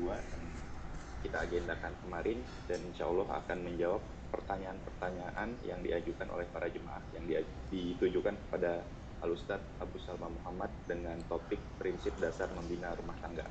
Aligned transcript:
dua 0.00 0.16
yang 0.16 0.44
kita 1.20 1.38
agendakan 1.44 1.92
kemarin 2.00 2.40
dan 2.64 2.80
insya 2.80 3.04
Allah 3.04 3.28
akan 3.28 3.58
menjawab 3.60 4.00
pertanyaan-pertanyaan 4.32 5.48
yang 5.68 5.84
diajukan 5.84 6.32
oleh 6.32 6.48
para 6.48 6.66
jemaah 6.72 7.04
yang 7.12 7.28
ditujukan 7.68 8.32
kepada 8.32 8.80
Al 9.20 9.36
Ustadz 9.36 9.68
Abu 9.84 10.00
Salma 10.00 10.32
Muhammad 10.32 10.72
dengan 10.88 11.20
topik 11.28 11.60
prinsip 11.76 12.16
dasar 12.16 12.48
membina 12.56 12.96
rumah 12.96 13.14
tangga. 13.20 13.44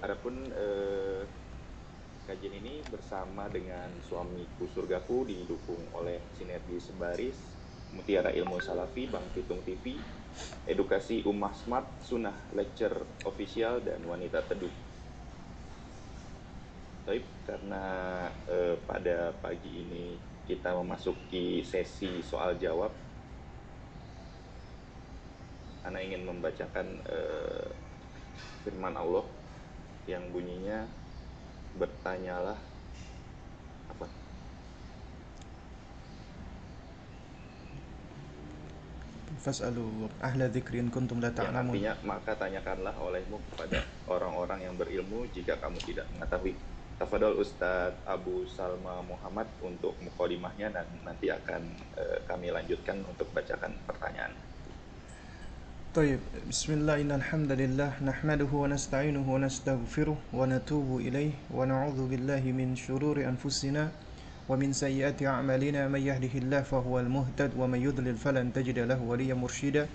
Adapun 0.00 0.48
eh, 0.56 1.22
kajian 2.24 2.64
ini 2.64 2.80
bersama 2.88 3.52
dengan 3.52 3.92
suamiku 4.08 4.64
surgaku 4.72 5.28
didukung 5.28 5.84
oleh 5.92 6.16
sinergi 6.32 6.80
sebaris 6.80 7.36
Mutiara 7.92 8.32
Ilmu 8.32 8.56
Salafi 8.58 9.04
Bang 9.12 9.28
Pitung 9.36 9.60
TV 9.62 10.00
Edukasi 10.66 11.22
Ummah 11.28 11.52
Smart 11.54 11.86
Sunnah 12.02 12.34
Lecture 12.56 13.04
Official 13.22 13.84
dan 13.84 14.02
Wanita 14.02 14.42
Teduh 14.48 14.93
Taib, 17.04 17.24
karena 17.44 17.84
eh, 18.48 18.80
pada 18.88 19.28
pagi 19.44 19.84
ini 19.84 20.16
kita 20.48 20.72
memasuki 20.72 21.60
sesi 21.60 22.24
soal 22.24 22.56
jawab, 22.56 22.88
Ana 25.84 26.00
ingin 26.00 26.24
membacakan 26.24 27.04
eh, 27.04 27.68
firman 28.64 28.96
Allah 28.96 29.20
yang 30.08 30.24
bunyinya 30.32 30.88
bertanyalah 31.76 32.56
apa? 33.92 34.06
Fas'alu 39.44 40.08
ahla 40.24 40.48
dzikri 40.48 40.80
in 40.80 40.88
kuntum 40.88 41.20
la 41.20 41.28
ta'lamun. 41.28 41.76
artinya 41.76 41.92
maka 42.00 42.32
tanyakanlah 42.32 42.96
olehmu 42.96 43.36
kepada 43.52 43.84
orang-orang 44.08 44.64
yang 44.64 44.74
berilmu 44.80 45.28
jika 45.36 45.60
kamu 45.60 45.76
tidak 45.84 46.08
mengetahui. 46.16 46.56
Tafadol 46.94 47.42
Ustadz 47.42 47.98
Abu 48.06 48.46
Salma 48.46 49.02
Muhammad 49.02 49.50
untuk 49.58 49.98
mukodimahnya 49.98 50.70
dan 50.70 50.86
nanti 51.02 51.26
akan 51.26 51.62
uh, 51.98 52.18
kami 52.30 52.54
lanjutkan 52.54 53.02
untuk 53.02 53.26
bacakan 53.34 53.74
pertanyaan. 53.86 54.30
طيب 55.94 56.50
بسم 56.50 56.70
الله 56.82 57.06
إن 57.06 57.12
الحمد 57.22 57.52
لله 57.54 58.02
نحمده 58.02 58.50
ونستعينه 58.50 59.22
ونستغفره 59.22 60.18
ونتوب 60.34 60.88
إليه 61.06 61.54
ونعوذ 61.54 62.00
بالله 62.10 62.42
من 62.50 62.74
شرور 62.74 63.22
أنفسنا 63.22 63.94
ومن 64.50 64.74
سيئات 64.74 65.22
أعمالنا 65.22 65.86
من 65.86 66.02
يهده 66.02 66.34
الله 66.34 66.62
فهو 66.66 66.98
المهتد 66.98 67.54
ومن 67.54 67.78
يضلل 67.78 68.18
فلن 68.18 68.50
تجد 68.50 68.78
له 68.90 68.98
وليا 68.98 69.38
مرشدا 69.38 69.86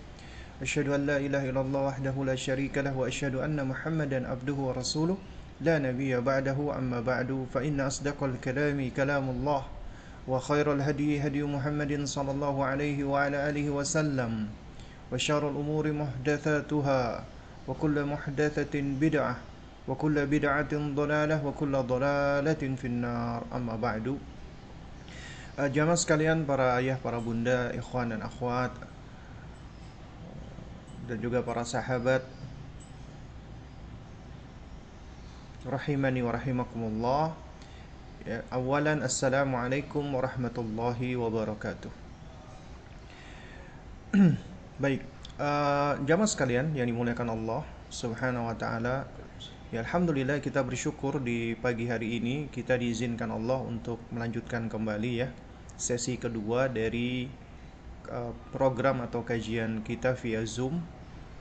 أشهد 0.63 0.87
أن 0.87 1.02
لا 1.03 1.17
إله 1.19 1.52
إلا 1.52 1.61
الله 1.67 1.81
وحده 1.91 2.15
لا 2.23 2.35
شريك 2.39 2.79
له 2.79 2.95
وأشهد 2.95 3.35
أن 3.35 3.59
محمدا 3.59 4.23
عبده 4.23 4.55
ورسوله 4.55 5.17
لا 5.59 5.75
نبي 5.75 6.15
بعده 6.23 6.55
أما 6.55 7.03
بعد 7.03 7.47
فإن 7.53 7.83
أصدق 7.83 8.15
الكلام 8.23 8.79
كلام 8.95 9.25
الله 9.29 9.63
وخير 10.27 10.73
الهدي 10.73 11.19
هدي 11.19 11.43
محمد 11.43 12.07
صلى 12.07 12.31
الله 12.31 12.55
عليه 12.65 13.03
وعلى 13.03 13.38
آله 13.49 13.67
وسلم 13.69 14.47
وشر 15.11 15.43
الأمور 15.52 15.85
محدثاتها 15.91 17.03
وكل 17.67 17.95
محدثة 18.05 18.73
بدعة 18.75 19.35
وكل 19.87 20.15
بدعة 20.25 20.73
ضلالة 20.73 21.37
وكل 21.45 21.73
ضلالة 21.73 22.63
في 22.80 22.87
النار. 22.87 23.39
أما 23.52 23.75
بعد 23.75 24.07
Jamaah 25.59 25.99
sekalian, 25.99 26.47
para 26.47 26.80
ayah, 26.80 26.95
para 27.03 27.19
bunda, 27.19 27.67
ikhwan 27.75 28.15
dan 28.15 28.23
akhwat 28.23 28.71
Dan 31.03 31.19
juga 31.19 31.43
para 31.43 31.67
sahabat 31.67 32.23
Rahimani 35.59 36.23
wa 36.23 36.31
rahimakumullah 36.31 37.35
ya, 38.23 38.47
Awalan, 38.47 39.03
Assalamualaikum 39.03 40.07
warahmatullahi 40.07 41.19
wabarakatuh 41.19 41.91
Baik, 44.87 45.03
uh, 45.36 45.99
jamaah 46.08 46.31
sekalian 46.31 46.71
yang 46.80 46.87
dimuliakan 46.87 47.36
Allah 47.36 47.67
Subhanahu 47.92 48.47
wa 48.47 48.55
taala. 48.55 49.03
Ya 49.75 49.83
alhamdulillah 49.83 50.39
kita 50.39 50.64
bersyukur 50.64 51.20
di 51.20 51.59
pagi 51.59 51.91
hari 51.91 52.23
ini 52.23 52.47
kita 52.47 52.80
diizinkan 52.80 53.27
Allah 53.27 53.59
untuk 53.59 53.99
melanjutkan 54.15 54.71
kembali 54.71 55.11
ya 55.11 55.27
sesi 55.76 56.15
kedua 56.15 56.71
dari 56.71 57.27
uh, 58.08 58.31
program 58.55 59.03
atau 59.03 59.27
kajian 59.27 59.83
kita 59.83 60.15
via 60.15 60.39
Zoom 60.47 60.80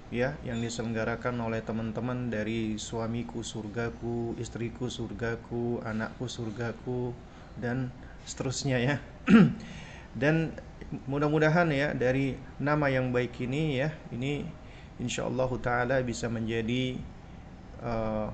ya 0.09 0.37
yang 0.41 0.61
diselenggarakan 0.65 1.37
oleh 1.41 1.61
teman-teman 1.61 2.33
dari 2.33 2.81
suamiku 2.81 3.45
surgaku, 3.45 4.37
istriku 4.41 4.89
surgaku, 4.89 5.85
anakku 5.85 6.25
surgaku 6.25 7.13
dan 7.61 7.93
seterusnya 8.25 8.79
ya. 8.81 8.97
dan 10.21 10.57
mudah-mudahan 11.05 11.69
ya 11.69 11.93
dari 11.93 12.41
nama 12.57 12.89
yang 12.89 13.13
baik 13.13 13.37
ini 13.45 13.77
ya 13.77 13.93
ini 14.09 14.41
insyaallah 14.97 15.51
taala 15.61 16.01
bisa 16.01 16.33
menjadi 16.33 16.97
uh, 17.85 18.33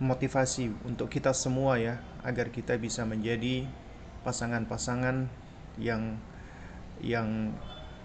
motivasi 0.00 0.72
untuk 0.88 1.12
kita 1.12 1.36
semua 1.36 1.76
ya 1.76 2.00
agar 2.24 2.48
kita 2.48 2.76
bisa 2.80 3.04
menjadi 3.04 3.68
pasangan-pasangan 4.24 5.28
yang 5.76 6.16
yang 7.04 7.52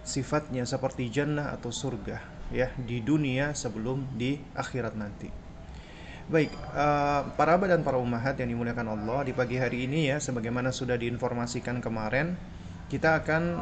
sifatnya 0.01 0.65
seperti 0.65 1.09
jannah 1.13 1.53
atau 1.53 1.69
surga 1.69 2.21
ya 2.51 2.67
di 2.75 2.99
dunia 2.99 3.55
sebelum 3.55 4.17
di 4.17 4.37
akhirat 4.53 4.93
nanti. 4.97 5.31
Baik, 6.31 6.53
uh, 6.71 7.27
para 7.35 7.59
abad 7.59 7.75
dan 7.75 7.83
para 7.83 7.99
umahat 7.99 8.39
yang 8.39 8.55
dimuliakan 8.55 8.95
Allah 8.95 9.27
di 9.27 9.33
pagi 9.35 9.59
hari 9.59 9.83
ini 9.83 10.13
ya 10.13 10.17
sebagaimana 10.21 10.71
sudah 10.71 10.95
diinformasikan 10.95 11.83
kemarin 11.83 12.39
kita 12.87 13.19
akan 13.19 13.59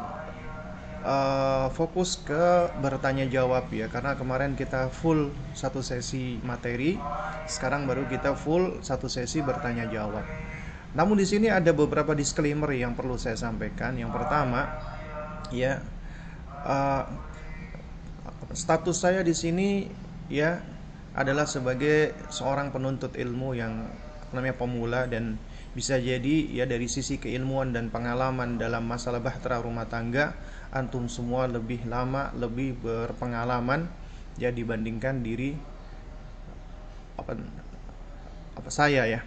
uh, 1.04 1.66
fokus 1.72 2.20
ke 2.20 2.70
bertanya 2.78 3.26
jawab 3.26 3.68
ya 3.72 3.88
karena 3.88 4.14
kemarin 4.16 4.54
kita 4.56 4.92
full 4.92 5.32
satu 5.56 5.80
sesi 5.80 6.38
materi 6.44 6.96
sekarang 7.48 7.88
baru 7.88 8.06
kita 8.06 8.36
full 8.36 8.80
satu 8.84 9.08
sesi 9.08 9.40
bertanya 9.40 9.88
jawab 9.88 10.24
namun 10.94 11.22
di 11.22 11.26
sini 11.26 11.46
ada 11.46 11.70
beberapa 11.70 12.12
disclaimer 12.14 12.70
yang 12.74 12.98
perlu 12.98 13.14
saya 13.14 13.38
sampaikan 13.38 13.94
yang 13.94 14.10
pertama 14.10 14.66
ya 15.54 15.78
uh, 16.66 17.04
status 18.52 18.96
saya 18.98 19.22
di 19.22 19.34
sini 19.36 19.86
ya 20.30 20.58
adalah 21.14 21.46
sebagai 21.46 22.14
seorang 22.30 22.70
penuntut 22.70 23.18
ilmu 23.18 23.58
yang 23.58 23.90
namanya 24.30 24.54
pemula 24.54 25.10
dan 25.10 25.38
bisa 25.70 25.98
jadi 25.98 26.50
ya 26.50 26.66
dari 26.66 26.90
sisi 26.90 27.18
keilmuan 27.22 27.70
dan 27.70 27.94
pengalaman 27.94 28.58
dalam 28.58 28.86
masalah 28.86 29.22
bahtera 29.22 29.62
rumah 29.62 29.86
tangga 29.86 30.34
antum 30.70 31.06
semua 31.10 31.46
lebih 31.50 31.82
lama, 31.86 32.30
lebih 32.34 32.78
berpengalaman 32.78 33.90
ya 34.38 34.54
dibandingkan 34.54 35.22
diri 35.22 35.54
apa 37.18 37.38
apa 38.58 38.70
saya 38.70 39.06
ya. 39.06 39.20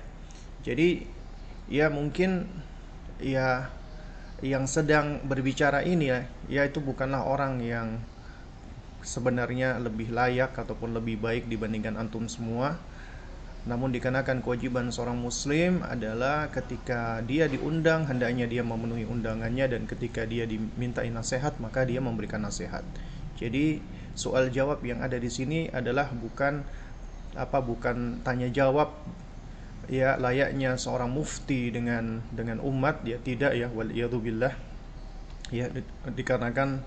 Jadi 0.64 1.04
ya 1.68 1.92
mungkin 1.92 2.48
ya 3.20 3.68
yang 4.44 4.68
sedang 4.68 5.24
berbicara 5.24 5.88
ini 5.88 6.12
ya, 6.52 6.62
itu 6.68 6.84
bukanlah 6.84 7.24
orang 7.24 7.64
yang 7.64 8.04
sebenarnya 9.00 9.80
lebih 9.80 10.12
layak 10.12 10.52
ataupun 10.60 11.00
lebih 11.00 11.20
baik 11.20 11.48
dibandingkan 11.48 11.96
antum 11.96 12.28
semua 12.28 12.76
namun 13.64 13.96
dikarenakan 13.96 14.44
kewajiban 14.44 14.92
seorang 14.92 15.16
muslim 15.16 15.88
adalah 15.88 16.52
ketika 16.52 17.24
dia 17.24 17.48
diundang 17.48 18.04
hendaknya 18.04 18.44
dia 18.44 18.60
memenuhi 18.60 19.08
undangannya 19.08 19.72
dan 19.72 19.88
ketika 19.88 20.28
dia 20.28 20.44
dimintai 20.44 21.08
nasihat 21.08 21.56
maka 21.64 21.88
dia 21.88 22.04
memberikan 22.04 22.44
nasihat. 22.44 22.84
Jadi 23.40 23.80
soal 24.20 24.52
jawab 24.52 24.84
yang 24.84 25.00
ada 25.00 25.16
di 25.16 25.32
sini 25.32 25.72
adalah 25.72 26.12
bukan 26.12 26.60
apa 27.40 27.64
bukan 27.64 28.20
tanya 28.28 28.52
jawab 28.52 28.92
ya 29.92 30.16
layaknya 30.16 30.80
seorang 30.80 31.12
mufti 31.12 31.68
dengan 31.74 32.24
dengan 32.32 32.64
umat 32.64 33.04
ya 33.04 33.20
tidak 33.20 33.56
ya 33.56 33.68
wal 33.72 33.90
billah. 34.20 34.54
Ya 35.52 35.70
di, 35.70 35.84
dikarenakan 36.08 36.82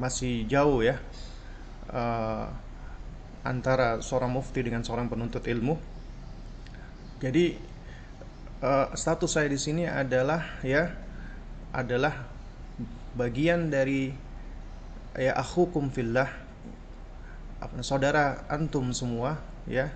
masih 0.00 0.48
jauh 0.48 0.80
ya 0.80 0.96
uh, 1.92 2.48
antara 3.44 4.00
seorang 4.00 4.32
mufti 4.32 4.64
dengan 4.64 4.80
seorang 4.80 5.08
penuntut 5.08 5.44
ilmu. 5.44 5.76
Jadi 7.20 7.56
uh, 8.64 8.88
status 8.96 9.36
saya 9.36 9.48
di 9.48 9.60
sini 9.60 9.84
adalah 9.84 10.60
ya 10.64 10.92
adalah 11.76 12.24
bagian 13.14 13.68
dari 13.68 14.12
ya 15.16 15.36
akhukum 15.36 15.92
fillah. 15.92 16.28
Saudara 17.84 18.48
antum 18.48 18.88
semua 18.96 19.36
ya 19.68 19.92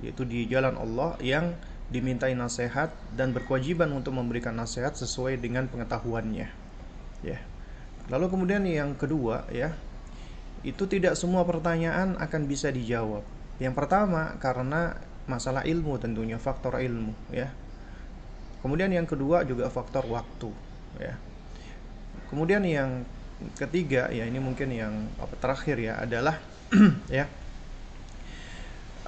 yaitu 0.00 0.24
di 0.24 0.48
jalan 0.48 0.74
Allah 0.80 1.14
yang 1.20 1.54
dimintai 1.92 2.32
nasihat 2.32 2.92
dan 3.12 3.36
berkewajiban 3.36 3.92
untuk 3.92 4.16
memberikan 4.16 4.56
nasihat 4.56 4.96
sesuai 4.96 5.36
dengan 5.40 5.68
pengetahuannya 5.68 6.48
ya 7.24 7.38
lalu 8.08 8.26
kemudian 8.28 8.64
yang 8.64 8.96
kedua 8.96 9.48
ya 9.52 9.76
itu 10.64 10.88
tidak 10.88 11.14
semua 11.14 11.44
pertanyaan 11.44 12.16
akan 12.16 12.48
bisa 12.48 12.72
dijawab 12.72 13.20
Yang 13.62 13.74
pertama 13.78 14.34
karena 14.42 14.98
masalah 15.30 15.62
ilmu 15.62 15.94
tentunya 16.02 16.42
faktor 16.42 16.82
ilmu 16.82 17.14
ya. 17.30 17.54
Kemudian 18.64 18.90
yang 18.90 19.06
kedua 19.06 19.46
juga 19.46 19.70
faktor 19.70 20.08
waktu 20.10 20.50
ya. 20.98 21.14
Kemudian 22.32 22.66
yang 22.66 23.06
ketiga 23.54 24.10
ya 24.10 24.26
ini 24.26 24.42
mungkin 24.42 24.74
yang 24.74 25.06
terakhir 25.38 25.76
ya 25.78 26.02
adalah 26.02 26.40
ya 27.12 27.30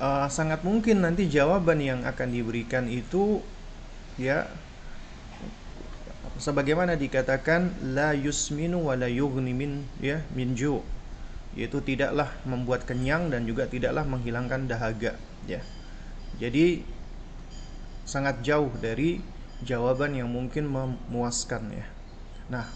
uh, 0.01 0.29
sangat 0.29 0.63
mungkin 0.63 1.05
nanti 1.05 1.29
jawaban 1.29 1.81
yang 1.81 2.01
akan 2.05 2.29
diberikan 2.33 2.89
itu 2.89 3.41
ya 4.21 4.49
sebagaimana 6.37 6.97
dikatakan 6.97 7.73
la 7.97 8.13
yusminu 8.13 8.85
wa 8.89 8.95
la 8.97 9.09
yughni 9.09 9.57
min 9.57 9.85
ya 10.01 10.21
minju 10.37 10.85
yaitu 11.57 11.81
tidaklah 11.81 12.29
membuat 12.45 12.85
kenyang 12.85 13.33
dan 13.33 13.49
juga 13.49 13.65
tidaklah 13.65 14.05
menghilangkan 14.05 14.69
dahaga 14.69 15.17
ya. 15.49 15.65
Jadi 16.37 16.85
sangat 18.05 18.45
jauh 18.45 18.69
dari 18.77 19.25
jawaban 19.65 20.13
yang 20.13 20.29
mungkin 20.29 20.69
memuaskan 20.69 21.73
ya. 21.73 21.87
Nah 22.53 22.69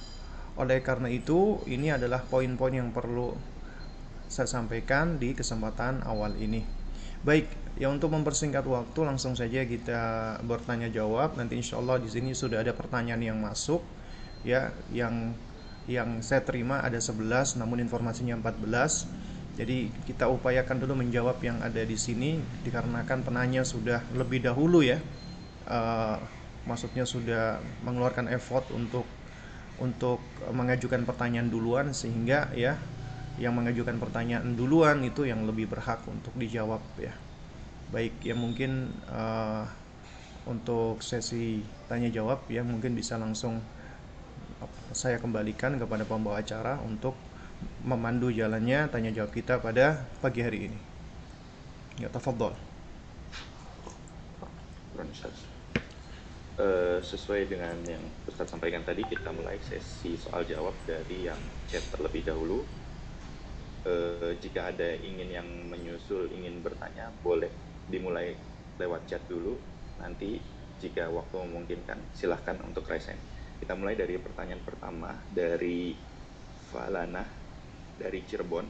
oleh 0.56 0.80
karena 0.80 1.12
itu 1.12 1.60
ini 1.68 1.92
adalah 1.92 2.24
poin-poin 2.24 2.72
yang 2.72 2.88
perlu 2.88 3.36
saya 4.32 4.48
sampaikan 4.48 5.20
di 5.20 5.36
kesempatan 5.36 6.00
awal 6.08 6.32
ini 6.40 6.79
baik 7.20 7.46
ya 7.76 7.88
untuk 7.92 8.12
mempersingkat 8.12 8.64
waktu 8.64 9.00
langsung 9.04 9.36
saja 9.36 9.64
kita 9.64 10.36
bertanya 10.44 10.88
jawab. 10.88 11.36
Nanti 11.36 11.60
insya 11.60 11.80
Allah 11.80 12.00
di 12.00 12.08
sini 12.08 12.32
sudah 12.32 12.64
ada 12.64 12.72
pertanyaan 12.72 13.20
yang 13.20 13.38
masuk 13.40 13.84
ya 14.40 14.72
yang 14.92 15.36
yang 15.84 16.24
saya 16.24 16.40
terima 16.44 16.80
ada 16.80 16.96
11 16.96 17.60
namun 17.60 17.82
informasinya 17.82 18.36
14 18.40 19.08
jadi 19.60 19.92
kita 20.08 20.24
upayakan 20.32 20.80
dulu 20.80 21.04
menjawab 21.04 21.36
yang 21.44 21.60
ada 21.60 21.84
di 21.84 21.98
sini 21.98 22.40
dikarenakan 22.64 23.20
penanya 23.20 23.60
sudah 23.60 24.00
lebih 24.16 24.40
dahulu 24.40 24.80
ya. 24.80 24.96
Uh, 25.68 26.16
maksudnya 26.64 27.04
sudah 27.04 27.60
mengeluarkan 27.84 28.32
effort 28.32 28.68
untuk 28.72 29.04
untuk 29.80 30.20
mengajukan 30.52 31.04
pertanyaan 31.08 31.48
duluan 31.48 31.92
sehingga 31.92 32.52
ya 32.52 32.76
yang 33.40 33.56
mengajukan 33.56 33.96
pertanyaan 33.96 34.52
duluan 34.52 35.00
itu 35.00 35.24
yang 35.24 35.48
lebih 35.48 35.72
berhak 35.72 36.04
untuk 36.04 36.36
dijawab 36.36 36.84
ya. 37.00 37.16
Baik 37.88 38.20
ya 38.20 38.36
mungkin 38.36 38.92
uh, 39.08 39.64
untuk 40.44 41.00
sesi 41.00 41.64
tanya 41.88 42.12
jawab 42.12 42.44
ya 42.52 42.60
mungkin 42.60 42.92
bisa 42.92 43.16
langsung 43.16 43.64
saya 44.92 45.16
kembalikan 45.16 45.80
kepada 45.80 46.04
pembawa 46.04 46.44
acara 46.44 46.76
untuk 46.84 47.16
memandu 47.80 48.28
jalannya 48.28 48.92
tanya 48.92 49.08
jawab 49.08 49.32
kita 49.32 49.56
pada 49.56 50.04
pagi 50.20 50.44
hari 50.44 50.68
ini. 50.68 50.78
Ya 51.96 52.12
tafadhol. 52.12 52.52
Uh, 56.60 57.00
sesuai 57.00 57.48
dengan 57.48 57.72
yang 57.88 58.04
Ustaz 58.28 58.52
sampaikan 58.52 58.84
tadi 58.84 59.00
kita 59.08 59.32
mulai 59.32 59.56
sesi 59.64 60.20
soal 60.20 60.44
jawab 60.44 60.76
dari 60.84 61.24
yang 61.24 61.40
chat 61.72 61.80
terlebih 61.88 62.20
dahulu 62.20 62.60
eh, 63.84 64.32
jika 64.40 64.72
ada 64.72 64.96
ingin 65.00 65.28
yang 65.30 65.48
menyusul 65.68 66.28
ingin 66.32 66.60
bertanya 66.60 67.08
boleh 67.24 67.50
dimulai 67.88 68.36
lewat 68.80 69.04
chat 69.08 69.22
dulu. 69.28 69.56
Nanti 70.00 70.40
jika 70.80 71.12
waktu 71.12 71.36
memungkinkan 71.44 72.16
silahkan 72.16 72.56
untuk 72.64 72.88
resen. 72.88 73.16
Kita 73.60 73.76
mulai 73.76 73.92
dari 73.92 74.16
pertanyaan 74.16 74.64
pertama 74.64 75.12
dari 75.28 75.92
Falana 76.72 77.20
dari 78.00 78.24
Cirebon. 78.24 78.64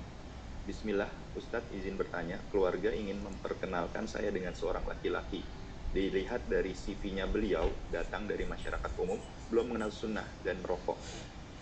Bismillah 0.66 1.10
Ustadz 1.38 1.70
izin 1.70 1.94
bertanya. 1.94 2.42
Keluarga 2.50 2.90
ingin 2.90 3.22
memperkenalkan 3.22 4.10
saya 4.10 4.34
dengan 4.34 4.54
seorang 4.58 4.82
laki-laki. 4.90 5.46
Dilihat 5.90 6.46
dari 6.50 6.74
CV-nya 6.74 7.26
beliau 7.26 7.66
datang 7.90 8.26
dari 8.26 8.46
masyarakat 8.46 8.92
umum 8.98 9.18
belum 9.50 9.74
mengenal 9.74 9.90
sunnah 9.90 10.26
dan 10.46 10.58
merokok 10.62 10.98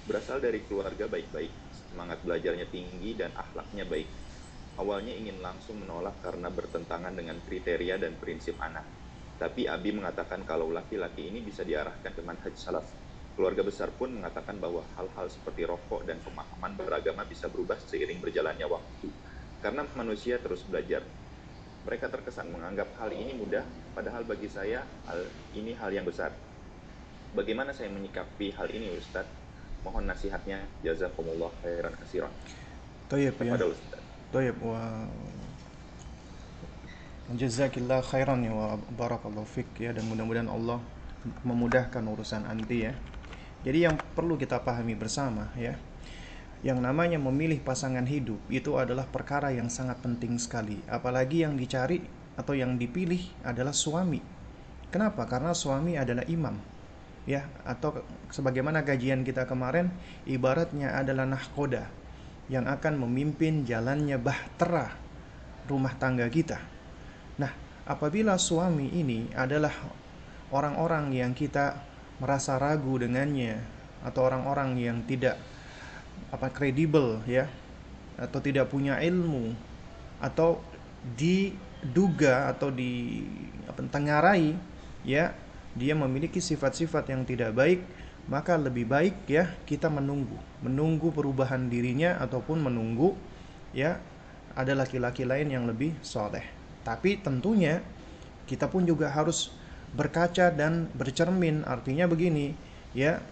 berasal 0.08 0.40
dari 0.40 0.64
keluarga 0.64 1.04
baik-baik 1.04 1.67
semangat 1.90 2.20
belajarnya 2.22 2.68
tinggi 2.68 3.16
dan 3.16 3.32
akhlaknya 3.34 3.88
baik. 3.88 4.08
Awalnya 4.78 5.10
ingin 5.10 5.42
langsung 5.42 5.82
menolak 5.82 6.22
karena 6.22 6.46
bertentangan 6.54 7.10
dengan 7.10 7.34
kriteria 7.42 7.98
dan 7.98 8.14
prinsip 8.22 8.54
anak. 8.62 8.86
Tapi 9.38 9.66
Abi 9.66 9.90
mengatakan 9.90 10.46
kalau 10.46 10.70
laki-laki 10.70 11.30
ini 11.30 11.42
bisa 11.42 11.66
diarahkan 11.66 12.14
ke 12.14 12.22
manhaj 12.22 12.54
salaf. 12.54 12.86
Keluarga 13.38 13.62
besar 13.62 13.94
pun 13.94 14.10
mengatakan 14.10 14.58
bahwa 14.58 14.82
hal-hal 14.98 15.26
seperti 15.30 15.62
rokok 15.62 16.02
dan 16.06 16.18
pemahaman 16.18 16.74
beragama 16.74 17.22
bisa 17.22 17.46
berubah 17.46 17.78
seiring 17.78 18.18
berjalannya 18.18 18.66
waktu. 18.66 19.10
Karena 19.62 19.86
manusia 19.94 20.42
terus 20.42 20.66
belajar. 20.66 21.06
Mereka 21.86 22.10
terkesan 22.10 22.50
menganggap 22.50 22.98
hal 22.98 23.14
ini 23.14 23.38
mudah, 23.38 23.62
padahal 23.94 24.26
bagi 24.26 24.50
saya 24.50 24.82
hal 25.06 25.22
ini 25.54 25.70
hal 25.78 25.94
yang 25.94 26.02
besar. 26.02 26.34
Bagaimana 27.30 27.70
saya 27.70 27.94
menyikapi 27.94 28.58
hal 28.58 28.74
ini 28.74 28.90
Ustadz? 28.98 29.37
Mohon 29.88 30.04
nasihatnya 30.04 30.60
jazakumullah 30.84 31.48
khairan 31.64 31.96
kasiran 31.96 32.32
Tayyib 33.08 33.40
ya 33.40 33.56
Tayyib 34.28 34.60
wa 34.60 35.08
Jazakillah 37.28 38.04
khairan 38.04 38.44
ya 38.44 38.52
wa 38.52 38.76
barakallahu 38.96 39.48
fik 39.48 39.80
ya 39.80 39.96
dan 39.96 40.04
mudah-mudahan 40.08 40.48
Allah 40.48 40.80
memudahkan 41.44 42.00
urusan 42.00 42.48
anti 42.48 42.88
ya. 42.88 42.96
Jadi 43.68 43.84
yang 43.84 44.00
perlu 44.16 44.40
kita 44.40 44.64
pahami 44.64 44.96
bersama 44.96 45.52
ya. 45.52 45.76
Yang 46.64 46.80
namanya 46.80 47.20
memilih 47.20 47.60
pasangan 47.60 48.08
hidup 48.08 48.40
itu 48.48 48.80
adalah 48.80 49.04
perkara 49.04 49.52
yang 49.52 49.68
sangat 49.68 50.00
penting 50.00 50.40
sekali, 50.40 50.80
apalagi 50.88 51.44
yang 51.44 51.52
dicari 51.60 52.00
atau 52.40 52.56
yang 52.56 52.80
dipilih 52.80 53.20
adalah 53.44 53.76
suami. 53.76 54.24
Kenapa? 54.88 55.28
Karena 55.28 55.52
suami 55.52 56.00
adalah 56.00 56.24
imam 56.32 56.77
ya 57.28 57.44
atau 57.68 58.00
sebagaimana 58.32 58.88
kajian 58.88 59.20
kita 59.20 59.44
kemarin 59.44 59.92
ibaratnya 60.24 60.96
adalah 60.96 61.28
nahkoda 61.28 61.84
yang 62.48 62.64
akan 62.64 63.04
memimpin 63.04 63.68
jalannya 63.68 64.16
bahtera 64.16 64.96
rumah 65.68 65.92
tangga 66.00 66.24
kita. 66.32 66.56
Nah, 67.36 67.52
apabila 67.84 68.40
suami 68.40 68.88
ini 68.96 69.28
adalah 69.36 69.76
orang-orang 70.48 71.12
yang 71.12 71.36
kita 71.36 71.76
merasa 72.24 72.56
ragu 72.56 72.96
dengannya 72.96 73.60
atau 74.00 74.24
orang-orang 74.24 74.80
yang 74.80 75.04
tidak 75.04 75.36
apa 76.32 76.48
kredibel 76.48 77.20
ya 77.28 77.44
atau 78.16 78.40
tidak 78.40 78.72
punya 78.72 78.96
ilmu 79.04 79.52
atau 80.18 80.58
diduga 81.14 82.50
atau 82.50 82.72
di 82.72 83.22
apa 83.68 83.80
tengarai 83.86 84.56
ya 85.06 85.30
dia 85.78 85.94
memiliki 85.94 86.42
sifat-sifat 86.42 87.14
yang 87.14 87.22
tidak 87.22 87.54
baik, 87.54 87.80
maka 88.26 88.58
lebih 88.58 88.84
baik 88.84 89.24
ya 89.30 89.54
kita 89.64 89.88
menunggu, 89.88 90.36
menunggu 90.60 91.14
perubahan 91.14 91.70
dirinya 91.70 92.18
ataupun 92.20 92.60
menunggu 92.60 93.16
ya 93.72 93.96
ada 94.58 94.74
laki-laki 94.74 95.22
lain 95.22 95.54
yang 95.54 95.64
lebih 95.70 95.94
soleh. 96.02 96.42
Tapi 96.82 97.22
tentunya 97.22 97.78
kita 98.50 98.66
pun 98.66 98.82
juga 98.84 99.14
harus 99.14 99.54
berkaca 99.94 100.50
dan 100.50 100.90
bercermin. 100.92 101.62
Artinya 101.64 102.10
begini, 102.10 102.52
ya 102.92 103.22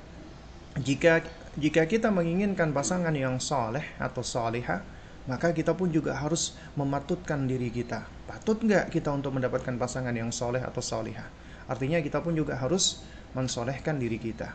jika 0.79 1.27
jika 1.57 1.89
kita 1.89 2.13
menginginkan 2.13 2.71
pasangan 2.71 3.13
yang 3.17 3.41
soleh 3.41 3.85
atau 3.97 4.21
soleha, 4.21 4.85
maka 5.27 5.51
kita 5.51 5.75
pun 5.75 5.91
juga 5.91 6.15
harus 6.15 6.55
mematutkan 6.79 7.49
diri 7.49 7.73
kita. 7.73 8.07
Patut 8.29 8.61
nggak 8.61 8.93
kita 8.93 9.11
untuk 9.11 9.35
mendapatkan 9.35 9.75
pasangan 9.81 10.13
yang 10.13 10.31
soleh 10.31 10.63
atau 10.63 10.85
soleha? 10.85 11.27
Artinya 11.67 11.99
kita 11.99 12.23
pun 12.23 12.35
juga 12.35 12.55
harus 12.59 13.03
mensolehkan 13.35 13.99
diri 13.99 14.17
kita. 14.17 14.55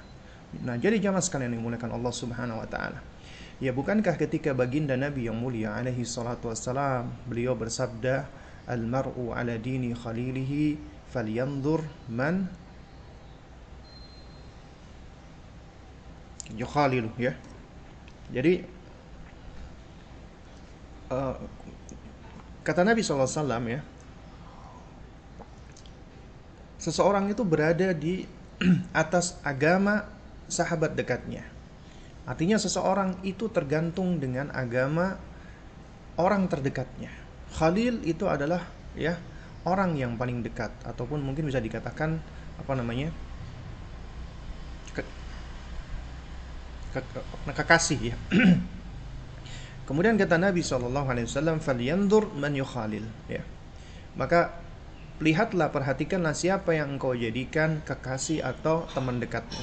Nah, 0.63 0.75
jadi 0.75 0.99
jamaah 0.99 1.23
sekalian 1.23 1.55
yang 1.55 1.63
dimuliakan 1.63 1.91
Allah 1.95 2.11
Subhanahu 2.11 2.59
wa 2.59 2.67
taala. 2.67 2.99
Ya 3.61 3.69
bukankah 3.71 4.17
ketika 4.17 4.57
baginda 4.57 4.97
Nabi 4.97 5.29
yang 5.29 5.37
mulia 5.37 5.77
alaihi 5.77 6.01
salatu 6.01 6.49
wassalam 6.49 7.13
beliau 7.29 7.53
bersabda 7.53 8.25
al-mar'u 8.65 9.37
ala 9.37 9.53
dini 9.61 9.93
khalilihi 9.93 10.81
falyanzur 11.13 11.85
man 12.09 12.49
yukhalilu 16.57 17.13
ya. 17.21 17.37
Jadi 18.33 18.65
uh, 21.13 21.37
kata 22.65 22.81
Nabi 22.81 23.05
SAW 23.05 23.45
ya 23.69 23.85
seseorang 26.81 27.29
itu 27.29 27.45
berada 27.45 27.93
di 27.93 28.25
atas 28.91 29.37
agama 29.45 30.09
sahabat 30.49 30.97
dekatnya. 30.97 31.45
Artinya 32.25 32.57
seseorang 32.57 33.21
itu 33.21 33.49
tergantung 33.53 34.17
dengan 34.17 34.49
agama 34.49 35.17
orang 36.17 36.49
terdekatnya. 36.49 37.13
Khalil 37.53 38.01
itu 38.05 38.25
adalah 38.25 38.65
ya 38.97 39.17
orang 39.65 39.93
yang 39.97 40.17
paling 40.17 40.41
dekat 40.41 40.73
ataupun 40.81 41.21
mungkin 41.21 41.45
bisa 41.45 41.61
dikatakan 41.61 42.17
apa 42.57 42.73
namanya? 42.73 43.13
Ke, 44.93 45.01
ke, 46.93 46.99
ke, 47.01 47.19
kekasih 47.53 48.13
ya. 48.13 48.15
Kemudian 49.89 50.15
kata 50.15 50.37
Nabi 50.37 50.61
Wasallam, 50.63 51.59
"Falyandur 51.59 52.31
man 52.37 52.53
yukhalil." 52.55 53.03
Ya. 53.27 53.43
Maka 54.15 54.60
lihatlah, 55.21 55.69
perhatikanlah 55.69 56.33
siapa 56.33 56.73
yang 56.73 56.97
engkau 56.97 57.13
jadikan 57.13 57.85
kekasih 57.85 58.41
atau 58.41 58.89
teman 58.91 59.21
dekatmu. 59.21 59.61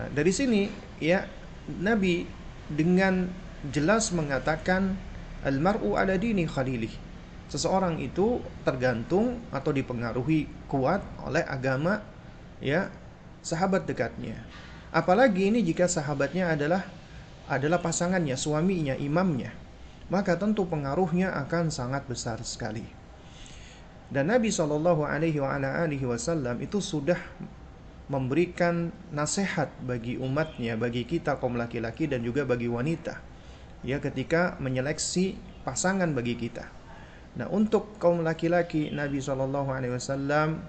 Nah, 0.00 0.08
dari 0.10 0.32
sini 0.32 0.72
ya 0.96 1.28
Nabi 1.68 2.24
dengan 2.72 3.28
jelas 3.68 4.10
mengatakan 4.16 4.96
al-mar'u 5.44 5.94
ala 6.00 6.16
dini 6.16 6.48
khalilih. 6.48 6.90
Seseorang 7.46 8.02
itu 8.02 8.42
tergantung 8.66 9.38
atau 9.54 9.70
dipengaruhi 9.70 10.50
kuat 10.66 10.98
oleh 11.22 11.46
agama 11.46 12.02
ya 12.58 12.90
sahabat 13.44 13.86
dekatnya. 13.86 14.42
Apalagi 14.90 15.52
ini 15.52 15.62
jika 15.62 15.86
sahabatnya 15.86 16.50
adalah 16.56 16.82
adalah 17.46 17.78
pasangannya, 17.78 18.34
suaminya, 18.34 18.98
imamnya, 18.98 19.54
maka 20.10 20.34
tentu 20.34 20.66
pengaruhnya 20.66 21.30
akan 21.46 21.70
sangat 21.70 22.02
besar 22.10 22.42
sekali. 22.42 23.05
Dan 24.06 24.30
Nabi 24.30 24.54
Shallallahu 24.54 25.02
Alaihi 25.02 26.06
Wasallam 26.06 26.62
itu 26.62 26.78
sudah 26.78 27.18
memberikan 28.06 28.94
nasihat 29.10 29.66
bagi 29.82 30.14
umatnya, 30.14 30.78
bagi 30.78 31.02
kita 31.02 31.42
kaum 31.42 31.58
laki-laki 31.58 32.06
dan 32.06 32.22
juga 32.22 32.46
bagi 32.46 32.70
wanita, 32.70 33.18
ya 33.82 33.98
ketika 33.98 34.54
menyeleksi 34.62 35.34
pasangan 35.66 36.14
bagi 36.14 36.38
kita. 36.38 36.70
Nah 37.34 37.50
untuk 37.50 37.98
kaum 37.98 38.22
laki-laki 38.22 38.94
Nabi 38.94 39.18
Shallallahu 39.18 39.74
Alaihi 39.74 39.98
Wasallam 39.98 40.62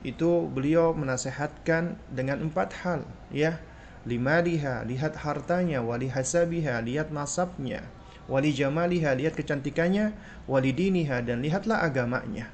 itu 0.00 0.48
beliau 0.48 0.96
menasehatkan 0.96 2.00
dengan 2.08 2.40
empat 2.48 2.72
hal, 2.80 3.04
ya 3.28 3.60
lima 4.08 4.40
liha 4.40 4.88
lihat 4.88 5.20
hartanya 5.20 5.84
wali 5.84 6.08
hasabiha 6.08 6.80
lihat 6.80 7.12
nasabnya 7.12 7.84
wali 8.24 8.56
jamaliha 8.56 9.12
lihat 9.12 9.36
kecantikannya 9.36 10.16
wali 10.48 10.72
diniha 10.72 11.20
dan 11.20 11.44
lihatlah 11.44 11.84
agamanya 11.84 12.48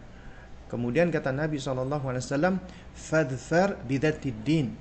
kemudian 0.75 1.15
kata 1.15 1.31
Nabi 1.31 1.63
SAW 1.63 1.87
fadfar 2.99 3.79
din. 4.43 4.75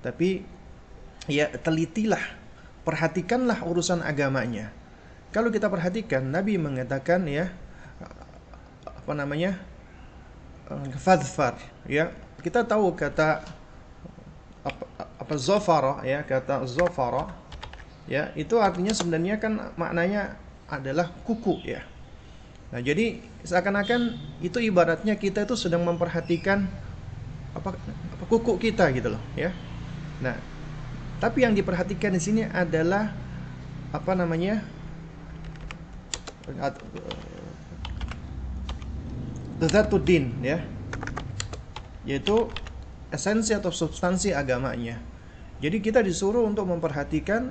Tapi 0.00 0.40
ya 1.28 1.52
telitilah 1.52 2.24
perhatikanlah 2.88 3.60
urusan 3.68 4.00
agamanya. 4.00 4.72
Kalau 5.36 5.52
kita 5.52 5.68
perhatikan 5.68 6.24
Nabi 6.32 6.56
mengatakan 6.56 7.28
ya 7.28 7.52
apa 8.88 9.12
namanya 9.12 9.60
fadfar 10.96 11.60
ya. 11.84 12.08
Kita 12.40 12.64
tahu 12.64 12.96
kata 12.96 13.44
apa, 14.64 14.84
apa 15.20 15.34
ya 16.08 16.24
kata 16.24 16.64
zofara 16.64 17.36
ya 18.08 18.32
itu 18.36 18.56
artinya 18.60 18.96
sebenarnya 18.96 19.36
kan 19.36 19.76
maknanya 19.76 20.40
adalah 20.68 21.12
kuku 21.28 21.60
ya. 21.68 21.84
Nah 22.72 22.80
jadi 22.80 23.33
seakan-akan 23.44 24.16
itu 24.40 24.58
ibaratnya 24.58 25.14
kita 25.20 25.44
itu 25.44 25.54
sedang 25.54 25.84
memperhatikan 25.84 26.64
apa, 27.52 27.76
apa 27.76 28.24
kuku 28.26 28.56
kita 28.58 28.88
gitu 28.96 29.12
loh 29.14 29.22
ya 29.36 29.52
nah 30.18 30.34
tapi 31.20 31.44
yang 31.44 31.52
diperhatikan 31.54 32.12
di 32.16 32.20
sini 32.20 32.42
adalah 32.48 33.12
apa 33.94 34.12
namanya 34.16 34.64
Zatuddin 39.64 40.34
ya 40.44 40.60
yaitu 42.04 42.52
esensi 43.08 43.56
atau 43.56 43.72
substansi 43.72 44.34
agamanya. 44.36 45.00
Jadi 45.62 45.80
kita 45.80 46.04
disuruh 46.04 46.44
untuk 46.44 46.68
memperhatikan 46.68 47.48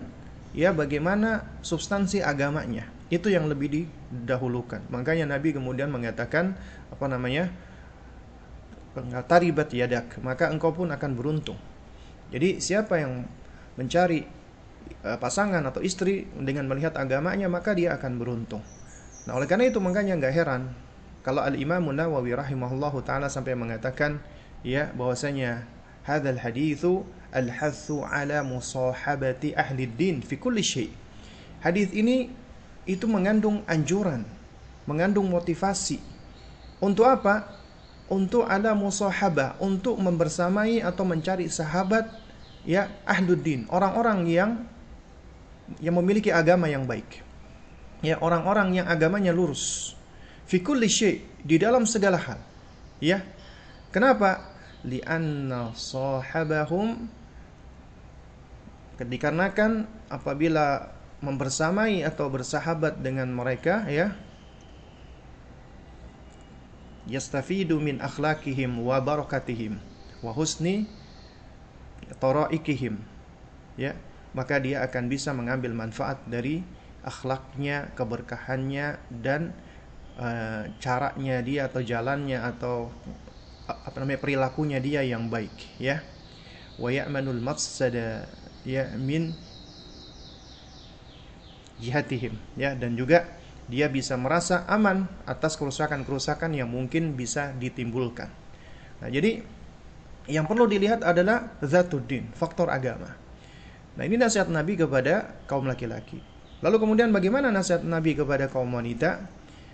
ya 0.54 0.70
bagaimana 0.76 1.48
substansi 1.66 2.22
agamanya. 2.22 2.86
Itu 3.14 3.30
yang 3.30 3.46
lebih 3.46 3.70
didahulukan. 3.70 4.90
Makanya 4.90 5.30
Nabi 5.30 5.54
kemudian 5.54 5.94
mengatakan 5.94 6.58
apa 6.90 7.06
namanya? 7.06 7.54
taribat 9.26 9.74
yadak, 9.74 10.22
maka 10.22 10.54
engkau 10.54 10.70
pun 10.70 10.86
akan 10.94 11.18
beruntung. 11.18 11.58
Jadi 12.30 12.62
siapa 12.62 13.02
yang 13.02 13.26
mencari 13.74 14.22
uh, 15.02 15.18
pasangan 15.18 15.66
atau 15.66 15.82
istri 15.82 16.30
dengan 16.38 16.70
melihat 16.70 16.94
agamanya 16.98 17.50
maka 17.50 17.74
dia 17.74 17.98
akan 17.98 18.22
beruntung. 18.22 18.62
Nah, 19.26 19.34
oleh 19.34 19.50
karena 19.50 19.66
itu 19.66 19.82
makanya 19.82 20.14
nggak 20.22 20.34
heran 20.34 20.70
kalau 21.24 21.40
Al 21.40 21.56
Imam 21.56 21.90
Nawawi 21.90 22.36
rahimahullahu 22.36 23.02
taala 23.08 23.32
sampai 23.32 23.56
mengatakan 23.56 24.20
ya 24.62 24.92
bahwasanya 24.92 25.64
hadzal 26.04 26.38
hadithu 26.38 27.08
al-hathu 27.32 28.04
ala 28.04 28.44
musahabati 28.44 29.56
ahli 29.56 29.88
din 29.88 30.20
fi 30.20 30.36
kulli 30.36 30.62
syai. 30.62 30.92
Hadis 31.64 31.96
ini 31.96 32.28
itu 32.84 33.08
mengandung 33.08 33.64
anjuran, 33.66 34.28
mengandung 34.88 35.30
motivasi. 35.32 36.00
Untuk 36.84 37.08
apa? 37.08 37.60
Untuk 38.12 38.44
ala 38.44 38.76
musahabah, 38.76 39.58
untuk 39.64 39.96
membersamai 39.96 40.84
atau 40.84 41.08
mencari 41.08 41.48
sahabat 41.48 42.12
ya 42.68 42.92
ahluddin, 43.08 43.66
orang-orang 43.72 44.20
yang 44.28 44.52
yang 45.80 45.96
memiliki 45.96 46.30
agama 46.30 46.68
yang 46.68 46.84
baik. 46.84 47.24
Ya, 48.04 48.20
orang-orang 48.20 48.84
yang 48.84 48.88
agamanya 48.92 49.32
lurus. 49.32 49.96
Fi 50.44 50.60
kulli 50.60 50.92
di 51.40 51.56
dalam 51.56 51.88
segala 51.88 52.20
hal. 52.20 52.40
Ya. 53.00 53.24
Kenapa? 53.96 54.54
li'anna 54.84 55.72
sahabahum 55.74 57.08
dikarenakan 59.04 59.84
apabila 60.08 60.88
membersamai 61.24 62.04
atau 62.04 62.28
bersahabat 62.28 63.00
dengan 63.00 63.32
mereka 63.32 63.88
ya. 63.88 64.12
Yastafidu 67.08 67.80
min 67.80 68.04
akhlaqihim 68.04 68.80
wa 68.80 69.00
barakatihim 69.00 69.80
wa 70.20 70.32
husni 70.36 70.92
taraikihim 72.20 73.00
ya. 73.80 73.96
Maka 74.36 74.60
dia 74.60 74.84
akan 74.84 75.08
bisa 75.08 75.32
mengambil 75.32 75.72
manfaat 75.72 76.20
dari 76.28 76.60
akhlaknya 77.08 77.92
keberkahannya 77.96 79.00
dan 79.24 79.56
uh, 80.20 80.68
caranya 80.84 81.40
dia 81.40 81.70
atau 81.70 81.80
jalannya 81.86 82.42
atau 82.42 82.92
apa 83.64 83.96
namanya 84.04 84.20
perilakunya 84.20 84.80
dia 84.84 85.08
yang 85.08 85.32
baik 85.32 85.54
ya. 85.80 86.04
Wa 86.76 86.90
ya'manul 86.90 87.40
mafsada 87.40 88.26
ya 88.66 88.90
min 88.98 89.38
jihatihim 91.84 92.40
ya 92.56 92.72
dan 92.80 92.96
juga 92.96 93.28
dia 93.68 93.88
bisa 93.88 94.16
merasa 94.20 94.64
aman 94.68 95.08
atas 95.24 95.56
kerusakan-kerusakan 95.56 96.52
yang 96.56 96.68
mungkin 96.72 97.16
bisa 97.16 97.56
ditimbulkan. 97.56 98.28
Nah, 99.00 99.08
jadi 99.12 99.44
yang 100.28 100.48
perlu 100.48 100.68
dilihat 100.68 101.04
adalah 101.04 101.60
zatuddin, 101.64 102.32
faktor 102.36 102.72
agama. 102.72 103.16
Nah, 103.94 104.04
ini 104.04 104.20
nasihat 104.20 104.48
Nabi 104.48 104.80
kepada 104.80 105.44
kaum 105.48 105.68
laki-laki. 105.68 106.20
Lalu 106.64 106.78
kemudian 106.80 107.12
bagaimana 107.12 107.52
nasihat 107.52 107.84
Nabi 107.84 108.16
kepada 108.16 108.48
kaum 108.48 108.72
wanita? 108.72 109.28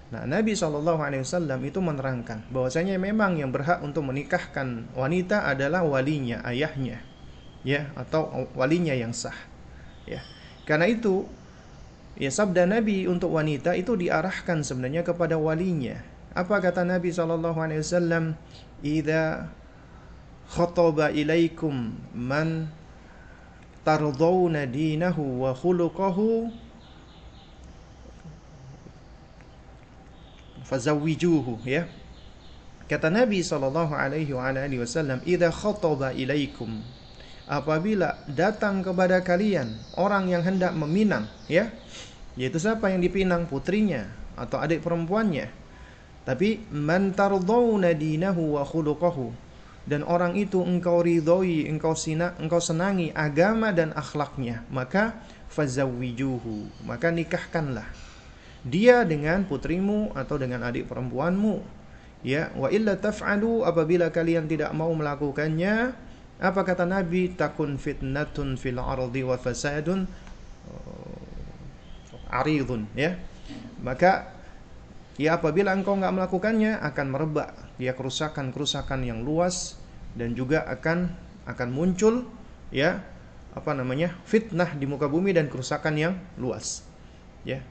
Nah, 0.09 0.25
Nabi 0.25 0.57
Shallallahu 0.57 1.05
Alaihi 1.05 1.21
Wasallam 1.21 1.61
itu 1.61 1.77
menerangkan 1.77 2.49
bahwasanya 2.49 2.97
memang 2.97 3.37
yang 3.37 3.53
berhak 3.53 3.77
untuk 3.85 4.09
menikahkan 4.09 4.89
wanita 4.97 5.45
adalah 5.45 5.85
walinya, 5.85 6.41
ayahnya, 6.49 7.05
ya, 7.61 7.93
atau 7.93 8.49
walinya 8.57 8.97
yang 8.97 9.13
sah, 9.13 9.37
ya. 10.09 10.25
Karena 10.65 10.89
itu, 10.89 11.29
ya 12.19 12.29
sabda 12.29 12.67
Nabi 12.67 13.07
untuk 13.07 13.33
wanita 13.33 13.73
itu 13.73 13.95
diarahkan 13.95 14.61
sebenarnya 14.61 15.01
kepada 15.01 15.39
walinya. 15.39 16.03
Apa 16.35 16.61
kata 16.61 16.85
Nabi 16.85 17.09
Shallallahu 17.09 17.57
Alaihi 17.57 17.81
Wasallam? 17.81 18.37
Ida 18.85 19.49
khotoba 20.49 21.09
ilaikum 21.09 21.95
man 22.13 22.69
tardawna 23.85 24.65
dinahu 24.69 25.45
wa 25.45 25.53
khuluquhu 25.53 26.51
fazawwijuhu 30.69 31.65
ya 31.65 31.89
kata 32.85 33.09
Nabi 33.09 33.41
sallallahu 33.41 33.93
alaihi 33.93 34.33
wasallam 34.77 35.21
idza 35.25 35.49
khataba 35.49 36.13
ilaikum 36.13 36.81
apabila 37.49 38.17
datang 38.29 38.85
kepada 38.85 39.25
kalian 39.25 39.73
orang 39.97 40.29
yang 40.29 40.45
hendak 40.45 40.73
meminang 40.77 41.25
ya 41.49 41.73
yaitu 42.39 42.55
siapa 42.55 42.87
yang 42.87 43.03
dipinang? 43.03 43.51
Putrinya 43.51 44.07
atau 44.39 44.63
adik 44.63 44.79
perempuannya. 44.79 45.51
Tapi 46.23 46.63
man 46.71 47.11
tardawna 47.11 47.91
dinahu 47.91 48.55
wa 48.55 48.63
khuluquhu. 48.63 49.35
Dan 49.83 50.07
orang 50.07 50.39
itu 50.39 50.63
engkau 50.63 51.03
ridhoi 51.03 51.67
engkau 51.67 51.97
sina, 51.97 52.37
engkau 52.39 52.63
senangi 52.63 53.11
agama 53.11 53.75
dan 53.75 53.91
akhlaknya. 53.91 54.63
Maka 54.71 55.19
fazawwijuhu. 55.51 56.87
Maka 56.87 57.11
nikahkanlah 57.11 57.91
dia 58.63 59.03
dengan 59.03 59.43
putrimu 59.43 60.15
atau 60.15 60.39
dengan 60.39 60.63
adik 60.63 60.87
perempuanmu. 60.87 61.59
Ya 62.23 62.55
wa 62.55 62.71
illa 62.71 62.95
taf'alu. 62.95 63.67
Apabila 63.67 64.15
kalian 64.15 64.47
tidak 64.47 64.71
mau 64.71 64.91
melakukannya 64.95 65.91
apa 66.39 66.61
kata 66.63 66.87
Nabi? 66.87 67.35
Takun 67.35 67.75
fitnatun 67.75 68.55
fil 68.55 68.79
ardi 68.79 69.27
wa 69.27 69.35
fasadun 69.35 70.07
aridun 72.29 72.85
ya. 72.93 73.17
Maka 73.81 74.31
ya 75.17 75.41
apabila 75.41 75.73
engkau 75.73 75.97
nggak 75.97 76.13
melakukannya 76.13 76.79
akan 76.79 77.07
merebak. 77.09 77.51
Ya 77.81 77.97
kerusakan-kerusakan 77.97 79.03
yang 79.03 79.25
luas 79.25 79.79
dan 80.13 80.33
juga 80.37 80.65
akan 80.69 81.11
akan 81.49 81.69
muncul 81.73 82.29
ya 82.69 83.01
apa 83.57 83.73
namanya 83.73 84.13
fitnah 84.29 84.77
di 84.77 84.85
muka 84.85 85.09
bumi 85.09 85.33
dan 85.33 85.49
kerusakan 85.49 85.97
yang 85.97 86.13
luas 86.37 86.85
ya. 87.41 87.65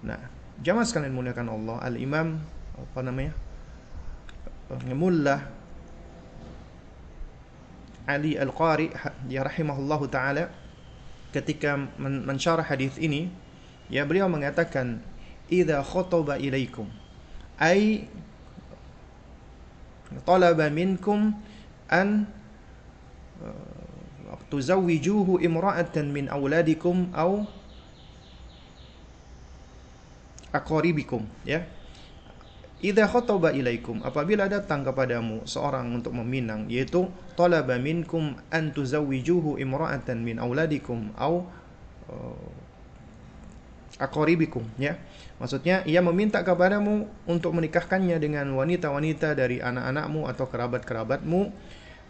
Nah 0.00 0.18
jamaah 0.64 0.86
sekalian 0.88 1.12
muliakan 1.12 1.52
Allah 1.52 1.76
al 1.84 1.96
Imam 2.00 2.40
apa 2.76 3.00
namanya 3.04 3.36
Mullah 4.70 5.42
Ali 8.06 8.38
Al-Qari 8.38 8.94
ya 9.26 9.42
rahimahullahu 9.42 10.06
taala 10.06 10.50
ketika 11.34 11.74
mensyarah 11.98 12.62
hadis 12.62 12.94
ini 12.98 13.30
ya 13.90 14.06
beliau 14.06 14.30
mengatakan 14.30 15.02
idza 15.50 15.82
khataba 15.82 16.38
ilaikum 16.38 16.86
ay 17.60 18.06
talaba 20.26 20.66
minkum 20.72 21.34
an 21.90 22.26
uh, 23.42 24.38
tuzawwijuhu 24.50 25.38
imra'atan 25.38 26.10
min 26.10 26.26
auladikum 26.26 27.10
au 27.14 27.46
aqaribikum. 30.50 31.22
Ya. 31.46 31.66
Idza 32.80 33.06
khataba 33.06 33.52
ilaikum 33.54 34.00
apabila 34.02 34.48
datang 34.48 34.82
kepadamu 34.82 35.44
seorang 35.44 36.00
untuk 36.00 36.16
meminang 36.16 36.66
yaitu 36.66 37.12
talaba 37.36 37.76
minkum 37.76 38.34
an 38.50 38.72
tuzawwijuhu 38.72 39.60
imra'atan 39.60 40.24
min 40.24 40.40
auladikum 40.40 41.12
au 41.20 41.44
uh, 42.08 42.48
aqaribikum 44.00 44.64
ya. 44.80 44.96
Maksudnya 45.36 45.84
ia 45.84 46.00
meminta 46.00 46.40
kepadamu 46.40 47.08
untuk 47.28 47.52
menikahkannya 47.56 48.16
dengan 48.16 48.48
wanita-wanita 48.56 49.36
dari 49.36 49.60
anak-anakmu 49.60 50.24
atau 50.28 50.44
kerabat-kerabatmu. 50.48 51.52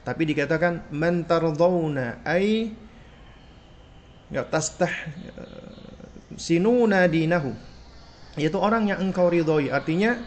Tapi 0.06 0.22
dikatakan 0.32 0.88
man 0.94 1.28
tardawna 1.28 2.24
ai 2.24 2.72
ya 4.30 4.46
tastah 4.46 4.90
sinuna 6.38 7.06
dinahu. 7.10 7.52
Yaitu 8.38 8.58
orang 8.58 8.90
yang 8.90 8.98
engkau 9.02 9.26
ridhoi. 9.30 9.68
Artinya 9.74 10.18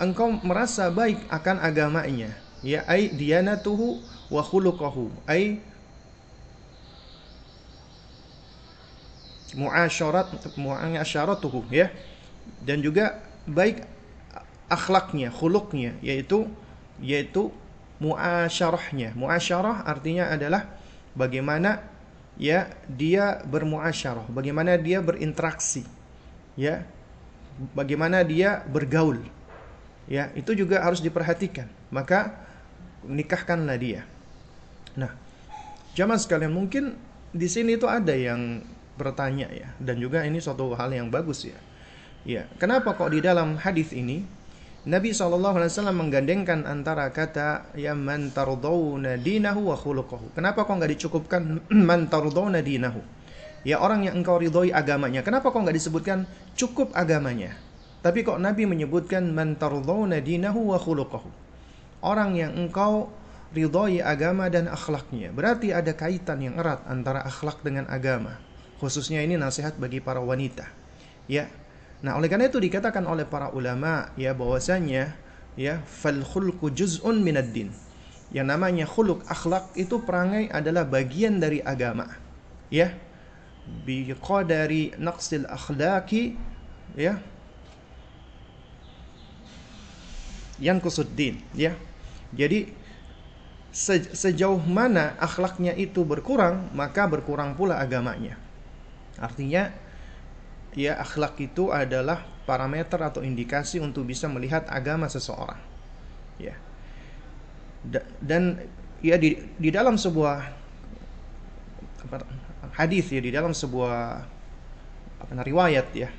engkau 0.00 0.28
merasa 0.44 0.92
baik 0.92 1.28
akan 1.32 1.60
agamanya. 1.60 2.30
Ya 2.64 2.84
ai 2.88 3.12
diyanatuhu 3.12 4.00
wa 4.32 4.42
khuluquhu. 4.44 5.12
Ai 5.28 5.60
muasyarat 9.56 10.30
muasyaratuhu 10.54 11.66
ya. 11.72 11.90
Dan 12.62 12.84
juga 12.84 13.24
baik 13.48 13.82
akhlaknya 14.68 15.32
khuluknya 15.32 15.96
yaitu 16.04 16.46
yaitu 17.00 17.50
muasyarahnya. 17.98 19.16
Muasyarah 19.16 19.88
artinya 19.88 20.28
adalah 20.30 20.68
bagaimana 21.16 21.82
ya 22.36 22.68
dia 22.84 23.40
bermuasyarah 23.48 24.28
bagaimana 24.28 24.76
dia 24.76 25.00
berinteraksi 25.00 25.88
ya. 26.54 26.84
Bagaimana 27.72 28.20
dia 28.20 28.60
bergaul 28.68 29.24
ya. 30.04 30.28
Itu 30.36 30.52
juga 30.52 30.84
harus 30.84 31.00
diperhatikan. 31.00 31.72
Maka 31.88 32.36
nikahkanlah 33.08 33.80
dia. 33.80 34.04
Nah 34.92 35.16
zaman 35.96 36.20
sekalian 36.20 36.52
mungkin 36.52 37.00
di 37.32 37.48
sini 37.48 37.80
itu 37.80 37.88
ada 37.88 38.12
yang 38.12 38.60
bertanya 38.96 39.48
ya 39.52 39.68
dan 39.78 40.00
juga 40.00 40.24
ini 40.24 40.40
suatu 40.40 40.72
hal 40.72 40.92
yang 40.92 41.12
bagus 41.12 41.46
ya 41.46 41.58
ya 42.26 42.42
kenapa 42.56 42.96
kok 42.96 43.12
di 43.12 43.20
dalam 43.20 43.60
hadis 43.60 43.92
ini 43.92 44.24
Nabi 44.86 45.10
SAW 45.10 45.42
menggandengkan 45.90 46.62
antara 46.62 47.10
kata 47.10 47.74
ya 47.74 47.90
man 47.98 48.30
dinahu 49.18 49.74
wa 49.74 49.74
khuluquhu. 49.74 50.30
Kenapa 50.30 50.62
kok 50.62 50.78
nggak 50.78 50.94
dicukupkan 50.94 51.58
man 51.90 52.06
dinahu? 52.62 53.02
Ya 53.66 53.82
orang 53.82 54.06
yang 54.06 54.22
engkau 54.22 54.38
ridhoi 54.38 54.70
agamanya. 54.70 55.26
Kenapa 55.26 55.50
kok 55.50 55.58
nggak 55.58 55.74
disebutkan 55.74 56.30
cukup 56.54 56.94
agamanya? 56.94 57.58
Tapi 57.98 58.22
kok 58.22 58.38
Nabi 58.38 58.62
menyebutkan 58.70 59.26
man 59.34 59.58
dinahu 60.22 60.70
wa 60.70 60.78
khuluquhu. 60.78 61.34
Orang 61.98 62.38
yang 62.38 62.54
engkau 62.54 63.10
ridhoi 63.50 63.98
agama 63.98 64.46
dan 64.46 64.70
akhlaknya. 64.70 65.34
Berarti 65.34 65.74
ada 65.74 65.98
kaitan 65.98 66.38
yang 66.46 66.62
erat 66.62 66.86
antara 66.86 67.26
akhlak 67.26 67.58
dengan 67.66 67.90
agama. 67.90 68.38
Khususnya 68.76 69.24
ini 69.24 69.40
nasihat 69.40 69.76
bagi 69.80 70.04
para 70.04 70.20
wanita. 70.20 70.68
Ya. 71.26 71.48
Nah, 72.04 72.20
oleh 72.20 72.28
karena 72.28 72.46
itu 72.52 72.60
dikatakan 72.60 73.08
oleh 73.08 73.24
para 73.24 73.48
ulama 73.50 74.12
ya 74.20 74.36
bahwasanya 74.36 75.16
ya 75.56 75.80
fal 75.88 76.20
khulqu 76.20 76.68
juz'un 76.70 77.24
minad 77.24 77.50
din. 77.56 77.72
Yang 78.30 78.46
namanya 78.52 78.84
khuluk 78.84 79.24
akhlak 79.30 79.72
itu 79.78 80.02
perangai 80.04 80.52
adalah 80.52 80.84
bagian 80.84 81.40
dari 81.40 81.64
agama. 81.64 82.06
Ya. 82.68 82.92
Bi 83.66 84.06
qadari 84.14 84.94
naqsil 84.94 85.48
akhlaqi 85.48 86.38
ya 86.94 87.18
yang 90.56 90.80
kusuddin 90.80 91.40
ya 91.52 91.76
jadi 92.32 92.72
se 93.70 94.08
sejauh 94.16 94.64
mana 94.64 95.12
akhlaknya 95.20 95.76
itu 95.76 96.00
berkurang 96.06 96.72
maka 96.72 97.04
berkurang 97.04 97.52
pula 97.52 97.76
agamanya 97.76 98.40
artinya 99.16 99.72
ya 100.76 101.00
akhlak 101.00 101.40
itu 101.40 101.72
adalah 101.72 102.24
parameter 102.44 103.00
atau 103.00 103.24
indikasi 103.24 103.80
untuk 103.82 104.06
bisa 104.06 104.28
melihat 104.28 104.68
agama 104.68 105.08
seseorang. 105.08 105.58
Ya. 106.36 106.54
Dan 108.20 108.60
ya 109.00 109.16
di 109.16 109.38
di 109.56 109.70
dalam 109.70 109.96
sebuah 109.96 110.52
hadis 112.76 113.08
ya 113.10 113.20
di 113.22 113.32
dalam 113.32 113.56
sebuah 113.56 114.24
apa 115.16 115.42
riwayat 115.42 115.86
ya 115.96 116.12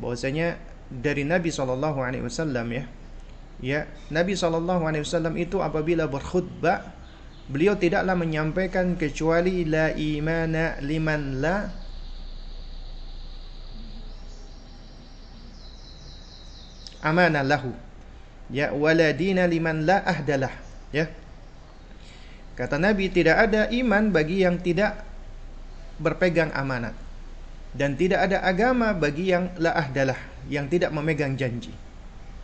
bahwasanya 0.00 0.56
dari 0.88 1.22
Nabi 1.22 1.52
Wasallam 1.52 2.66
ya 2.72 2.84
ya 3.62 3.80
Nabi 4.10 4.34
SAW 4.34 5.36
itu 5.38 5.62
apabila 5.62 6.08
berkhutbah 6.10 6.96
beliau 7.46 7.76
tidaklah 7.78 8.16
menyampaikan 8.18 8.98
kecuali 8.98 9.68
la 9.68 9.92
imana 9.94 10.80
liman 10.82 11.38
la 11.38 11.81
amana 17.02 17.42
lahu. 17.42 17.74
Ya 18.52 18.70
wala 18.70 19.10
dina 19.12 19.44
liman 19.50 19.84
la 19.84 20.00
ahdalah 20.06 20.54
ya. 20.94 21.10
Kata 22.54 22.78
Nabi 22.78 23.08
tidak 23.10 23.48
ada 23.48 23.68
iman 23.72 24.12
bagi 24.12 24.44
yang 24.44 24.60
tidak 24.60 25.02
berpegang 25.98 26.54
amanat. 26.54 26.94
Dan 27.72 27.96
tidak 27.96 28.28
ada 28.28 28.44
agama 28.44 28.92
bagi 28.92 29.32
yang 29.32 29.48
la 29.56 29.72
ahdalah 29.72 30.20
yang 30.46 30.68
tidak 30.68 30.92
memegang 30.92 31.34
janji. 31.40 31.72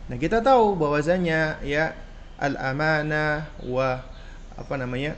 Nah, 0.09 0.17
kita 0.17 0.41
tahu 0.41 0.73
bahwasanya 0.73 1.61
ya 1.61 1.93
al-amanah 2.41 3.45
wa 3.69 4.01
apa 4.57 4.75
namanya? 4.81 5.13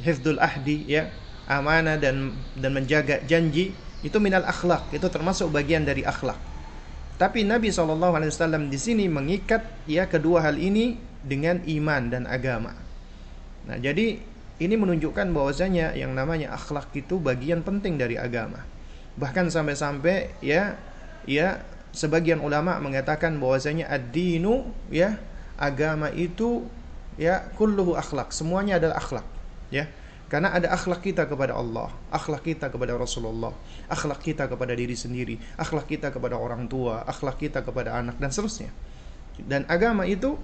hifdzul 0.00 0.40
ahdi 0.40 0.88
ya, 0.88 1.12
amanah 1.44 2.00
dan 2.00 2.32
dan 2.56 2.72
menjaga 2.72 3.20
janji 3.28 3.76
itu 4.00 4.16
minal 4.16 4.44
akhlak, 4.48 4.88
itu 4.96 5.04
termasuk 5.12 5.52
bagian 5.52 5.84
dari 5.84 6.00
akhlak. 6.00 6.40
Tapi 7.20 7.44
Nabi 7.44 7.68
SAW 7.68 8.72
di 8.72 8.80
sini 8.80 9.04
mengikat 9.04 9.84
ya 9.84 10.08
kedua 10.08 10.40
hal 10.40 10.56
ini 10.56 10.96
dengan 11.20 11.60
iman 11.68 12.08
dan 12.08 12.24
agama. 12.24 12.72
Nah, 13.68 13.76
jadi 13.76 14.16
ini 14.56 14.74
menunjukkan 14.80 15.28
bahwasanya 15.28 15.92
yang 16.00 16.16
namanya 16.16 16.56
akhlak 16.56 16.88
itu 16.96 17.20
bagian 17.20 17.60
penting 17.60 18.00
dari 18.00 18.16
agama. 18.16 18.64
Bahkan 19.20 19.52
sampai-sampai 19.52 20.40
ya 20.40 20.80
ya 21.28 21.60
sebagian 21.92 22.40
ulama 22.40 22.80
mengatakan 22.80 23.36
bahwasanya 23.36 23.92
ad-dinu 23.92 24.72
ya 24.88 25.20
agama 25.60 26.08
itu 26.16 26.64
ya 27.20 27.52
kulluhu 27.60 28.00
akhlak 28.00 28.32
semuanya 28.32 28.80
adalah 28.80 28.96
akhlak 28.96 29.26
ya 29.68 29.84
karena 30.30 30.54
ada 30.54 30.70
akhlak 30.70 31.02
kita 31.02 31.26
kepada 31.26 31.58
Allah, 31.58 31.90
akhlak 32.14 32.46
kita 32.46 32.70
kepada 32.70 32.94
Rasulullah, 32.94 33.50
akhlak 33.90 34.22
kita 34.22 34.46
kepada 34.46 34.78
diri 34.78 34.94
sendiri, 34.94 35.42
akhlak 35.58 35.90
kita 35.90 36.14
kepada 36.14 36.38
orang 36.38 36.70
tua, 36.70 37.02
akhlak 37.02 37.42
kita 37.42 37.66
kepada 37.66 37.98
anak 37.98 38.14
dan 38.22 38.30
seterusnya. 38.30 38.70
Dan 39.42 39.66
agama 39.66 40.06
itu 40.06 40.38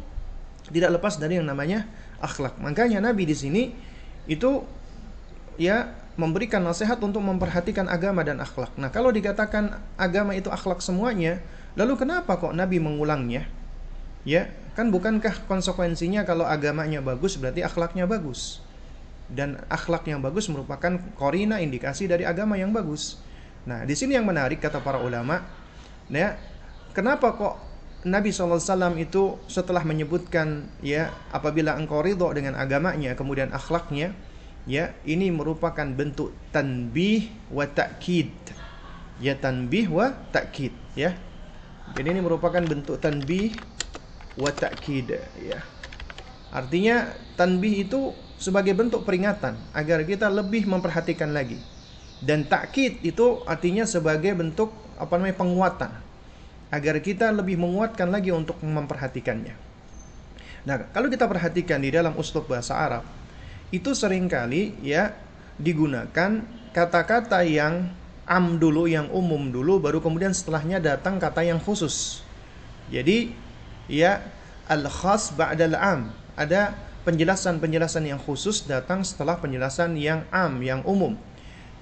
tidak 0.74 0.98
lepas 0.98 1.22
dari 1.22 1.38
yang 1.38 1.46
namanya 1.46 1.86
akhlak. 2.18 2.58
Makanya 2.58 2.98
Nabi 2.98 3.30
di 3.30 3.38
sini 3.38 3.62
itu 4.26 4.66
ya 5.54 5.94
memberikan 6.18 6.66
nasihat 6.66 6.98
untuk 6.98 7.22
memperhatikan 7.22 7.86
agama 7.86 8.26
dan 8.26 8.42
akhlak. 8.42 8.74
Nah, 8.74 8.90
kalau 8.90 9.14
dikatakan 9.14 9.78
agama 9.94 10.34
itu 10.34 10.50
akhlak 10.50 10.82
semuanya, 10.82 11.38
lalu 11.78 11.94
kenapa 11.94 12.34
kok 12.42 12.56
Nabi 12.58 12.82
mengulangnya? 12.82 13.46
Ya, 14.26 14.50
kan 14.74 14.90
bukankah 14.90 15.46
konsekuensinya 15.46 16.26
kalau 16.26 16.42
agamanya 16.42 16.98
bagus 16.98 17.38
berarti 17.38 17.62
akhlaknya 17.62 18.10
bagus? 18.10 18.65
Dan 19.26 19.58
akhlak 19.66 20.06
yang 20.06 20.22
bagus 20.22 20.46
merupakan 20.46 21.02
korina 21.18 21.58
indikasi 21.58 22.06
dari 22.06 22.22
agama 22.22 22.54
yang 22.54 22.70
bagus. 22.70 23.18
Nah, 23.66 23.82
di 23.82 23.98
sini 23.98 24.14
yang 24.14 24.22
menarik 24.22 24.62
kata 24.62 24.78
para 24.78 25.02
ulama, 25.02 25.42
ya, 26.06 26.38
kenapa 26.94 27.34
kok 27.34 27.66
Nabi 28.06 28.30
SAW 28.30 28.94
itu 29.02 29.34
setelah 29.50 29.82
menyebutkan 29.82 30.70
ya 30.78 31.10
apabila 31.34 31.74
engkau 31.74 32.06
ridho 32.06 32.30
dengan 32.30 32.54
agamanya 32.54 33.18
kemudian 33.18 33.50
akhlaknya 33.50 34.14
ya 34.62 34.94
ini 35.02 35.34
merupakan 35.34 35.86
bentuk 35.90 36.30
tanbih 36.54 37.26
wa 37.50 37.66
ta'kid. 37.66 38.30
Ya 39.18 39.34
tanbih 39.34 39.90
wa 39.90 40.14
ta'kid 40.30 40.70
ya. 40.94 41.18
Jadi 41.98 42.06
ini 42.14 42.22
merupakan 42.22 42.62
bentuk 42.62 43.02
tanbih 43.02 43.58
wa 44.38 44.54
ta'kid 44.54 45.06
ya. 45.42 45.58
Artinya 46.54 47.10
tanbih 47.34 47.90
itu 47.90 48.14
sebagai 48.36 48.76
bentuk 48.76 49.02
peringatan 49.02 49.56
agar 49.72 50.04
kita 50.04 50.28
lebih 50.28 50.68
memperhatikan 50.68 51.32
lagi 51.32 51.56
dan 52.20 52.48
takkid 52.48 53.04
itu 53.04 53.44
artinya 53.44 53.84
sebagai 53.84 54.32
bentuk 54.32 54.72
apa 54.96 55.20
namanya 55.20 55.36
penguatan 55.36 55.92
agar 56.72 56.98
kita 57.04 57.30
lebih 57.30 57.60
menguatkan 57.60 58.08
lagi 58.10 58.32
untuk 58.34 58.58
memperhatikannya. 58.64 59.54
Nah, 60.66 60.76
kalau 60.90 61.06
kita 61.06 61.30
perhatikan 61.30 61.78
di 61.78 61.94
dalam 61.94 62.18
uslub 62.18 62.50
bahasa 62.50 62.74
Arab, 62.74 63.06
itu 63.70 63.94
sering 63.94 64.26
kali 64.26 64.74
ya 64.82 65.14
digunakan 65.60 66.42
kata-kata 66.74 67.46
yang 67.46 67.86
am 68.26 68.58
dulu, 68.58 68.90
yang 68.90 69.06
umum 69.14 69.54
dulu, 69.54 69.78
baru 69.78 70.02
kemudian 70.02 70.34
setelahnya 70.34 70.82
datang 70.82 71.22
kata 71.22 71.46
yang 71.46 71.62
khusus. 71.62 72.26
Jadi, 72.90 73.30
ya 73.86 74.26
al-khas 74.66 75.30
ba'dal 75.38 75.78
am. 75.78 76.10
Ada 76.34 76.74
penjelasan-penjelasan 77.06 78.10
yang 78.10 78.18
khusus 78.18 78.66
datang 78.66 79.06
setelah 79.06 79.38
penjelasan 79.38 79.94
yang 79.94 80.26
am, 80.34 80.58
yang 80.58 80.82
umum. 80.82 81.14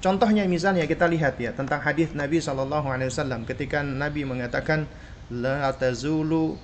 Contohnya 0.05 0.45
misalnya 0.45 0.85
kita 0.85 1.09
lihat 1.09 1.41
ya 1.41 1.57
tentang 1.57 1.81
hadis 1.81 2.13
Nabi 2.13 2.37
Shallallahu 2.37 2.93
Alaihi 2.93 3.09
Wasallam 3.09 3.49
ketika 3.49 3.81
Nabi 3.81 4.29
mengatakan 4.29 4.85
la 5.33 5.73
tazulu 5.73 6.61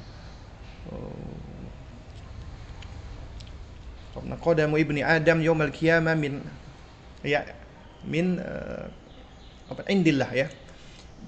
oh, 0.92 1.40
qadamu 4.44 4.76
ibni 4.76 5.00
Adam 5.00 5.40
yaumal 5.40 5.72
qiyamah 5.72 6.12
min 6.12 6.44
ya 7.24 7.48
min 8.04 8.36
uh, 8.44 8.92
apa 9.72 9.88
indillah 9.88 10.28
ya. 10.36 10.52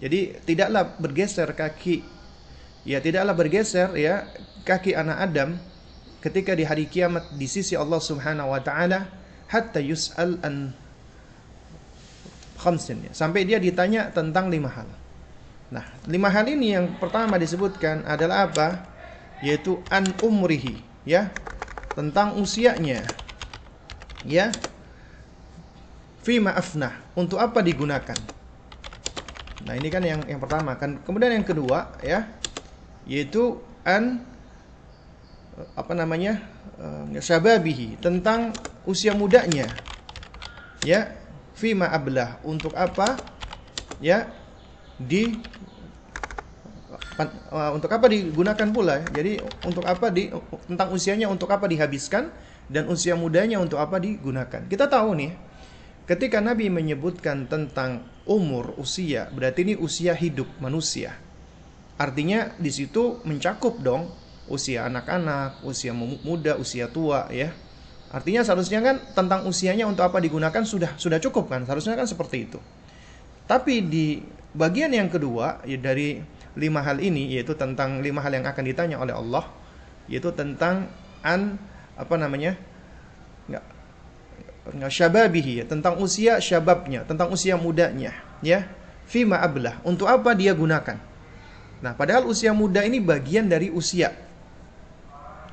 Jadi 0.05 0.37
tidaklah 0.45 1.01
bergeser 1.01 1.49
kaki 1.57 2.05
ya 2.85 3.01
tidaklah 3.01 3.33
bergeser 3.33 3.89
ya 3.97 4.29
kaki 4.69 4.93
anak 4.93 5.33
Adam 5.33 5.57
ketika 6.23 6.55
di 6.55 6.63
hari 6.63 6.87
kiamat 6.87 7.35
di 7.35 7.51
sisi 7.51 7.75
Allah 7.75 7.99
Subhanahu 7.99 8.55
wa 8.55 8.63
taala 8.63 9.11
hatta 9.51 9.83
yus'al 9.83 10.39
an 10.47 10.71
khamsin 12.63 13.11
ya. 13.11 13.13
Sampai 13.13 13.43
dia 13.43 13.59
ditanya 13.59 14.15
tentang 14.15 14.47
lima 14.47 14.71
hal. 14.71 14.87
Nah, 15.75 15.83
lima 16.07 16.31
hal 16.31 16.47
ini 16.47 16.79
yang 16.79 16.95
pertama 17.03 17.37
disebutkan 17.37 18.07
adalah 18.07 18.47
apa? 18.47 18.87
Yaitu 19.43 19.83
an 19.91 20.07
umrihi, 20.23 20.79
ya. 21.03 21.35
Tentang 21.99 22.39
usianya. 22.39 23.03
Ya. 24.23 24.55
Fi 26.23 26.39
ma'afnah, 26.39 27.19
untuk 27.19 27.43
apa 27.43 27.59
digunakan? 27.67 28.15
Nah, 29.67 29.75
ini 29.75 29.91
kan 29.91 30.07
yang 30.07 30.23
yang 30.31 30.39
pertama 30.39 30.79
kan. 30.79 31.03
Kemudian 31.03 31.35
yang 31.35 31.43
kedua, 31.43 31.99
ya, 31.99 32.31
yaitu 33.09 33.59
an 33.83 34.23
apa 35.77 35.93
namanya? 35.93 36.41
Uh, 36.81 37.21
syababihi, 37.21 38.01
tentang 38.01 38.53
usia 38.89 39.15
mudanya. 39.15 39.69
Ya, 40.83 41.15
fima 41.55 41.87
ablah 41.93 42.43
untuk 42.43 42.75
apa 42.75 43.21
ya 44.03 44.27
di 44.99 45.39
uh, 47.53 47.71
untuk 47.75 47.91
apa 47.93 48.07
digunakan 48.09 48.69
pula 48.73 49.05
jadi 49.13 49.39
untuk 49.63 49.85
apa 49.87 50.11
di 50.11 50.33
tentang 50.67 50.89
usianya 50.91 51.29
untuk 51.29 51.51
apa 51.53 51.69
dihabiskan 51.69 52.33
dan 52.67 52.89
usia 52.89 53.15
mudanya 53.15 53.61
untuk 53.61 53.79
apa 53.79 54.01
digunakan 54.03 54.65
kita 54.67 54.89
tahu 54.89 55.15
nih 55.19 55.33
ketika 56.09 56.43
Nabi 56.43 56.67
menyebutkan 56.73 57.47
tentang 57.47 58.07
umur 58.27 58.75
usia 58.81 59.29
berarti 59.31 59.63
ini 59.67 59.75
usia 59.79 60.17
hidup 60.17 60.49
manusia 60.59 61.15
artinya 62.01 62.55
di 62.59 62.71
situ 62.73 63.23
mencakup 63.23 63.79
dong 63.79 64.11
usia 64.51 64.87
anak-anak 64.91 65.63
usia 65.63 65.95
muda 65.95 66.59
usia 66.59 66.91
tua 66.91 67.31
ya 67.31 67.55
Artinya 68.13 68.45
seharusnya 68.45 68.85
kan 68.85 69.01
tentang 69.17 69.49
usianya 69.49 69.89
untuk 69.89 70.05
apa 70.05 70.21
digunakan 70.21 70.61
sudah 70.69 71.01
sudah 71.01 71.17
cukup 71.17 71.49
kan? 71.49 71.65
Seharusnya 71.65 71.97
kan 71.97 72.05
seperti 72.05 72.45
itu. 72.45 72.61
Tapi 73.49 73.81
di 73.89 74.21
bagian 74.53 74.93
yang 74.93 75.09
kedua 75.09 75.65
ya 75.65 75.81
dari 75.81 76.21
lima 76.53 76.85
hal 76.85 77.01
ini 77.01 77.33
yaitu 77.33 77.57
tentang 77.57 78.05
lima 78.05 78.21
hal 78.21 78.37
yang 78.37 78.45
akan 78.45 78.65
ditanya 78.69 79.01
oleh 79.01 79.17
Allah 79.17 79.49
yaitu 80.05 80.29
tentang 80.37 80.93
an 81.25 81.57
apa 81.97 82.15
namanya 82.21 82.61
nggak 83.49 83.65
nggak 84.77 84.93
syababihi 84.93 85.53
ya, 85.63 85.65
tentang 85.65 85.97
usia 85.97 86.37
syababnya 86.37 87.09
tentang 87.09 87.33
usia 87.33 87.57
mudanya 87.57 88.13
ya 88.45 88.69
fima 89.09 89.41
ablah 89.41 89.81
untuk 89.89 90.05
apa 90.05 90.37
dia 90.37 90.53
gunakan 90.53 91.01
nah 91.81 91.97
padahal 91.97 92.29
usia 92.29 92.53
muda 92.53 92.85
ini 92.85 93.01
bagian 93.01 93.49
dari 93.49 93.73
usia 93.73 94.13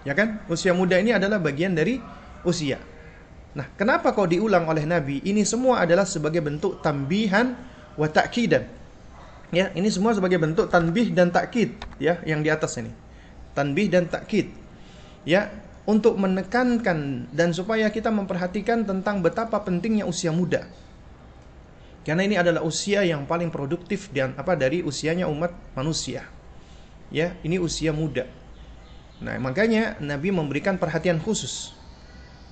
ya 0.08 0.14
kan 0.16 0.44
usia 0.48 0.72
muda 0.72 1.00
ini 1.00 1.16
adalah 1.16 1.40
bagian 1.40 1.76
dari 1.76 2.00
usia. 2.44 2.80
Nah, 3.58 3.66
kenapa 3.74 4.14
kau 4.14 4.30
diulang 4.30 4.70
oleh 4.70 4.86
Nabi? 4.86 5.26
Ini 5.26 5.42
semua 5.42 5.82
adalah 5.82 6.06
sebagai 6.06 6.40
bentuk 6.40 6.86
tambihan 6.86 7.58
wa 7.98 8.06
ta'kidan. 8.06 8.64
Ya, 9.50 9.74
ini 9.74 9.90
semua 9.90 10.14
sebagai 10.14 10.38
bentuk 10.38 10.70
tanbih 10.70 11.10
dan 11.10 11.34
takkid 11.34 11.74
ya 11.98 12.22
yang 12.22 12.46
di 12.46 12.54
atas 12.54 12.78
ini. 12.78 12.94
Tanbih 13.58 13.90
dan 13.90 14.06
takkid. 14.06 14.54
Ya, 15.26 15.50
untuk 15.90 16.22
menekankan 16.22 17.26
dan 17.34 17.50
supaya 17.50 17.90
kita 17.90 18.14
memperhatikan 18.14 18.86
tentang 18.86 19.26
betapa 19.26 19.58
pentingnya 19.66 20.06
usia 20.06 20.30
muda. 20.30 20.70
Karena 22.06 22.22
ini 22.30 22.38
adalah 22.38 22.62
usia 22.62 23.02
yang 23.02 23.26
paling 23.26 23.50
produktif 23.50 24.14
dan 24.14 24.38
apa 24.38 24.54
dari 24.54 24.86
usianya 24.86 25.26
umat 25.26 25.50
manusia. 25.74 26.30
Ya, 27.10 27.34
ini 27.42 27.58
usia 27.58 27.90
muda. 27.90 28.30
Nah, 29.20 29.36
makanya 29.36 30.00
Nabi 30.00 30.32
memberikan 30.32 30.80
perhatian 30.80 31.20
khusus 31.20 31.80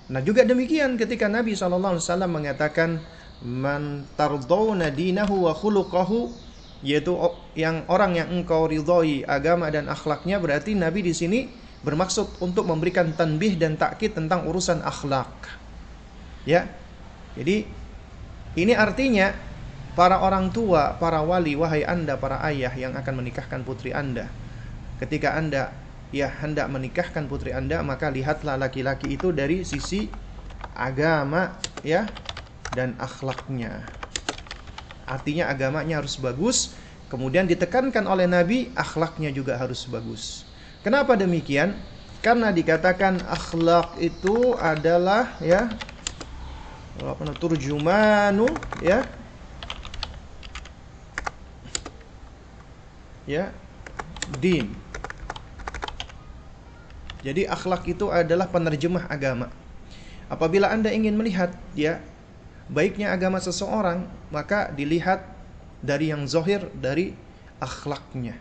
Nah 0.07 0.23
juga 0.23 0.47
demikian 0.47 0.95
ketika 0.95 1.27
Nabi 1.27 1.51
SAW 1.51 1.99
mengatakan 2.31 3.03
man 3.43 4.07
tardawna 4.15 4.87
dinahu 4.87 5.51
wa 5.51 5.53
khuluquhu 5.53 6.31
yaitu 6.79 7.11
yang 7.59 7.83
orang 7.91 8.15
yang 8.15 8.29
engkau 8.31 8.71
ridhoi 8.71 9.27
agama 9.27 9.67
dan 9.67 9.91
akhlaknya 9.91 10.39
berarti 10.39 10.77
Nabi 10.79 11.03
di 11.03 11.13
sini 11.13 11.39
bermaksud 11.83 12.39
untuk 12.39 12.63
memberikan 12.65 13.11
tanbih 13.13 13.59
dan 13.59 13.75
takkid 13.75 14.15
tentang 14.15 14.47
urusan 14.47 14.81
akhlak. 14.81 15.29
Ya. 16.47 16.71
Jadi 17.35 17.67
ini 18.57 18.73
artinya 18.73 19.35
para 19.93 20.23
orang 20.23 20.49
tua, 20.49 20.97
para 20.97 21.21
wali, 21.21 21.53
wahai 21.53 21.85
Anda 21.85 22.17
para 22.17 22.41
ayah 22.47 22.73
yang 22.73 22.95
akan 22.97 23.13
menikahkan 23.21 23.61
putri 23.61 23.93
Anda. 23.93 24.31
Ketika 24.97 25.37
Anda 25.37 25.69
ya 26.11 26.31
hendak 26.31 26.67
menikahkan 26.71 27.27
putri 27.27 27.51
Anda, 27.51 27.83
maka 27.83 28.07
lihatlah 28.07 28.55
laki-laki 28.55 29.15
itu 29.19 29.35
dari 29.35 29.67
sisi 29.67 30.07
agama 30.77 31.57
ya 31.83 32.07
dan 32.71 32.95
akhlaknya. 33.01 33.83
Artinya 35.07 35.47
agamanya 35.47 36.03
harus 36.03 36.19
bagus, 36.19 36.75
kemudian 37.07 37.47
ditekankan 37.47 38.03
oleh 38.07 38.27
Nabi 38.27 38.71
akhlaknya 38.75 39.31
juga 39.31 39.55
harus 39.55 39.87
bagus. 39.87 40.43
Kenapa 40.83 41.15
demikian? 41.15 41.75
Karena 42.19 42.51
dikatakan 42.51 43.23
akhlak 43.29 43.95
itu 44.03 44.57
adalah 44.59 45.37
ya 45.39 45.69
turjumanu 47.37 48.57
ya 48.81 49.05
ya 53.29 53.53
din 54.41 54.86
jadi 57.25 57.49
akhlak 57.49 57.87
itu 57.89 58.13
adalah 58.13 58.49
penerjemah 58.49 59.09
agama. 59.09 59.49
Apabila 60.27 60.69
Anda 60.69 60.91
ingin 60.91 61.15
melihat 61.15 61.55
ya 61.73 62.03
baiknya 62.67 63.15
agama 63.15 63.39
seseorang, 63.39 64.05
maka 64.29 64.69
dilihat 64.75 65.23
dari 65.79 66.11
yang 66.11 66.27
zohir 66.27 66.67
dari 66.77 67.15
akhlaknya. 67.57 68.35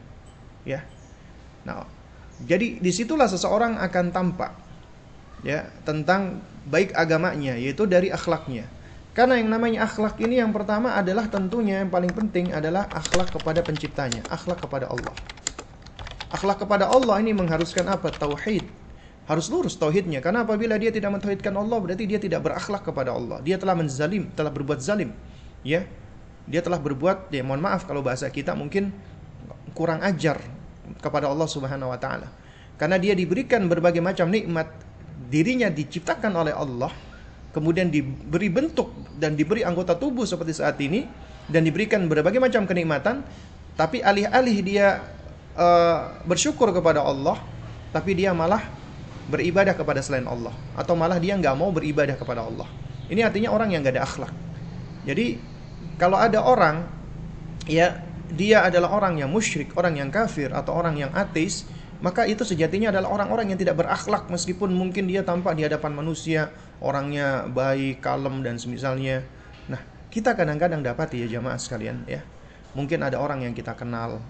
Ya. 0.66 0.82
Nah, 1.62 1.86
jadi 2.42 2.82
di 2.82 2.90
situlah 2.92 3.30
seseorang 3.30 3.80
akan 3.80 4.06
tampak 4.12 4.52
ya 5.40 5.68
tentang 5.86 6.42
baik 6.66 6.92
agamanya 6.92 7.54
yaitu 7.54 7.86
dari 7.86 8.10
akhlaknya. 8.10 8.66
Karena 9.16 9.40
yang 9.40 9.48
namanya 9.48 9.88
akhlak 9.88 10.20
ini 10.20 10.44
yang 10.44 10.52
pertama 10.52 10.92
adalah 10.92 11.24
tentunya 11.32 11.80
yang 11.80 11.88
paling 11.88 12.12
penting 12.12 12.52
adalah 12.52 12.84
akhlak 12.92 13.32
kepada 13.32 13.64
penciptanya, 13.64 14.28
akhlak 14.28 14.60
kepada 14.60 14.92
Allah. 14.92 15.16
Akhlak 16.36 16.68
kepada 16.68 16.92
Allah 16.92 17.16
ini 17.24 17.32
mengharuskan 17.32 17.88
apa? 17.88 18.12
Tauhid. 18.12 18.68
Harus 19.24 19.48
lurus 19.48 19.74
tauhidnya. 19.80 20.20
Karena 20.20 20.44
apabila 20.44 20.76
dia 20.76 20.92
tidak 20.92 21.16
mentauhidkan 21.16 21.56
Allah, 21.56 21.80
berarti 21.80 22.04
dia 22.04 22.20
tidak 22.20 22.44
berakhlak 22.44 22.84
kepada 22.84 23.16
Allah. 23.16 23.40
Dia 23.40 23.56
telah 23.56 23.72
menzalim, 23.72 24.28
telah 24.36 24.52
berbuat 24.52 24.78
zalim. 24.84 25.16
Ya. 25.64 25.88
dia 26.46 26.62
telah 26.62 26.78
berbuat 26.78 27.34
ya 27.34 27.42
mohon 27.42 27.58
maaf 27.58 27.90
kalau 27.90 28.06
bahasa 28.06 28.30
kita 28.30 28.54
mungkin 28.54 28.94
kurang 29.74 29.98
ajar 30.06 30.38
kepada 31.02 31.26
Allah 31.26 31.48
Subhanahu 31.50 31.90
wa 31.90 31.98
taala. 31.98 32.30
Karena 32.78 33.02
dia 33.02 33.18
diberikan 33.18 33.66
berbagai 33.66 33.98
macam 33.98 34.30
nikmat, 34.30 34.70
dirinya 35.26 35.66
diciptakan 35.66 36.32
oleh 36.38 36.54
Allah, 36.54 36.92
kemudian 37.50 37.90
diberi 37.90 38.46
bentuk 38.46 38.94
dan 39.18 39.34
diberi 39.34 39.66
anggota 39.66 39.98
tubuh 39.98 40.22
seperti 40.22 40.54
saat 40.54 40.78
ini 40.78 41.02
dan 41.50 41.66
diberikan 41.66 42.06
berbagai 42.06 42.38
macam 42.38 42.62
kenikmatan, 42.62 43.26
tapi 43.74 44.04
alih-alih 44.04 44.56
dia 44.62 45.02
uh, 45.56 46.22
bersyukur 46.28 46.70
kepada 46.70 47.02
Allah, 47.02 47.40
tapi 47.90 48.14
dia 48.14 48.30
malah 48.36 48.62
beribadah 49.26 49.74
kepada 49.74 49.98
selain 50.04 50.28
Allah 50.30 50.54
atau 50.78 50.94
malah 50.94 51.18
dia 51.18 51.34
nggak 51.34 51.56
mau 51.58 51.74
beribadah 51.74 52.14
kepada 52.14 52.46
Allah. 52.46 52.68
Ini 53.10 53.26
artinya 53.26 53.50
orang 53.50 53.74
yang 53.74 53.82
nggak 53.82 53.98
ada 53.98 54.04
akhlak. 54.06 54.34
Jadi 55.06 55.38
kalau 55.98 56.18
ada 56.18 56.42
orang 56.42 56.86
ya 57.66 58.02
dia 58.30 58.66
adalah 58.66 58.90
orang 58.94 59.18
yang 59.22 59.30
musyrik, 59.30 59.74
orang 59.78 59.98
yang 59.98 60.10
kafir 60.10 60.50
atau 60.50 60.74
orang 60.74 60.98
yang 60.98 61.10
ateis, 61.14 61.66
maka 62.02 62.26
itu 62.26 62.42
sejatinya 62.42 62.90
adalah 62.90 63.08
orang-orang 63.14 63.54
yang 63.54 63.58
tidak 63.58 63.78
berakhlak 63.78 64.26
meskipun 64.26 64.74
mungkin 64.74 65.06
dia 65.06 65.22
tampak 65.22 65.54
di 65.54 65.62
hadapan 65.64 65.94
manusia 65.94 66.50
orangnya 66.82 67.46
baik, 67.48 68.02
kalem 68.02 68.42
dan 68.42 68.58
semisalnya. 68.58 69.22
Nah, 69.70 69.80
kita 70.10 70.34
kadang-kadang 70.34 70.82
dapat 70.82 71.14
ya 71.14 71.38
jamaah 71.38 71.58
sekalian 71.58 72.04
ya. 72.04 72.20
Mungkin 72.76 73.00
ada 73.00 73.16
orang 73.16 73.46
yang 73.46 73.54
kita 73.56 73.72
kenal 73.72 74.20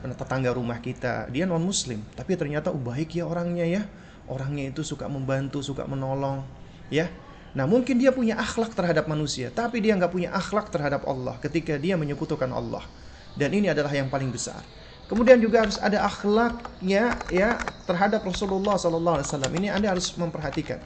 tetangga 0.00 0.50
rumah 0.56 0.80
kita, 0.80 1.28
dia 1.28 1.44
non 1.44 1.60
muslim, 1.60 2.00
tapi 2.16 2.34
ternyata 2.34 2.72
oh, 2.72 2.80
baik 2.80 3.12
ya 3.20 3.28
orangnya 3.28 3.68
ya. 3.68 3.82
Orangnya 4.30 4.70
itu 4.70 4.86
suka 4.86 5.10
membantu, 5.10 5.58
suka 5.60 5.84
menolong, 5.84 6.46
ya. 6.88 7.10
Nah 7.50 7.66
mungkin 7.66 7.98
dia 7.98 8.14
punya 8.14 8.38
akhlak 8.38 8.72
terhadap 8.78 9.10
manusia, 9.10 9.50
tapi 9.50 9.82
dia 9.82 9.98
nggak 9.98 10.12
punya 10.14 10.30
akhlak 10.30 10.70
terhadap 10.70 11.02
Allah 11.04 11.34
ketika 11.42 11.74
dia 11.76 11.98
menyekutukan 11.98 12.48
Allah. 12.48 12.86
Dan 13.34 13.50
ini 13.54 13.70
adalah 13.70 13.90
yang 13.90 14.06
paling 14.06 14.30
besar. 14.30 14.62
Kemudian 15.10 15.42
juga 15.42 15.66
harus 15.66 15.74
ada 15.82 16.06
akhlaknya 16.06 17.18
ya 17.34 17.58
terhadap 17.82 18.22
Rasulullah 18.22 18.78
Sallallahu 18.78 19.18
Alaihi 19.18 19.26
Wasallam. 19.26 19.52
Ini 19.58 19.68
anda 19.74 19.90
harus 19.90 20.14
memperhatikan 20.14 20.78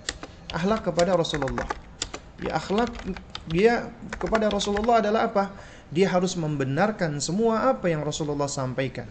akhlak 0.48 0.88
kepada 0.88 1.12
Rasulullah. 1.12 1.68
Ya 2.40 2.56
akhlak 2.56 2.88
dia 3.52 3.92
kepada 4.16 4.48
Rasulullah 4.48 5.04
adalah 5.04 5.28
apa? 5.28 5.52
Dia 5.94 6.10
harus 6.10 6.34
membenarkan 6.34 7.22
semua 7.22 7.70
apa 7.70 7.86
yang 7.86 8.02
Rasulullah 8.02 8.50
sampaikan. 8.50 9.06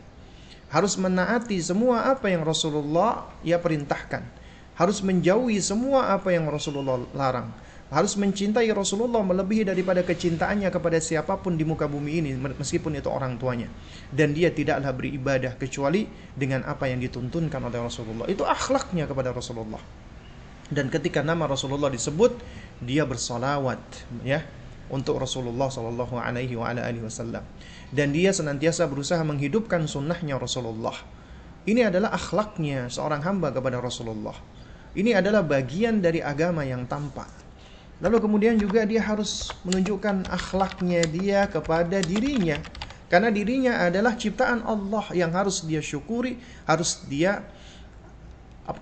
Harus 0.67 0.99
menaati 0.99 1.55
semua 1.63 2.11
apa 2.11 2.27
yang 2.27 2.43
Rasulullah 2.43 3.31
ya 3.39 3.55
perintahkan. 3.55 4.19
Harus 4.75 4.99
menjauhi 4.99 5.63
semua 5.63 6.11
apa 6.11 6.35
yang 6.35 6.51
Rasulullah 6.51 6.99
larang. 7.15 7.55
Harus 7.93 8.17
mencintai 8.17 8.67
Rasulullah 8.73 9.21
melebihi 9.21 9.69
daripada 9.69 10.01
kecintaannya 10.01 10.67
kepada 10.73 10.97
siapa 10.97 11.37
pun 11.39 11.55
di 11.55 11.61
muka 11.61 11.85
bumi 11.85 12.25
ini 12.25 12.31
meskipun 12.35 12.99
itu 12.99 13.07
orang 13.07 13.37
tuanya. 13.37 13.69
Dan 14.09 14.33
dia 14.33 14.49
tidaklah 14.51 14.91
beribadah 14.91 15.55
kecuali 15.55 16.09
dengan 16.35 16.67
apa 16.67 16.89
yang 16.89 16.99
dituntunkan 16.99 17.63
oleh 17.63 17.79
Rasulullah. 17.79 18.27
Itu 18.27 18.43
akhlaknya 18.43 19.07
kepada 19.07 19.29
Rasulullah. 19.29 19.79
Dan 20.73 20.89
ketika 20.89 21.21
nama 21.21 21.45
Rasulullah 21.45 21.93
disebut 21.93 22.33
dia 22.81 23.05
bersolawat 23.05 23.79
ya 24.25 24.41
untuk 24.93 25.17
Rasulullah 25.17 25.73
Shallallahu 25.73 26.13
Alaihi 26.21 26.53
Wasallam 27.01 27.41
dan 27.89 28.07
dia 28.13 28.29
senantiasa 28.29 28.85
berusaha 28.85 29.25
menghidupkan 29.25 29.89
sunnahnya 29.89 30.37
Rasulullah 30.37 30.93
ini 31.65 31.81
adalah 31.81 32.13
akhlaknya 32.13 32.93
seorang 32.93 33.25
hamba 33.25 33.49
kepada 33.49 33.81
Rasulullah 33.81 34.37
ini 34.93 35.17
adalah 35.17 35.41
bagian 35.41 35.97
dari 36.05 36.21
agama 36.21 36.61
yang 36.61 36.85
tampak 36.85 37.43
Lalu 38.03 38.19
kemudian 38.19 38.59
juga 38.59 38.83
dia 38.83 38.99
harus 38.99 39.47
menunjukkan 39.63 40.27
akhlaknya 40.27 41.07
dia 41.07 41.47
kepada 41.47 42.03
dirinya. 42.03 42.59
Karena 43.07 43.31
dirinya 43.31 43.79
adalah 43.79 44.19
ciptaan 44.19 44.65
Allah 44.67 45.07
yang 45.15 45.31
harus 45.31 45.63
dia 45.63 45.79
syukuri, 45.79 46.35
harus 46.67 46.99
dia 47.07 47.47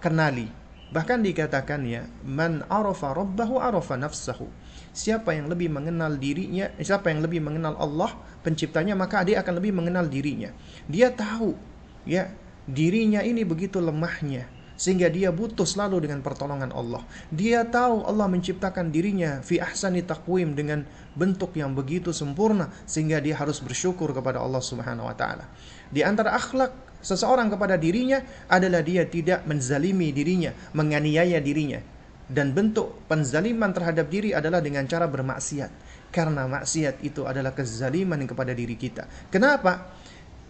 kenali. 0.01 0.49
Bahkan 0.89 1.21
dikatakan 1.21 1.85
ya, 1.85 2.09
man 2.25 2.65
arafa 2.65 3.13
rabbahu 3.13 3.61
arafa 3.61 3.93
nafsahu. 3.93 4.49
Siapa 4.91 5.31
yang 5.31 5.47
lebih 5.47 5.71
mengenal 5.71 6.19
dirinya, 6.19 6.67
siapa 6.83 7.07
yang 7.07 7.23
lebih 7.23 7.39
mengenal 7.39 7.79
Allah 7.79 8.11
penciptanya, 8.43 8.91
maka 8.91 9.23
dia 9.23 9.39
akan 9.39 9.63
lebih 9.63 9.71
mengenal 9.71 10.07
dirinya. 10.11 10.51
Dia 10.91 11.15
tahu 11.15 11.55
ya, 12.03 12.27
dirinya 12.67 13.23
ini 13.23 13.47
begitu 13.47 13.79
lemahnya 13.79 14.51
sehingga 14.81 15.13
dia 15.13 15.29
butuh 15.29 15.61
selalu 15.61 16.09
dengan 16.09 16.25
pertolongan 16.25 16.73
Allah. 16.73 17.05
Dia 17.29 17.61
tahu 17.61 18.01
Allah 18.01 18.25
menciptakan 18.25 18.89
dirinya 18.89 19.37
fi 19.45 19.61
ahsani 19.61 20.01
taqwim 20.01 20.57
dengan 20.57 20.81
bentuk 21.13 21.53
yang 21.53 21.77
begitu 21.77 22.09
sempurna 22.09 22.73
sehingga 22.89 23.21
dia 23.21 23.37
harus 23.37 23.61
bersyukur 23.61 24.09
kepada 24.09 24.41
Allah 24.41 24.57
Subhanahu 24.57 25.05
wa 25.05 25.13
taala. 25.13 25.45
Di 25.93 26.01
antara 26.01 26.33
akhlak 26.33 26.73
seseorang 27.05 27.53
kepada 27.53 27.77
dirinya 27.77 28.25
adalah 28.49 28.81
dia 28.81 29.05
tidak 29.05 29.45
menzalimi 29.45 30.09
dirinya, 30.09 30.49
menganiaya 30.73 31.37
dirinya. 31.37 32.00
Dan 32.31 32.55
bentuk 32.55 33.03
penzaliman 33.11 33.75
terhadap 33.75 34.07
diri 34.07 34.31
adalah 34.31 34.63
dengan 34.63 34.87
cara 34.87 35.03
bermaksiat. 35.03 35.71
Karena 36.15 36.47
maksiat 36.47 37.03
itu 37.03 37.27
adalah 37.27 37.51
kezaliman 37.51 38.23
kepada 38.23 38.55
diri 38.55 38.79
kita. 38.79 39.03
Kenapa? 39.27 39.99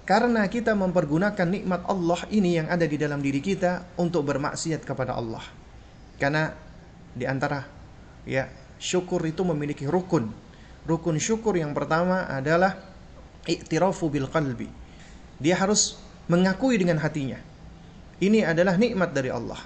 Karena 0.06 0.46
kita 0.46 0.78
mempergunakan 0.78 1.48
nikmat 1.50 1.82
Allah 1.90 2.22
ini 2.30 2.58
yang 2.62 2.70
ada 2.70 2.86
di 2.86 2.98
dalam 3.02 3.18
diri 3.22 3.42
kita 3.42 3.98
untuk 3.98 4.30
bermaksiat 4.30 4.86
kepada 4.86 5.18
Allah. 5.18 5.42
Karena 6.22 6.54
di 7.18 7.26
antara 7.26 7.66
ya 8.30 8.46
syukur 8.78 9.26
itu 9.26 9.42
memiliki 9.42 9.90
rukun. 9.90 10.30
Rukun 10.86 11.18
syukur 11.18 11.58
yang 11.58 11.74
pertama 11.74 12.30
adalah 12.30 12.78
iktirafu 13.46 14.10
bil 14.10 14.30
qalbi. 14.30 14.70
Dia 15.42 15.58
harus 15.58 15.98
mengakui 16.30 16.78
dengan 16.78 17.02
hatinya. 17.02 17.38
Ini 18.22 18.46
adalah 18.46 18.78
nikmat 18.78 19.14
dari 19.14 19.34
Allah. 19.34 19.58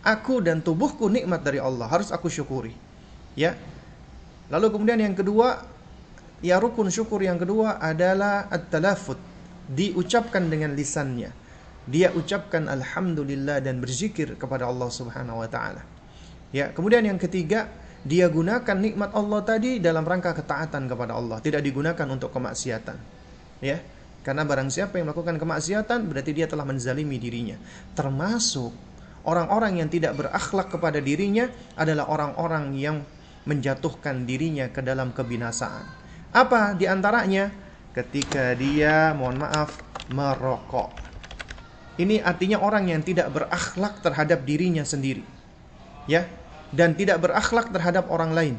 Aku 0.00 0.40
dan 0.40 0.64
tubuhku 0.64 1.12
nikmat 1.12 1.44
dari 1.44 1.60
Allah, 1.60 1.84
harus 1.84 2.08
aku 2.08 2.32
syukuri. 2.32 2.72
Ya. 3.36 3.56
Lalu 4.48 4.72
kemudian 4.72 4.96
yang 4.96 5.12
kedua, 5.12 5.60
ya 6.40 6.56
rukun 6.56 6.88
syukur 6.88 7.20
yang 7.20 7.36
kedua 7.36 7.76
adalah 7.78 8.48
at-talafut 8.48 9.20
diucapkan 9.68 10.48
dengan 10.48 10.72
lisannya. 10.72 11.30
Dia 11.84 12.12
ucapkan 12.16 12.66
alhamdulillah 12.66 13.60
dan 13.60 13.78
berzikir 13.78 14.34
kepada 14.40 14.66
Allah 14.66 14.88
Subhanahu 14.88 15.44
wa 15.44 15.48
taala. 15.48 15.84
Ya, 16.50 16.72
kemudian 16.74 17.06
yang 17.06 17.20
ketiga, 17.20 17.70
dia 18.02 18.26
gunakan 18.32 18.76
nikmat 18.80 19.12
Allah 19.12 19.40
tadi 19.44 19.78
dalam 19.78 20.02
rangka 20.02 20.32
ketaatan 20.32 20.88
kepada 20.88 21.14
Allah, 21.14 21.38
tidak 21.44 21.60
digunakan 21.60 22.06
untuk 22.08 22.32
kemaksiatan. 22.32 22.96
Ya. 23.60 23.78
Karena 24.20 24.44
barang 24.44 24.68
siapa 24.68 25.00
yang 25.00 25.08
melakukan 25.08 25.40
kemaksiatan 25.40 26.04
berarti 26.04 26.36
dia 26.36 26.44
telah 26.44 26.68
menzalimi 26.68 27.16
dirinya. 27.16 27.56
Termasuk 27.96 28.89
orang-orang 29.24 29.82
yang 29.82 29.88
tidak 29.92 30.16
berakhlak 30.16 30.68
kepada 30.72 30.98
dirinya 31.02 31.48
adalah 31.76 32.08
orang-orang 32.08 32.76
yang 32.76 33.02
menjatuhkan 33.44 34.28
dirinya 34.28 34.68
ke 34.68 34.84
dalam 34.84 35.12
kebinasaan. 35.16 35.86
Apa 36.30 36.76
di 36.78 36.86
antaranya? 36.86 37.70
ketika 37.90 38.54
dia 38.54 39.10
mohon 39.14 39.42
maaf 39.42 39.82
merokok. 40.10 40.94
Ini 42.00 42.24
artinya 42.24 42.62
orang 42.62 42.88
yang 42.88 43.02
tidak 43.04 43.28
berakhlak 43.34 44.00
terhadap 44.00 44.46
dirinya 44.46 44.86
sendiri. 44.86 45.26
Ya, 46.08 46.26
dan 46.72 46.96
tidak 46.96 47.20
berakhlak 47.20 47.68
terhadap 47.74 48.08
orang 48.08 48.32
lain. 48.32 48.56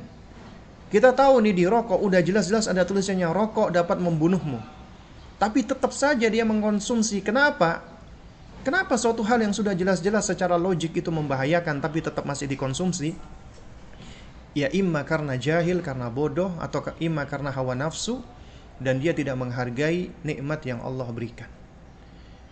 Kita 0.91 1.15
tahu 1.15 1.39
nih 1.41 1.55
di 1.55 1.65
rokok 1.65 2.03
udah 2.03 2.19
jelas-jelas 2.19 2.67
ada 2.67 2.83
tulisannya 2.83 3.31
rokok 3.31 3.71
dapat 3.71 3.97
membunuhmu. 3.97 4.59
Tapi 5.39 5.65
tetap 5.65 5.89
saja 5.95 6.27
dia 6.27 6.45
mengkonsumsi. 6.45 7.23
Kenapa? 7.25 7.81
Kenapa 8.61 8.93
suatu 8.93 9.25
hal 9.25 9.41
yang 9.41 9.57
sudah 9.57 9.73
jelas-jelas 9.73 10.29
secara 10.29 10.53
logik 10.53 10.93
itu 10.93 11.09
membahayakan 11.09 11.81
tapi 11.81 12.05
tetap 12.05 12.21
masih 12.29 12.45
dikonsumsi? 12.45 13.17
Ya 14.53 14.69
imma 14.69 15.01
karena 15.01 15.33
jahil, 15.33 15.81
karena 15.81 16.13
bodoh, 16.13 16.53
atau 16.61 16.85
imma 17.01 17.25
karena 17.25 17.49
hawa 17.49 17.73
nafsu, 17.73 18.21
dan 18.77 19.01
dia 19.01 19.17
tidak 19.17 19.33
menghargai 19.39 20.13
nikmat 20.21 20.61
yang 20.67 20.77
Allah 20.85 21.09
berikan. 21.09 21.49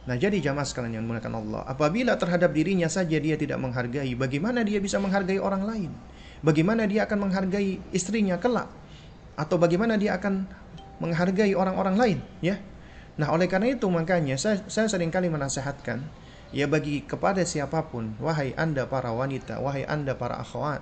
Nah, 0.09 0.17
jadi 0.17 0.41
jamaah 0.41 0.65
sekalian 0.65 0.97
yang 0.97 1.05
menggunakan 1.05 1.33
Allah, 1.37 1.61
apabila 1.69 2.17
terhadap 2.17 2.57
dirinya 2.57 2.89
saja 2.89 3.21
dia 3.21 3.37
tidak 3.37 3.61
menghargai, 3.61 4.09
bagaimana 4.17 4.65
dia 4.65 4.81
bisa 4.81 4.97
menghargai 4.97 5.37
orang 5.37 5.61
lain? 5.61 5.91
Bagaimana 6.41 6.89
dia 6.89 7.05
akan 7.05 7.29
menghargai 7.29 7.77
istrinya 7.93 8.41
kelak? 8.41 8.71
Atau 9.37 9.61
bagaimana 9.61 9.93
dia 9.99 10.17
akan 10.17 10.49
menghargai 10.97 11.53
orang-orang 11.53 11.95
lain, 11.99 12.17
ya? 12.41 12.57
Nah, 13.19 13.35
oleh 13.35 13.51
karena 13.51 13.75
itu 13.75 13.91
makanya 13.91 14.39
saya, 14.39 14.63
saya 14.71 14.87
sering 14.87 15.11
kali 15.11 15.27
menasehatkan 15.27 16.07
ya 16.55 16.71
bagi 16.71 17.03
kepada 17.03 17.43
siapa 17.43 17.91
pun, 17.91 18.15
wahai 18.23 18.55
Anda 18.55 18.87
para 18.87 19.11
wanita, 19.11 19.59
wahai 19.59 19.83
Anda 19.83 20.15
para 20.15 20.39
akhwat, 20.39 20.79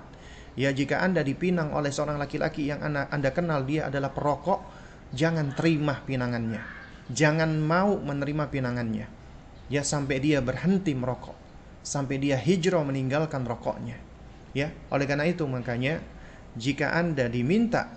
ya 0.54 0.70
jika 0.70 1.02
Anda 1.02 1.26
dipinang 1.26 1.74
oleh 1.74 1.90
seorang 1.90 2.14
laki-laki 2.14 2.70
yang 2.70 2.78
anda, 2.78 3.10
anda 3.10 3.34
kenal 3.34 3.66
dia 3.66 3.90
adalah 3.90 4.14
perokok, 4.14 4.62
jangan 5.10 5.52
terima 5.58 5.98
pinangannya. 6.06 6.62
Jangan 7.08 7.58
mau 7.58 7.96
menerima 7.96 8.52
pinangannya. 8.52 9.06
Ya 9.72 9.80
sampai 9.80 10.20
dia 10.20 10.44
berhenti 10.44 10.92
merokok. 10.92 11.36
Sampai 11.80 12.20
dia 12.20 12.36
hijrah 12.36 12.84
meninggalkan 12.84 13.48
rokoknya. 13.48 13.96
Ya, 14.52 14.72
oleh 14.92 15.08
karena 15.08 15.24
itu 15.28 15.44
makanya 15.48 16.00
jika 16.56 16.92
Anda 16.96 17.28
diminta 17.28 17.92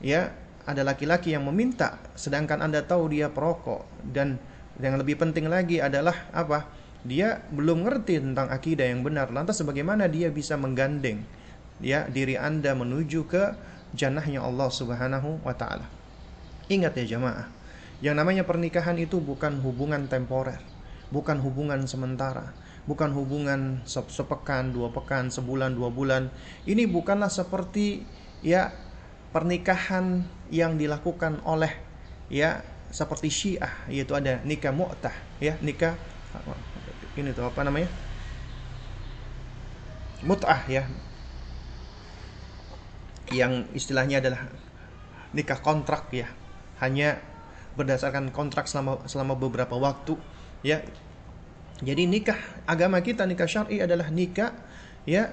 ya 0.00 0.32
ada 0.66 0.82
laki-laki 0.82 1.32
yang 1.32 1.46
meminta 1.46 2.02
sedangkan 2.18 2.58
Anda 2.58 2.82
tahu 2.82 3.14
dia 3.14 3.30
perokok 3.30 3.86
dan 4.10 4.42
yang 4.76 5.00
lebih 5.00 5.16
penting 5.16 5.48
lagi 5.48 5.80
adalah 5.80 6.28
apa? 6.36 6.68
Dia 7.06 7.40
belum 7.54 7.86
ngerti 7.86 8.18
tentang 8.18 8.50
akidah 8.50 8.90
yang 8.90 9.06
benar. 9.06 9.30
Lantas 9.30 9.62
bagaimana 9.62 10.10
dia 10.10 10.28
bisa 10.28 10.58
menggandeng 10.58 11.22
ya 11.80 12.04
diri 12.10 12.36
Anda 12.36 12.74
menuju 12.76 13.30
ke 13.30 13.56
jannahnya 13.96 14.44
Allah 14.44 14.68
Subhanahu 14.68 15.40
wa 15.40 15.54
taala. 15.56 15.86
Ingat 16.66 16.98
ya 16.98 17.16
jemaah, 17.16 17.46
yang 18.02 18.18
namanya 18.18 18.42
pernikahan 18.42 18.98
itu 18.98 19.22
bukan 19.22 19.62
hubungan 19.62 20.10
temporer, 20.10 20.58
bukan 21.14 21.38
hubungan 21.40 21.86
sementara, 21.86 22.52
bukan 22.90 23.14
hubungan 23.14 23.86
sepekan, 23.86 24.74
dua 24.74 24.90
pekan, 24.90 25.30
sebulan, 25.30 25.78
dua 25.78 25.94
bulan. 25.94 26.28
Ini 26.66 26.90
bukanlah 26.90 27.30
seperti 27.30 28.02
ya 28.42 28.74
pernikahan 29.36 30.24
yang 30.48 30.80
dilakukan 30.80 31.44
oleh 31.44 31.76
ya 32.32 32.64
seperti 32.88 33.28
Syiah 33.28 33.84
yaitu 33.92 34.16
ada 34.16 34.40
nikah 34.48 34.72
mu'tah 34.72 35.12
ya 35.36 35.60
nikah 35.60 35.92
ini 37.16 37.32
tuh 37.32 37.48
apa 37.48 37.64
namanya? 37.64 37.88
Mut'ah 40.24 40.60
ya. 40.68 40.84
Yang 43.32 43.72
istilahnya 43.72 44.20
adalah 44.20 44.48
nikah 45.32 45.58
kontrak 45.64 46.12
ya. 46.12 46.28
Hanya 46.80 47.20
berdasarkan 47.76 48.32
kontrak 48.32 48.68
selama 48.68 49.04
selama 49.08 49.32
beberapa 49.36 49.76
waktu 49.80 50.20
ya. 50.60 50.84
Jadi 51.80 52.08
nikah 52.08 52.36
agama 52.64 53.00
kita 53.04 53.24
nikah 53.28 53.48
syar'i 53.48 53.80
adalah 53.80 54.12
nikah 54.12 54.52
ya. 55.08 55.32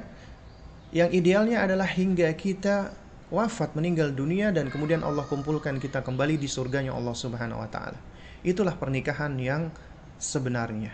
Yang 0.95 1.09
idealnya 1.19 1.67
adalah 1.67 1.89
hingga 1.89 2.31
kita 2.37 2.95
wafat 3.33 3.73
meninggal 3.73 4.13
dunia 4.13 4.53
dan 4.53 4.69
kemudian 4.69 5.01
Allah 5.01 5.25
kumpulkan 5.25 5.81
kita 5.81 6.05
kembali 6.05 6.37
di 6.37 6.45
surganya 6.45 6.93
Allah 6.93 7.17
Subhanahu 7.17 7.65
wa 7.65 7.69
taala. 7.73 7.97
Itulah 8.45 8.77
pernikahan 8.77 9.33
yang 9.41 9.73
sebenarnya. 10.21 10.93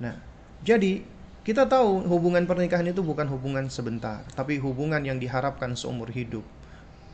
Nah, 0.00 0.16
jadi 0.64 1.04
kita 1.44 1.68
tahu 1.68 2.08
hubungan 2.08 2.48
pernikahan 2.48 2.88
itu 2.88 3.04
bukan 3.04 3.28
hubungan 3.28 3.68
sebentar, 3.68 4.24
tapi 4.32 4.56
hubungan 4.64 5.04
yang 5.04 5.20
diharapkan 5.20 5.76
seumur 5.76 6.08
hidup. 6.08 6.46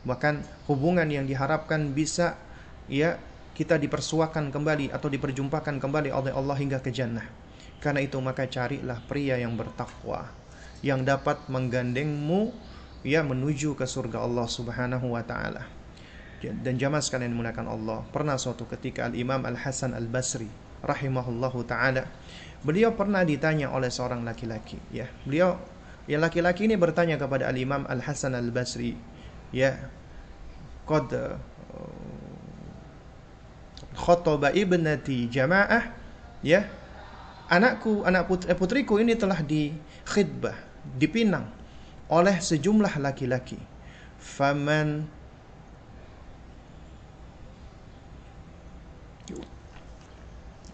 Bahkan 0.07 0.47
hubungan 0.71 1.11
yang 1.11 1.27
diharapkan 1.27 1.91
bisa 1.91 2.39
ya 2.87 3.19
kita 3.59 3.75
dipersuakan 3.75 4.55
kembali 4.55 4.95
atau 4.95 5.11
diperjumpakan 5.11 5.83
kembali 5.83 6.15
oleh 6.15 6.31
Allah 6.31 6.55
hingga 6.55 6.79
ke 6.79 6.95
jannah. 6.95 7.27
Karena 7.83 8.07
itu 8.07 8.23
maka 8.23 8.47
carilah 8.47 9.03
pria 9.11 9.35
yang 9.35 9.59
bertakwa 9.59 10.31
yang 10.79 11.03
dapat 11.03 11.43
menggandengmu 11.51 12.55
ya 13.07 13.23
menuju 13.23 13.79
ke 13.79 13.87
surga 13.87 14.23
Allah 14.23 14.47
Subhanahu 14.47 15.15
wa 15.15 15.23
taala. 15.23 15.67
Dan 16.39 16.79
jamaah 16.79 17.03
sekalian 17.03 17.35
menggunakan 17.35 17.67
Allah, 17.67 18.07
pernah 18.15 18.39
suatu 18.39 18.63
ketika 18.71 19.11
Al-Imam 19.11 19.43
Al-Hasan 19.43 19.91
Al-Basri 19.91 20.47
rahimahullahu 20.87 21.67
taala 21.67 22.07
beliau 22.63 22.95
pernah 22.95 23.27
ditanya 23.27 23.71
oleh 23.75 23.91
seorang 23.91 24.23
laki-laki 24.23 24.79
ya. 24.95 25.11
Beliau 25.27 25.59
ya 26.07 26.19
laki-laki 26.19 26.67
ini 26.71 26.79
bertanya 26.79 27.19
kepada 27.19 27.51
Al-Imam 27.51 27.87
Al-Hasan 27.87 28.39
Al-Basri 28.39 28.95
ya 29.51 29.75
qad 30.87 31.11
uh, 31.13 31.37
khotaba 33.99 34.55
ibnati 34.55 35.27
jamaah 35.27 35.91
ya 36.41 36.65
anakku 37.51 38.07
anak 38.07 38.31
putriku 38.57 39.03
ini 39.03 39.19
telah 39.19 39.43
di 39.43 39.75
khidbah 40.07 40.55
dipinang 40.97 41.58
oleh 42.09 42.37
sejumlah 42.41 42.97
laki-laki. 43.01 43.61
Faman 44.19 45.09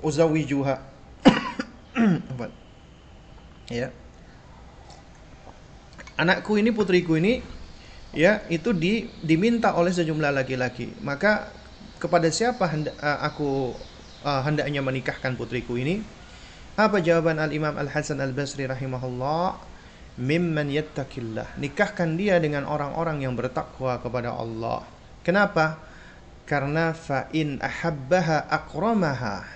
uzawijuha. 0.05 0.77
Ya. 3.73 3.89
Anakku 6.21 6.61
ini 6.61 6.71
putriku 6.71 7.17
ini 7.17 7.41
ya 8.15 8.45
itu 8.47 8.71
di, 8.77 9.11
diminta 9.25 9.75
oleh 9.75 9.91
sejumlah 9.91 10.31
laki-laki. 10.31 10.93
Maka 11.03 11.51
kepada 11.99 12.29
siapa 12.31 12.69
hendak, 12.69 12.95
aku 13.01 13.75
uh, 14.23 14.43
hendaknya 14.45 14.85
menikahkan 14.85 15.35
putriku 15.35 15.81
ini? 15.81 16.05
Apa 16.77 17.01
jawaban 17.01 17.41
al 17.41 17.51
Imam 17.55 17.75
Al 17.75 17.89
Hasan 17.89 18.21
Al 18.21 18.37
Basri 18.37 18.69
rahimahullah 18.69 19.74
mimman 20.15 20.71
yattaqillah. 20.71 21.59
Nikahkan 21.59 22.15
dia 22.15 22.39
dengan 22.39 22.67
orang-orang 22.67 23.23
yang 23.27 23.35
bertakwa 23.35 23.99
kepada 23.99 24.35
Allah. 24.35 24.87
Kenapa? 25.27 25.81
Karena 26.45 26.93
fa 26.93 27.27
in 27.33 27.59
ahabbaha 27.59 28.47
akramaha. 28.47 29.49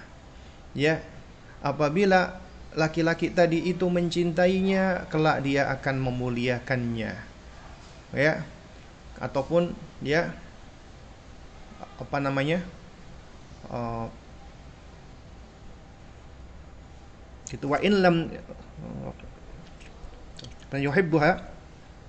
Ya, 0.73 1.05
apabila 1.61 2.40
laki-laki 2.75 3.31
tadi 3.31 3.66
itu 3.68 3.87
mencintainya, 3.87 5.07
kelak 5.12 5.44
dia 5.44 5.68
akan 5.71 5.97
memuliakannya. 6.01 7.12
Ya. 8.14 8.35
Ataupun 9.18 9.75
ya 10.01 10.31
apa 11.99 12.16
namanya? 12.23 12.62
Uh, 13.68 14.07
gitu 17.51 17.73
wa 17.73 17.79
in 17.81 17.94
lam 18.05 18.16
dan 20.68 20.81
yuhibbuha 20.85 21.44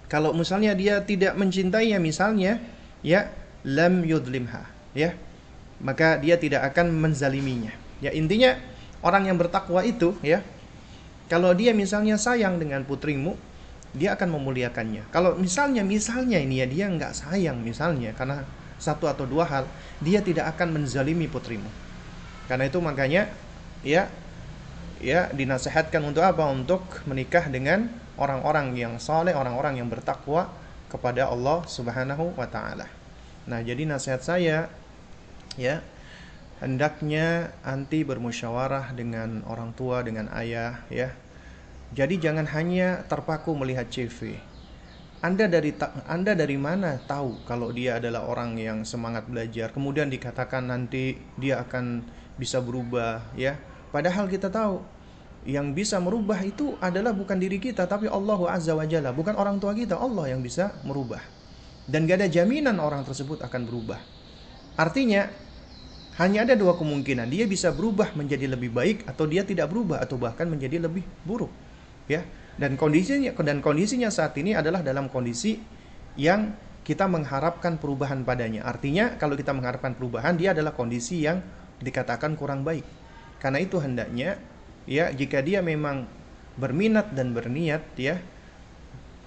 kalau 0.09 0.33
misalnya 0.33 0.73
dia 0.73 0.99
tidak 1.05 1.37
mencintainya 1.37 2.01
misalnya 2.01 2.59
ya 3.05 3.29
lam 3.63 4.01
yudlimha 4.03 4.65
ya 4.97 5.13
maka 5.79 6.19
dia 6.19 6.35
tidak 6.35 6.71
akan 6.71 6.91
menzaliminya. 6.91 7.71
Ya 8.03 8.11
intinya 8.11 8.59
orang 9.03 9.31
yang 9.31 9.39
bertakwa 9.39 9.83
itu 9.83 10.15
ya 10.19 10.43
kalau 11.31 11.55
dia 11.55 11.71
misalnya 11.71 12.19
sayang 12.19 12.59
dengan 12.59 12.83
putrimu 12.83 13.35
dia 13.95 14.13
akan 14.13 14.37
memuliakannya. 14.37 15.07
Kalau 15.09 15.33
misalnya 15.39 15.81
misalnya 15.81 16.37
ini 16.37 16.61
ya 16.61 16.67
dia 16.69 16.85
nggak 16.91 17.15
sayang 17.15 17.63
misalnya 17.63 18.13
karena 18.13 18.45
satu 18.79 19.09
atau 19.09 19.27
dua 19.27 19.47
hal 19.47 19.63
dia 19.99 20.23
tidak 20.23 20.51
akan 20.55 20.79
menzalimi 20.79 21.25
putrimu. 21.31 21.67
Karena 22.47 22.67
itu 22.67 22.79
makanya 22.83 23.31
ya 23.81 24.11
ya 24.99 25.31
dinasehatkan 25.31 26.03
untuk 26.03 26.23
apa? 26.23 26.43
Untuk 26.51 26.83
menikah 27.07 27.47
dengan 27.47 27.87
orang-orang 28.19 28.75
yang 28.75 28.99
saleh, 28.99 29.31
orang-orang 29.31 29.79
yang 29.79 29.87
bertakwa 29.87 30.51
kepada 30.91 31.31
Allah 31.31 31.63
Subhanahu 31.63 32.35
wa 32.35 32.45
taala. 32.45 32.91
Nah, 33.47 33.63
jadi 33.63 33.87
nasihat 33.87 34.21
saya 34.21 34.67
ya 35.55 35.81
hendaknya 36.59 37.55
anti 37.63 38.03
bermusyawarah 38.03 38.91
dengan 38.93 39.41
orang 39.47 39.71
tua, 39.73 40.03
dengan 40.03 40.27
ayah 40.35 40.83
ya. 40.91 41.15
Jadi 41.95 42.21
jangan 42.21 42.45
hanya 42.53 43.01
terpaku 43.09 43.57
melihat 43.57 43.89
CV. 43.89 44.37
Anda 45.19 45.51
dari 45.51 45.75
Anda 46.07 46.31
dari 46.37 46.55
mana 46.55 46.95
tahu 47.01 47.43
kalau 47.43 47.73
dia 47.75 47.97
adalah 47.99 48.29
orang 48.29 48.55
yang 48.55 48.85
semangat 48.85 49.27
belajar, 49.27 49.73
kemudian 49.73 50.07
dikatakan 50.07 50.69
nanti 50.69 51.17
dia 51.35 51.59
akan 51.59 52.05
bisa 52.39 52.61
berubah 52.61 53.35
ya. 53.35 53.57
Padahal 53.89 54.29
kita 54.29 54.53
tahu 54.53 54.79
yang 55.47 55.71
bisa 55.71 55.99
merubah 56.03 56.39
itu 56.43 56.75
adalah 56.83 57.15
bukan 57.15 57.39
diri 57.39 57.59
kita 57.63 57.87
tapi 57.87 58.11
Allah 58.11 58.39
Azza 58.51 58.75
wa 58.75 58.83
Jalla. 58.83 59.15
Bukan 59.15 59.39
orang 59.39 59.59
tua 59.59 59.71
kita 59.71 59.95
Allah 59.95 60.35
yang 60.35 60.43
bisa 60.43 60.75
merubah. 60.83 61.23
Dan 61.89 62.05
gak 62.05 62.21
ada 62.21 62.29
jaminan 62.29 62.77
orang 62.77 63.01
tersebut 63.07 63.41
akan 63.41 63.65
berubah. 63.65 63.97
Artinya 64.77 65.31
hanya 66.19 66.43
ada 66.43 66.53
dua 66.59 66.75
kemungkinan. 66.75 67.31
Dia 67.31 67.47
bisa 67.47 67.71
berubah 67.71 68.11
menjadi 68.13 68.51
lebih 68.51 68.75
baik 68.75 69.07
atau 69.07 69.25
dia 69.25 69.47
tidak 69.47 69.71
berubah 69.71 70.03
atau 70.03 70.19
bahkan 70.19 70.45
menjadi 70.51 70.83
lebih 70.83 71.07
buruk. 71.23 71.49
Ya. 72.11 72.27
Dan 72.59 72.75
kondisinya 72.75 73.31
dan 73.39 73.63
kondisinya 73.63 74.11
saat 74.11 74.35
ini 74.35 74.51
adalah 74.51 74.83
dalam 74.83 75.07
kondisi 75.07 75.63
yang 76.19 76.51
kita 76.83 77.07
mengharapkan 77.07 77.79
perubahan 77.79 78.27
padanya. 78.27 78.67
Artinya 78.67 79.15
kalau 79.15 79.39
kita 79.39 79.55
mengharapkan 79.55 79.95
perubahan 79.95 80.35
dia 80.35 80.51
adalah 80.51 80.75
kondisi 80.75 81.23
yang 81.23 81.39
dikatakan 81.79 82.35
kurang 82.35 82.67
baik. 82.67 82.83
Karena 83.39 83.63
itu 83.63 83.79
hendaknya 83.79 84.35
ya 84.89 85.13
jika 85.13 85.45
dia 85.45 85.61
memang 85.61 86.09
berminat 86.57 87.13
dan 87.13 87.31
berniat 87.37 87.85
ya 87.93 88.17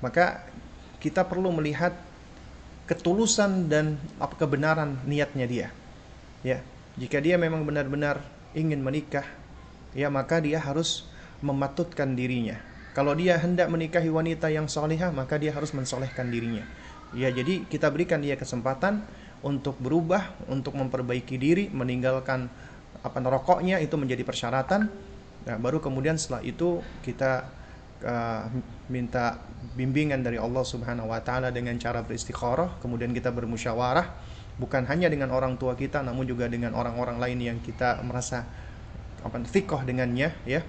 maka 0.03 0.43
kita 0.99 1.23
perlu 1.23 1.55
melihat 1.55 1.95
ketulusan 2.91 3.71
dan 3.71 3.95
apa 4.19 4.35
kebenaran 4.35 4.99
niatnya 5.07 5.47
dia. 5.47 5.69
Ya 6.43 6.59
jika 6.99 7.23
dia 7.23 7.39
memang 7.39 7.63
benar-benar 7.63 8.21
ingin 8.53 8.83
menikah 8.83 9.25
ya 9.95 10.11
maka 10.11 10.43
dia 10.43 10.59
harus 10.59 11.07
mematutkan 11.41 12.19
dirinya. 12.19 12.59
Kalau 12.93 13.17
dia 13.17 13.41
hendak 13.41 13.73
menikahi 13.73 14.13
wanita 14.13 14.53
yang 14.53 14.69
solehah 14.69 15.15
maka 15.15 15.41
dia 15.41 15.55
harus 15.55 15.73
mensolehkan 15.73 16.29
dirinya. 16.29 16.67
Ya 17.15 17.31
jadi 17.31 17.65
kita 17.71 17.89
berikan 17.89 18.21
dia 18.21 18.35
kesempatan 18.35 19.07
untuk 19.41 19.79
berubah 19.79 20.35
untuk 20.51 20.75
memperbaiki 20.77 21.39
diri 21.39 21.71
meninggalkan 21.71 22.51
apa 23.03 23.19
rokoknya 23.19 23.83
itu 23.83 23.99
menjadi 23.99 24.23
persyaratan 24.23 24.87
Nah, 25.43 25.57
baru 25.59 25.83
kemudian 25.83 26.15
setelah 26.15 26.43
itu 26.47 26.79
kita 27.03 27.51
uh, 28.05 28.47
minta 28.87 29.43
bimbingan 29.75 30.23
dari 30.23 30.39
Allah 30.39 30.63
Subhanahu 30.63 31.11
wa 31.11 31.19
taala 31.23 31.51
dengan 31.51 31.75
cara 31.79 32.03
beristikharah, 32.03 32.79
kemudian 32.83 33.11
kita 33.11 33.31
bermusyawarah 33.35 34.07
bukan 34.61 34.85
hanya 34.85 35.09
dengan 35.09 35.33
orang 35.33 35.57
tua 35.57 35.73
kita 35.73 36.05
namun 36.05 36.29
juga 36.29 36.45
dengan 36.45 36.77
orang-orang 36.77 37.17
lain 37.17 37.39
yang 37.41 37.59
kita 37.65 38.05
merasa 38.05 38.45
apa 39.25 39.41
fikoh 39.49 39.81
dengannya 39.87 40.35
ya 40.45 40.61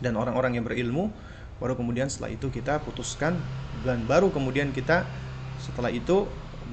dan 0.00 0.16
orang-orang 0.16 0.58
yang 0.58 0.64
berilmu. 0.64 1.12
Baru 1.62 1.78
kemudian 1.78 2.10
setelah 2.10 2.34
itu 2.34 2.50
kita 2.50 2.82
putuskan 2.82 3.38
dan 3.86 4.02
baru 4.08 4.34
kemudian 4.34 4.74
kita 4.74 5.06
setelah 5.62 5.94
itu 5.94 6.26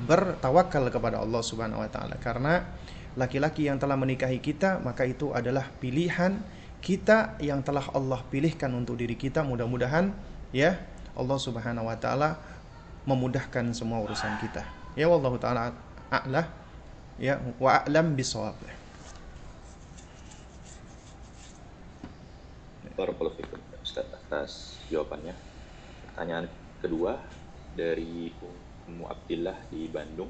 bertawakal 0.09 0.81
kepada 0.89 1.21
Allah 1.21 1.41
Subhanahu 1.45 1.83
wa 1.83 1.89
taala. 1.91 2.17
Karena 2.17 2.65
laki-laki 3.13 3.69
yang 3.69 3.77
telah 3.77 3.99
menikahi 3.99 4.41
kita 4.41 4.81
maka 4.81 5.05
itu 5.05 5.29
adalah 5.35 5.69
pilihan 5.77 6.41
kita 6.79 7.35
yang 7.43 7.59
telah 7.61 7.85
Allah 7.91 8.23
pilihkan 8.31 8.71
untuk 8.71 8.95
diri 8.95 9.15
kita 9.15 9.43
mudah-mudahan 9.43 10.15
ya 10.55 10.79
Allah 11.13 11.37
Subhanahu 11.37 11.87
wa 11.87 11.97
taala 11.99 12.39
memudahkan 13.03 13.75
semua 13.75 13.99
urusan 14.03 14.39
kita 14.39 14.63
ya 14.95 15.07
wallahu 15.11 15.35
taala 15.35 15.75
a'la 16.09 16.47
ya 17.19 17.37
wa 17.59 17.83
a'lam 17.83 18.15
bisawab 18.15 18.55
Ustaz 23.79 24.05
atas 24.11 24.75
jawabannya. 24.91 25.31
Pertanyaan 26.11 26.51
kedua 26.83 27.15
dari 27.79 28.27
Ummu 28.91 29.07
Abdillah 29.07 29.55
di 29.71 29.87
Bandung. 29.87 30.27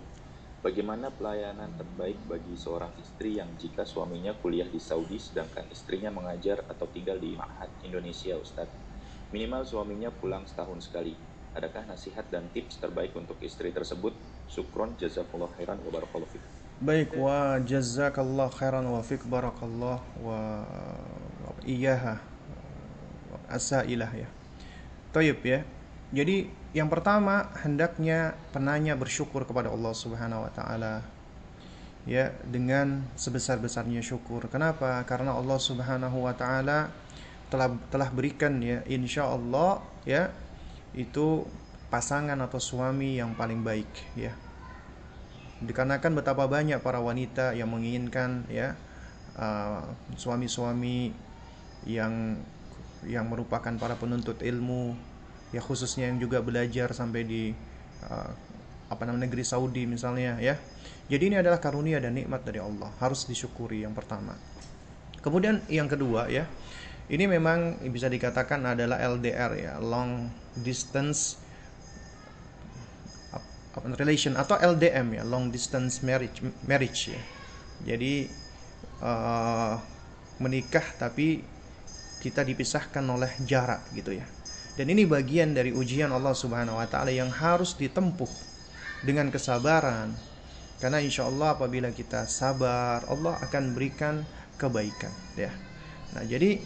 Bagaimana 0.60 1.08
pelayanan 1.08 1.72
terbaik 1.80 2.20
bagi 2.28 2.60
seorang 2.60 2.92
istri 3.00 3.40
yang 3.40 3.48
jika 3.56 3.88
suaminya 3.88 4.36
kuliah 4.44 4.68
di 4.68 4.76
Saudi 4.76 5.16
sedangkan 5.16 5.64
istrinya 5.72 6.12
mengajar 6.12 6.68
atau 6.68 6.84
tinggal 6.92 7.16
di 7.16 7.32
Ma'had 7.32 7.72
Indonesia, 7.88 8.36
Ustadz? 8.36 8.76
Minimal 9.32 9.64
suaminya 9.64 10.12
pulang 10.12 10.44
setahun 10.44 10.92
sekali. 10.92 11.16
Adakah 11.56 11.88
nasihat 11.88 12.28
dan 12.28 12.52
tips 12.52 12.76
terbaik 12.76 13.16
untuk 13.16 13.40
istri 13.40 13.72
tersebut? 13.72 14.12
Sukron, 14.52 15.00
jazakallah 15.00 15.48
khairan, 15.56 15.80
wa 15.80 15.92
barakallahu 15.96 16.28
fiqh. 16.28 16.44
Baik, 16.84 17.16
wa 17.16 17.56
jazakallah 17.64 18.52
khairan 18.52 18.84
wa 18.84 19.00
fiqh 19.00 19.24
barakallah 19.32 20.04
wa 20.20 20.40
iyaha 21.64 22.20
asailah 23.48 24.12
ya. 24.12 24.28
Tayyib 25.16 25.40
ya. 25.40 25.64
Jadi 26.12 26.59
yang 26.70 26.86
pertama 26.86 27.50
hendaknya 27.66 28.38
penanya 28.54 28.94
bersyukur 28.94 29.42
kepada 29.42 29.74
Allah 29.74 29.90
Subhanahu 29.90 30.46
wa 30.46 30.52
taala 30.54 31.02
ya 32.06 32.30
dengan 32.46 33.10
sebesar-besarnya 33.18 34.06
syukur. 34.06 34.46
Kenapa? 34.54 35.02
Karena 35.10 35.34
Allah 35.34 35.58
Subhanahu 35.58 36.30
wa 36.30 36.34
taala 36.38 36.94
telah 37.50 37.74
telah 37.90 38.14
berikan 38.14 38.62
ya 38.62 38.86
insya 38.86 39.26
Allah 39.26 39.82
ya 40.06 40.30
itu 40.94 41.50
pasangan 41.90 42.38
atau 42.38 42.62
suami 42.62 43.18
yang 43.18 43.34
paling 43.34 43.66
baik 43.66 43.90
ya. 44.14 44.38
Dikarenakan 45.60 46.22
betapa 46.22 46.46
banyak 46.46 46.80
para 46.86 47.02
wanita 47.02 47.58
yang 47.58 47.74
menginginkan 47.74 48.46
ya 48.48 48.78
uh, 49.36 49.90
suami-suami 50.16 51.10
uh, 51.10 51.14
yang 51.90 52.38
yang 53.04 53.26
merupakan 53.26 53.74
para 53.80 53.98
penuntut 53.98 54.40
ilmu 54.46 55.09
ya 55.50 55.62
khususnya 55.62 56.10
yang 56.10 56.22
juga 56.22 56.42
belajar 56.42 56.94
sampai 56.94 57.22
di 57.26 57.44
uh, 58.06 58.32
apa 58.90 59.02
namanya 59.06 59.30
negeri 59.30 59.46
Saudi 59.46 59.86
misalnya 59.86 60.38
ya. 60.42 60.58
Jadi 61.10 61.34
ini 61.34 61.36
adalah 61.42 61.58
karunia 61.58 61.98
dan 61.98 62.14
nikmat 62.14 62.46
dari 62.46 62.62
Allah, 62.62 62.94
harus 63.02 63.26
disyukuri 63.26 63.82
yang 63.82 63.98
pertama. 63.98 64.38
Kemudian 65.26 65.66
yang 65.66 65.90
kedua 65.90 66.30
ya, 66.30 66.46
ini 67.10 67.26
memang 67.26 67.82
bisa 67.90 68.06
dikatakan 68.06 68.62
adalah 68.62 69.02
LDR 69.02 69.52
ya, 69.58 69.74
long 69.82 70.30
distance 70.62 71.42
relation 73.98 74.38
atau 74.38 74.54
LDM 74.62 75.18
ya, 75.18 75.24
long 75.26 75.50
distance 75.50 76.06
marriage 76.06 76.46
marriage 76.70 77.10
ya. 77.10 77.22
Jadi 77.90 78.30
uh, 79.02 79.82
menikah 80.38 80.86
tapi 81.02 81.42
kita 82.20 82.46
dipisahkan 82.46 83.04
oleh 83.10 83.32
jarak 83.50 83.88
gitu 83.98 84.14
ya. 84.14 84.28
Dan 84.80 84.96
ini 84.96 85.04
bagian 85.04 85.52
dari 85.52 85.76
ujian 85.76 86.08
Allah 86.08 86.32
Subhanahu 86.32 86.80
wa 86.80 86.88
taala 86.88 87.12
yang 87.12 87.28
harus 87.28 87.76
ditempuh 87.76 88.32
dengan 89.04 89.28
kesabaran. 89.28 90.16
Karena 90.80 91.04
insya 91.04 91.28
Allah 91.28 91.60
apabila 91.60 91.92
kita 91.92 92.24
sabar, 92.32 93.04
Allah 93.12 93.36
akan 93.44 93.76
berikan 93.76 94.24
kebaikan 94.56 95.12
ya. 95.36 95.52
Nah, 96.16 96.24
jadi 96.24 96.64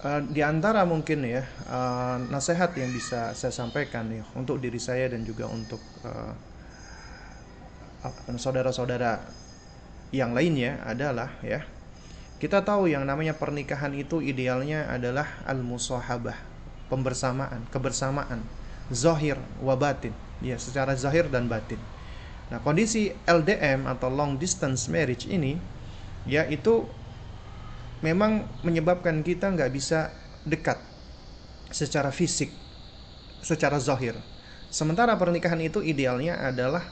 uh, 0.00 0.24
di 0.32 0.40
antara 0.40 0.88
mungkin 0.88 1.28
ya 1.28 1.44
uh, 1.68 2.24
nasihat 2.32 2.72
yang 2.80 2.88
bisa 2.88 3.36
saya 3.36 3.52
sampaikan 3.52 4.08
ya 4.08 4.24
untuk 4.32 4.56
diri 4.56 4.80
saya 4.80 5.12
dan 5.12 5.20
juga 5.20 5.44
untuk 5.44 5.84
uh, 6.08 6.32
saudara-saudara 8.40 9.20
yang 10.08 10.32
lainnya 10.32 10.80
adalah 10.88 11.36
ya 11.44 11.68
kita 12.40 12.64
tahu 12.64 12.88
yang 12.88 13.04
namanya 13.04 13.36
pernikahan 13.36 13.92
itu 13.92 14.24
idealnya 14.24 14.88
adalah 14.88 15.28
al-musahabah 15.44 16.49
pembersamaan, 16.90 17.64
kebersamaan, 17.70 18.42
zahir 18.90 19.38
wa 19.62 19.78
batin, 19.78 20.12
ya 20.42 20.58
secara 20.58 20.98
zahir 20.98 21.30
dan 21.30 21.46
batin. 21.46 21.78
Nah, 22.50 22.58
kondisi 22.58 23.14
LDM 23.30 23.86
atau 23.86 24.10
long 24.10 24.34
distance 24.34 24.90
marriage 24.90 25.30
ini 25.30 25.54
ya 26.26 26.44
itu 26.50 26.82
memang 28.02 28.44
menyebabkan 28.66 29.22
kita 29.22 29.54
nggak 29.54 29.70
bisa 29.70 30.10
dekat 30.42 30.82
secara 31.70 32.10
fisik, 32.10 32.50
secara 33.40 33.78
zahir. 33.78 34.18
Sementara 34.70 35.14
pernikahan 35.14 35.62
itu 35.62 35.78
idealnya 35.82 36.38
adalah 36.42 36.82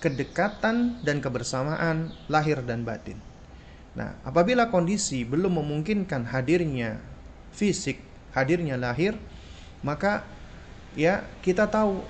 kedekatan 0.00 1.04
dan 1.04 1.20
kebersamaan 1.20 2.10
lahir 2.26 2.64
dan 2.64 2.82
batin. 2.82 3.20
Nah, 3.92 4.16
apabila 4.24 4.72
kondisi 4.72 5.22
belum 5.28 5.60
memungkinkan 5.60 6.32
hadirnya 6.32 6.96
fisik, 7.52 8.00
hadirnya 8.32 8.80
lahir, 8.80 9.16
maka 9.82 10.26
ya 10.98 11.26
kita 11.42 11.66
tahu 11.68 12.02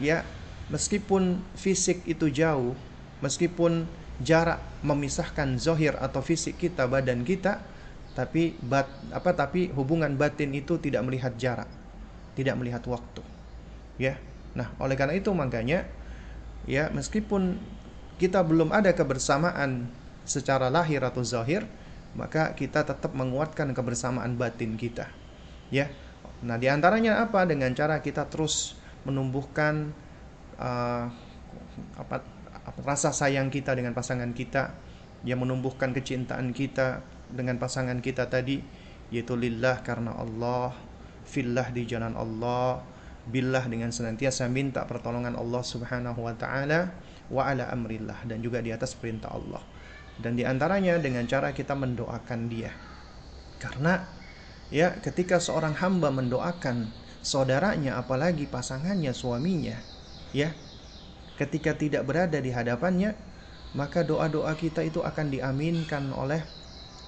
ya 0.00 0.24
meskipun 0.68 1.40
fisik 1.56 2.04
itu 2.08 2.28
jauh 2.32 2.72
meskipun 3.20 3.88
jarak 4.22 4.62
memisahkan 4.84 5.58
zohir 5.58 5.96
atau 5.98 6.20
fisik 6.22 6.60
kita 6.60 6.86
badan 6.86 7.26
kita 7.26 7.60
tapi 8.14 8.54
bat 8.62 8.86
apa 9.10 9.34
tapi 9.34 9.74
hubungan 9.74 10.14
batin 10.14 10.54
itu 10.54 10.78
tidak 10.78 11.02
melihat 11.02 11.34
jarak 11.34 11.66
tidak 12.38 12.54
melihat 12.58 12.82
waktu 12.86 13.22
ya. 13.98 14.18
Nah 14.54 14.70
oleh 14.78 14.94
karena 14.94 15.18
itu 15.18 15.34
makanya 15.34 15.86
ya 16.66 16.90
meskipun 16.94 17.58
kita 18.18 18.42
belum 18.46 18.70
ada 18.70 18.94
kebersamaan 18.94 19.90
secara 20.22 20.70
lahir 20.70 21.02
atau 21.02 21.26
zahir 21.26 21.66
maka 22.14 22.54
kita 22.54 22.86
tetap 22.86 23.10
menguatkan 23.10 23.74
kebersamaan 23.74 24.38
batin 24.38 24.78
kita 24.78 25.10
ya 25.74 25.90
Nah, 26.44 26.60
di 26.60 26.68
antaranya 26.68 27.24
apa? 27.24 27.48
Dengan 27.48 27.72
cara 27.72 28.04
kita 28.04 28.28
terus 28.28 28.76
menumbuhkan 29.08 29.96
uh, 30.60 31.08
apa, 31.96 32.20
apa 32.52 32.80
rasa 32.84 33.10
sayang 33.16 33.48
kita 33.48 33.72
dengan 33.72 33.96
pasangan 33.96 34.28
kita, 34.36 34.76
yang 35.24 35.40
menumbuhkan 35.40 35.96
kecintaan 35.96 36.52
kita 36.52 37.00
dengan 37.32 37.56
pasangan 37.56 37.98
kita 38.04 38.28
tadi, 38.28 38.60
yaitu 39.08 39.34
lillah 39.34 39.80
karena 39.80 40.12
Allah, 40.20 40.76
fillah 41.24 41.72
di 41.72 41.88
jalan 41.88 42.12
Allah, 42.12 42.84
billah 43.24 43.64
dengan 43.64 43.88
senantiasa 43.88 44.44
minta 44.52 44.84
pertolongan 44.84 45.32
Allah 45.40 45.64
Subhanahu 45.64 46.28
wa 46.28 46.36
taala 46.36 46.92
wa 47.32 47.48
ala 47.48 47.72
amrillah 47.72 48.20
dan 48.28 48.44
juga 48.44 48.60
di 48.60 48.68
atas 48.68 48.92
perintah 48.92 49.32
Allah. 49.32 49.64
Dan 50.14 50.36
di 50.38 50.46
antaranya 50.46 51.00
dengan 51.00 51.26
cara 51.26 51.50
kita 51.50 51.74
mendoakan 51.74 52.40
dia. 52.46 52.70
Karena 53.58 53.98
ya 54.72 54.96
ketika 55.00 55.40
seorang 55.40 55.76
hamba 55.76 56.08
mendoakan 56.14 56.88
saudaranya 57.24 57.96
apalagi 58.00 58.44
pasangannya 58.48 59.12
suaminya 59.16 59.76
ya 60.32 60.52
ketika 61.40 61.74
tidak 61.74 62.04
berada 62.06 62.38
di 62.38 62.52
hadapannya 62.54 63.16
maka 63.74 64.06
doa-doa 64.06 64.54
kita 64.54 64.86
itu 64.86 65.02
akan 65.02 65.34
diaminkan 65.34 66.14
oleh 66.14 66.46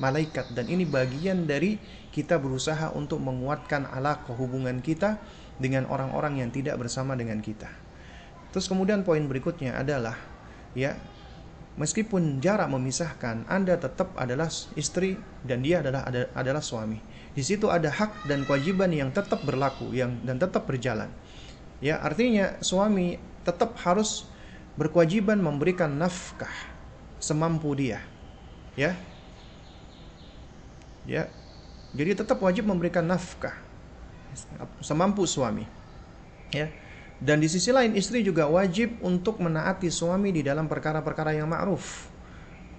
malaikat 0.02 0.52
dan 0.52 0.68
ini 0.68 0.84
bagian 0.84 1.48
dari 1.48 1.78
kita 2.12 2.36
berusaha 2.36 2.92
untuk 2.92 3.22
menguatkan 3.22 3.88
alaqah 3.88 4.34
hubungan 4.36 4.82
kita 4.82 5.16
dengan 5.57 5.88
orang-orang 5.88 6.44
yang 6.44 6.50
tidak 6.52 6.76
bersama 6.76 7.16
dengan 7.16 7.40
kita. 7.40 7.68
Terus 8.52 8.68
kemudian 8.68 9.04
poin 9.04 9.24
berikutnya 9.24 9.76
adalah 9.76 10.16
ya 10.76 10.96
meskipun 11.80 12.40
jarak 12.40 12.68
memisahkan 12.68 13.48
Anda 13.48 13.80
tetap 13.80 14.12
adalah 14.16 14.48
istri 14.76 15.16
dan 15.44 15.64
dia 15.64 15.80
adalah 15.80 16.09
adalah 16.36 16.61
suami. 16.61 17.00
Di 17.37 17.45
situ 17.45 17.68
ada 17.68 17.93
hak 17.93 18.24
dan 18.24 18.49
kewajiban 18.49 18.89
yang 18.89 19.12
tetap 19.12 19.45
berlaku 19.45 19.93
yang 19.93 20.16
dan 20.24 20.41
tetap 20.41 20.64
berjalan. 20.64 21.12
Ya, 21.84 22.01
artinya 22.01 22.57
suami 22.64 23.20
tetap 23.45 23.76
harus 23.84 24.24
berkewajiban 24.80 25.37
memberikan 25.37 25.93
nafkah 25.93 26.53
semampu 27.20 27.76
dia. 27.76 28.01
Ya. 28.72 28.97
Ya. 31.05 31.28
Jadi 31.93 32.24
tetap 32.24 32.41
wajib 32.41 32.64
memberikan 32.64 33.05
nafkah 33.05 33.66
semampu 34.84 35.24
suami 35.24 35.64
ya 36.53 36.68
dan 37.16 37.41
di 37.41 37.49
sisi 37.49 37.72
lain 37.72 37.97
istri 37.97 38.20
juga 38.20 38.45
wajib 38.45 39.01
untuk 39.01 39.41
menaati 39.41 39.89
suami 39.89 40.30
di 40.37 40.45
dalam 40.45 40.68
perkara-perkara 40.68 41.32
yang 41.32 41.49
ma'ruf 41.49 42.12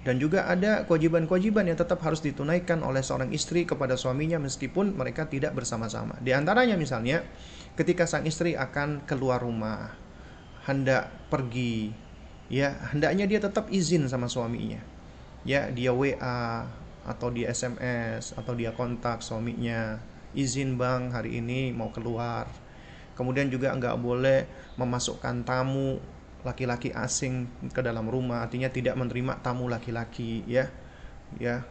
dan 0.08 0.24
juga 0.24 0.47
ada 0.47 0.88
kewajiban-kewajiban 0.88 1.68
yang 1.68 1.76
tetap 1.76 1.99
harus 1.99 2.24
ditunaikan 2.24 2.80
oleh 2.80 3.03
seorang 3.03 3.28
istri 3.36 3.68
kepada 3.68 3.99
suaminya 3.99 4.39
meskipun 4.39 4.95
mereka 4.95 5.28
tidak 5.28 5.51
bersama-sama. 5.51 6.16
Di 6.24 6.32
antaranya 6.32 6.80
misalnya 6.80 7.28
ketika 7.76 8.08
sang 8.08 8.24
istri 8.24 8.55
akan 8.55 9.03
keluar 9.03 9.43
rumah, 9.43 9.91
hendak 10.64 11.12
pergi, 11.28 11.91
ya 12.47 12.72
hendaknya 12.95 13.28
dia 13.28 13.43
tetap 13.43 13.68
izin 13.68 14.08
sama 14.08 14.32
suaminya. 14.32 14.80
Ya, 15.43 15.68
dia 15.76 15.91
WA 15.91 16.64
atau 17.03 17.28
dia 17.28 17.51
SMS 17.51 18.32
atau 18.32 18.55
dia 18.55 18.72
kontak 18.72 19.20
suaminya, 19.20 19.99
izin 20.32 20.80
bang 20.80 21.12
hari 21.12 21.43
ini 21.43 21.76
mau 21.76 21.91
keluar. 21.91 22.47
Kemudian 23.20 23.51
juga 23.51 23.76
nggak 23.76 23.99
boleh 23.99 24.47
memasukkan 24.80 25.43
tamu 25.43 25.99
laki-laki 26.47 26.95
asing 26.95 27.51
ke 27.75 27.83
dalam 27.83 28.07
rumah 28.07 28.47
artinya 28.47 28.71
tidak 28.71 28.95
menerima 28.95 29.43
tamu 29.43 29.67
laki-laki 29.67 30.47
ya. 30.47 30.71
Ya. 31.35 31.67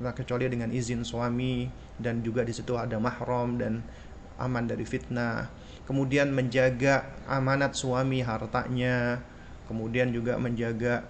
Kecuali 0.00 0.48
dengan 0.48 0.72
izin 0.72 1.04
suami 1.04 1.68
dan 2.00 2.24
juga 2.24 2.42
di 2.42 2.56
situ 2.56 2.74
ada 2.74 2.96
mahram 2.96 3.60
dan 3.60 3.84
aman 4.40 4.64
dari 4.64 4.88
fitnah. 4.88 5.52
Kemudian 5.84 6.32
menjaga 6.32 7.04
amanat 7.28 7.76
suami 7.76 8.24
hartanya. 8.24 9.20
Kemudian 9.68 10.10
juga 10.10 10.40
menjaga 10.40 11.04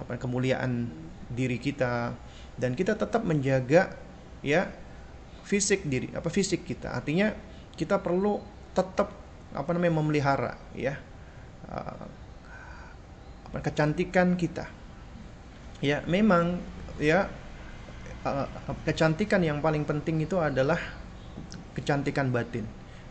apa 0.00 0.16
kemuliaan 0.16 0.88
diri 1.28 1.60
kita. 1.60 2.16
Dan 2.56 2.72
kita 2.74 2.96
tetap 2.96 3.22
menjaga 3.22 3.94
ya 4.40 4.72
fisik 5.44 5.84
diri 5.84 6.10
apa 6.16 6.32
fisik 6.32 6.64
kita. 6.64 6.96
Artinya 6.96 7.36
kita 7.78 8.00
perlu 8.00 8.40
tetap 8.74 9.14
apa 9.54 9.70
namanya 9.72 10.02
memelihara 10.02 10.52
ya 10.76 11.00
uh, 11.72 12.08
kecantikan 13.56 14.36
kita. 14.36 14.68
Ya 15.80 16.02
memang 16.04 16.58
ya 16.98 17.30
uh, 18.26 18.48
kecantikan 18.84 19.40
yang 19.40 19.62
paling 19.62 19.86
penting 19.86 20.20
itu 20.20 20.36
adalah 20.36 20.78
kecantikan 21.72 22.34
batin. 22.34 22.66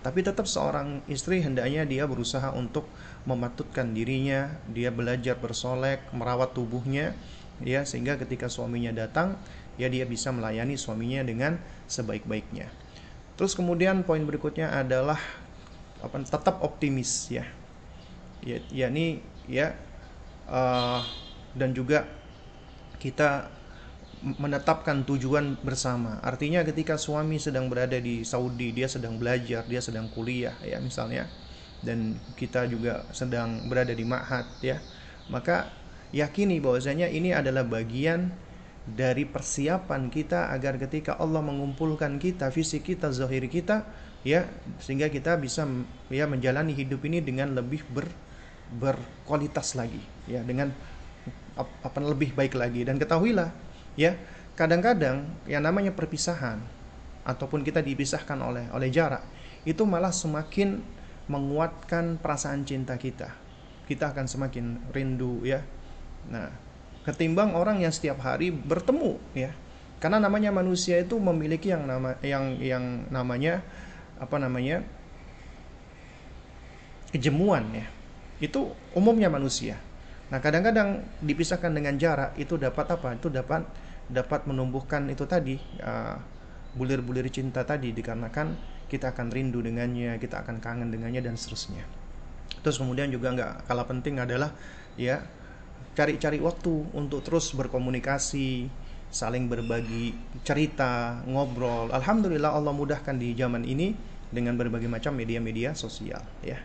Tapi 0.05 0.23
tetap 0.23 0.45
seorang 0.45 1.03
istri 1.09 1.41
hendaknya 1.41 1.83
dia 1.83 2.05
berusaha 2.05 2.53
untuk 2.53 2.87
mematutkan 3.27 3.91
dirinya 3.91 4.55
dia 4.71 4.87
belajar 4.93 5.35
bersolek 5.35 5.99
merawat 6.15 6.55
tubuhnya 6.55 7.11
ya 7.59 7.83
sehingga 7.83 8.15
ketika 8.15 8.47
suaminya 8.47 8.93
datang 8.93 9.35
ya 9.75 9.89
dia 9.89 10.05
bisa 10.05 10.31
melayani 10.31 10.77
suaminya 10.77 11.25
dengan 11.25 11.57
sebaik-baiknya. 11.89 12.69
Terus 13.35 13.57
kemudian 13.57 14.05
poin 14.05 14.21
berikutnya 14.23 14.69
adalah 14.69 15.19
apa 15.97 16.21
tetap 16.21 16.61
optimis 16.61 17.33
ya 17.33 17.56
ya 18.47 18.59
yakni 18.71 19.19
ya 19.51 19.75
uh, 20.47 21.03
dan 21.51 21.75
juga 21.75 22.07
kita 22.97 23.51
menetapkan 24.17 25.05
tujuan 25.05 25.59
bersama. 25.61 26.17
Artinya 26.25 26.65
ketika 26.65 26.97
suami 26.97 27.37
sedang 27.37 27.69
berada 27.69 28.01
di 28.01 28.25
Saudi, 28.25 28.73
dia 28.73 28.89
sedang 28.89 29.21
belajar, 29.21 29.61
dia 29.69 29.77
sedang 29.77 30.09
kuliah 30.09 30.57
ya 30.65 30.81
misalnya 30.81 31.29
dan 31.85 32.17
kita 32.33 32.65
juga 32.65 33.05
sedang 33.13 33.69
berada 33.69 33.93
di 33.93 34.01
ma'had 34.01 34.47
ya. 34.65 34.81
Maka 35.29 35.69
yakini 36.09 36.57
bahwasanya 36.57 37.11
ini 37.11 37.35
adalah 37.35 37.61
bagian 37.67 38.33
dari 38.87 39.27
persiapan 39.27 40.07
kita 40.07 40.49
agar 40.49 40.79
ketika 40.79 41.19
Allah 41.19 41.43
mengumpulkan 41.43 42.17
kita, 42.17 42.49
fisik 42.49 42.87
kita, 42.87 43.11
zahir 43.11 43.45
kita 43.51 43.83
ya 44.25 44.47
sehingga 44.81 45.11
kita 45.11 45.37
bisa 45.37 45.67
ya 46.09 46.25
menjalani 46.25 46.73
hidup 46.73 47.03
ini 47.05 47.21
dengan 47.21 47.53
lebih 47.53 47.83
ber 47.91 48.07
berkualitas 48.73 49.79
lagi 49.79 50.01
ya 50.27 50.43
dengan 50.43 50.71
apa 51.57 51.99
lebih 52.03 52.35
baik 52.35 52.53
lagi. 52.53 52.85
Dan 52.85 53.01
ketahuilah 53.01 53.49
ya 53.97 54.13
kadang-kadang 54.53 55.25
yang 55.49 55.63
namanya 55.63 55.93
perpisahan 55.93 56.61
ataupun 57.27 57.63
kita 57.63 57.83
dipisahkan 57.83 58.37
oleh 58.39 58.65
oleh 58.71 58.89
jarak 58.91 59.23
itu 59.67 59.83
malah 59.83 60.13
semakin 60.13 60.79
menguatkan 61.27 62.19
perasaan 62.19 62.63
cinta 62.63 62.95
kita. 62.95 63.33
Kita 63.87 64.11
akan 64.11 64.25
semakin 64.27 64.91
rindu 64.91 65.43
ya. 65.43 65.63
Nah 66.27 66.51
ketimbang 67.07 67.55
orang 67.55 67.79
yang 67.83 67.91
setiap 67.91 68.19
hari 68.23 68.51
bertemu 68.51 69.19
ya. 69.35 69.51
Karena 69.97 70.21
namanya 70.21 70.53
manusia 70.53 71.01
itu 71.01 71.17
memiliki 71.17 71.73
yang 71.73 71.89
nama 71.89 72.13
yang 72.21 72.61
yang 72.61 73.09
namanya 73.09 73.65
apa 74.21 74.37
namanya 74.37 74.85
kejemuan 77.09 77.65
ya 77.73 77.96
itu 78.37 78.69
umumnya 78.93 79.27
manusia. 79.27 79.81
Nah, 80.27 80.43
kadang-kadang 80.43 81.07
dipisahkan 81.23 81.71
dengan 81.71 81.95
jarak 81.95 82.35
itu 82.35 82.59
dapat 82.59 82.85
apa? 82.93 83.15
Itu 83.15 83.31
dapat 83.31 83.63
dapat 84.07 84.47
menumbuhkan 84.47 85.07
itu 85.11 85.27
tadi 85.27 85.59
uh, 85.83 86.15
bulir-bulir 86.75 87.27
cinta 87.27 87.67
tadi 87.67 87.91
dikarenakan 87.91 88.55
kita 88.87 89.11
akan 89.11 89.27
rindu 89.31 89.59
dengannya, 89.59 90.15
kita 90.19 90.43
akan 90.43 90.63
kangen 90.63 90.91
dengannya 90.91 91.19
dan 91.19 91.35
seterusnya. 91.35 91.83
Terus 92.63 92.79
kemudian 92.79 93.11
juga 93.11 93.35
nggak 93.35 93.67
kalah 93.67 93.87
penting 93.87 94.19
adalah 94.19 94.51
ya 94.95 95.23
cari-cari 95.95 96.39
waktu 96.39 96.71
untuk 96.95 97.23
terus 97.25 97.51
berkomunikasi, 97.51 98.69
saling 99.11 99.51
berbagi 99.51 100.15
cerita, 100.47 101.23
ngobrol. 101.27 101.91
Alhamdulillah 101.91 102.55
Allah 102.55 102.71
mudahkan 102.71 103.15
di 103.15 103.35
zaman 103.35 103.67
ini 103.67 103.91
dengan 104.31 104.55
berbagai 104.59 104.91
macam 104.91 105.15
media-media 105.15 105.71
sosial 105.71 106.19
ya 106.43 106.59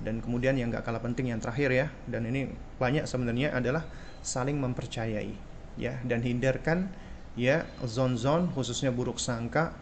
dan 0.00 0.20
kemudian 0.20 0.56
yang 0.60 0.68
gak 0.68 0.84
kalah 0.84 1.00
penting 1.00 1.32
yang 1.32 1.40
terakhir 1.40 1.72
ya. 1.72 1.86
Dan 2.04 2.28
ini 2.28 2.52
banyak 2.76 3.08
sebenarnya 3.08 3.56
adalah 3.56 3.84
saling 4.20 4.60
mempercayai 4.60 5.32
ya. 5.80 5.96
Dan 6.04 6.20
hindarkan 6.20 6.92
ya 7.36 7.64
zon-zon 7.84 8.52
khususnya 8.52 8.92
buruk 8.92 9.16
sangka 9.16 9.72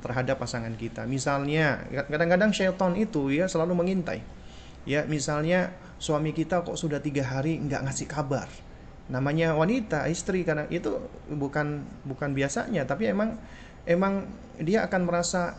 terhadap 0.00 0.40
pasangan 0.40 0.72
kita. 0.76 1.04
Misalnya 1.04 1.84
kadang-kadang 2.08 2.52
syaitan 2.52 2.92
itu 2.96 3.32
ya 3.32 3.48
selalu 3.48 3.76
mengintai. 3.76 4.24
Ya 4.88 5.06
misalnya 5.06 5.72
suami 6.02 6.34
kita 6.34 6.66
kok 6.66 6.74
sudah 6.74 6.98
tiga 6.98 7.22
hari 7.26 7.60
nggak 7.60 7.84
ngasih 7.88 8.08
kabar. 8.08 8.48
Namanya 9.10 9.52
wanita 9.58 10.08
istri 10.08 10.46
karena 10.46 10.64
itu 10.72 11.00
bukan 11.28 11.84
bukan 12.06 12.32
biasanya 12.32 12.86
tapi 12.86 13.10
emang 13.10 13.36
emang 13.84 14.30
dia 14.62 14.86
akan 14.86 15.02
merasa 15.04 15.58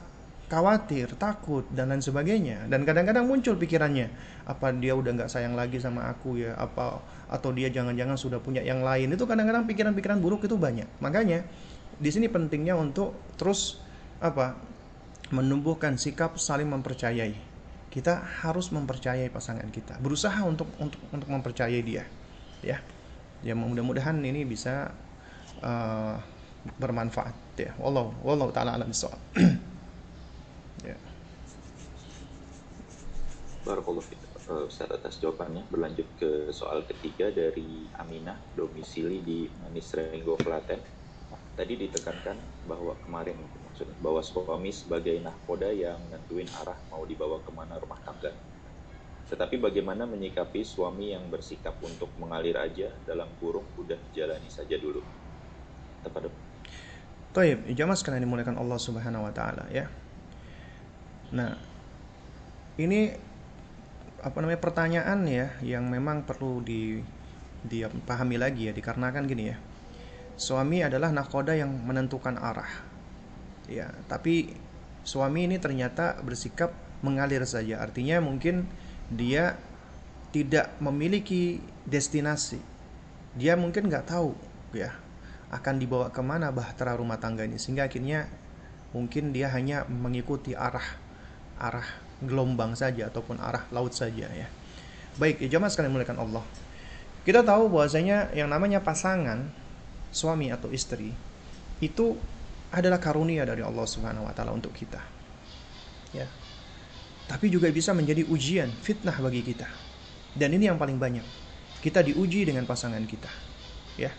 khawatir, 0.54 1.10
takut 1.18 1.66
dan 1.74 1.90
lain 1.90 2.06
sebagainya. 2.06 2.70
Dan 2.70 2.86
kadang-kadang 2.86 3.26
muncul 3.26 3.58
pikirannya, 3.58 4.14
apa 4.46 4.70
dia 4.78 4.94
udah 4.94 5.18
nggak 5.18 5.30
sayang 5.34 5.58
lagi 5.58 5.82
sama 5.82 6.06
aku 6.06 6.38
ya, 6.38 6.54
apa 6.54 7.02
atau 7.34 7.50
dia 7.50 7.74
jangan-jangan 7.74 8.14
sudah 8.14 8.38
punya 8.38 8.62
yang 8.62 8.86
lain. 8.86 9.10
Itu 9.10 9.26
kadang-kadang 9.26 9.66
pikiran-pikiran 9.66 10.22
buruk 10.22 10.46
itu 10.46 10.54
banyak. 10.54 10.86
Makanya 11.02 11.42
di 11.98 12.10
sini 12.14 12.30
pentingnya 12.30 12.78
untuk 12.78 13.18
terus 13.42 13.82
apa 14.22 14.54
menumbuhkan 15.34 15.98
sikap 15.98 16.38
saling 16.38 16.70
mempercayai. 16.70 17.34
Kita 17.90 18.22
harus 18.46 18.70
mempercayai 18.70 19.34
pasangan 19.34 19.70
kita, 19.74 19.98
berusaha 20.02 20.42
untuk 20.46 20.70
untuk 20.78 21.02
untuk 21.10 21.30
mempercayai 21.30 21.82
dia, 21.82 22.06
ya. 22.62 22.78
Ya 23.44 23.54
mudah-mudahan 23.54 24.18
ini 24.24 24.48
bisa 24.48 24.94
uh, 25.62 26.16
bermanfaat 26.80 27.36
ya. 27.60 27.72
Wallahu 27.78 28.14
wallahu 28.24 28.50
taala 28.56 28.80
alam 28.80 28.90
Barakallahu 33.64 34.04
uh, 34.04 34.68
Ustaz 34.68 34.92
atas 34.92 35.24
jawabannya. 35.24 35.64
Berlanjut 35.72 36.08
ke 36.20 36.52
soal 36.52 36.84
ketiga 36.84 37.32
dari 37.32 37.88
Aminah, 37.96 38.36
domisili 38.60 39.24
di 39.24 39.48
Manis 39.64 39.96
Renggo, 39.96 40.36
Klaten. 40.36 40.84
Tadi 41.56 41.74
ditekankan 41.80 42.68
bahwa 42.68 42.92
kemarin 43.08 43.40
maksudnya 43.40 43.96
bahwa 44.04 44.20
suami 44.20 44.74
sebagai 44.74 45.16
nahkoda 45.24 45.72
yang 45.72 45.96
nentuin 46.12 46.50
arah 46.60 46.76
mau 46.92 47.08
dibawa 47.08 47.40
ke 47.40 47.52
mana 47.56 47.80
rumah 47.80 47.98
tangga. 48.04 48.36
Tetapi 49.32 49.62
bagaimana 49.64 50.04
menyikapi 50.04 50.66
suami 50.68 51.16
yang 51.16 51.24
bersikap 51.32 51.80
untuk 51.80 52.12
mengalir 52.20 52.60
aja 52.60 52.92
dalam 53.08 53.32
kurung 53.40 53.66
udah 53.80 53.98
jalani 54.12 54.50
saja 54.52 54.76
dulu. 54.76 55.00
Tepat. 56.04 56.28
Taib, 57.34 57.64
jamaah 57.72 57.98
sekalian 57.98 58.28
dimulakan 58.28 58.60
Allah 58.60 58.78
Subhanahu 58.78 59.24
wa 59.24 59.34
taala 59.34 59.66
ya. 59.72 59.88
Nah, 61.34 61.58
ini 62.78 63.33
apa 64.24 64.40
namanya 64.40 64.64
pertanyaan 64.64 65.20
ya 65.28 65.52
yang 65.60 65.92
memang 65.92 66.24
perlu 66.24 66.64
di 66.64 67.04
dipahami 67.64 68.40
lagi 68.40 68.72
ya 68.72 68.74
dikarenakan 68.76 69.24
gini 69.28 69.52
ya. 69.52 69.58
Suami 70.40 70.82
adalah 70.82 71.14
nakoda 71.14 71.54
yang 71.54 71.70
menentukan 71.70 72.40
arah. 72.40 72.72
Ya, 73.70 73.94
tapi 74.10 74.56
suami 75.06 75.48
ini 75.48 75.62
ternyata 75.62 76.20
bersikap 76.24 76.74
mengalir 77.06 77.44
saja. 77.46 77.80
Artinya 77.80 78.20
mungkin 78.20 78.68
dia 79.12 79.56
tidak 80.34 80.74
memiliki 80.82 81.62
destinasi. 81.86 82.60
Dia 83.38 83.54
mungkin 83.60 83.88
nggak 83.88 84.10
tahu 84.10 84.34
ya 84.74 84.92
akan 85.54 85.78
dibawa 85.78 86.10
ke 86.10 86.22
mana 86.26 86.50
bahtera 86.50 86.98
rumah 86.98 87.22
tangga 87.22 87.46
ini 87.46 87.62
sehingga 87.62 87.86
akhirnya 87.86 88.26
mungkin 88.90 89.30
dia 89.30 89.54
hanya 89.54 89.86
mengikuti 89.86 90.58
arah 90.58 90.86
arah 91.62 91.86
gelombang 92.26 92.74
saja 92.74 93.08
ataupun 93.08 93.40
arah 93.40 93.66
laut 93.70 93.94
saja 93.94 94.28
ya. 94.32 94.48
Baik, 95.22 95.44
ya 95.46 95.58
jemaah 95.58 95.70
sekalian 95.70 95.94
mulakan 95.94 96.18
Allah. 96.20 96.44
Kita 97.24 97.46
tahu 97.46 97.72
bahwasanya 97.72 98.36
yang 98.36 98.52
namanya 98.52 98.84
pasangan 98.84 99.48
suami 100.12 100.52
atau 100.52 100.68
istri 100.74 101.16
itu 101.80 102.20
adalah 102.74 102.98
karunia 102.98 103.46
dari 103.46 103.62
Allah 103.62 103.86
Subhanahu 103.86 104.26
wa 104.26 104.34
taala 104.34 104.52
untuk 104.52 104.74
kita. 104.74 105.00
Ya. 106.12 106.26
Tapi 107.30 107.48
juga 107.48 107.72
bisa 107.72 107.96
menjadi 107.96 108.28
ujian, 108.28 108.68
fitnah 108.84 109.16
bagi 109.22 109.46
kita. 109.46 109.70
Dan 110.36 110.58
ini 110.58 110.68
yang 110.68 110.82
paling 110.82 111.00
banyak. 111.00 111.24
Kita 111.80 112.04
diuji 112.04 112.50
dengan 112.50 112.68
pasangan 112.68 113.02
kita. 113.06 113.32
Ya. 113.96 114.12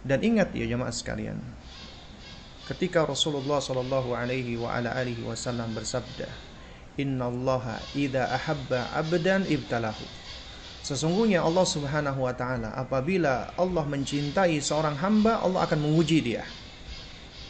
Dan 0.00 0.24
ingat 0.24 0.56
ya 0.56 0.64
jemaah 0.64 0.94
sekalian, 0.94 1.36
ketika 2.70 3.04
Rasulullah 3.04 3.60
Shallallahu 3.60 4.16
alaihi 4.16 4.56
wa 4.56 4.72
alihi 4.72 5.26
wasallam 5.28 5.76
bersabda, 5.76 6.49
"Innallaha 7.00 7.80
idza 7.96 8.28
ahabba 8.28 8.92
'abdan 8.92 9.48
ibtalahu." 9.48 10.04
Sesungguhnya 10.80 11.44
Allah 11.44 11.66
Subhanahu 11.68 12.24
wa 12.24 12.32
taala 12.32 12.72
apabila 12.72 13.52
Allah 13.56 13.84
mencintai 13.84 14.60
seorang 14.64 14.96
hamba, 14.96 15.40
Allah 15.44 15.68
akan 15.68 15.76
menguji 15.76 16.24
dia. 16.24 16.44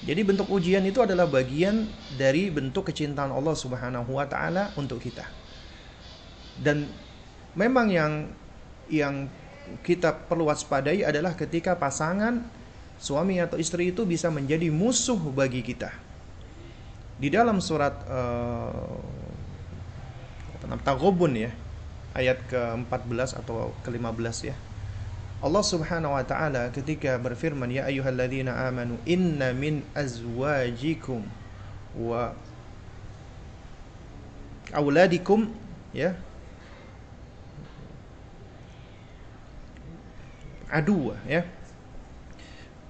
Jadi 0.01 0.25
bentuk 0.25 0.49
ujian 0.51 0.83
itu 0.83 0.99
adalah 1.05 1.29
bagian 1.29 1.87
dari 2.17 2.49
bentuk 2.51 2.91
kecintaan 2.91 3.31
Allah 3.31 3.55
Subhanahu 3.55 4.19
wa 4.19 4.27
taala 4.27 4.75
untuk 4.75 4.99
kita. 4.99 5.29
Dan 6.59 6.91
memang 7.55 7.87
yang 7.93 8.13
yang 8.91 9.31
kita 9.87 10.27
perlu 10.27 10.51
waspadai 10.51 11.07
adalah 11.07 11.39
ketika 11.39 11.79
pasangan 11.79 12.43
suami 12.99 13.39
atau 13.39 13.57
istri 13.61 13.95
itu 13.95 14.03
bisa 14.03 14.27
menjadi 14.33 14.73
musuh 14.75 15.21
bagi 15.31 15.63
kita. 15.63 15.95
Di 17.21 17.29
dalam 17.29 17.61
surat 17.63 17.95
uh, 18.09 18.99
Taghabun 20.79 21.35
ya, 21.35 21.51
ayat 22.15 22.39
ke-14 22.47 23.39
atau 23.43 23.75
ke-15 23.83 24.55
ya. 24.55 24.57
Allah 25.41 25.65
Subhanahu 25.65 26.13
wa 26.13 26.21
taala 26.21 26.69
ketika 26.69 27.17
berfirman 27.17 27.73
ya 27.73 27.89
ayyuhalladzina 27.89 28.69
amanu 28.69 29.01
inna 29.09 29.57
min 29.57 29.81
azwajikum 29.97 31.25
wa 31.97 32.37
auladikum 34.77 35.49
ya. 35.97 36.13
Adu 40.69 41.17
ya. 41.25 41.49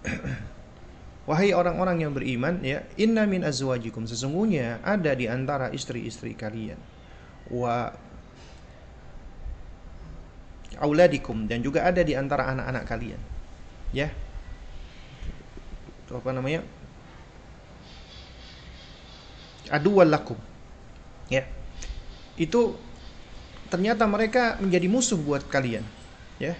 Wahai 1.30 1.54
orang-orang 1.54 2.02
yang 2.02 2.10
beriman 2.10 2.58
ya 2.66 2.82
inna 2.98 3.30
min 3.30 3.46
azwajikum 3.46 4.10
sesungguhnya 4.10 4.82
ada 4.82 5.14
di 5.14 5.30
antara 5.30 5.70
istri-istri 5.70 6.34
kalian 6.34 6.74
wa 7.50 7.90
auladikum 10.80 11.44
dan 11.44 11.60
juga 11.60 11.84
ada 11.84 12.00
di 12.00 12.16
antara 12.16 12.48
anak-anak 12.48 12.84
kalian. 12.88 13.20
Ya. 13.92 14.08
Itu 16.06 16.16
apa 16.16 16.30
namanya? 16.32 16.64
Adu 19.70 20.00
lakum. 20.02 20.38
Ya. 21.28 21.46
Itu 22.40 22.80
ternyata 23.70 24.08
mereka 24.08 24.58
menjadi 24.58 24.86
musuh 24.88 25.20
buat 25.20 25.44
kalian. 25.46 25.84
Ya. 26.40 26.56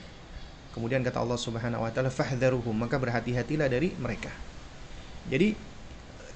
Kemudian 0.71 1.03
kata 1.03 1.19
Allah 1.19 1.41
Subhanahu 1.41 1.83
wa 1.83 1.91
taala 1.91 2.15
fahdharuhum, 2.15 2.77
maka 2.77 2.95
berhati-hatilah 2.95 3.67
dari 3.67 3.91
mereka. 3.99 4.31
Jadi 5.27 5.59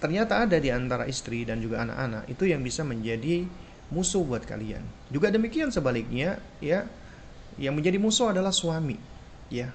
ternyata 0.02 0.42
ada 0.42 0.58
di 0.58 0.74
antara 0.74 1.06
istri 1.06 1.46
dan 1.46 1.62
juga 1.62 1.86
anak-anak 1.86 2.26
itu 2.26 2.50
yang 2.50 2.60
bisa 2.60 2.82
menjadi 2.82 3.46
musuh 3.94 4.26
buat 4.26 4.42
kalian. 4.42 4.82
Juga 5.14 5.30
demikian 5.30 5.70
sebaliknya, 5.70 6.42
ya. 6.58 6.90
Yang 7.54 7.74
menjadi 7.78 7.98
musuh 8.02 8.34
adalah 8.34 8.50
suami, 8.50 8.98
ya. 9.46 9.70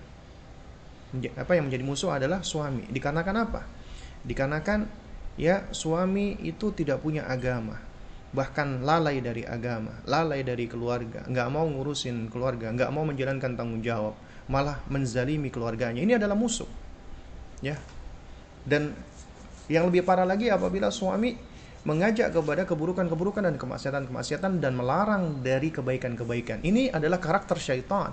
Apa 1.39 1.55
yang 1.55 1.71
menjadi 1.71 1.87
musuh 1.87 2.11
adalah 2.11 2.43
suami. 2.43 2.83
Dikarenakan 2.91 3.35
apa? 3.47 3.61
Dikarenakan 4.27 4.85
ya 5.39 5.63
suami 5.71 6.35
itu 6.43 6.75
tidak 6.75 6.99
punya 6.99 7.23
agama 7.23 7.89
bahkan 8.29 8.85
lalai 8.85 9.25
dari 9.25 9.41
agama, 9.41 10.05
lalai 10.05 10.45
dari 10.45 10.69
keluarga, 10.69 11.25
nggak 11.25 11.49
mau 11.49 11.65
ngurusin 11.65 12.29
keluarga, 12.29 12.69
nggak 12.69 12.91
mau 12.93 13.01
menjalankan 13.01 13.57
tanggung 13.57 13.81
jawab, 13.81 14.13
malah 14.45 14.77
menzalimi 14.85 15.49
keluarganya. 15.49 16.01
Ini 16.05 16.21
adalah 16.21 16.37
musuh. 16.37 16.69
Ya. 17.65 17.81
Dan 18.61 18.93
yang 19.65 19.89
lebih 19.89 20.05
parah 20.05 20.29
lagi 20.29 20.53
apabila 20.53 20.93
suami 20.93 21.33
mengajak 21.87 22.35
kepada 22.35 22.67
keburukan-keburukan 22.67 23.43
dan 23.47 23.55
kemaksiatan-kemaksiatan 23.55 24.59
dan 24.59 24.73
melarang 24.75 25.39
dari 25.39 25.71
kebaikan-kebaikan. 25.71 26.59
Ini 26.59 26.91
adalah 26.91 27.23
karakter 27.23 27.55
syaitan. 27.55 28.11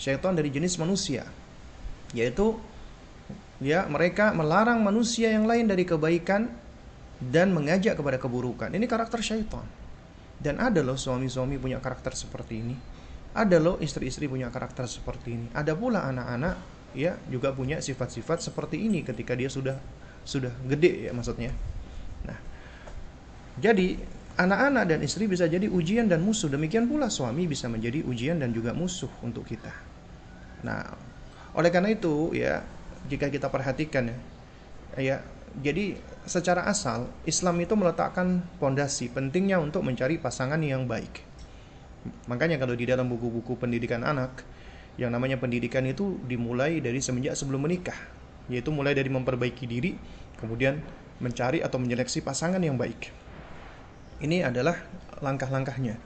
Syaitan 0.00 0.32
dari 0.32 0.48
jenis 0.48 0.80
manusia. 0.80 1.28
Yaitu 2.16 2.56
ya 3.60 3.84
mereka 3.86 4.32
melarang 4.32 4.80
manusia 4.80 5.28
yang 5.28 5.44
lain 5.44 5.68
dari 5.68 5.84
kebaikan 5.84 6.48
dan 7.20 7.52
mengajak 7.52 8.00
kepada 8.00 8.16
keburukan. 8.16 8.72
Ini 8.72 8.88
karakter 8.88 9.20
syaitan. 9.20 9.68
Dan 10.40 10.56
ada 10.56 10.80
loh 10.80 10.96
suami-suami 10.96 11.60
punya 11.60 11.76
karakter 11.84 12.16
seperti 12.16 12.54
ini. 12.56 12.76
Ada 13.36 13.60
loh 13.60 13.76
istri-istri 13.84 14.24
punya 14.24 14.48
karakter 14.48 14.88
seperti 14.88 15.36
ini. 15.36 15.46
Ada 15.52 15.76
pula 15.76 16.08
anak-anak 16.08 16.56
ya 16.96 17.14
juga 17.28 17.52
punya 17.52 17.78
sifat-sifat 17.78 18.42
seperti 18.42 18.80
ini 18.80 19.06
ketika 19.06 19.36
dia 19.36 19.52
sudah 19.52 19.76
sudah 20.24 20.50
gede 20.64 21.06
ya 21.06 21.12
maksudnya. 21.12 21.52
Jadi 23.58 23.98
anak-anak 24.38 24.84
dan 24.86 24.98
istri 25.02 25.26
bisa 25.26 25.50
jadi 25.50 25.66
ujian 25.66 26.06
dan 26.06 26.22
musuh. 26.22 26.46
Demikian 26.46 26.86
pula 26.86 27.10
suami 27.10 27.50
bisa 27.50 27.66
menjadi 27.66 28.04
ujian 28.06 28.38
dan 28.38 28.54
juga 28.54 28.70
musuh 28.76 29.10
untuk 29.26 29.48
kita. 29.48 29.72
Nah, 30.62 30.84
oleh 31.56 31.70
karena 31.72 31.90
itu 31.90 32.30
ya 32.36 32.62
jika 33.10 33.32
kita 33.32 33.50
perhatikan 33.50 34.12
ya, 34.12 34.18
ya 35.00 35.16
jadi 35.58 35.98
secara 36.28 36.68
asal 36.70 37.10
Islam 37.26 37.58
itu 37.58 37.74
meletakkan 37.74 38.44
pondasi 38.62 39.10
pentingnya 39.10 39.58
untuk 39.58 39.82
mencari 39.82 40.20
pasangan 40.20 40.60
yang 40.62 40.86
baik. 40.86 41.26
Makanya 42.30 42.56
kalau 42.56 42.78
di 42.78 42.86
dalam 42.86 43.10
buku-buku 43.10 43.58
pendidikan 43.60 44.06
anak, 44.06 44.46
yang 44.96 45.12
namanya 45.12 45.36
pendidikan 45.36 45.84
itu 45.84 46.16
dimulai 46.24 46.80
dari 46.80 47.02
semenjak 47.02 47.36
sebelum 47.36 47.66
menikah, 47.66 47.96
yaitu 48.48 48.72
mulai 48.72 48.96
dari 48.96 49.10
memperbaiki 49.12 49.64
diri, 49.68 49.98
kemudian 50.38 50.80
mencari 51.20 51.60
atau 51.60 51.76
menyeleksi 51.76 52.24
pasangan 52.24 52.62
yang 52.62 52.80
baik. 52.80 53.12
Ini 54.20 54.48
adalah 54.48 54.76
langkah-langkahnya. 55.24 55.96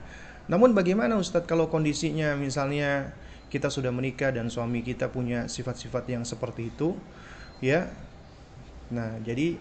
Namun 0.47 0.71
bagaimana 0.71 1.19
Ustadz 1.19 1.49
kalau 1.49 1.67
kondisinya 1.67 2.37
misalnya 2.39 3.11
kita 3.51 3.71
sudah 3.71 3.91
menikah 3.91 4.31
dan 4.31 4.51
suami 4.51 4.83
kita 4.83 5.11
punya 5.11 5.47
sifat-sifat 5.51 6.11
yang 6.11 6.23
seperti 6.23 6.71
itu, 6.71 6.95
ya. 7.59 7.91
Nah, 8.91 9.17
jadi 9.23 9.57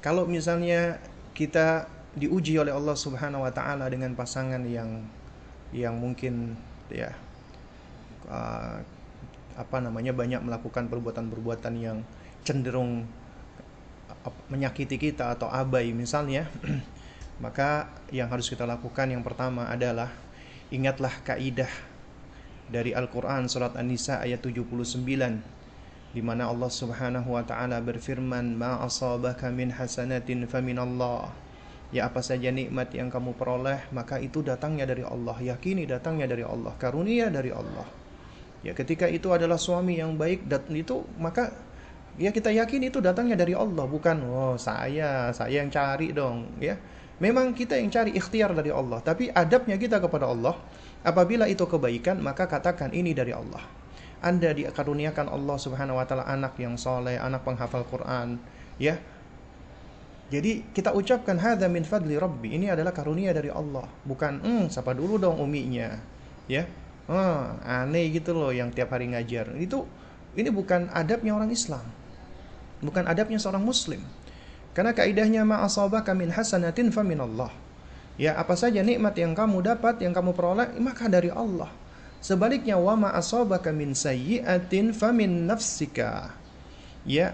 kalau 0.00 0.28
misalnya 0.28 1.00
kita 1.36 1.88
diuji 2.16 2.56
oleh 2.56 2.72
Allah 2.72 2.96
Subhanahu 2.96 3.44
wa 3.44 3.52
taala 3.52 3.92
dengan 3.92 4.16
pasangan 4.16 4.64
yang 4.64 5.04
yang 5.74 6.00
mungkin 6.00 6.56
ya 6.88 7.12
uh, 8.30 8.80
apa 9.56 9.76
namanya 9.84 10.16
banyak 10.16 10.40
melakukan 10.40 10.88
perbuatan-perbuatan 10.88 11.74
yang 11.76 12.00
cenderung 12.46 13.04
menyakiti 14.48 14.96
kita 14.96 15.34
atau 15.36 15.50
abai 15.50 15.92
misalnya 15.92 16.48
maka 17.42 17.92
yang 18.14 18.32
harus 18.32 18.48
kita 18.48 18.64
lakukan 18.64 19.12
yang 19.12 19.20
pertama 19.20 19.68
adalah 19.68 20.08
ingatlah 20.72 21.12
kaidah 21.22 21.70
dari 22.66 22.96
Al-Qur'an 22.96 23.46
surat 23.46 23.76
An-Nisa 23.78 24.24
ayat 24.24 24.42
79 24.42 24.96
di 26.16 26.22
mana 26.24 26.48
Allah 26.48 26.72
Subhanahu 26.72 27.36
wa 27.36 27.44
taala 27.44 27.78
berfirman 27.84 28.56
ma 28.56 28.80
asabaka 28.80 29.52
min 29.52 29.68
hasanatin 29.68 30.48
faminallah 30.48 31.46
Ya 31.94 32.10
apa 32.10 32.18
saja 32.18 32.50
nikmat 32.50 32.90
yang 32.98 33.06
kamu 33.06 33.38
peroleh 33.38 33.78
maka 33.94 34.18
itu 34.18 34.42
datangnya 34.42 34.90
dari 34.90 35.06
Allah. 35.06 35.38
Yakini 35.38 35.86
datangnya 35.86 36.26
dari 36.26 36.42
Allah, 36.42 36.74
karunia 36.74 37.30
dari 37.30 37.54
Allah. 37.54 37.86
Ya 38.66 38.74
ketika 38.74 39.06
itu 39.06 39.30
adalah 39.30 39.54
suami 39.54 40.02
yang 40.02 40.18
baik 40.18 40.50
dan 40.50 40.66
itu 40.74 41.06
maka 41.22 41.54
ya 42.18 42.34
kita 42.34 42.50
yakin 42.50 42.90
itu 42.90 42.98
datangnya 42.98 43.38
dari 43.38 43.54
Allah 43.54 43.86
bukan 43.86 44.16
oh 44.26 44.56
saya 44.58 45.30
saya 45.30 45.62
yang 45.62 45.70
cari 45.70 46.10
dong 46.10 46.58
ya. 46.58 46.74
Memang 47.16 47.56
kita 47.56 47.80
yang 47.80 47.88
cari 47.88 48.12
ikhtiar 48.12 48.52
dari 48.52 48.68
Allah, 48.68 49.00
tapi 49.00 49.32
adabnya 49.32 49.80
kita 49.80 50.00
kepada 50.04 50.28
Allah 50.28 50.52
apabila 51.00 51.48
itu 51.48 51.64
kebaikan 51.64 52.20
maka 52.20 52.44
katakan 52.44 52.92
ini 52.92 53.16
dari 53.16 53.32
Allah. 53.32 53.64
Anda 54.20 54.52
dikaruniakan 54.52 55.32
Allah 55.32 55.56
Subhanahu 55.56 55.96
wa 55.96 56.04
taala 56.04 56.28
anak 56.28 56.60
yang 56.60 56.76
soleh, 56.76 57.16
anak 57.16 57.40
penghafal 57.40 57.88
Quran, 57.88 58.36
ya 58.76 59.00
jadi 60.26 60.66
kita 60.74 60.90
ucapkan 60.90 61.38
hadza 61.38 61.70
min 61.70 61.86
fadli 61.86 62.18
rabbi. 62.18 62.58
Ini 62.58 62.74
adalah 62.74 62.90
karunia 62.90 63.30
dari 63.30 63.46
Allah. 63.46 63.86
Bukan, 64.02 64.42
hmm, 64.42 64.64
siapa 64.74 64.90
dulu 64.90 65.22
dong 65.22 65.38
uminya. 65.38 65.94
Ya. 66.50 66.66
Oh, 67.06 67.54
aneh 67.62 68.10
gitu 68.10 68.34
loh 68.34 68.50
yang 68.50 68.74
tiap 68.74 68.90
hari 68.90 69.06
ngajar. 69.14 69.54
Itu 69.54 69.86
ini 70.34 70.50
bukan 70.50 70.90
adabnya 70.90 71.30
orang 71.30 71.54
Islam. 71.54 71.86
Bukan 72.82 73.06
adabnya 73.06 73.38
seorang 73.38 73.62
muslim. 73.62 74.02
Karena 74.76 74.92
kaidahnya 74.92 75.40
ma'asabaka 75.48 76.12
min 76.12 76.28
hasanatin 76.28 76.92
famin 76.92 77.24
Allah. 77.24 77.48
Ya, 78.20 78.36
apa 78.36 78.52
saja 78.60 78.84
nikmat 78.84 79.16
yang 79.16 79.32
kamu 79.32 79.64
dapat, 79.64 80.04
yang 80.04 80.12
kamu 80.12 80.36
peroleh, 80.36 80.68
maka 80.76 81.08
dari 81.08 81.32
Allah. 81.32 81.72
Sebaliknya 82.20 82.76
wa 82.76 82.92
ma'asabaka 82.92 83.72
min 83.72 83.96
sayyi'atin 83.96 84.92
famin 84.92 85.48
nafsika. 85.48 86.36
Ya, 87.08 87.32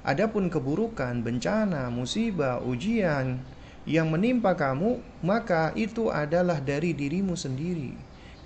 adapun 0.00 0.48
keburukan, 0.48 1.20
bencana, 1.20 1.92
musibah, 1.92 2.64
ujian 2.64 3.36
yang 3.84 4.08
menimpa 4.08 4.56
kamu, 4.56 5.00
maka 5.20 5.76
itu 5.76 6.08
adalah 6.08 6.56
dari 6.56 6.96
dirimu 6.96 7.36
sendiri. 7.36 7.96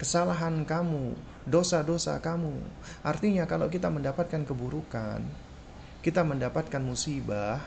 Kesalahan 0.02 0.66
kamu, 0.66 1.14
dosa-dosa 1.46 2.18
kamu. 2.18 2.58
Artinya 3.06 3.46
kalau 3.46 3.70
kita 3.70 3.86
mendapatkan 3.86 4.42
keburukan, 4.42 5.22
kita 6.02 6.26
mendapatkan 6.26 6.82
musibah, 6.82 7.62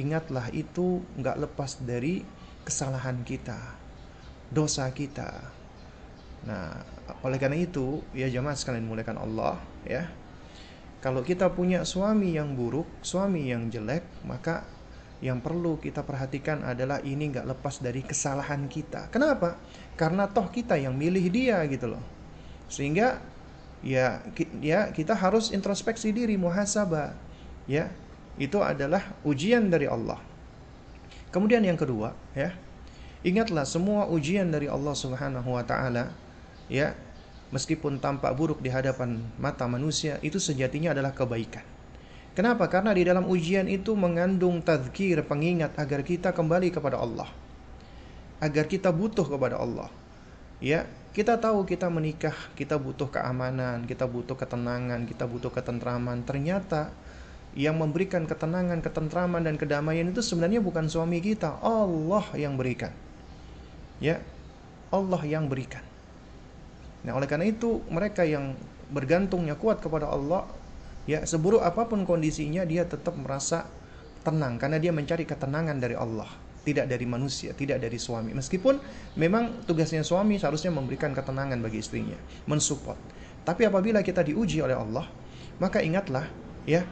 ingatlah 0.00 0.48
itu 0.56 1.04
nggak 1.20 1.36
lepas 1.44 1.84
dari 1.84 2.24
kesalahan 2.64 3.20
kita, 3.20 3.76
dosa 4.48 4.88
kita. 4.96 5.28
Nah, 6.48 6.80
oleh 7.20 7.36
karena 7.36 7.60
itu, 7.60 8.00
ya 8.16 8.32
jemaah 8.32 8.56
sekalian 8.56 8.88
muliakan 8.88 9.20
Allah, 9.20 9.60
ya. 9.84 10.08
Kalau 11.04 11.24
kita 11.24 11.52
punya 11.52 11.84
suami 11.84 12.36
yang 12.36 12.56
buruk, 12.56 12.88
suami 13.04 13.48
yang 13.48 13.68
jelek, 13.72 14.04
maka 14.24 14.64
yang 15.20 15.44
perlu 15.44 15.76
kita 15.76 16.04
perhatikan 16.04 16.64
adalah 16.64 17.00
ini 17.04 17.28
nggak 17.28 17.44
lepas 17.44 17.84
dari 17.84 18.00
kesalahan 18.00 18.68
kita. 18.68 19.12
Kenapa? 19.12 19.60
Karena 19.96 20.28
toh 20.28 20.48
kita 20.48 20.80
yang 20.80 20.96
milih 20.96 21.28
dia 21.28 21.60
gitu 21.68 21.92
loh. 21.92 22.04
Sehingga 22.72 23.20
ya 23.80 24.20
ya 24.60 24.92
kita 24.92 25.16
harus 25.16 25.52
introspeksi 25.52 26.12
diri, 26.12 26.40
muhasabah. 26.40 27.16
Ya, 27.68 27.92
itu 28.36 28.60
adalah 28.62 29.16
ujian 29.24 29.66
dari 29.72 29.90
Allah. 29.90 30.20
Kemudian 31.30 31.62
yang 31.62 31.78
kedua, 31.78 32.14
ya. 32.34 32.54
Ingatlah 33.20 33.68
semua 33.68 34.08
ujian 34.08 34.48
dari 34.48 34.66
Allah 34.66 34.96
Subhanahu 34.96 35.52
wa 35.54 35.62
taala, 35.62 36.10
ya, 36.66 36.96
meskipun 37.52 38.00
tampak 38.00 38.32
buruk 38.32 38.58
di 38.64 38.72
hadapan 38.72 39.20
mata 39.36 39.68
manusia, 39.68 40.16
itu 40.24 40.40
sejatinya 40.40 40.96
adalah 40.96 41.12
kebaikan. 41.12 41.62
Kenapa? 42.32 42.70
Karena 42.70 42.94
di 42.94 43.02
dalam 43.02 43.26
ujian 43.26 43.66
itu 43.66 43.92
mengandung 43.98 44.62
tazkir, 44.62 45.20
pengingat 45.26 45.74
agar 45.76 46.00
kita 46.06 46.30
kembali 46.30 46.70
kepada 46.70 46.96
Allah. 46.96 47.28
Agar 48.40 48.64
kita 48.70 48.88
butuh 48.94 49.26
kepada 49.26 49.60
Allah. 49.60 49.92
Ya, 50.62 50.88
kita 51.10 51.36
tahu 51.36 51.66
kita 51.66 51.90
menikah, 51.90 52.34
kita 52.54 52.78
butuh 52.78 53.10
keamanan, 53.10 53.84
kita 53.84 54.06
butuh 54.06 54.38
ketenangan, 54.38 55.04
kita 55.10 55.26
butuh 55.26 55.50
ketentraman. 55.50 56.22
Ternyata 56.22 56.94
yang 57.58 57.78
memberikan 57.82 58.30
ketenangan, 58.30 58.78
ketentraman 58.78 59.42
dan 59.42 59.58
kedamaian 59.58 60.06
itu 60.06 60.22
sebenarnya 60.22 60.62
bukan 60.62 60.86
suami 60.86 61.18
kita, 61.18 61.58
Allah 61.58 62.22
yang 62.38 62.54
berikan. 62.54 62.94
Ya, 63.98 64.22
Allah 64.94 65.22
yang 65.26 65.50
berikan. 65.50 65.82
Nah, 67.02 67.16
oleh 67.16 67.26
karena 67.26 67.48
itu 67.48 67.82
mereka 67.90 68.22
yang 68.22 68.54
bergantungnya 68.92 69.58
kuat 69.58 69.82
kepada 69.82 70.10
Allah, 70.10 70.46
ya 71.08 71.24
seburuk 71.26 71.64
apa 71.64 71.88
pun 71.90 72.06
kondisinya 72.06 72.62
dia 72.62 72.86
tetap 72.86 73.16
merasa 73.18 73.66
tenang 74.20 74.60
karena 74.60 74.76
dia 74.76 74.92
mencari 74.92 75.24
ketenangan 75.24 75.80
dari 75.80 75.96
Allah, 75.96 76.28
tidak 76.62 76.86
dari 76.86 77.06
manusia, 77.08 77.56
tidak 77.56 77.80
dari 77.80 77.96
suami. 77.96 78.36
Meskipun 78.36 78.76
memang 79.16 79.64
tugasnya 79.64 80.04
suami 80.04 80.36
seharusnya 80.36 80.70
memberikan 80.70 81.10
ketenangan 81.16 81.56
bagi 81.58 81.80
istrinya, 81.80 82.16
mensupport. 82.46 82.98
Tapi 83.42 83.64
apabila 83.64 84.04
kita 84.04 84.20
diuji 84.20 84.60
oleh 84.60 84.76
Allah, 84.76 85.08
maka 85.56 85.80
ingatlah 85.80 86.28
ya 86.68 86.84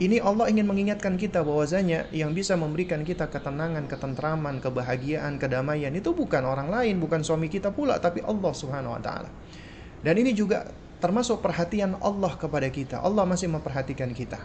ini 0.00 0.16
Allah 0.24 0.48
ingin 0.48 0.64
mengingatkan 0.64 1.20
kita 1.20 1.44
bahwasanya 1.44 2.08
yang 2.16 2.32
bisa 2.32 2.56
memberikan 2.56 3.04
kita 3.04 3.28
ketenangan, 3.28 3.84
ketentraman, 3.84 4.62
kebahagiaan, 4.62 5.36
kedamaian 5.36 5.92
itu 5.92 6.16
bukan 6.16 6.48
orang 6.48 6.72
lain, 6.72 6.96
bukan 6.96 7.20
suami 7.20 7.52
kita 7.52 7.74
pula, 7.74 8.00
tapi 8.00 8.24
Allah 8.24 8.52
Subhanahu 8.56 8.96
wa 8.96 9.02
taala. 9.02 9.28
Dan 10.00 10.16
ini 10.16 10.32
juga 10.32 10.64
termasuk 11.02 11.44
perhatian 11.44 12.00
Allah 12.00 12.32
kepada 12.40 12.66
kita. 12.72 13.04
Allah 13.04 13.28
masih 13.28 13.52
memperhatikan 13.52 14.10
kita. 14.16 14.40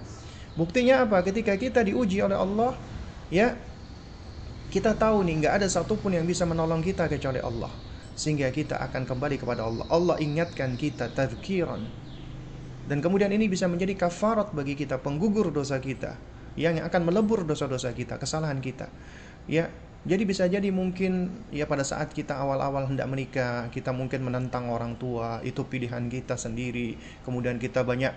Buktinya 0.58 1.06
apa? 1.06 1.22
Ketika 1.22 1.54
kita 1.56 1.86
diuji 1.86 2.20
oleh 2.20 2.36
Allah, 2.36 2.74
ya 3.30 3.54
kita 4.74 4.98
tahu 4.98 5.24
nih 5.24 5.46
nggak 5.46 5.54
ada 5.64 5.68
satupun 5.70 6.18
yang 6.18 6.26
bisa 6.28 6.44
menolong 6.44 6.84
kita 6.84 7.08
kecuali 7.08 7.40
Allah. 7.40 7.70
Sehingga 8.18 8.50
kita 8.50 8.82
akan 8.90 9.06
kembali 9.06 9.38
kepada 9.38 9.64
Allah. 9.64 9.86
Allah 9.94 10.18
ingatkan 10.18 10.74
kita 10.74 11.14
tadhkiran 11.14 12.07
dan 12.88 13.04
kemudian 13.04 13.28
ini 13.36 13.52
bisa 13.52 13.68
menjadi 13.68 14.08
kafarat 14.08 14.56
bagi 14.56 14.80
kita, 14.80 15.04
penggugur 15.04 15.52
dosa 15.52 15.76
kita, 15.84 16.16
yang 16.56 16.80
akan 16.80 17.02
melebur 17.04 17.44
dosa-dosa 17.44 17.92
kita, 17.92 18.16
kesalahan 18.16 18.64
kita. 18.64 18.88
Ya, 19.44 19.68
jadi 20.08 20.24
bisa 20.24 20.48
jadi 20.48 20.72
mungkin 20.72 21.44
ya 21.52 21.68
pada 21.68 21.84
saat 21.84 22.16
kita 22.16 22.40
awal-awal 22.40 22.88
hendak 22.88 23.12
menikah, 23.12 23.68
kita 23.76 23.92
mungkin 23.92 24.24
menentang 24.24 24.72
orang 24.72 24.96
tua, 24.96 25.44
itu 25.44 25.68
pilihan 25.68 26.08
kita 26.08 26.40
sendiri. 26.40 26.96
Kemudian 27.28 27.60
kita 27.60 27.84
banyak 27.84 28.16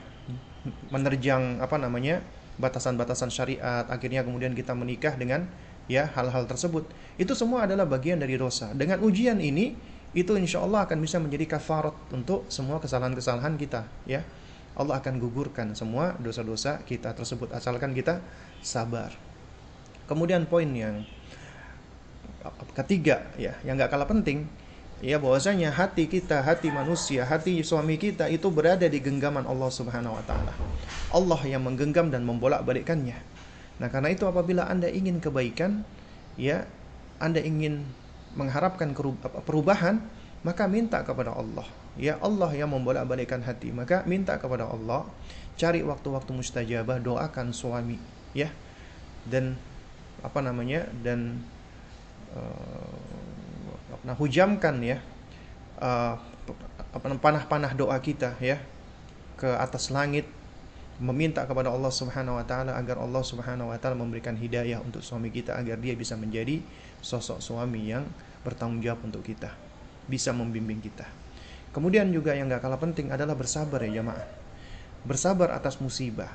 menerjang 0.94 1.58
apa 1.58 1.76
namanya? 1.76 2.22
batasan-batasan 2.60 3.32
syariat, 3.32 3.88
akhirnya 3.88 4.20
kemudian 4.20 4.52
kita 4.52 4.76
menikah 4.76 5.16
dengan 5.16 5.48
ya 5.88 6.12
hal-hal 6.12 6.44
tersebut. 6.44 6.84
Itu 7.16 7.32
semua 7.32 7.64
adalah 7.64 7.88
bagian 7.88 8.20
dari 8.20 8.36
dosa. 8.36 8.76
Dengan 8.76 9.00
ujian 9.00 9.40
ini 9.40 9.72
itu 10.12 10.36
insya 10.36 10.60
Allah 10.60 10.84
akan 10.84 11.00
bisa 11.00 11.16
menjadi 11.16 11.56
kafarat 11.56 11.96
untuk 12.12 12.44
semua 12.52 12.82
kesalahan-kesalahan 12.82 13.54
kita 13.54 13.86
ya 14.10 14.26
Allah 14.80 14.96
akan 14.96 15.20
gugurkan 15.20 15.76
semua 15.76 16.16
dosa-dosa 16.16 16.80
kita 16.88 17.12
tersebut 17.12 17.52
asalkan 17.52 17.92
kita 17.92 18.24
sabar. 18.64 19.12
Kemudian 20.08 20.48
poin 20.48 20.66
yang 20.72 21.04
ketiga 22.72 23.28
ya, 23.36 23.52
yang 23.60 23.76
nggak 23.76 23.92
kalah 23.92 24.08
penting 24.08 24.48
ya 25.04 25.20
bahwasanya 25.20 25.72
hati 25.72 26.08
kita, 26.08 26.40
hati 26.40 26.72
manusia, 26.72 27.28
hati 27.28 27.60
suami 27.60 28.00
kita 28.00 28.28
itu 28.32 28.48
berada 28.48 28.88
di 28.88 29.00
genggaman 29.00 29.44
Allah 29.44 29.68
Subhanahu 29.68 30.16
wa 30.16 30.24
taala. 30.24 30.52
Allah 31.12 31.40
yang 31.44 31.64
menggenggam 31.64 32.08
dan 32.08 32.24
membolak-balikkannya. 32.24 33.16
Nah, 33.80 33.88
karena 33.88 34.12
itu 34.12 34.28
apabila 34.28 34.68
Anda 34.68 34.92
ingin 34.92 35.24
kebaikan, 35.24 35.88
ya, 36.36 36.68
Anda 37.16 37.40
ingin 37.40 37.88
mengharapkan 38.36 38.92
perubahan, 39.44 40.04
maka 40.40 40.64
minta 40.64 41.04
kepada 41.04 41.36
Allah. 41.36 41.66
Ya 41.98 42.16
Allah 42.22 42.48
yang 42.56 42.72
membolak-balikkan 42.72 43.44
hati. 43.44 43.74
Maka 43.74 44.06
minta 44.08 44.40
kepada 44.40 44.64
Allah 44.64 45.04
cari 45.60 45.84
waktu-waktu 45.84 46.30
mustajabah 46.32 47.02
doakan 47.02 47.52
suami. 47.52 48.00
Ya. 48.32 48.48
Dan 49.28 49.60
apa 50.20 50.40
namanya 50.44 50.84
dan 51.00 51.44
uh, 52.36 52.96
nah 54.00 54.16
hujamkan 54.16 54.80
ya 54.80 55.00
uh, 55.80 56.16
panah-panah 57.20 57.72
doa 57.76 57.96
kita 58.00 58.36
ya 58.40 58.60
ke 59.36 59.48
atas 59.56 59.92
langit. 59.92 60.28
Meminta 61.00 61.48
kepada 61.48 61.72
Allah 61.72 61.88
Subhanahu 61.88 62.36
wa 62.36 62.44
taala 62.44 62.76
agar 62.76 63.00
Allah 63.00 63.24
Subhanahu 63.24 63.72
wa 63.72 63.78
taala 63.80 63.96
memberikan 63.96 64.36
hidayah 64.36 64.84
untuk 64.84 65.00
suami 65.00 65.32
kita 65.32 65.56
agar 65.56 65.80
dia 65.80 65.96
bisa 65.96 66.12
menjadi 66.12 66.60
sosok 67.00 67.40
suami 67.40 67.88
yang 67.88 68.04
bertanggung 68.44 68.84
jawab 68.84 69.08
untuk 69.08 69.24
kita, 69.24 69.52
bisa 70.10 70.34
membimbing 70.34 70.82
kita. 70.82 71.06
Kemudian 71.70 72.10
juga 72.10 72.34
yang 72.34 72.50
gak 72.50 72.66
kalah 72.66 72.82
penting 72.82 73.14
adalah 73.14 73.38
bersabar 73.38 73.78
ya 73.86 74.02
jamaah. 74.02 74.26
Bersabar 75.06 75.54
atas 75.54 75.78
musibah 75.78 76.34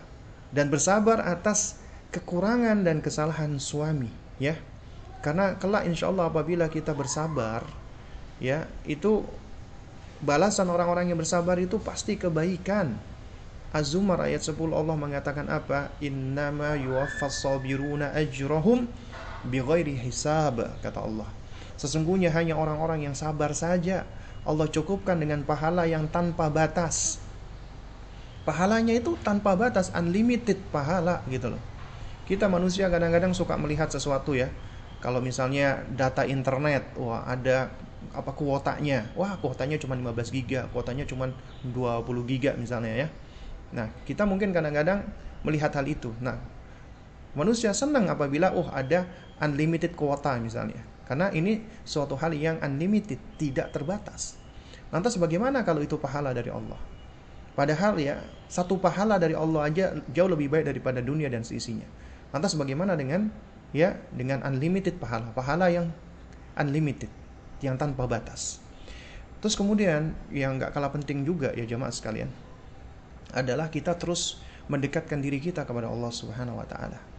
dan 0.55 0.71
bersabar 0.71 1.19
atas 1.27 1.75
kekurangan 2.15 2.87
dan 2.87 3.03
kesalahan 3.03 3.59
suami 3.59 4.07
ya. 4.39 4.55
Karena 5.19 5.59
kelak 5.59 5.83
insya 5.89 6.07
Allah 6.07 6.31
apabila 6.31 6.71
kita 6.71 6.95
bersabar 6.95 7.67
ya 8.39 8.69
itu 8.87 9.27
balasan 10.23 10.71
orang-orang 10.71 11.11
yang 11.11 11.19
bersabar 11.19 11.59
itu 11.59 11.75
pasti 11.83 12.15
kebaikan. 12.15 12.95
Az-Zumar 13.75 14.23
ayat 14.23 14.39
10 14.39 14.55
Allah 14.71 14.95
mengatakan 14.95 15.51
apa? 15.51 15.91
Innama 15.99 16.79
yuwaffas 16.79 17.43
sabiruna 17.43 18.15
ajrahum 18.15 18.87
bighairi 19.43 19.99
hisab 19.99 20.63
kata 20.79 21.03
Allah. 21.03 21.27
Sesungguhnya 21.75 22.31
hanya 22.31 22.55
orang-orang 22.55 23.07
yang 23.07 23.15
sabar 23.15 23.51
saja 23.51 24.07
Allah 24.45 24.69
cukupkan 24.69 25.17
dengan 25.17 25.41
pahala 25.41 25.89
yang 25.89 26.05
tanpa 26.07 26.53
batas. 26.53 27.17
Pahalanya 28.45 28.93
itu 28.93 29.17
tanpa 29.25 29.57
batas, 29.57 29.89
unlimited 29.89 30.61
pahala 30.69 31.25
gitu 31.33 31.49
loh. 31.49 31.61
Kita 32.29 32.45
manusia 32.45 32.85
kadang-kadang 32.93 33.33
suka 33.33 33.57
melihat 33.57 33.89
sesuatu 33.89 34.37
ya. 34.37 34.53
Kalau 35.01 35.17
misalnya 35.17 35.81
data 35.89 36.29
internet, 36.29 36.93
wah 36.93 37.25
ada 37.25 37.73
apa 38.13 38.31
kuotanya. 38.37 39.09
Wah, 39.17 39.33
kuotanya 39.41 39.81
cuma 39.81 39.97
15 39.97 40.29
giga, 40.29 40.69
kuotanya 40.69 41.09
cuma 41.09 41.33
20 41.65 42.05
giga 42.29 42.53
misalnya 42.53 42.93
ya. 42.93 43.07
Nah, 43.73 43.89
kita 44.05 44.29
mungkin 44.29 44.53
kadang-kadang 44.53 45.09
melihat 45.41 45.73
hal 45.73 45.85
itu. 45.89 46.13
Nah, 46.21 46.37
manusia 47.33 47.73
senang 47.73 48.05
apabila 48.13 48.53
oh 48.53 48.69
ada 48.69 49.09
unlimited 49.41 49.97
kuota 49.97 50.37
misalnya. 50.37 50.85
Karena 51.05 51.29
ini 51.29 51.61
suatu 51.85 52.17
hal 52.17 52.33
yang 52.33 52.57
unlimited, 52.61 53.21
tidak 53.37 53.69
terbatas. 53.71 54.37
Lantas 54.89 55.17
bagaimana 55.21 55.61
kalau 55.61 55.85
itu 55.85 55.97
pahala 56.01 56.33
dari 56.33 56.49
Allah? 56.49 56.77
Padahal 57.55 57.95
ya, 58.01 58.19
satu 58.51 58.75
pahala 58.81 59.15
dari 59.15 59.37
Allah 59.37 59.61
aja 59.69 59.85
jauh 60.11 60.27
lebih 60.27 60.51
baik 60.51 60.65
daripada 60.67 60.99
dunia 60.99 61.31
dan 61.31 61.45
seisinya. 61.45 61.87
Lantas 62.35 62.57
bagaimana 62.59 62.99
dengan 62.99 63.31
ya 63.71 63.95
dengan 64.11 64.43
unlimited 64.43 64.99
pahala, 64.99 65.31
pahala 65.31 65.71
yang 65.71 65.87
unlimited, 66.59 67.07
yang 67.63 67.79
tanpa 67.79 68.03
batas. 68.09 68.59
Terus 69.39 69.55
kemudian 69.55 70.11
yang 70.33 70.57
nggak 70.57 70.73
kalah 70.73 70.91
penting 70.91 71.23
juga 71.23 71.53
ya 71.53 71.63
jemaah 71.63 71.93
sekalian 71.93 72.27
adalah 73.35 73.67
kita 73.69 73.93
terus 73.99 74.39
mendekatkan 74.71 75.21
diri 75.21 75.37
kita 75.37 75.67
kepada 75.67 75.91
Allah 75.91 76.09
Subhanahu 76.09 76.57
wa 76.57 76.67
taala. 76.67 77.14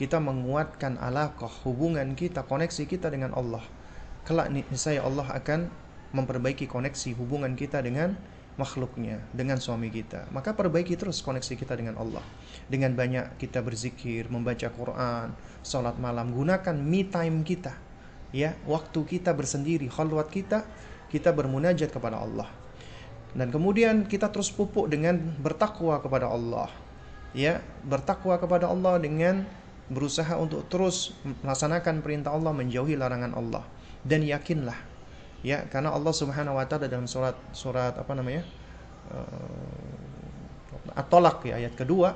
Kita 0.00 0.16
menguatkan 0.16 0.96
alaqah 0.96 1.52
hubungan 1.68 2.16
kita, 2.16 2.48
koneksi 2.48 2.88
kita 2.88 3.12
dengan 3.12 3.36
Allah. 3.36 3.60
Kelak 4.24 4.48
saya 4.72 5.04
Allah 5.04 5.28
akan 5.28 5.68
memperbaiki 6.16 6.64
koneksi 6.64 7.12
hubungan 7.20 7.52
kita 7.52 7.84
dengan 7.84 8.16
makhluknya, 8.56 9.20
dengan 9.36 9.60
suami 9.60 9.92
kita. 9.92 10.32
Maka 10.32 10.56
perbaiki 10.56 10.96
terus 10.96 11.20
koneksi 11.20 11.52
kita 11.52 11.76
dengan 11.76 12.00
Allah. 12.00 12.24
Dengan 12.64 12.96
banyak 12.96 13.36
kita 13.36 13.60
berzikir, 13.60 14.32
membaca 14.32 14.72
Quran, 14.72 15.36
sholat 15.60 16.00
malam, 16.00 16.32
gunakan 16.32 16.80
me 16.80 17.04
time 17.04 17.44
kita. 17.44 17.76
Ya, 18.32 18.56
waktu 18.64 19.04
kita 19.04 19.36
bersendiri, 19.36 19.92
khalwat 19.92 20.32
kita 20.32 20.64
kita 21.12 21.34
bermunajat 21.34 21.92
kepada 21.92 22.22
Allah. 22.22 22.48
Dan 23.34 23.52
kemudian 23.52 24.06
kita 24.06 24.32
terus 24.32 24.48
pupuk 24.48 24.88
dengan 24.88 25.18
bertakwa 25.44 26.00
kepada 26.00 26.30
Allah. 26.30 26.70
Ya, 27.36 27.62
bertakwa 27.86 28.38
kepada 28.40 28.66
Allah 28.70 28.98
dengan 28.98 29.46
berusaha 29.90 30.38
untuk 30.38 30.64
terus 30.70 31.12
melaksanakan 31.42 32.00
perintah 32.00 32.32
Allah, 32.32 32.54
menjauhi 32.54 32.94
larangan 32.94 33.34
Allah. 33.34 33.66
Dan 34.00 34.24
yakinlah 34.24 34.78
ya, 35.44 35.68
karena 35.68 35.92
Allah 35.92 36.14
Subhanahu 36.14 36.56
wa 36.56 36.64
taala 36.64 36.88
dalam 36.88 37.04
surat 37.04 37.36
surat 37.52 37.92
apa 37.98 38.12
namanya? 38.16 38.46
Uh, 39.10 40.94
At-Talaq 40.94 41.46
ya 41.46 41.58
ayat 41.58 41.74
kedua 41.74 42.14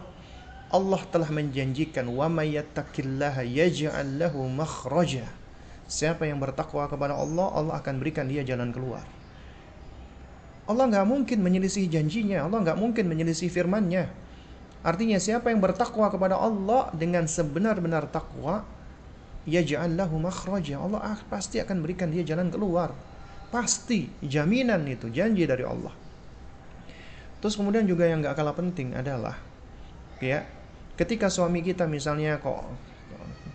Allah 0.74 1.02
telah 1.10 1.30
menjanjikan 1.30 2.06
wa 2.10 2.26
may 2.26 2.58
yattaqillaha 2.58 3.46
yaj'al 3.46 4.18
lahu 4.18 4.46
makhraja 4.50 5.26
Siapa 5.84 6.24
yang 6.24 6.40
bertakwa 6.40 6.88
kepada 6.88 7.12
Allah, 7.12 7.52
Allah 7.52 7.74
akan 7.76 8.00
berikan 8.00 8.24
dia 8.24 8.40
jalan 8.40 8.72
keluar. 8.72 9.04
Allah 10.64 10.88
nggak 10.88 11.04
mungkin 11.04 11.44
menyelisih 11.44 11.84
janjinya, 11.92 12.48
Allah 12.48 12.64
nggak 12.64 12.80
mungkin 12.80 13.04
menyelisih 13.04 13.52
firmannya. 13.52 14.08
Artinya 14.84 15.16
siapa 15.16 15.48
yang 15.48 15.64
bertakwa 15.64 16.12
kepada 16.12 16.36
Allah 16.36 16.92
dengan 16.92 17.24
sebenar-benar 17.24 18.04
takwa, 18.12 18.68
ya 19.48 19.64
lahu 19.88 20.20
makhraja. 20.20 20.76
Allah 20.76 21.16
pasti 21.32 21.56
akan 21.56 21.80
berikan 21.80 22.12
dia 22.12 22.20
jalan 22.20 22.52
keluar. 22.52 22.92
Pasti, 23.48 24.12
jaminan 24.20 24.84
itu, 24.84 25.08
janji 25.08 25.48
dari 25.48 25.64
Allah. 25.64 25.94
Terus 27.40 27.56
kemudian 27.56 27.88
juga 27.88 28.04
yang 28.04 28.20
nggak 28.20 28.36
kalah 28.36 28.56
penting 28.56 28.92
adalah, 28.92 29.40
ya, 30.20 30.44
ketika 31.00 31.32
suami 31.32 31.64
kita 31.64 31.88
misalnya 31.88 32.40
kok 32.40 32.64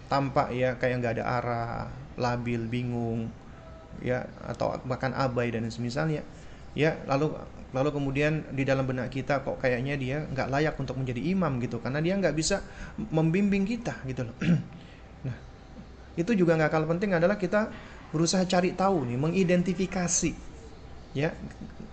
tampak 0.10 0.50
ya 0.54 0.78
kayak 0.82 1.06
nggak 1.06 1.14
ada 1.20 1.26
arah, 1.26 1.86
labil, 2.18 2.66
bingung, 2.66 3.30
ya 4.02 4.26
atau 4.50 4.78
bahkan 4.88 5.14
abai 5.14 5.52
dan 5.54 5.68
semisalnya, 5.70 6.26
ya 6.80 6.96
lalu 7.12 7.36
lalu 7.76 7.90
kemudian 7.92 8.48
di 8.56 8.64
dalam 8.64 8.88
benak 8.88 9.12
kita 9.12 9.44
kok 9.44 9.60
kayaknya 9.60 10.00
dia 10.00 10.24
nggak 10.24 10.48
layak 10.48 10.76
untuk 10.80 10.96
menjadi 10.96 11.20
imam 11.20 11.60
gitu 11.60 11.84
karena 11.84 12.00
dia 12.00 12.16
nggak 12.16 12.32
bisa 12.32 12.64
membimbing 13.12 13.68
kita 13.68 14.00
gitu 14.08 14.24
loh. 14.26 14.36
nah 15.28 15.36
itu 16.16 16.32
juga 16.40 16.56
nggak 16.56 16.72
kalah 16.72 16.88
penting 16.88 17.20
adalah 17.20 17.36
kita 17.36 17.68
berusaha 18.10 18.42
cari 18.50 18.74
tahu 18.74 19.06
nih, 19.06 19.22
mengidentifikasi, 19.22 20.34
ya 21.14 21.30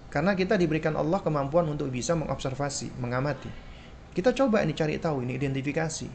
karena 0.08 0.32
kita 0.32 0.56
diberikan 0.56 0.96
Allah 0.96 1.20
kemampuan 1.20 1.68
untuk 1.68 1.92
bisa 1.92 2.16
mengobservasi, 2.16 2.96
mengamati. 2.96 3.52
Kita 4.16 4.32
coba 4.32 4.64
ini 4.64 4.72
cari 4.72 4.96
tahu 4.96 5.28
ini 5.28 5.36
identifikasi. 5.36 6.08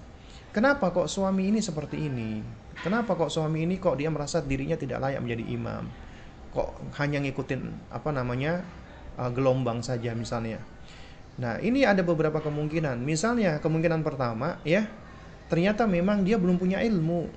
Kenapa 0.49 0.89
kok 0.89 1.05
suami 1.05 1.53
ini 1.53 1.61
seperti 1.61 2.01
ini? 2.01 2.41
Kenapa 2.81 3.13
kok 3.13 3.29
suami 3.29 3.61
ini 3.61 3.77
kok 3.77 3.93
dia 4.01 4.09
merasa 4.09 4.41
dirinya 4.41 4.73
tidak 4.73 5.05
layak 5.05 5.21
menjadi 5.21 5.45
imam? 5.53 5.85
Kok 6.51 6.99
hanya 6.99 7.23
ngikutin 7.23 7.91
apa 7.91 8.09
namanya 8.11 8.63
uh, 9.15 9.31
gelombang 9.31 9.79
saja 9.79 10.11
misalnya. 10.11 10.59
Nah 11.39 11.57
ini 11.63 11.87
ada 11.87 12.03
beberapa 12.03 12.43
kemungkinan. 12.43 12.99
Misalnya 12.99 13.63
kemungkinan 13.63 14.03
pertama 14.03 14.59
ya 14.67 14.87
ternyata 15.47 15.87
memang 15.87 16.23
dia 16.27 16.35
belum 16.35 16.59
punya 16.59 16.83
ilmu. 16.83 17.31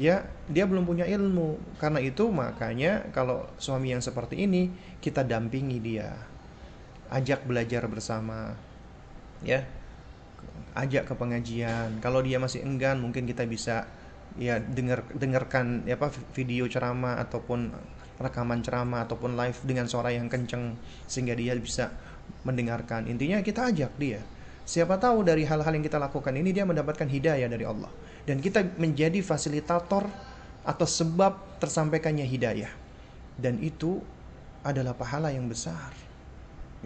Ya 0.00 0.24
dia 0.48 0.64
belum 0.64 0.88
punya 0.88 1.04
ilmu. 1.04 1.60
Karena 1.76 2.00
itu 2.00 2.32
makanya 2.32 3.12
kalau 3.12 3.44
suami 3.60 3.92
yang 3.92 4.00
seperti 4.00 4.48
ini 4.48 4.72
kita 5.04 5.20
dampingi 5.22 5.78
dia, 5.78 6.16
ajak 7.12 7.44
belajar 7.44 7.84
bersama, 7.86 8.56
ya 9.44 9.68
ajak 10.72 11.12
ke 11.12 11.14
pengajian. 11.14 12.00
Kalau 12.00 12.24
dia 12.24 12.40
masih 12.40 12.64
enggan 12.64 12.98
mungkin 12.98 13.28
kita 13.28 13.44
bisa 13.44 13.84
ya 14.40 14.56
dengar 14.60 15.04
dengarkan 15.12 15.84
ya 15.84 16.00
apa 16.00 16.08
video 16.32 16.64
ceramah 16.64 17.20
ataupun 17.20 17.72
rekaman 18.22 18.62
ceramah 18.62 19.04
ataupun 19.04 19.34
live 19.34 19.58
dengan 19.66 19.90
suara 19.90 20.14
yang 20.14 20.30
kenceng 20.30 20.78
sehingga 21.10 21.34
dia 21.34 21.58
bisa 21.58 21.90
mendengarkan. 22.46 23.10
Intinya 23.10 23.42
kita 23.42 23.68
ajak 23.74 23.92
dia. 23.98 24.22
Siapa 24.62 24.94
tahu 24.96 25.26
dari 25.26 25.42
hal-hal 25.42 25.74
yang 25.74 25.82
kita 25.82 25.98
lakukan 25.98 26.30
ini 26.38 26.54
dia 26.54 26.62
mendapatkan 26.62 27.06
hidayah 27.10 27.50
dari 27.50 27.66
Allah. 27.66 27.90
Dan 28.22 28.38
kita 28.38 28.62
menjadi 28.78 29.18
fasilitator 29.18 30.06
atau 30.62 30.86
sebab 30.86 31.58
tersampaikannya 31.58 32.22
hidayah. 32.22 32.70
Dan 33.34 33.58
itu 33.58 33.98
adalah 34.62 34.94
pahala 34.94 35.34
yang 35.34 35.50
besar. 35.50 35.90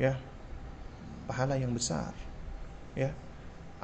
Ya. 0.00 0.16
Pahala 1.28 1.60
yang 1.60 1.76
besar. 1.76 2.16
Ya. 2.96 3.12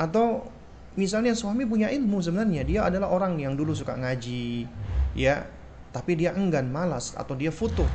Atau 0.00 0.48
misalnya 0.95 1.32
suami 1.32 1.64
punya 1.64 1.88
ilmu 1.88 2.20
sebenarnya 2.20 2.62
dia 2.64 2.80
adalah 2.84 3.09
orang 3.09 3.40
yang 3.40 3.57
dulu 3.57 3.72
suka 3.72 3.97
ngaji 3.97 4.68
ya. 5.16 5.49
Tapi 5.93 6.16
dia 6.16 6.32
enggan 6.32 6.72
malas 6.72 7.12
atau 7.12 7.36
dia 7.36 7.53
futur 7.53 7.88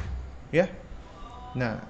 ya. 0.54 0.70
Nah 1.58 1.82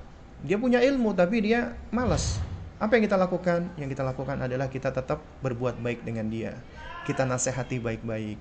dia 0.43 0.55
punya 0.55 0.79
ilmu 0.79 1.11
tapi 1.11 1.43
dia 1.43 1.75
malas. 1.91 2.39
Apa 2.79 2.95
yang 2.95 3.09
kita 3.09 3.17
lakukan? 3.19 3.67
Yang 3.75 3.97
kita 3.97 4.03
lakukan 4.05 4.37
adalah 4.39 4.71
kita 4.71 4.93
tetap 4.93 5.19
berbuat 5.43 5.81
baik 5.83 6.07
dengan 6.07 6.29
dia. 6.31 6.55
Kita 7.03 7.27
nasihati 7.27 7.81
baik-baik. 7.81 8.37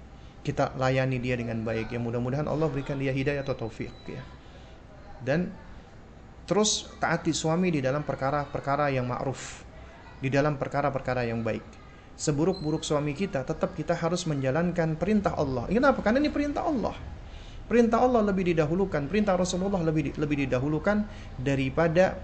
Kita 0.46 0.78
layani 0.78 1.18
dia 1.18 1.34
dengan 1.34 1.64
baik. 1.66 1.90
Ya 1.90 1.98
mudah-mudahan 1.98 2.46
Allah 2.46 2.70
berikan 2.70 3.00
dia 3.00 3.10
hidayah 3.10 3.42
atau 3.42 3.66
taufik 3.66 3.90
ya. 4.06 4.22
Dan 5.24 5.50
terus 6.46 6.86
taati 7.02 7.34
suami 7.34 7.74
di 7.74 7.82
dalam 7.82 8.06
perkara-perkara 8.06 8.94
yang 8.94 9.10
ma'ruf 9.10 9.66
di 10.22 10.30
dalam 10.30 10.54
perkara-perkara 10.54 11.26
yang 11.26 11.42
baik 11.42 11.85
seburuk-buruk 12.16 12.80
suami 12.80 13.12
kita, 13.12 13.44
tetap 13.44 13.76
kita 13.76 13.92
harus 13.92 14.24
menjalankan 14.24 14.96
perintah 14.96 15.36
Allah. 15.36 15.68
Kenapa? 15.68 16.00
Karena 16.00 16.24
ini 16.24 16.32
perintah 16.32 16.64
Allah. 16.64 16.96
Perintah 17.68 18.00
Allah 18.00 18.24
lebih 18.24 18.56
didahulukan, 18.56 19.04
perintah 19.04 19.36
Rasulullah 19.36 19.82
lebih 19.84 20.16
lebih 20.16 20.48
didahulukan 20.48 21.04
daripada 21.36 22.16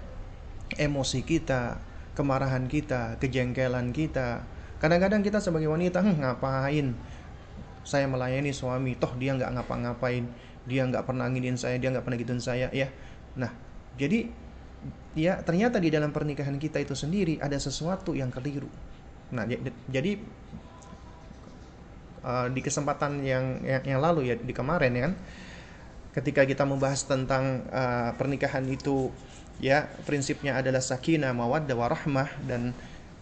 emosi 0.73 1.21
kita, 1.21 1.77
kemarahan 2.17 2.65
kita, 2.65 3.21
kejengkelan 3.21 3.93
kita. 3.93 4.41
Kadang-kadang 4.81 5.21
kita 5.21 5.37
sebagai 5.43 5.69
wanita, 5.69 6.01
hm, 6.01 6.25
ngapain 6.25 6.87
saya 7.83 8.07
melayani 8.07 8.55
suami, 8.55 8.95
toh 8.95 9.11
dia 9.19 9.35
nggak 9.35 9.59
ngapa-ngapain, 9.59 10.23
dia 10.63 10.87
nggak 10.87 11.03
pernah 11.03 11.27
nginin 11.27 11.59
saya, 11.59 11.75
dia 11.75 11.91
nggak 11.91 12.07
pernah 12.07 12.17
gituin 12.17 12.39
saya, 12.39 12.71
ya. 12.71 12.87
Nah, 13.35 13.51
jadi 13.99 14.31
ya 15.13 15.43
ternyata 15.43 15.77
di 15.77 15.91
dalam 15.91 16.15
pernikahan 16.15 16.55
kita 16.55 16.79
itu 16.79 16.95
sendiri 16.95 17.37
ada 17.43 17.59
sesuatu 17.59 18.17
yang 18.17 18.31
keliru 18.33 18.71
Nah, 19.33 19.49
jadi 19.89 20.21
uh, 22.23 22.47
di 22.49 22.61
kesempatan 22.63 23.21
yang, 23.21 23.61
yang 23.65 23.83
yang 23.83 23.99
lalu 23.99 24.33
ya 24.33 24.35
di 24.39 24.53
kemarin 24.55 24.91
ya 24.95 25.01
kan 25.11 25.13
ketika 26.13 26.41
kita 26.45 26.63
membahas 26.63 27.03
tentang 27.09 27.65
uh, 27.73 28.13
pernikahan 28.15 28.63
itu 28.69 29.09
ya 29.57 29.89
prinsipnya 30.05 30.57
adalah 30.57 30.81
sakinah 30.81 31.33
mawaddah 31.33 31.73
warahmah 31.73 32.29
dan 32.45 32.73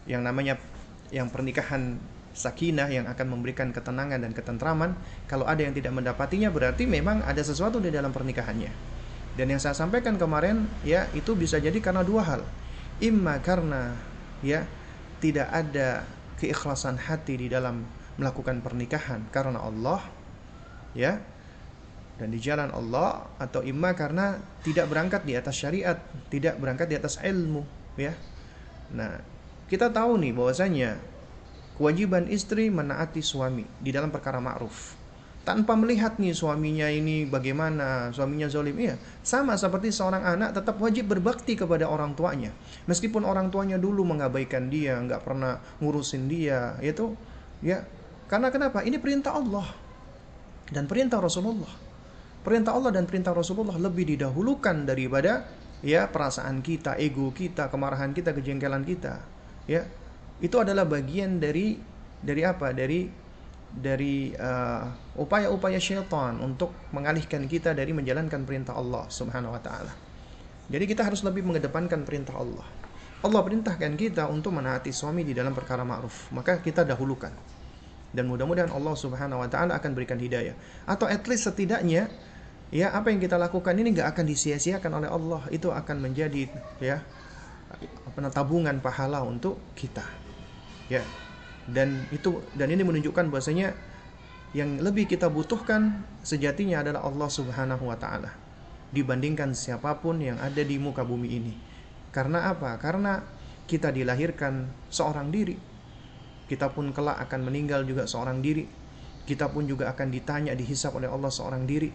yang 0.06 0.24
namanya 0.24 0.60
yang 1.12 1.28
pernikahan 1.28 2.00
sakinah 2.32 2.88
yang 2.88 3.06
akan 3.12 3.28
memberikan 3.28 3.76
ketenangan 3.76 4.24
dan 4.24 4.32
ketentraman 4.32 4.96
kalau 5.28 5.44
ada 5.44 5.60
yang 5.60 5.76
tidak 5.76 5.92
mendapatinya 5.92 6.48
berarti 6.48 6.88
memang 6.88 7.24
ada 7.28 7.44
sesuatu 7.44 7.84
di 7.84 7.92
dalam 7.92 8.16
pernikahannya. 8.16 8.72
Dan 9.36 9.48
yang 9.48 9.60
saya 9.64 9.76
sampaikan 9.76 10.20
kemarin 10.20 10.68
ya 10.84 11.08
itu 11.16 11.36
bisa 11.36 11.60
jadi 11.60 11.76
karena 11.80 12.04
dua 12.04 12.24
hal. 12.24 12.42
Imma 13.00 13.40
karena 13.40 13.96
ya 14.44 14.68
tidak 15.22 15.48
ada 15.54 16.04
keikhlasan 16.42 16.98
hati 16.98 17.38
di 17.38 17.48
dalam 17.48 17.86
melakukan 18.18 18.60
pernikahan 18.60 19.24
karena 19.30 19.62
Allah 19.62 20.02
ya 20.98 21.22
dan 22.22 22.30
di 22.30 22.38
jalan 22.38 22.70
Allah 22.70 23.30
atau 23.42 23.66
imma 23.66 23.98
karena 23.98 24.38
tidak 24.62 24.94
berangkat 24.94 25.26
di 25.26 25.34
atas 25.34 25.58
syariat, 25.58 25.98
tidak 26.30 26.54
berangkat 26.62 26.86
di 26.86 26.94
atas 26.94 27.18
ilmu, 27.18 27.66
ya. 27.98 28.14
Nah, 28.94 29.18
kita 29.66 29.90
tahu 29.90 30.22
nih 30.22 30.30
bahwasanya 30.30 31.02
kewajiban 31.82 32.30
istri 32.30 32.70
menaati 32.70 33.26
suami 33.26 33.66
di 33.82 33.90
dalam 33.90 34.14
perkara 34.14 34.38
ma'ruf 34.38 35.01
tanpa 35.42 35.74
melihat 35.74 36.22
nih 36.22 36.38
suaminya 36.38 36.86
ini 36.86 37.26
bagaimana, 37.26 38.14
suaminya 38.14 38.46
zolim. 38.46 38.78
Iya, 38.78 38.96
sama 39.26 39.58
seperti 39.58 39.90
seorang 39.90 40.22
anak 40.22 40.54
tetap 40.54 40.78
wajib 40.78 41.10
berbakti 41.10 41.58
kepada 41.58 41.90
orang 41.90 42.14
tuanya. 42.14 42.54
Meskipun 42.86 43.26
orang 43.26 43.50
tuanya 43.50 43.82
dulu 43.82 44.06
mengabaikan 44.06 44.70
dia, 44.70 45.02
nggak 45.02 45.26
pernah 45.26 45.58
ngurusin 45.82 46.30
dia, 46.30 46.78
itu 46.82 47.18
ya 47.62 47.86
Karena 48.32 48.48
kenapa? 48.48 48.80
Ini 48.80 48.96
perintah 48.96 49.36
Allah 49.36 49.68
dan 50.72 50.88
perintah 50.88 51.20
Rasulullah. 51.20 51.92
Perintah 52.42 52.72
Allah 52.72 52.96
dan 52.96 53.04
perintah 53.04 53.36
Rasulullah 53.36 53.76
lebih 53.76 54.08
didahulukan 54.16 54.88
daripada 54.88 55.52
ya 55.84 56.08
perasaan 56.08 56.64
kita, 56.64 56.96
ego 56.96 57.36
kita, 57.36 57.68
kemarahan 57.68 58.16
kita, 58.16 58.32
kejengkelan 58.32 58.88
kita. 58.88 59.20
Ya, 59.68 59.84
itu 60.40 60.56
adalah 60.64 60.88
bagian 60.88 61.44
dari 61.44 61.76
dari 62.24 62.42
apa? 62.48 62.72
Dari 62.72 63.12
dari 63.72 64.36
uh, 64.36 65.16
upaya-upaya 65.16 65.80
syaitan 65.80 66.44
untuk 66.44 66.76
mengalihkan 66.92 67.48
kita 67.48 67.72
dari 67.72 67.96
menjalankan 67.96 68.44
perintah 68.44 68.76
Allah 68.76 69.08
Subhanahu 69.08 69.56
wa 69.56 69.62
taala. 69.64 69.94
Jadi 70.68 70.84
kita 70.88 71.08
harus 71.08 71.24
lebih 71.24 71.48
mengedepankan 71.48 72.04
perintah 72.04 72.36
Allah. 72.36 72.68
Allah 73.22 73.42
perintahkan 73.46 73.94
kita 73.96 74.28
untuk 74.28 74.56
menaati 74.56 74.90
suami 74.90 75.22
di 75.22 75.32
dalam 75.32 75.54
perkara 75.56 75.86
ma'ruf, 75.86 76.34
maka 76.36 76.60
kita 76.60 76.84
dahulukan. 76.84 77.32
Dan 78.12 78.28
mudah-mudahan 78.28 78.76
Allah 78.76 78.96
Subhanahu 78.98 79.40
wa 79.40 79.48
taala 79.48 79.80
akan 79.80 79.92
berikan 79.96 80.20
hidayah. 80.20 80.56
Atau 80.84 81.08
at 81.08 81.24
least 81.32 81.48
setidaknya 81.48 82.12
ya 82.72 82.92
apa 82.92 83.12
yang 83.12 83.24
kita 83.24 83.40
lakukan 83.40 83.72
ini 83.76 83.96
nggak 83.96 84.16
akan 84.16 84.26
disia-siakan 84.28 84.92
oleh 85.00 85.10
Allah. 85.12 85.42
Itu 85.48 85.72
akan 85.72 86.12
menjadi 86.12 86.52
ya 86.84 87.00
apa 88.04 88.28
tabungan 88.36 88.84
pahala 88.84 89.24
untuk 89.24 89.64
kita. 89.80 90.04
Ya. 90.92 91.08
Dan 91.70 92.10
itu 92.10 92.42
dan 92.58 92.74
ini 92.74 92.82
menunjukkan 92.82 93.30
bahwasanya 93.30 93.74
yang 94.52 94.82
lebih 94.84 95.08
kita 95.08 95.32
butuhkan 95.32 96.04
sejatinya 96.26 96.84
adalah 96.84 97.08
Allah 97.08 97.30
Subhanahu 97.32 97.88
wa 97.88 97.96
taala 97.96 98.32
dibandingkan 98.92 99.56
siapa 99.56 100.04
pun 100.04 100.20
yang 100.20 100.38
ada 100.38 100.62
di 100.62 100.76
muka 100.76 101.08
bumi 101.08 101.30
ini. 101.32 101.54
Karena 102.12 102.52
apa? 102.52 102.76
Karena 102.76 103.24
kita 103.66 103.90
dilahirkan 103.90 104.68
seorang 104.92 105.32
diri. 105.32 105.56
Kita 106.52 106.68
pun 106.76 106.92
kelak 106.92 107.24
akan 107.24 107.48
meninggal 107.48 107.88
juga 107.88 108.04
seorang 108.04 108.44
diri. 108.44 108.68
Kita 109.24 109.48
pun 109.48 109.64
juga 109.64 109.88
akan 109.96 110.12
ditanya 110.12 110.52
dihisap 110.52 110.92
oleh 111.00 111.08
Allah 111.08 111.32
seorang 111.32 111.64
diri. 111.64 111.88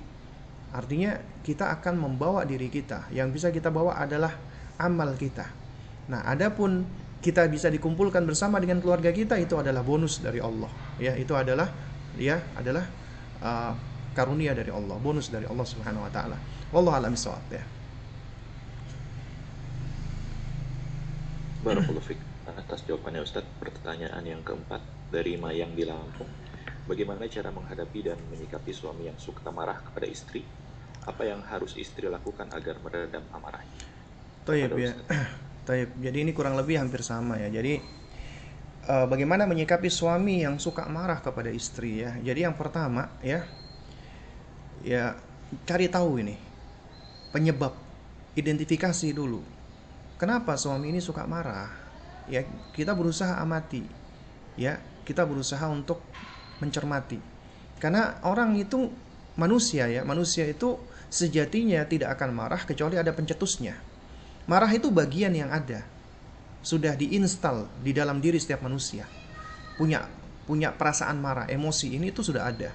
Artinya 0.73 1.21
kita 1.45 1.69
akan 1.77 2.01
membawa 2.01 2.49
diri 2.49 2.73
kita. 2.73 3.13
Yang 3.13 3.29
bisa 3.37 3.49
kita 3.53 3.69
bawa 3.69 4.01
adalah 4.01 4.33
amal 4.81 5.13
kita. 5.21 5.45
Nah, 6.09 6.25
adapun 6.25 6.89
kita 7.27 7.43
bisa 7.51 7.67
dikumpulkan 7.67 8.23
bersama 8.23 8.63
dengan 8.63 8.79
keluarga 8.79 9.11
kita 9.11 9.35
itu 9.43 9.59
adalah 9.59 9.83
bonus 9.83 10.23
dari 10.23 10.39
Allah. 10.39 10.71
Ya, 11.03 11.19
itu 11.19 11.35
adalah 11.35 11.67
ya 12.15 12.39
adalah 12.55 12.87
uh, 13.43 13.75
karunia 14.15 14.55
dari 14.55 14.71
Allah, 14.71 14.95
bonus 15.03 15.27
dari 15.35 15.43
Allah 15.51 15.67
Subhanahu 15.67 16.07
wa 16.07 16.13
taala. 16.15 16.39
Wallahu 16.71 16.95
a'lam 16.95 17.19
ya. 17.51 17.65
Barakallahu 21.67 22.07
fiik. 22.07 22.23
Atas 22.47 22.87
jawabannya 22.87 23.27
Ustadz, 23.27 23.59
pertanyaan 23.59 24.23
yang 24.23 24.41
keempat 24.47 24.79
dari 25.11 25.35
Mayang 25.35 25.75
di 25.75 25.83
Lampung. 25.83 26.31
Bagaimana 26.87 27.27
cara 27.27 27.51
menghadapi 27.51 28.07
dan 28.07 28.17
menyikapi 28.31 28.71
suami 28.71 29.11
yang 29.11 29.19
suka 29.19 29.51
marah 29.51 29.83
kepada 29.83 30.07
istri? 30.07 30.47
Apa 31.03 31.27
yang 31.27 31.43
harus 31.43 31.75
istri 31.75 32.07
lakukan 32.07 32.47
agar 32.55 32.79
meredam 32.87 33.27
amarahnya? 33.35 33.83
Taib 34.47 34.79
ya. 34.79 34.95
Taib. 35.67 35.91
Jadi 35.99 36.23
ini 36.23 36.31
kurang 36.31 36.55
lebih 36.55 36.79
hampir 36.79 37.03
sama 37.03 37.37
ya. 37.43 37.51
Jadi 37.51 37.83
uh, 38.87 39.07
bagaimana 39.11 39.45
menyikapi 39.51 39.91
suami 39.91 40.47
yang 40.47 40.63
suka 40.63 40.87
marah 40.87 41.19
kepada 41.19 41.51
istri 41.51 42.07
ya. 42.07 42.15
Jadi 42.23 42.47
yang 42.47 42.55
pertama 42.55 43.11
ya 43.21 43.43
ya 44.87 45.19
cari 45.67 45.91
tahu 45.91 46.23
ini 46.23 46.39
penyebab 47.35 47.75
identifikasi 48.39 49.11
dulu 49.11 49.57
Kenapa 50.17 50.57
suami 50.57 50.89
ini 50.89 51.01
suka 51.05 51.29
marah? 51.29 51.69
Ya, 52.25 52.41
kita 52.73 52.97
berusaha 52.97 53.37
amati. 53.37 53.85
Ya, 54.57 54.81
kita 55.05 55.29
berusaha 55.29 55.69
untuk 55.69 56.01
mencermati. 56.57 57.21
Karena 57.77 58.17
orang 58.25 58.57
itu 58.57 58.89
manusia 59.37 59.85
ya, 59.93 60.09
manusia 60.09 60.49
itu 60.49 60.81
sejatinya 61.13 61.85
tidak 61.85 62.17
akan 62.17 62.33
marah 62.33 62.65
kecuali 62.65 62.97
ada 62.97 63.13
pencetusnya. 63.13 63.77
Marah 64.47 64.71
itu 64.71 64.95
bagian 64.95 65.35
yang 65.35 65.51
ada. 65.51 65.83
Sudah 66.63 66.95
diinstal 66.95 67.67
di 67.83 67.91
dalam 67.91 68.23
diri 68.23 68.39
setiap 68.39 68.63
manusia. 68.63 69.07
Punya 69.75 70.07
punya 70.47 70.71
perasaan 70.71 71.19
marah, 71.19 71.51
emosi 71.51 71.99
ini 71.99 72.15
itu 72.15 72.23
sudah 72.23 72.47
ada. 72.47 72.71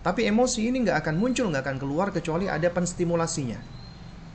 Tapi 0.00 0.24
emosi 0.24 0.72
ini 0.72 0.82
nggak 0.88 1.04
akan 1.04 1.14
muncul, 1.20 1.52
nggak 1.52 1.62
akan 1.68 1.78
keluar 1.78 2.08
kecuali 2.16 2.48
ada 2.48 2.72
penstimulasinya. 2.72 3.60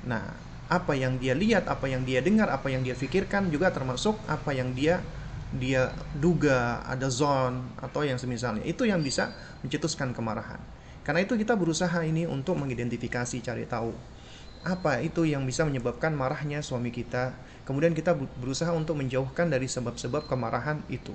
Nah, 0.05 0.23
apa 0.69 0.93
yang 0.93 1.17
dia 1.17 1.33
lihat, 1.33 1.65
apa 1.65 1.89
yang 1.89 2.05
dia 2.05 2.21
dengar, 2.21 2.47
apa 2.53 2.69
yang 2.69 2.85
dia 2.85 2.93
pikirkan 2.93 3.49
juga 3.49 3.73
termasuk 3.73 4.15
apa 4.29 4.53
yang 4.53 4.71
dia 4.77 5.01
dia 5.47 5.95
duga 6.11 6.83
ada 6.83 7.07
zone 7.07 7.71
atau 7.79 8.03
yang 8.03 8.19
semisalnya 8.19 8.67
itu 8.67 8.85
yang 8.85 9.01
bisa 9.01 9.33
mencetuskan 9.65 10.13
kemarahan. 10.13 10.61
Karena 11.01 11.25
itu 11.25 11.39
kita 11.39 11.57
berusaha 11.57 12.03
ini 12.05 12.29
untuk 12.29 12.59
mengidentifikasi 12.59 13.41
cari 13.41 13.65
tahu 13.65 14.16
apa 14.65 15.03
itu 15.03 15.27
yang 15.27 15.45
bisa 15.45 15.65
menyebabkan 15.67 16.13
marahnya 16.13 16.63
suami 16.63 16.89
kita. 16.89 17.35
Kemudian 17.67 17.91
kita 17.91 18.15
berusaha 18.15 18.71
untuk 18.71 18.95
menjauhkan 18.95 19.51
dari 19.51 19.67
sebab-sebab 19.67 20.25
kemarahan 20.31 20.79
itu. 20.87 21.11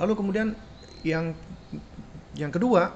Lalu 0.00 0.12
kemudian 0.16 0.48
yang 1.04 1.36
yang 2.36 2.52
kedua, 2.52 2.92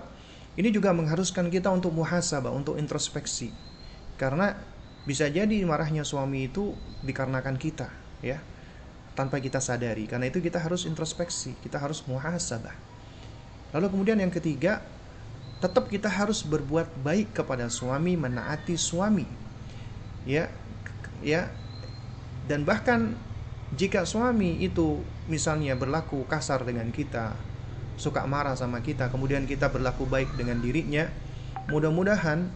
ini 0.56 0.68
juga 0.68 0.92
mengharuskan 0.92 1.48
kita 1.48 1.72
untuk 1.72 1.96
muhasabah, 1.96 2.52
untuk 2.52 2.76
introspeksi. 2.76 3.52
Karena 4.20 4.52
bisa 5.08 5.28
jadi 5.32 5.64
marahnya 5.64 6.04
suami 6.04 6.48
itu 6.48 6.76
dikarenakan 7.04 7.56
kita, 7.56 7.88
ya. 8.20 8.40
Tanpa 9.16 9.40
kita 9.40 9.60
sadari. 9.60 10.04
Karena 10.04 10.28
itu 10.28 10.44
kita 10.44 10.60
harus 10.60 10.84
introspeksi, 10.84 11.56
kita 11.64 11.80
harus 11.80 12.04
muhasabah. 12.04 12.76
Lalu 13.72 13.86
kemudian 13.92 14.18
yang 14.20 14.32
ketiga, 14.32 14.84
tetap 15.60 15.92
kita 15.92 16.08
harus 16.08 16.40
berbuat 16.42 17.04
baik 17.04 17.36
kepada 17.36 17.68
suami, 17.68 18.16
menaati 18.16 18.74
suami. 18.80 19.28
Ya. 20.24 20.48
Ya. 21.20 21.52
Dan 22.48 22.64
bahkan 22.64 23.14
jika 23.76 24.02
suami 24.02 24.58
itu 24.64 25.04
misalnya 25.30 25.78
berlaku 25.78 26.26
kasar 26.26 26.64
dengan 26.66 26.88
kita, 26.90 27.36
suka 28.00 28.24
marah 28.24 28.56
sama 28.56 28.80
kita, 28.80 29.12
kemudian 29.12 29.44
kita 29.44 29.68
berlaku 29.68 30.08
baik 30.08 30.32
dengan 30.34 30.58
dirinya, 30.58 31.06
mudah-mudahan 31.68 32.48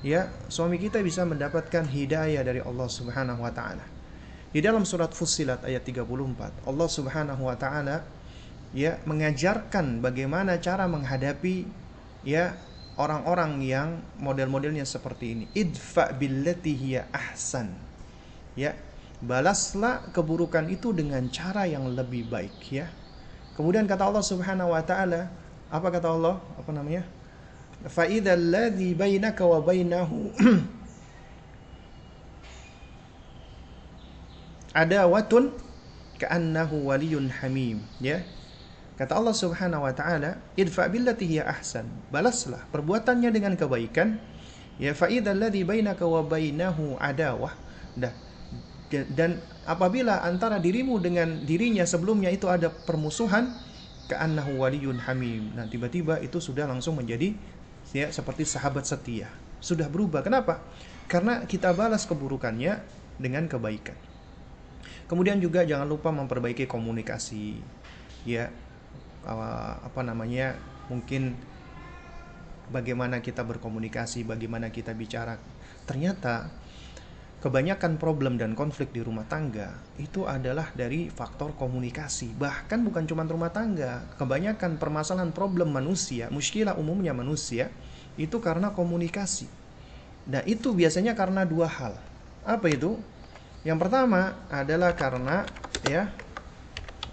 ya 0.00 0.32
suami 0.48 0.80
kita 0.80 1.04
bisa 1.04 1.22
mendapatkan 1.28 1.84
hidayah 1.86 2.42
dari 2.42 2.64
Allah 2.64 2.88
Subhanahu 2.88 3.44
wa 3.44 3.52
taala. 3.52 3.84
Di 4.50 4.64
dalam 4.64 4.88
surat 4.88 5.12
Fussilat 5.12 5.62
ayat 5.68 5.84
34, 5.84 6.64
Allah 6.64 6.88
Subhanahu 6.88 7.42
wa 7.44 7.56
taala 7.60 8.08
ya 8.72 8.96
mengajarkan 9.04 10.00
bagaimana 10.00 10.56
cara 10.58 10.88
menghadapi 10.90 11.85
ya 12.26 12.58
orang-orang 12.98 13.62
yang 13.62 14.02
model-modelnya 14.18 14.82
seperti 14.82 15.38
ini. 15.38 15.44
Idfa 15.54 16.10
billati 16.10 16.74
hiya 16.74 17.06
ahsan. 17.14 17.70
Ya 18.58 18.74
balaslah 19.22 20.12
keburukan 20.12 20.66
itu 20.68 20.92
dengan 20.92 21.30
cara 21.30 21.64
yang 21.70 21.86
lebih 21.94 22.26
baik 22.26 22.58
ya. 22.68 22.90
Kemudian 23.54 23.88
kata 23.88 24.04
Allah 24.10 24.24
Subhanahu 24.26 24.74
wa 24.74 24.82
taala 24.82 25.30
apa 25.70 25.88
kata 25.88 26.10
Allah? 26.10 26.42
Apa 26.58 26.74
namanya? 26.74 27.06
Fa 27.86 28.04
idzal 28.10 28.42
ladzi 28.50 28.92
bainaka 28.96 29.46
wa 29.46 29.62
bainahu 29.62 30.32
adawatun 34.82 35.52
ka'annahu 36.18 36.88
waliyun 36.90 37.28
hamim. 37.28 37.84
Ya 38.00 38.24
kata 38.96 39.12
Allah 39.16 39.36
Subhanahu 39.36 39.84
wa 39.84 39.92
taala 39.92 40.40
idfa 40.56 40.88
billati 40.88 41.28
hiya 41.28 41.48
ahsan. 41.48 41.88
Balaslah 42.10 42.64
perbuatannya 42.72 43.30
dengan 43.30 43.54
kebaikan. 43.54 44.18
Ya 44.76 44.92
fa 44.92 45.08
idzal 45.08 45.40
ladzi 45.40 45.64
bainaka 45.64 46.04
wa 46.04 46.24
bainahu 46.24 47.00
adawah. 47.00 47.52
Dah. 47.96 48.12
Dan 48.90 49.42
apabila 49.66 50.22
antara 50.22 50.62
dirimu 50.62 51.02
dengan 51.02 51.42
dirinya 51.42 51.82
sebelumnya 51.82 52.30
itu 52.30 52.46
ada 52.46 52.70
permusuhan 52.70 53.50
ka'annahu 54.06 54.62
waliyun 54.62 55.02
hamim. 55.02 55.50
Nah 55.58 55.66
tiba-tiba 55.66 56.22
itu 56.22 56.38
sudah 56.38 56.70
langsung 56.70 56.94
menjadi 56.94 57.34
ya 57.90 58.08
seperti 58.14 58.46
sahabat 58.46 58.86
setia. 58.86 59.26
Sudah 59.58 59.90
berubah. 59.90 60.22
Kenapa? 60.22 60.62
Karena 61.10 61.42
kita 61.44 61.74
balas 61.74 62.06
keburukannya 62.06 62.78
dengan 63.18 63.50
kebaikan. 63.50 63.98
Kemudian 65.06 65.38
juga 65.38 65.62
jangan 65.66 65.86
lupa 65.86 66.10
memperbaiki 66.14 66.66
komunikasi. 66.70 67.58
Ya 68.26 68.50
apa 69.26 70.00
namanya 70.06 70.54
mungkin 70.86 71.34
bagaimana 72.70 73.18
kita 73.18 73.42
berkomunikasi 73.42 74.22
bagaimana 74.22 74.70
kita 74.70 74.94
bicara 74.94 75.34
ternyata 75.86 76.50
kebanyakan 77.42 77.98
problem 77.98 78.38
dan 78.38 78.54
konflik 78.54 78.94
di 78.94 79.02
rumah 79.02 79.26
tangga 79.26 79.76
itu 79.98 80.26
adalah 80.26 80.70
dari 80.74 81.10
faktor 81.10 81.58
komunikasi 81.58 82.38
bahkan 82.38 82.86
bukan 82.86 83.06
cuma 83.06 83.26
rumah 83.26 83.50
tangga 83.50 84.06
kebanyakan 84.18 84.78
permasalahan 84.78 85.34
problem 85.34 85.74
manusia 85.74 86.30
muskilah 86.30 86.78
umumnya 86.78 87.14
manusia 87.14 87.70
itu 88.16 88.40
karena 88.40 88.72
komunikasi. 88.72 89.46
Nah, 90.26 90.42
itu 90.48 90.72
biasanya 90.72 91.14
karena 91.14 91.44
dua 91.46 91.68
hal. 91.68 91.94
Apa 92.42 92.66
itu? 92.72 92.98
Yang 93.62 93.78
pertama 93.86 94.34
adalah 94.48 94.96
karena 94.96 95.46
ya 95.86 96.10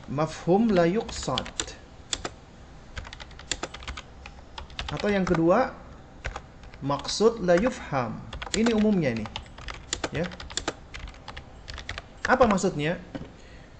mafhum 0.09 0.71
la 0.71 0.87
yuqsad. 0.87 1.45
Atau 4.93 5.09
yang 5.09 5.25
kedua, 5.25 5.73
maksud 6.85 7.41
la 7.41 7.57
yufham. 7.57 8.13
Ini 8.53 8.77
umumnya 8.77 9.17
nih. 9.17 9.29
Ya. 10.13 10.29
Apa 12.29 12.45
maksudnya? 12.45 13.01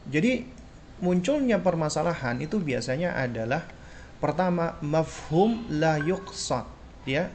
Jadi 0.10 0.50
munculnya 0.98 1.62
permasalahan 1.62 2.42
itu 2.42 2.58
biasanya 2.58 3.14
adalah 3.14 3.62
pertama 4.18 4.82
mafhum 4.82 5.70
la 5.70 6.02
yuqsad, 6.02 6.66
ya. 7.06 7.30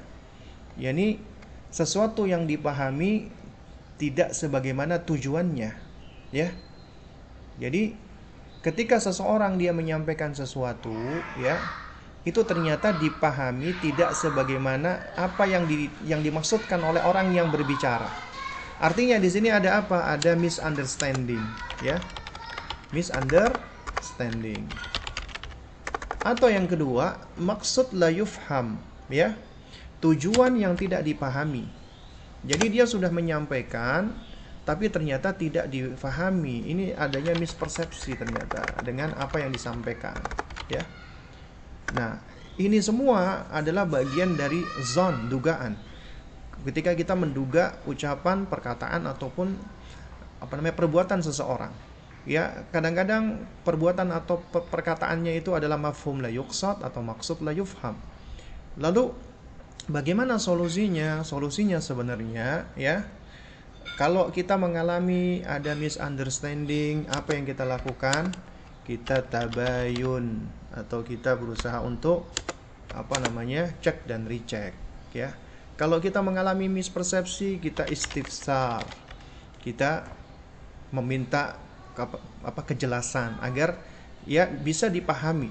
Yani 0.74 1.22
sesuatu 1.70 2.26
yang 2.26 2.50
dipahami 2.50 3.30
tidak 4.00 4.34
sebagaimana 4.34 5.06
tujuannya, 5.06 5.70
ya. 6.34 6.48
Jadi 7.62 7.94
ketika 8.66 8.98
seseorang 8.98 9.54
dia 9.60 9.70
menyampaikan 9.70 10.34
sesuatu, 10.34 10.92
ya, 11.38 11.60
itu 12.28 12.44
ternyata 12.44 12.92
dipahami 12.92 13.72
tidak 13.80 14.12
sebagaimana 14.12 15.16
apa 15.16 15.48
yang 15.48 15.64
di, 15.64 15.88
yang 16.04 16.20
dimaksudkan 16.20 16.76
oleh 16.84 17.00
orang 17.00 17.32
yang 17.32 17.48
berbicara. 17.48 18.04
Artinya 18.78 19.16
di 19.16 19.32
sini 19.32 19.48
ada 19.48 19.80
apa? 19.80 20.12
Ada 20.12 20.36
misunderstanding, 20.36 21.40
ya. 21.80 21.96
Misunderstanding. 22.92 24.68
Atau 26.20 26.52
yang 26.52 26.68
kedua, 26.68 27.16
maksud 27.40 27.96
la 27.96 28.12
yufham, 28.12 28.76
ya. 29.08 29.32
Tujuan 30.04 30.52
yang 30.60 30.76
tidak 30.76 31.02
dipahami. 31.08 31.64
Jadi 32.44 32.70
dia 32.70 32.84
sudah 32.86 33.10
menyampaikan 33.10 34.14
tapi 34.68 34.92
ternyata 34.92 35.32
tidak 35.32 35.72
difahami. 35.72 36.68
Ini 36.68 36.84
adanya 36.92 37.32
mispersepsi 37.32 38.20
ternyata 38.20 38.76
dengan 38.84 39.16
apa 39.16 39.40
yang 39.40 39.48
disampaikan, 39.48 40.28
ya. 40.68 40.84
Nah, 41.96 42.20
ini 42.58 42.82
semua 42.82 43.46
adalah 43.48 43.86
bagian 43.86 44.34
dari 44.34 44.60
zon 44.82 45.30
dugaan. 45.30 45.78
Ketika 46.66 46.92
kita 46.92 47.14
menduga 47.14 47.78
ucapan, 47.86 48.44
perkataan 48.44 49.06
ataupun 49.06 49.54
apa 50.42 50.52
namanya 50.58 50.74
perbuatan 50.74 51.22
seseorang. 51.22 51.70
Ya, 52.28 52.66
kadang-kadang 52.74 53.40
perbuatan 53.64 54.12
atau 54.12 54.42
perkataannya 54.50 55.38
itu 55.38 55.56
adalah 55.56 55.80
mafhum 55.80 56.20
la 56.20 56.28
yuqsad 56.28 56.84
atau 56.84 57.00
maksud 57.00 57.40
la 57.40 57.54
yufham. 57.56 57.96
Lalu 58.76 59.14
bagaimana 59.88 60.36
solusinya? 60.36 61.24
Solusinya 61.24 61.80
sebenarnya 61.80 62.68
ya 62.76 63.06
kalau 63.96 64.28
kita 64.28 64.54
mengalami 64.60 65.40
ada 65.42 65.72
misunderstanding, 65.72 67.08
apa 67.10 67.34
yang 67.34 67.48
kita 67.48 67.64
lakukan? 67.64 68.30
Kita 68.84 69.24
tabayun 69.24 70.57
atau 70.74 71.00
kita 71.00 71.36
berusaha 71.36 71.80
untuk 71.80 72.28
apa 72.92 73.20
namanya 73.20 73.72
cek 73.80 74.08
dan 74.08 74.28
recheck 74.28 74.72
ya. 75.12 75.32
Kalau 75.78 76.02
kita 76.02 76.18
mengalami 76.20 76.66
mispersepsi 76.66 77.62
kita 77.62 77.86
istifsar. 77.86 78.82
Kita 79.62 80.06
meminta 80.90 81.54
apa 82.42 82.62
kejelasan 82.66 83.38
agar 83.38 83.78
ya 84.26 84.50
bisa 84.50 84.90
dipahami. 84.90 85.50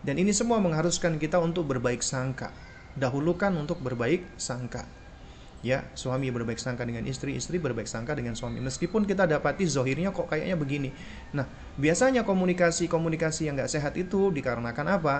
Dan 0.00 0.16
ini 0.16 0.32
semua 0.32 0.58
mengharuskan 0.58 1.20
kita 1.20 1.38
untuk 1.38 1.70
berbaik 1.70 2.02
sangka. 2.02 2.50
Dahulukan 2.98 3.54
untuk 3.54 3.78
berbaik 3.78 4.26
sangka 4.40 4.99
ya 5.60 5.84
suami 5.92 6.32
berbaik 6.32 6.56
sangka 6.56 6.88
dengan 6.88 7.04
istri 7.04 7.36
istri 7.36 7.60
berbaik 7.60 7.88
sangka 7.88 8.16
dengan 8.16 8.32
suami. 8.32 8.60
Meskipun 8.64 9.04
kita 9.04 9.28
dapati 9.28 9.68
zohirnya 9.68 10.12
kok 10.12 10.28
kayaknya 10.32 10.56
begini. 10.56 10.90
Nah 11.36 11.44
biasanya 11.76 12.24
komunikasi 12.24 12.88
komunikasi 12.88 13.48
yang 13.48 13.60
nggak 13.60 13.72
sehat 13.72 13.94
itu 14.00 14.32
dikarenakan 14.32 14.86
apa? 14.96 15.16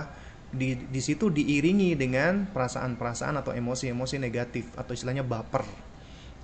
Di 0.50 0.74
di 0.74 1.00
situ 1.04 1.30
diiringi 1.30 1.94
dengan 1.94 2.48
perasaan-perasaan 2.50 3.38
atau 3.38 3.52
emosi-emosi 3.54 4.16
negatif 4.18 4.72
atau 4.74 4.96
istilahnya 4.96 5.22
baper. 5.22 5.62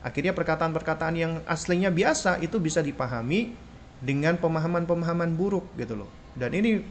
Akhirnya 0.05 0.37
perkataan-perkataan 0.37 1.15
yang 1.19 1.33
aslinya 1.51 1.91
biasa 1.91 2.39
itu 2.39 2.63
bisa 2.63 2.79
dipahami 2.79 3.59
dengan 3.99 4.39
pemahaman-pemahaman 4.39 5.35
buruk 5.35 5.73
gitu 5.75 6.05
loh. 6.05 6.11
Dan 6.37 6.53
ini 6.55 6.85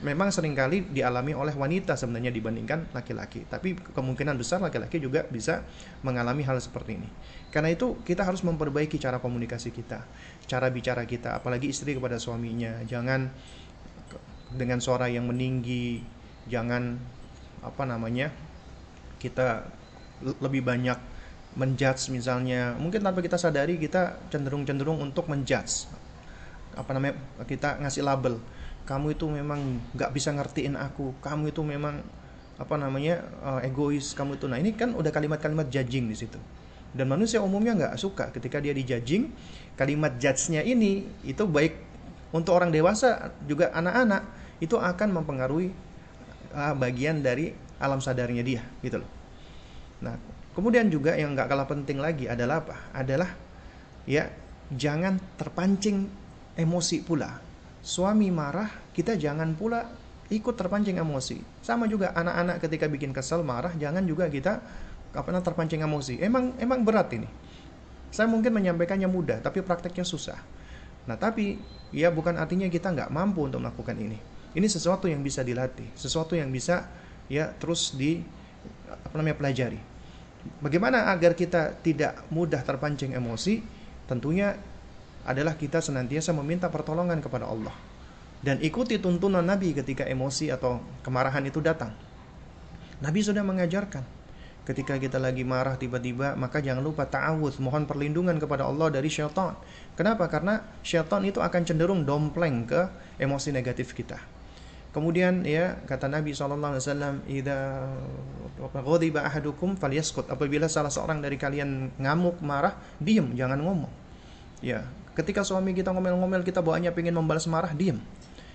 memang 0.00 0.32
sering 0.32 0.56
kali 0.56 0.88
dialami 0.88 1.36
oleh 1.36 1.52
wanita 1.52 1.92
sebenarnya 1.92 2.32
dibandingkan 2.32 2.96
laki-laki. 2.96 3.44
Tapi 3.44 3.76
kemungkinan 3.76 4.40
besar 4.40 4.64
laki-laki 4.64 4.96
juga 4.96 5.28
bisa 5.28 5.66
mengalami 6.00 6.40
hal 6.48 6.56
seperti 6.56 6.96
ini. 6.96 7.08
Karena 7.52 7.68
itu 7.68 8.00
kita 8.00 8.24
harus 8.24 8.40
memperbaiki 8.40 8.96
cara 8.96 9.20
komunikasi 9.20 9.74
kita, 9.76 10.00
cara 10.48 10.72
bicara 10.72 11.04
kita, 11.04 11.36
apalagi 11.36 11.68
istri 11.68 11.92
kepada 11.92 12.16
suaminya. 12.16 12.80
Jangan 12.88 13.28
dengan 14.56 14.80
suara 14.80 15.12
yang 15.12 15.28
meninggi, 15.28 16.00
jangan 16.48 16.96
apa 17.60 17.84
namanya 17.84 18.32
kita 19.20 19.68
lebih 20.40 20.64
banyak 20.64 20.96
menjudge 21.54 22.08
misalnya. 22.08 22.72
Mungkin 22.80 23.04
tanpa 23.04 23.20
kita 23.20 23.36
sadari 23.36 23.76
kita 23.76 24.16
cenderung-cenderung 24.32 24.98
untuk 25.04 25.28
menjudge. 25.28 25.88
Apa 26.72 26.96
namanya 26.96 27.20
kita 27.44 27.76
ngasih 27.84 28.00
label 28.00 28.40
kamu 28.82 29.14
itu 29.14 29.26
memang 29.30 29.78
nggak 29.94 30.10
bisa 30.10 30.34
ngertiin 30.34 30.74
aku. 30.74 31.14
Kamu 31.22 31.54
itu 31.54 31.62
memang 31.62 32.02
apa 32.58 32.74
namanya 32.78 33.22
uh, 33.42 33.60
egois 33.62 34.14
kamu 34.14 34.38
itu. 34.38 34.46
Nah 34.50 34.58
ini 34.58 34.74
kan 34.74 34.94
udah 34.94 35.10
kalimat-kalimat 35.14 35.70
judging 35.70 36.10
di 36.10 36.16
situ. 36.18 36.38
Dan 36.92 37.08
manusia 37.08 37.40
umumnya 37.40 37.72
nggak 37.72 37.94
suka 37.96 38.28
ketika 38.34 38.60
dia 38.60 38.76
dijudging 38.76 39.32
kalimat 39.80 40.20
judge-nya 40.20 40.60
ini 40.60 41.08
itu 41.24 41.48
baik 41.48 41.72
untuk 42.36 42.52
orang 42.52 42.68
dewasa 42.68 43.32
juga 43.48 43.72
anak-anak 43.72 44.22
itu 44.60 44.76
akan 44.76 45.08
mempengaruhi 45.16 45.72
uh, 46.52 46.74
bagian 46.76 47.24
dari 47.24 47.56
alam 47.80 47.98
sadarnya 47.98 48.44
dia 48.44 48.62
gitu 48.84 49.00
loh. 49.00 49.10
Nah 50.04 50.20
kemudian 50.52 50.92
juga 50.92 51.16
yang 51.16 51.32
nggak 51.32 51.48
kalah 51.48 51.64
penting 51.64 51.96
lagi 51.96 52.28
adalah 52.28 52.60
apa? 52.60 52.76
Adalah 52.92 53.30
ya 54.04 54.28
jangan 54.68 55.16
terpancing 55.40 56.10
emosi 56.60 57.00
pula 57.00 57.51
suami 57.82 58.30
marah, 58.30 58.70
kita 58.94 59.18
jangan 59.18 59.52
pula 59.58 59.90
ikut 60.30 60.54
terpancing 60.54 60.96
emosi. 60.96 61.42
Sama 61.60 61.90
juga 61.90 62.14
anak-anak 62.16 62.62
ketika 62.62 62.86
bikin 62.88 63.10
kesel 63.12 63.42
marah, 63.44 63.74
jangan 63.76 64.06
juga 64.06 64.30
kita 64.30 64.62
apa 65.12 65.28
terpancing 65.44 65.84
emosi. 65.84 66.22
Emang 66.22 66.56
emang 66.56 66.80
berat 66.86 67.12
ini. 67.12 67.28
Saya 68.08 68.30
mungkin 68.30 68.54
menyampaikannya 68.56 69.08
mudah, 69.08 69.44
tapi 69.44 69.60
prakteknya 69.60 70.06
susah. 70.06 70.40
Nah, 71.04 71.18
tapi 71.18 71.58
ya 71.90 72.08
bukan 72.08 72.38
artinya 72.38 72.70
kita 72.70 72.94
nggak 72.94 73.10
mampu 73.10 73.44
untuk 73.44 73.60
melakukan 73.60 73.98
ini. 73.98 74.16
Ini 74.52 74.66
sesuatu 74.68 75.08
yang 75.08 75.24
bisa 75.24 75.40
dilatih, 75.40 75.88
sesuatu 75.96 76.36
yang 76.36 76.52
bisa 76.52 76.88
ya 77.26 77.50
terus 77.56 77.96
di 77.96 78.20
apa 78.88 79.14
namanya 79.16 79.36
pelajari. 79.40 79.80
Bagaimana 80.60 81.08
agar 81.08 81.32
kita 81.32 81.72
tidak 81.80 82.28
mudah 82.28 82.60
terpancing 82.60 83.16
emosi? 83.16 83.64
Tentunya 84.04 84.58
adalah 85.22 85.54
kita 85.54 85.78
senantiasa 85.78 86.34
meminta 86.34 86.66
pertolongan 86.68 87.22
kepada 87.22 87.46
Allah 87.46 87.74
dan 88.42 88.58
ikuti 88.58 88.98
tuntunan 88.98 89.46
Nabi 89.46 89.70
ketika 89.70 90.02
emosi 90.02 90.50
atau 90.50 90.82
kemarahan 91.06 91.46
itu 91.46 91.62
datang. 91.62 91.94
Nabi 92.98 93.22
sudah 93.22 93.46
mengajarkan 93.46 94.02
ketika 94.62 94.94
kita 94.98 95.18
lagi 95.18 95.42
marah 95.42 95.74
tiba-tiba 95.74 96.38
maka 96.38 96.62
jangan 96.62 96.86
lupa 96.86 97.06
ta'awudz 97.06 97.58
mohon 97.58 97.86
perlindungan 97.86 98.38
kepada 98.42 98.66
Allah 98.66 98.90
dari 98.90 99.06
syaitan. 99.06 99.54
Kenapa? 99.94 100.26
Karena 100.26 100.58
syaitan 100.82 101.22
itu 101.22 101.38
akan 101.38 101.62
cenderung 101.62 102.02
dompleng 102.02 102.66
ke 102.66 102.90
emosi 103.22 103.54
negatif 103.54 103.94
kita. 103.94 104.18
Kemudian 104.92 105.48
ya 105.48 105.80
kata 105.88 106.04
Nabi 106.04 106.36
SAW 106.36 106.76
Ida 107.24 107.88
ahadukum 109.24 109.80
Apabila 110.28 110.68
salah 110.68 110.92
seorang 110.92 111.24
dari 111.24 111.40
kalian 111.40 111.96
ngamuk, 111.96 112.44
marah, 112.44 112.76
diem, 113.00 113.32
jangan 113.32 113.56
ngomong 113.64 113.88
Ya, 114.62 114.86
Ketika 115.12 115.44
suami 115.44 115.76
kita 115.76 115.92
ngomel-ngomel, 115.92 116.40
kita 116.40 116.64
bawaannya 116.64 116.92
pengen 116.96 117.20
membalas 117.20 117.44
marah, 117.44 117.76
diam. 117.76 118.00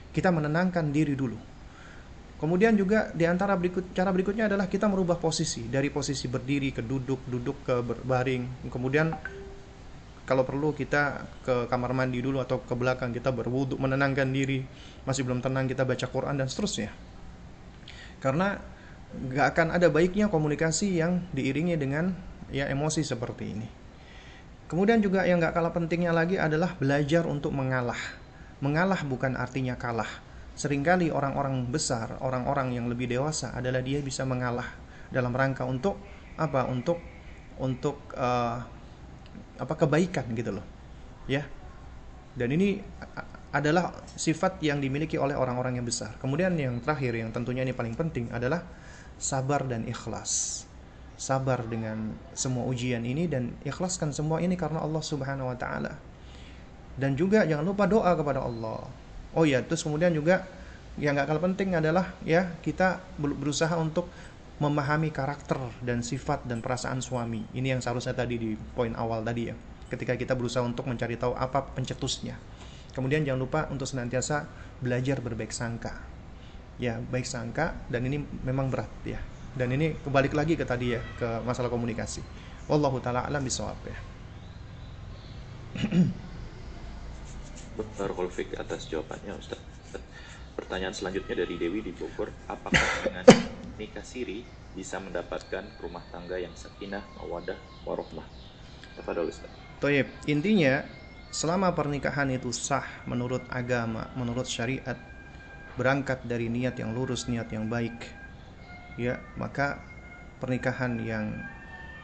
Kita 0.09 0.34
menenangkan 0.34 0.89
diri 0.89 1.13
dulu. 1.13 1.38
Kemudian 2.38 2.77
juga 2.77 3.09
di 3.17 3.25
antara 3.25 3.57
berikut 3.57 3.97
cara 3.97 4.13
berikutnya 4.13 4.45
adalah 4.45 4.69
kita 4.69 4.85
merubah 4.85 5.17
posisi 5.17 5.65
dari 5.65 5.89
posisi 5.89 6.29
berdiri 6.29 6.69
ke 6.69 6.85
duduk, 6.85 7.25
duduk 7.25 7.65
ke 7.65 7.81
berbaring. 7.81 8.69
Kemudian 8.69 9.09
kalau 10.21 10.45
perlu 10.45 10.73
kita 10.73 11.25
ke 11.41 11.65
kamar 11.65 11.97
mandi 11.97 12.21
dulu 12.21 12.38
atau 12.38 12.61
ke 12.61 12.73
belakang 12.77 13.09
kita 13.09 13.34
berwudhu 13.34 13.81
menenangkan 13.81 14.29
diri. 14.29 14.61
Masih 15.09 15.25
belum 15.25 15.41
tenang 15.41 15.65
kita 15.65 15.81
baca 15.81 16.05
Quran 16.05 16.38
dan 16.38 16.45
seterusnya. 16.45 16.93
Karena 18.21 18.57
nggak 19.17 19.45
akan 19.57 19.67
ada 19.73 19.89
baiknya 19.89 20.29
komunikasi 20.29 20.93
yang 20.93 21.25
diiringi 21.34 21.73
dengan 21.73 22.13
ya 22.53 22.69
emosi 22.69 23.01
seperti 23.01 23.45
ini. 23.49 23.76
Kemudian 24.68 24.99
juga 24.99 25.23
yang 25.23 25.39
gak 25.39 25.56
kalah 25.56 25.72
pentingnya 25.72 26.11
lagi 26.11 26.35
adalah 26.35 26.76
belajar 26.76 27.23
untuk 27.23 27.56
mengalah. 27.56 27.99
Mengalah 28.60 28.99
bukan 29.07 29.39
artinya 29.39 29.80
kalah. 29.80 30.10
Seringkali 30.60 31.07
orang-orang 31.07 31.72
besar, 31.72 32.19
orang-orang 32.19 32.76
yang 32.76 32.91
lebih 32.91 33.07
dewasa 33.07 33.56
adalah 33.56 33.80
dia 33.80 34.03
bisa 34.03 34.27
mengalah 34.27 34.68
dalam 35.07 35.31
rangka 35.31 35.64
untuk 35.64 35.95
apa? 36.35 36.68
Untuk 36.68 36.99
untuk 37.64 38.11
uh, 38.19 38.60
apa 39.56 39.73
kebaikan 39.80 40.27
gitu 40.35 40.60
loh. 40.60 40.65
Ya. 41.31 41.48
Dan 42.35 42.52
ini 42.52 42.84
adalah 43.56 43.95
sifat 44.19 44.60
yang 44.60 44.84
dimiliki 44.84 45.15
oleh 45.15 45.39
orang-orang 45.39 45.80
yang 45.80 45.88
besar. 45.88 46.19
Kemudian 46.19 46.60
yang 46.60 46.84
terakhir 46.84 47.15
yang 47.15 47.31
tentunya 47.31 47.64
ini 47.64 47.72
paling 47.72 47.95
penting 47.95 48.27
adalah 48.35 48.68
sabar 49.15 49.64
dan 49.64 49.88
ikhlas 49.88 50.66
sabar 51.18 51.65
dengan 51.65 52.14
semua 52.38 52.69
ujian 52.69 53.02
ini 53.02 53.26
dan 53.26 53.57
ikhlaskan 53.65 54.14
semua 54.14 54.38
ini 54.38 54.53
karena 54.53 54.85
Allah 54.85 55.02
Subhanahu 55.02 55.49
wa 55.49 55.57
taala. 55.57 55.98
Dan 56.94 57.18
juga 57.18 57.44
jangan 57.44 57.65
lupa 57.65 57.89
doa 57.89 58.14
kepada 58.14 58.45
Allah. 58.45 58.85
Oh 59.34 59.45
ya, 59.45 59.65
terus 59.65 59.81
kemudian 59.81 60.14
juga 60.14 60.45
yang 60.98 61.18
gak 61.18 61.30
kalah 61.30 61.44
penting 61.45 61.77
adalah 61.77 62.14
ya 62.26 62.57
kita 62.61 63.02
berusaha 63.22 63.73
untuk 63.77 64.10
memahami 64.57 65.14
karakter 65.14 65.61
dan 65.85 66.02
sifat 66.02 66.45
dan 66.45 66.61
perasaan 66.61 67.02
suami. 67.02 67.45
Ini 67.53 67.77
yang 67.77 67.81
seharusnya 67.81 68.18
tadi 68.18 68.38
di 68.38 68.49
poin 68.53 68.94
awal 68.98 69.22
tadi 69.22 69.49
ya. 69.49 69.56
Ketika 69.89 70.18
kita 70.18 70.34
berusaha 70.34 70.65
untuk 70.65 70.89
mencari 70.89 71.18
tahu 71.18 71.38
apa 71.38 71.65
pencetusnya. 71.73 72.38
Kemudian 72.98 73.22
jangan 73.22 73.41
lupa 73.41 73.61
untuk 73.69 73.85
senantiasa 73.85 74.49
belajar 74.81 75.22
berbaik 75.22 75.53
sangka. 75.53 76.02
Ya, 76.81 76.98
baik 76.98 77.30
sangka 77.30 77.77
dan 77.89 78.06
ini 78.10 78.26
memang 78.41 78.73
berat 78.73 78.89
ya 79.06 79.22
dan 79.57 79.73
ini 79.73 79.97
kembali 80.05 80.29
lagi 80.38 80.53
ke 80.53 80.63
tadi 80.63 80.93
ya 80.93 81.01
ke 81.17 81.41
masalah 81.41 81.73
komunikasi 81.73 82.21
wallahu 82.69 83.01
taala 83.01 83.25
alam 83.25 83.41
bisawab 83.41 83.77
ya 83.84 83.97
Barakallahu 87.77 88.34
atas 88.57 88.89
jawabannya 88.89 89.38
Ustaz. 89.38 89.61
Pertanyaan 90.57 90.89
selanjutnya 90.89 91.45
dari 91.45 91.61
Dewi 91.61 91.85
di 91.85 91.93
Bogor, 91.93 92.34
apakah 92.49 92.81
dengan 93.05 93.21
nikah 93.77 94.01
siri 94.01 94.41
bisa 94.73 94.97
mendapatkan 94.97 95.61
rumah 95.77 96.01
tangga 96.09 96.41
yang 96.41 96.57
sakinah, 96.57 97.05
mawadah, 97.21 97.53
warohmah? 97.85 98.25
Apa 98.97 99.21
Ustaz? 99.21 99.53
Toyib, 99.77 100.09
intinya 100.25 100.81
selama 101.29 101.69
pernikahan 101.77 102.34
itu 102.34 102.49
sah 102.49 103.05
menurut 103.05 103.45
agama, 103.53 104.09
menurut 104.17 104.49
syariat, 104.49 104.97
berangkat 105.77 106.25
dari 106.25 106.49
niat 106.49 106.81
yang 106.81 106.97
lurus, 106.97 107.29
niat 107.29 107.53
yang 107.53 107.69
baik, 107.69 108.16
ya 108.98 109.22
maka 109.38 109.80
pernikahan 110.41 110.98
yang 111.02 111.32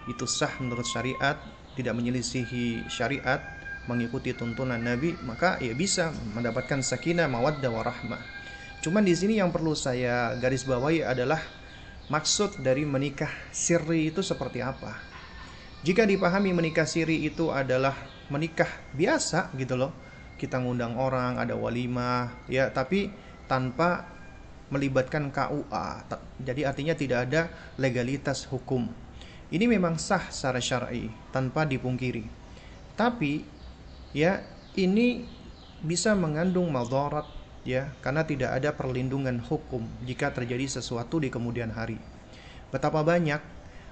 itu 0.08 0.30
sah 0.30 0.52
menurut 0.62 0.86
syariat 0.86 1.36
tidak 1.74 1.94
menyelisihi 1.98 2.88
syariat 2.88 3.42
mengikuti 3.90 4.32
tuntunan 4.32 4.80
Nabi 4.80 5.18
maka 5.26 5.60
ya 5.60 5.76
bisa 5.76 6.14
mendapatkan 6.38 6.80
sakinah 6.80 7.28
mawaddah 7.28 7.74
warahmah 7.74 8.22
cuman 8.80 9.04
di 9.04 9.18
sini 9.18 9.44
yang 9.44 9.52
perlu 9.52 9.76
saya 9.76 10.38
garis 10.40 10.64
bawahi 10.64 11.04
adalah 11.04 11.42
maksud 12.12 12.60
dari 12.60 12.84
menikah 12.84 13.32
siri 13.54 14.12
itu 14.12 14.20
seperti 14.20 14.60
apa. 14.60 15.00
Jika 15.84 16.08
dipahami 16.08 16.56
menikah 16.56 16.88
siri 16.88 17.28
itu 17.28 17.52
adalah 17.52 17.96
menikah 18.32 18.68
biasa 18.96 19.52
gitu 19.60 19.76
loh. 19.76 19.92
Kita 20.40 20.60
ngundang 20.60 21.00
orang 21.00 21.40
ada 21.40 21.56
walimah 21.56 22.48
ya 22.52 22.72
tapi 22.72 23.12
tanpa 23.48 24.13
melibatkan 24.72 25.34
KUA. 25.34 25.88
Jadi 26.44 26.62
artinya 26.64 26.96
tidak 26.96 27.20
ada 27.30 27.42
legalitas 27.76 28.48
hukum. 28.48 28.88
Ini 29.54 29.66
memang 29.70 30.02
sah 30.02 30.32
secara 30.34 30.58
syar'i 30.58 31.12
tanpa 31.30 31.68
dipungkiri. 31.68 32.26
Tapi 32.98 33.46
ya 34.14 34.42
ini 34.78 35.26
bisa 35.84 36.16
mengandung 36.16 36.72
madarat 36.72 37.28
ya 37.68 37.92
karena 38.00 38.24
tidak 38.24 38.56
ada 38.56 38.76
perlindungan 38.76 39.40
hukum 39.44 39.84
jika 40.08 40.32
terjadi 40.32 40.80
sesuatu 40.80 41.20
di 41.20 41.30
kemudian 41.30 41.70
hari. 41.70 42.00
Betapa 42.74 43.06
banyak 43.06 43.40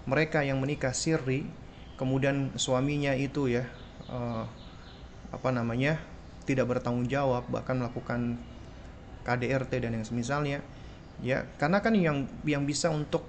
mereka 0.09 0.41
yang 0.41 0.57
menikah 0.57 0.95
siri 0.95 1.45
kemudian 2.01 2.49
suaminya 2.57 3.13
itu 3.13 3.45
ya 3.45 3.69
uh, 4.09 4.49
apa 5.29 5.49
namanya 5.53 6.01
tidak 6.49 6.73
bertanggung 6.73 7.05
jawab 7.05 7.45
bahkan 7.53 7.77
melakukan 7.77 8.41
KDRT 9.23 9.81
dan 9.81 9.97
yang 9.97 10.05
semisalnya 10.05 10.59
ya 11.21 11.45
karena 11.61 11.79
kan 11.79 11.93
yang 11.93 12.25
yang 12.45 12.65
bisa 12.65 12.89
untuk 12.89 13.25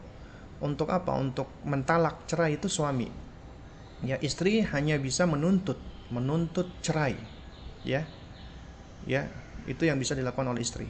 untuk 0.63 0.89
apa? 0.95 1.19
Untuk 1.19 1.51
mentalak 1.67 2.25
cerai 2.31 2.55
itu 2.55 2.71
suami. 2.71 3.11
Ya 4.07 4.19
istri 4.23 4.63
hanya 4.63 4.99
bisa 4.99 5.27
menuntut 5.27 5.79
menuntut 6.09 6.71
cerai 6.81 7.19
ya. 7.83 8.07
Ya 9.07 9.27
itu 9.67 9.87
yang 9.87 9.99
bisa 9.99 10.15
dilakukan 10.15 10.49
oleh 10.55 10.63
istri. 10.63 10.87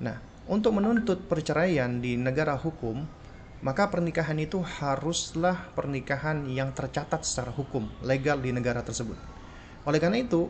Nah 0.00 0.18
untuk 0.46 0.74
menuntut 0.78 1.26
perceraian 1.26 1.98
di 2.02 2.14
negara 2.18 2.54
hukum 2.58 3.06
maka 3.60 3.92
pernikahan 3.92 4.40
itu 4.40 4.64
haruslah 4.64 5.68
pernikahan 5.76 6.48
yang 6.48 6.72
tercatat 6.72 7.20
secara 7.28 7.52
hukum 7.52 7.84
legal 8.00 8.40
di 8.40 8.56
negara 8.56 8.80
tersebut. 8.80 9.20
Oleh 9.84 10.00
karena 10.00 10.24
itu 10.24 10.48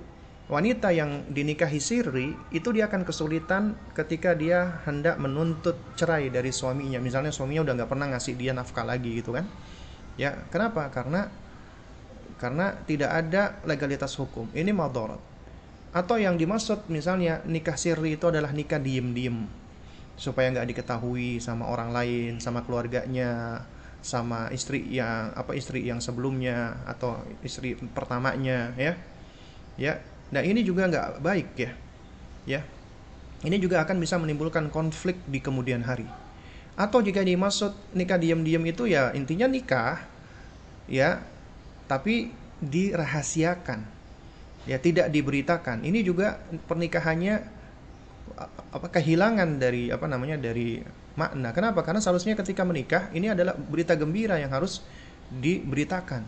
wanita 0.50 0.90
yang 0.90 1.30
dinikahi 1.30 1.78
siri 1.78 2.34
itu 2.50 2.74
dia 2.74 2.90
akan 2.90 3.06
kesulitan 3.06 3.78
ketika 3.94 4.34
dia 4.34 4.82
hendak 4.82 5.14
menuntut 5.22 5.78
cerai 5.94 6.26
dari 6.26 6.50
suaminya. 6.50 6.98
Misalnya 6.98 7.30
suaminya 7.30 7.62
udah 7.62 7.74
nggak 7.78 7.90
pernah 7.90 8.10
ngasih 8.10 8.34
dia 8.34 8.50
nafkah 8.50 8.82
lagi 8.82 9.22
gitu 9.22 9.30
kan. 9.30 9.46
Ya 10.18 10.42
kenapa? 10.50 10.90
Karena 10.90 11.30
karena 12.42 12.74
tidak 12.82 13.14
ada 13.14 13.62
legalitas 13.62 14.10
hukum. 14.18 14.50
Ini 14.50 14.74
madarat 14.74 15.22
atau 15.90 16.18
yang 16.18 16.38
dimaksud 16.38 16.86
misalnya 16.90 17.42
nikah 17.46 17.78
siri 17.78 18.18
itu 18.18 18.26
adalah 18.26 18.50
nikah 18.50 18.82
diem-diem. 18.82 19.46
Supaya 20.18 20.50
nggak 20.50 20.66
diketahui 20.66 21.38
sama 21.38 21.70
orang 21.70 21.94
lain 21.94 22.42
sama 22.42 22.66
keluarganya 22.66 23.62
sama 24.02 24.50
istri 24.50 24.82
yang 24.90 25.30
apa 25.36 25.54
istri 25.54 25.86
yang 25.86 26.02
sebelumnya 26.02 26.74
atau 26.90 27.22
istri 27.46 27.78
pertamanya 27.78 28.74
ya. 28.74 28.98
Ya 29.78 30.02
Nah 30.30 30.42
ini 30.46 30.62
juga 30.62 30.86
nggak 30.86 31.22
baik 31.22 31.48
ya, 31.58 31.70
ya. 32.46 32.60
Ini 33.40 33.56
juga 33.56 33.82
akan 33.82 33.96
bisa 33.98 34.20
menimbulkan 34.20 34.68
konflik 34.68 35.16
di 35.26 35.40
kemudian 35.40 35.82
hari. 35.82 36.04
Atau 36.76 37.00
jika 37.02 37.24
dimaksud 37.24 37.72
nikah 37.96 38.20
diam-diam 38.20 38.62
itu 38.64 38.86
ya 38.86 39.10
intinya 39.16 39.50
nikah, 39.50 40.04
ya, 40.86 41.24
tapi 41.90 42.30
dirahasiakan, 42.60 43.84
ya 44.68 44.76
tidak 44.78 45.08
diberitakan. 45.10 45.82
Ini 45.82 46.04
juga 46.04 46.38
pernikahannya 46.68 47.34
apa 48.70 48.88
kehilangan 48.92 49.58
dari 49.58 49.90
apa 49.90 50.06
namanya 50.06 50.38
dari 50.38 50.78
makna. 51.18 51.50
Kenapa? 51.50 51.82
Karena 51.82 51.98
seharusnya 51.98 52.38
ketika 52.38 52.62
menikah 52.62 53.10
ini 53.10 53.32
adalah 53.32 53.56
berita 53.58 53.98
gembira 53.98 54.38
yang 54.38 54.52
harus 54.54 54.84
diberitakan. 55.32 56.22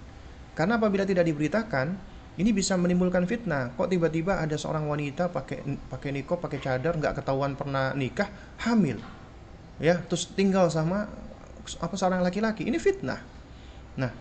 Karena 0.53 0.77
apabila 0.77 1.09
tidak 1.09 1.25
diberitakan, 1.29 1.97
ini 2.41 2.51
bisa 2.57 2.81
menimbulkan 2.81 3.29
fitnah. 3.29 3.77
Kok 3.77 3.93
tiba-tiba 3.93 4.41
ada 4.41 4.57
seorang 4.57 4.89
wanita 4.89 5.29
pakai 5.29 5.65
pakai 5.93 6.11
niko, 6.17 6.41
pakai 6.41 6.59
cadar, 6.63 6.97
nggak 6.97 7.21
ketahuan 7.21 7.53
pernah 7.59 7.93
nikah, 7.93 8.33
hamil, 8.65 8.97
ya, 9.77 10.01
terus 10.09 10.33
tinggal 10.33 10.73
sama 10.73 11.13
apa 11.81 11.95
seorang 11.95 12.25
laki-laki. 12.25 12.65
Ini 12.65 12.81
fitnah. 12.81 13.21
Nah, 14.01 14.13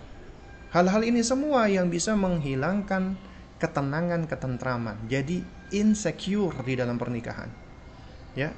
hal-hal 0.76 1.02
ini 1.08 1.24
semua 1.24 1.72
yang 1.72 1.88
bisa 1.88 2.12
menghilangkan 2.20 3.16
ketenangan, 3.64 4.28
ketentraman. 4.28 5.08
Jadi 5.08 5.44
insecure 5.72 6.60
di 6.68 6.76
dalam 6.76 7.00
pernikahan, 7.00 7.48
ya. 8.36 8.52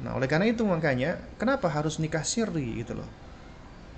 Nah, 0.00 0.16
oleh 0.16 0.28
karena 0.28 0.48
itu 0.48 0.64
makanya 0.64 1.16
kenapa 1.40 1.68
harus 1.68 2.00
nikah 2.00 2.24
siri 2.24 2.80
gitu 2.80 2.96
loh 2.96 3.19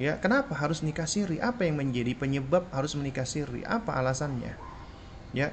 Ya, 0.01 0.17
kenapa 0.17 0.57
harus 0.57 0.81
nikah 0.81 1.05
siri? 1.05 1.37
Apa 1.37 1.69
yang 1.69 1.77
menjadi 1.77 2.17
penyebab 2.17 2.73
harus 2.73 2.97
menikah 2.97 3.29
siri? 3.29 3.61
Apa 3.69 4.01
alasannya? 4.01 4.57
Ya. 5.37 5.53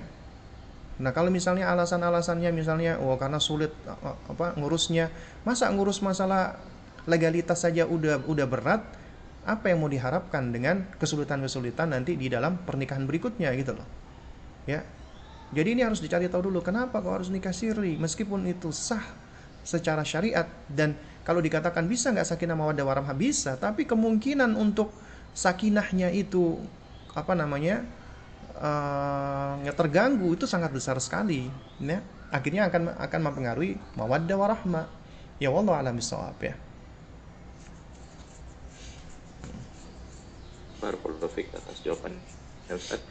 Nah, 1.00 1.16
kalau 1.16 1.32
misalnya 1.32 1.72
alasan-alasannya 1.72 2.52
misalnya 2.52 3.00
oh 3.00 3.16
karena 3.16 3.40
sulit 3.40 3.72
apa 3.88 4.56
ngurusnya, 4.60 5.12
masa 5.48 5.72
ngurus 5.72 6.04
masalah 6.04 6.60
legalitas 7.08 7.64
saja 7.64 7.88
udah 7.88 8.28
udah 8.28 8.48
berat, 8.48 8.84
apa 9.48 9.72
yang 9.72 9.80
mau 9.80 9.92
diharapkan 9.92 10.52
dengan 10.52 10.88
kesulitan-kesulitan 11.00 11.96
nanti 11.96 12.20
di 12.20 12.28
dalam 12.28 12.60
pernikahan 12.68 13.08
berikutnya 13.08 13.56
gitu 13.56 13.76
loh. 13.76 13.88
Ya. 14.68 14.84
Jadi 15.50 15.74
ini 15.74 15.82
harus 15.82 15.98
dicari 15.98 16.30
tahu 16.30 16.52
dulu 16.52 16.62
kenapa 16.62 17.02
kok 17.02 17.10
harus 17.10 17.34
nikah 17.34 17.56
siri 17.56 17.98
meskipun 17.98 18.46
itu 18.46 18.70
sah 18.70 19.02
secara 19.66 20.06
syariat 20.06 20.46
dan 20.70 20.94
kalau 21.30 21.46
dikatakan 21.46 21.86
bisa 21.86 22.10
nggak 22.10 22.26
sakinah 22.26 22.58
mawaddah 22.58 22.82
warahmah 22.90 23.14
bisa, 23.14 23.54
tapi 23.54 23.86
kemungkinan 23.86 24.58
untuk 24.58 24.90
sakinahnya 25.38 26.10
itu 26.10 26.58
apa 27.14 27.38
namanya 27.38 27.86
uh, 28.58 29.62
terganggu 29.78 30.34
itu 30.34 30.50
sangat 30.50 30.74
besar 30.74 30.98
sekali. 30.98 31.46
Ya. 31.78 32.02
Akhirnya 32.34 32.66
akan 32.66 32.98
akan 32.98 33.20
mempengaruhi 33.30 33.78
mawaddah 33.94 34.38
warahmah. 34.42 34.90
Ya 35.38 35.54
Allah 35.54 35.86
alam 35.86 36.02
ya. 36.42 36.58
Barakallahu 40.82 41.30
atas 41.30 41.78
jawaban 41.86 42.18
ya 42.66 42.74
Ustaz. 42.74 43.06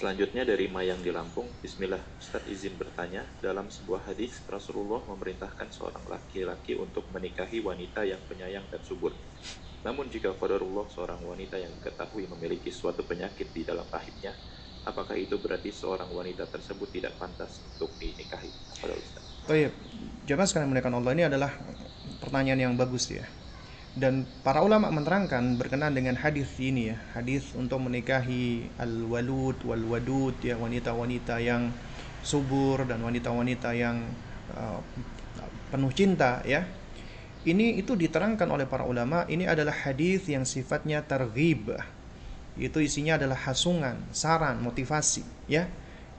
Selanjutnya 0.00 0.48
dari 0.48 0.64
Mayang 0.64 1.04
di 1.04 1.12
Lampung, 1.12 1.60
Bismillah, 1.60 2.00
Ustaz 2.16 2.48
izin 2.48 2.80
bertanya, 2.80 3.20
dalam 3.36 3.68
sebuah 3.68 4.08
hadis 4.08 4.40
Rasulullah 4.48 5.04
memerintahkan 5.04 5.68
seorang 5.68 6.08
laki-laki 6.08 6.72
untuk 6.72 7.12
menikahi 7.12 7.60
wanita 7.60 8.08
yang 8.08 8.24
penyayang 8.24 8.64
dan 8.72 8.80
subur. 8.80 9.12
Namun 9.84 10.08
jika 10.08 10.32
qadarullah 10.32 10.88
seorang 10.88 11.20
wanita 11.20 11.60
yang 11.60 11.76
diketahui 11.76 12.32
memiliki 12.32 12.72
suatu 12.72 13.04
penyakit 13.04 13.52
di 13.52 13.60
dalam 13.68 13.84
rahimnya, 13.92 14.32
apakah 14.88 15.20
itu 15.20 15.36
berarti 15.36 15.68
seorang 15.68 16.08
wanita 16.08 16.48
tersebut 16.48 16.88
tidak 16.96 17.20
pantas 17.20 17.60
untuk 17.68 18.00
dinikahi? 18.00 18.48
Pada 18.80 18.96
Ustaz. 18.96 19.24
Oh 19.52 19.56
iya, 19.56 19.68
jamaah 20.24 20.48
sekalian 20.48 20.72
menekan 20.72 20.96
Allah 20.96 21.12
ini 21.12 21.28
adalah 21.28 21.52
pertanyaan 22.16 22.72
yang 22.72 22.72
bagus 22.72 23.04
ya. 23.12 23.28
Dan 23.98 24.22
para 24.46 24.62
ulama 24.62 24.86
menerangkan 24.94 25.58
berkenaan 25.58 25.98
dengan 25.98 26.14
hadis 26.14 26.46
ini 26.62 26.94
ya 26.94 26.96
hadis 27.10 27.50
untuk 27.58 27.82
menikahi 27.82 28.70
al 28.78 29.02
walud 29.10 29.58
wal 29.66 29.82
wadud 29.90 30.38
ya 30.46 30.54
wanita-wanita 30.54 31.42
yang 31.42 31.74
subur 32.22 32.86
dan 32.86 33.02
wanita-wanita 33.02 33.74
yang 33.74 34.06
uh, 34.54 34.78
penuh 35.74 35.90
cinta 35.90 36.44
ya. 36.46 36.66
Ini 37.40 37.80
itu 37.80 37.96
diterangkan 37.96 38.52
oleh 38.52 38.68
para 38.68 38.84
ulama 38.84 39.24
ini 39.24 39.48
adalah 39.48 39.72
hadis 39.72 40.28
yang 40.28 40.44
sifatnya 40.44 41.00
terghib 41.00 41.72
itu 42.60 42.78
isinya 42.84 43.16
adalah 43.16 43.40
hasungan 43.48 43.96
saran 44.12 44.60
motivasi 44.60 45.24
ya. 45.48 45.64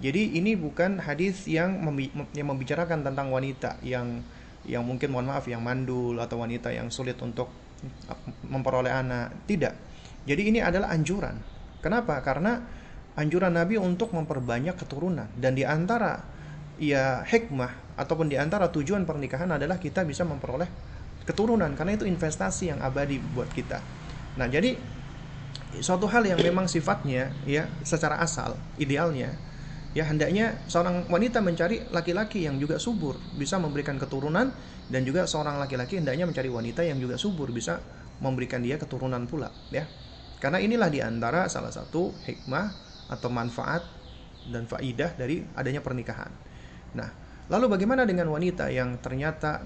Jadi 0.02 0.34
ini 0.34 0.58
bukan 0.58 0.98
hadis 0.98 1.46
yang, 1.46 1.78
yang 2.34 2.48
membicarakan 2.50 3.06
tentang 3.06 3.30
wanita 3.30 3.78
yang 3.86 4.26
yang 4.66 4.82
mungkin 4.82 5.14
mohon 5.14 5.30
maaf 5.30 5.46
yang 5.46 5.62
mandul 5.62 6.18
atau 6.18 6.42
wanita 6.42 6.74
yang 6.74 6.90
sulit 6.90 7.22
untuk 7.22 7.54
memperoleh 8.46 8.92
anak. 8.92 9.48
Tidak. 9.50 9.74
Jadi 10.26 10.42
ini 10.54 10.60
adalah 10.62 10.94
anjuran. 10.94 11.36
Kenapa? 11.82 12.22
Karena 12.22 12.62
anjuran 13.18 13.52
Nabi 13.52 13.76
untuk 13.76 14.14
memperbanyak 14.16 14.78
keturunan 14.78 15.28
dan 15.36 15.52
di 15.58 15.68
antara 15.68 16.24
ya 16.80 17.22
hikmah 17.28 18.00
ataupun 18.00 18.32
di 18.32 18.40
antara 18.40 18.72
tujuan 18.72 19.04
pernikahan 19.04 19.52
adalah 19.52 19.76
kita 19.78 20.08
bisa 20.08 20.24
memperoleh 20.24 20.70
keturunan 21.28 21.70
karena 21.78 21.94
itu 21.94 22.08
investasi 22.08 22.72
yang 22.74 22.80
abadi 22.82 23.20
buat 23.20 23.52
kita. 23.52 23.84
Nah, 24.40 24.48
jadi 24.48 24.80
suatu 25.84 26.08
hal 26.08 26.26
yang 26.26 26.40
memang 26.40 26.66
sifatnya 26.68 27.32
ya 27.48 27.68
secara 27.86 28.20
asal 28.20 28.56
idealnya 28.76 29.36
ya 29.92 30.08
hendaknya 30.08 30.64
seorang 30.72 31.12
wanita 31.12 31.44
mencari 31.44 31.84
laki-laki 31.92 32.48
yang 32.48 32.56
juga 32.56 32.80
subur 32.80 33.20
bisa 33.36 33.60
memberikan 33.60 34.00
keturunan 34.00 34.48
dan 34.88 35.02
juga 35.04 35.28
seorang 35.28 35.60
laki-laki 35.60 36.00
hendaknya 36.00 36.24
mencari 36.24 36.48
wanita 36.48 36.84
yang 36.88 37.00
juga 37.00 37.20
subur 37.20 37.52
bisa 37.52 37.80
memberikan 38.24 38.64
dia 38.64 38.80
keturunan 38.80 39.28
pula 39.28 39.52
ya. 39.74 39.84
Karena 40.42 40.58
inilah 40.58 40.90
di 40.90 41.00
antara 41.04 41.46
salah 41.52 41.70
satu 41.70 42.12
hikmah 42.26 42.66
atau 43.14 43.30
manfaat 43.30 43.86
dan 44.50 44.66
faidah 44.66 45.14
dari 45.14 45.44
adanya 45.54 45.84
pernikahan. 45.84 46.32
Nah 46.98 47.10
lalu 47.52 47.78
bagaimana 47.78 48.08
dengan 48.08 48.32
wanita 48.32 48.72
yang 48.72 48.98
ternyata 49.04 49.62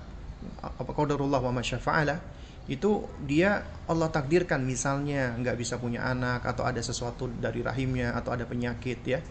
apa 0.62 0.92
qadarullah 0.94 1.42
wa 1.42 1.54
masyafa'ala 1.54 2.18
itu 2.66 3.06
dia 3.22 3.62
Allah 3.86 4.10
takdirkan 4.10 4.66
misalnya 4.66 5.38
nggak 5.38 5.54
bisa 5.54 5.78
punya 5.78 6.02
anak 6.02 6.42
atau 6.50 6.66
ada 6.66 6.82
sesuatu 6.82 7.30
dari 7.30 7.62
rahimnya 7.62 8.18
atau 8.18 8.34
ada 8.34 8.50
penyakit 8.50 9.00
ya 9.06 9.22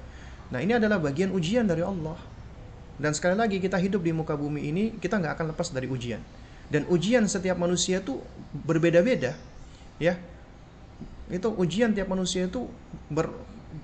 Nah 0.55 0.63
ini 0.63 0.79
adalah 0.79 1.03
bagian 1.03 1.35
ujian 1.35 1.67
dari 1.67 1.83
Allah. 1.83 2.15
Dan 2.95 3.11
sekali 3.11 3.35
lagi 3.35 3.59
kita 3.59 3.75
hidup 3.75 4.07
di 4.07 4.15
muka 4.15 4.39
bumi 4.39 4.71
ini 4.71 4.85
kita 5.03 5.19
nggak 5.19 5.35
akan 5.35 5.47
lepas 5.51 5.75
dari 5.75 5.91
ujian. 5.91 6.23
Dan 6.71 6.87
ujian 6.87 7.27
setiap 7.27 7.59
manusia 7.59 7.99
itu 7.99 8.23
berbeda-beda, 8.55 9.35
ya. 9.99 10.15
Itu 11.27 11.51
ujian 11.59 11.91
tiap 11.91 12.07
manusia 12.07 12.47
itu 12.47 12.71
ber, 13.11 13.35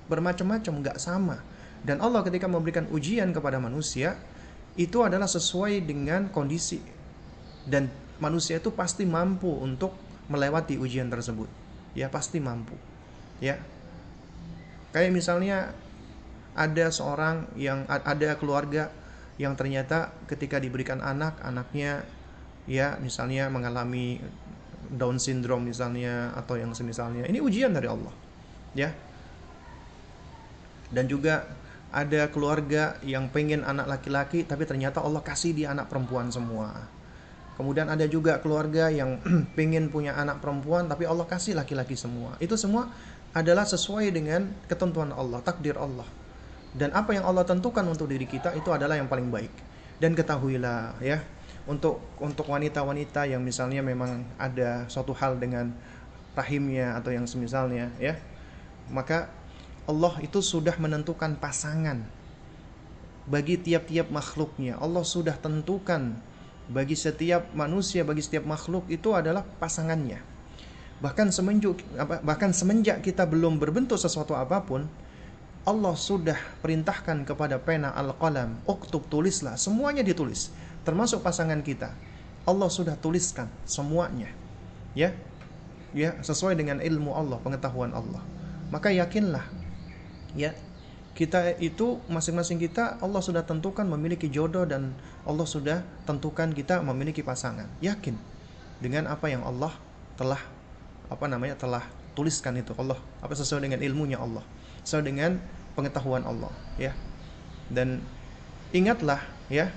bermacam-macam, 0.06 0.72
nggak 0.86 0.96
sama. 1.02 1.42
Dan 1.82 1.98
Allah 1.98 2.22
ketika 2.22 2.46
memberikan 2.46 2.86
ujian 2.94 3.34
kepada 3.34 3.58
manusia 3.58 4.14
itu 4.78 5.02
adalah 5.02 5.26
sesuai 5.26 5.82
dengan 5.82 6.30
kondisi 6.30 6.78
dan 7.66 7.90
manusia 8.22 8.62
itu 8.62 8.70
pasti 8.70 9.02
mampu 9.02 9.50
untuk 9.50 9.96
melewati 10.30 10.78
ujian 10.78 11.10
tersebut. 11.10 11.50
Ya 11.98 12.06
pasti 12.06 12.38
mampu. 12.38 12.78
Ya. 13.42 13.58
Kayak 14.94 15.10
misalnya 15.10 15.74
ada 16.54 16.90
seorang 16.90 17.46
yang 17.54 17.86
ada 17.86 18.34
keluarga 18.36 18.90
yang 19.40 19.56
ternyata 19.56 20.12
ketika 20.28 20.60
diberikan 20.60 21.00
anak 21.00 21.40
anaknya 21.40 22.04
ya 22.68 23.00
misalnya 23.00 23.48
mengalami 23.48 24.20
Down 24.90 25.22
syndrome 25.22 25.70
misalnya 25.70 26.34
atau 26.34 26.58
yang 26.58 26.74
semisalnya 26.74 27.22
ini 27.30 27.38
ujian 27.38 27.70
dari 27.70 27.86
Allah 27.86 28.10
ya. 28.74 28.90
Dan 30.90 31.06
juga 31.06 31.46
ada 31.94 32.26
keluarga 32.34 32.98
yang 33.06 33.30
pengen 33.30 33.62
anak 33.62 33.86
laki-laki 33.86 34.42
tapi 34.42 34.66
ternyata 34.66 34.98
Allah 34.98 35.22
kasih 35.22 35.54
dia 35.54 35.70
anak 35.70 35.86
perempuan 35.86 36.34
semua. 36.34 36.74
Kemudian 37.54 37.86
ada 37.86 38.02
juga 38.10 38.42
keluarga 38.42 38.90
yang 38.90 39.22
pengen 39.58 39.94
punya 39.94 40.18
anak 40.18 40.42
perempuan 40.42 40.90
tapi 40.90 41.06
Allah 41.06 41.30
kasih 41.30 41.54
laki-laki 41.54 41.94
semua. 41.94 42.34
Itu 42.42 42.58
semua 42.58 42.90
adalah 43.30 43.62
sesuai 43.62 44.10
dengan 44.10 44.50
ketentuan 44.66 45.14
Allah 45.14 45.38
takdir 45.38 45.78
Allah 45.78 46.19
dan 46.76 46.94
apa 46.94 47.16
yang 47.16 47.26
Allah 47.26 47.42
tentukan 47.42 47.82
untuk 47.86 48.06
diri 48.06 48.26
kita 48.26 48.54
itu 48.54 48.70
adalah 48.70 48.94
yang 48.94 49.10
paling 49.10 49.30
baik. 49.30 49.50
Dan 50.00 50.16
ketahuilah 50.16 50.96
ya 51.04 51.20
untuk 51.68 52.00
untuk 52.22 52.48
wanita-wanita 52.48 53.28
yang 53.28 53.44
misalnya 53.44 53.84
memang 53.84 54.24
ada 54.40 54.88
suatu 54.88 55.12
hal 55.12 55.36
dengan 55.36 55.76
rahimnya 56.32 56.96
atau 56.96 57.12
yang 57.12 57.28
semisalnya 57.28 57.92
ya 58.00 58.16
maka 58.88 59.28
Allah 59.84 60.14
itu 60.22 60.38
sudah 60.40 60.72
menentukan 60.78 61.34
pasangan 61.36 62.06
bagi 63.26 63.58
tiap-tiap 63.58 64.10
makhluknya. 64.10 64.78
Allah 64.78 65.06
sudah 65.06 65.34
tentukan 65.38 66.18
bagi 66.70 66.94
setiap 66.94 67.50
manusia 67.54 68.06
bagi 68.06 68.22
setiap 68.22 68.46
makhluk 68.46 68.86
itu 68.86 69.10
adalah 69.14 69.42
pasangannya. 69.58 70.22
Bahkan 71.02 71.34
semenjak 71.34 71.82
bahkan 72.22 72.54
semenjak 72.54 73.02
kita 73.02 73.26
belum 73.26 73.58
berbentuk 73.58 73.98
sesuatu 73.98 74.38
apa 74.38 74.62
pun 74.62 74.86
Allah 75.68 75.92
sudah 75.92 76.40
perintahkan 76.64 77.28
kepada 77.28 77.60
pena 77.60 77.92
al-qalam, 77.92 78.56
uktub 78.64 79.04
tulislah, 79.12 79.60
semuanya 79.60 80.00
ditulis, 80.00 80.48
termasuk 80.88 81.20
pasangan 81.20 81.60
kita. 81.60 81.92
Allah 82.48 82.72
sudah 82.72 82.96
tuliskan 82.96 83.46
semuanya. 83.68 84.32
Ya. 84.96 85.12
Ya, 85.90 86.16
sesuai 86.22 86.54
dengan 86.56 86.78
ilmu 86.80 87.12
Allah, 87.12 87.36
pengetahuan 87.42 87.92
Allah. 87.92 88.22
Maka 88.70 88.94
yakinlah 88.94 89.42
ya, 90.38 90.54
kita 91.18 91.58
itu 91.58 91.98
masing-masing 92.06 92.62
kita 92.62 92.96
Allah 93.02 93.18
sudah 93.18 93.42
tentukan 93.42 93.84
memiliki 93.84 94.30
jodoh 94.30 94.62
dan 94.64 94.94
Allah 95.26 95.44
sudah 95.44 95.82
tentukan 96.06 96.54
kita 96.54 96.80
memiliki 96.80 97.20
pasangan. 97.20 97.66
Yakin 97.82 98.14
dengan 98.80 99.10
apa 99.12 99.28
yang 99.28 99.44
Allah 99.44 99.76
telah 100.16 100.40
apa 101.12 101.26
namanya 101.28 101.58
telah 101.58 101.84
tuliskan 102.16 102.56
itu 102.56 102.72
Allah 102.80 102.96
apa 103.20 103.36
sesuai 103.36 103.66
dengan 103.66 103.82
ilmunya 103.84 104.16
Allah 104.16 104.42
sesuai 104.84 105.04
dengan 105.06 105.40
pengetahuan 105.74 106.24
Allah 106.24 106.52
ya. 106.76 106.92
Dan 107.70 108.02
ingatlah 108.74 109.22
ya 109.46 109.70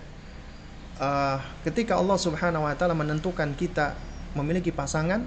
uh, 0.98 1.38
ketika 1.66 1.98
Allah 1.98 2.18
Subhanahu 2.18 2.66
Wa 2.66 2.76
Taala 2.78 2.98
menentukan 2.98 3.54
kita 3.58 3.98
memiliki 4.34 4.74
pasangan 4.74 5.26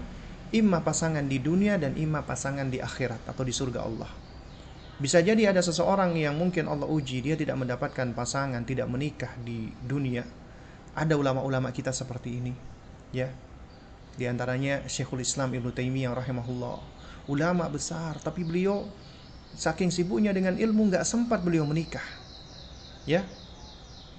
imma 0.54 0.82
pasangan 0.82 1.26
di 1.26 1.42
dunia 1.42 1.78
dan 1.78 1.98
imma 1.98 2.22
pasangan 2.22 2.70
di 2.70 2.78
akhirat 2.78 3.26
atau 3.26 3.42
di 3.42 3.54
surga 3.54 3.80
Allah. 3.82 4.10
Bisa 4.96 5.20
jadi 5.20 5.52
ada 5.52 5.60
seseorang 5.60 6.16
yang 6.16 6.40
mungkin 6.40 6.64
Allah 6.72 6.88
uji 6.88 7.20
dia 7.20 7.36
tidak 7.36 7.60
mendapatkan 7.60 8.16
pasangan 8.16 8.64
tidak 8.64 8.88
menikah 8.88 9.34
di 9.44 9.68
dunia. 9.84 10.24
Ada 10.96 11.20
ulama-ulama 11.20 11.68
kita 11.68 11.92
seperti 11.92 12.40
ini 12.40 12.54
ya. 13.12 13.28
Di 14.16 14.24
antaranya 14.24 14.88
Syekhul 14.88 15.20
Islam 15.20 15.52
Ibnu 15.52 15.68
Taimiyah 15.76 16.16
rahimahullah. 16.16 16.96
Ulama 17.28 17.68
besar 17.68 18.16
tapi 18.24 18.46
beliau 18.46 18.88
saking 19.56 19.88
sibuknya 19.88 20.30
dengan 20.36 20.54
ilmu 20.54 20.92
nggak 20.92 21.02
sempat 21.02 21.40
beliau 21.40 21.64
menikah. 21.64 22.04
Ya. 23.08 23.24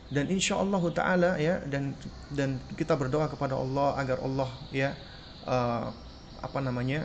Dan 0.07 0.31
insya 0.31 0.55
Allah 0.55 0.79
taala 0.95 1.31
ya 1.35 1.59
dan 1.67 1.91
dan 2.31 2.63
kita 2.79 2.95
berdoa 2.95 3.27
kepada 3.27 3.59
Allah 3.59 3.91
agar 3.99 4.23
Allah 4.23 4.47
ya 4.71 4.95
uh, 5.43 5.91
apa 6.39 6.59
namanya 6.63 7.03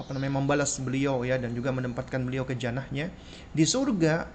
apa 0.00 0.10
namanya 0.16 0.40
membalas 0.40 0.80
beliau 0.80 1.20
ya 1.22 1.36
dan 1.36 1.52
juga 1.52 1.76
menempatkan 1.76 2.24
beliau 2.24 2.48
ke 2.48 2.56
janahnya 2.56 3.12
di 3.52 3.68
surga 3.68 4.26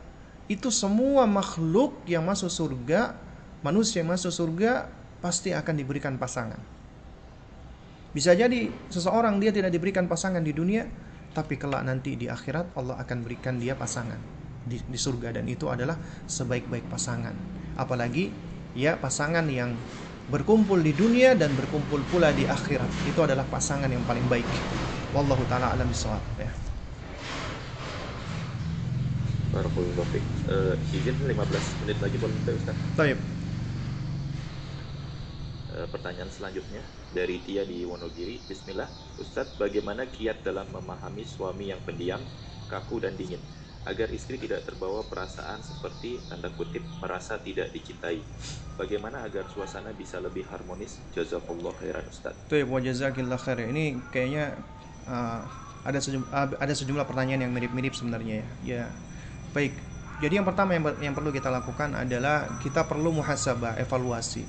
itu 0.46 0.70
semua 0.70 1.26
makhluk 1.26 2.06
yang 2.06 2.22
masuk 2.22 2.54
surga 2.54 3.18
manusia 3.66 4.06
yang 4.06 4.14
masuk 4.14 4.32
surga 4.32 4.88
pasti 5.20 5.52
akan 5.52 5.74
diberikan 5.74 6.16
pasangan. 6.16 6.62
Bisa 8.10 8.34
jadi 8.34 8.72
seseorang 8.90 9.38
dia 9.38 9.54
tidak 9.54 9.70
diberikan 9.70 10.10
pasangan 10.10 10.42
di 10.42 10.56
dunia 10.56 10.88
tapi 11.30 11.62
kelak 11.62 11.86
nanti 11.86 12.18
di 12.18 12.26
akhirat 12.26 12.74
Allah 12.74 12.98
akan 12.98 13.18
berikan 13.22 13.62
dia 13.62 13.78
pasangan 13.78 14.18
di, 14.66 14.82
di 14.82 15.00
surga. 15.00 15.38
Dan 15.38 15.46
itu 15.46 15.70
adalah 15.70 15.98
sebaik-baik 16.26 16.90
pasangan. 16.90 17.34
Apalagi 17.78 18.34
ya 18.74 18.98
pasangan 18.98 19.46
yang 19.50 19.74
berkumpul 20.30 20.78
di 20.82 20.94
dunia 20.94 21.34
dan 21.34 21.54
berkumpul 21.54 22.02
pula 22.10 22.34
di 22.34 22.46
akhirat. 22.50 22.90
Itu 23.10 23.26
adalah 23.26 23.46
pasangan 23.46 23.90
yang 23.90 24.02
paling 24.06 24.26
baik. 24.26 24.46
Wallahu 25.14 25.42
taala 25.50 25.74
alam 25.74 25.90
bisawab 25.90 26.22
ya. 26.38 26.50
Barakallahu 29.50 30.06
uh, 30.06 30.78
izin 30.94 31.18
15 31.26 31.34
menit 31.82 31.98
lagi 31.98 32.18
boleh 32.22 32.38
Ustaz? 32.54 32.78
Taib. 32.94 33.18
Uh, 35.74 35.90
pertanyaan 35.90 36.30
selanjutnya 36.30 36.86
dari 37.14 37.42
Tia 37.44 37.66
di 37.66 37.86
Wonogiri. 37.86 38.42
Bismillah, 38.46 38.90
Ustadz, 39.18 39.58
bagaimana 39.58 40.06
kiat 40.10 40.46
dalam 40.46 40.70
memahami 40.70 41.26
suami 41.26 41.74
yang 41.74 41.82
pendiam, 41.86 42.22
kaku 42.70 43.02
dan 43.02 43.18
dingin? 43.18 43.42
agar 43.88 44.12
istri 44.12 44.36
tidak 44.36 44.68
terbawa 44.68 45.02
perasaan 45.08 45.64
seperti 45.64 46.20
tanda 46.28 46.52
kutip 46.52 46.84
merasa 47.00 47.40
tidak 47.40 47.72
dicintai. 47.72 48.20
Bagaimana 48.76 49.24
agar 49.24 49.48
suasana 49.52 49.96
bisa 49.96 50.20
lebih 50.20 50.44
harmonis? 50.52 51.00
Jazakallah 51.16 51.72
khairan 51.80 52.04
Ustaz. 52.08 52.36
Tuh, 52.52 52.64
wa 52.68 52.80
jazakillah 52.80 53.40
khair. 53.40 53.72
Ini 53.72 54.00
kayaknya 54.12 54.56
uh, 55.08 55.44
ada 55.84 56.00
sejumlah, 56.00 56.30
uh, 56.32 56.48
ada 56.60 56.74
sejumlah 56.76 57.06
pertanyaan 57.08 57.48
yang 57.48 57.52
mirip-mirip 57.56 57.96
sebenarnya 57.96 58.44
ya. 58.44 58.48
Ya. 58.64 58.84
Baik. 59.52 59.76
Jadi 60.20 60.34
yang 60.36 60.48
pertama 60.48 60.76
yang, 60.76 60.84
yang 61.00 61.16
perlu 61.16 61.32
kita 61.32 61.48
lakukan 61.48 61.96
adalah 61.96 62.60
kita 62.60 62.84
perlu 62.84 63.16
muhasabah, 63.16 63.80
evaluasi. 63.80 64.44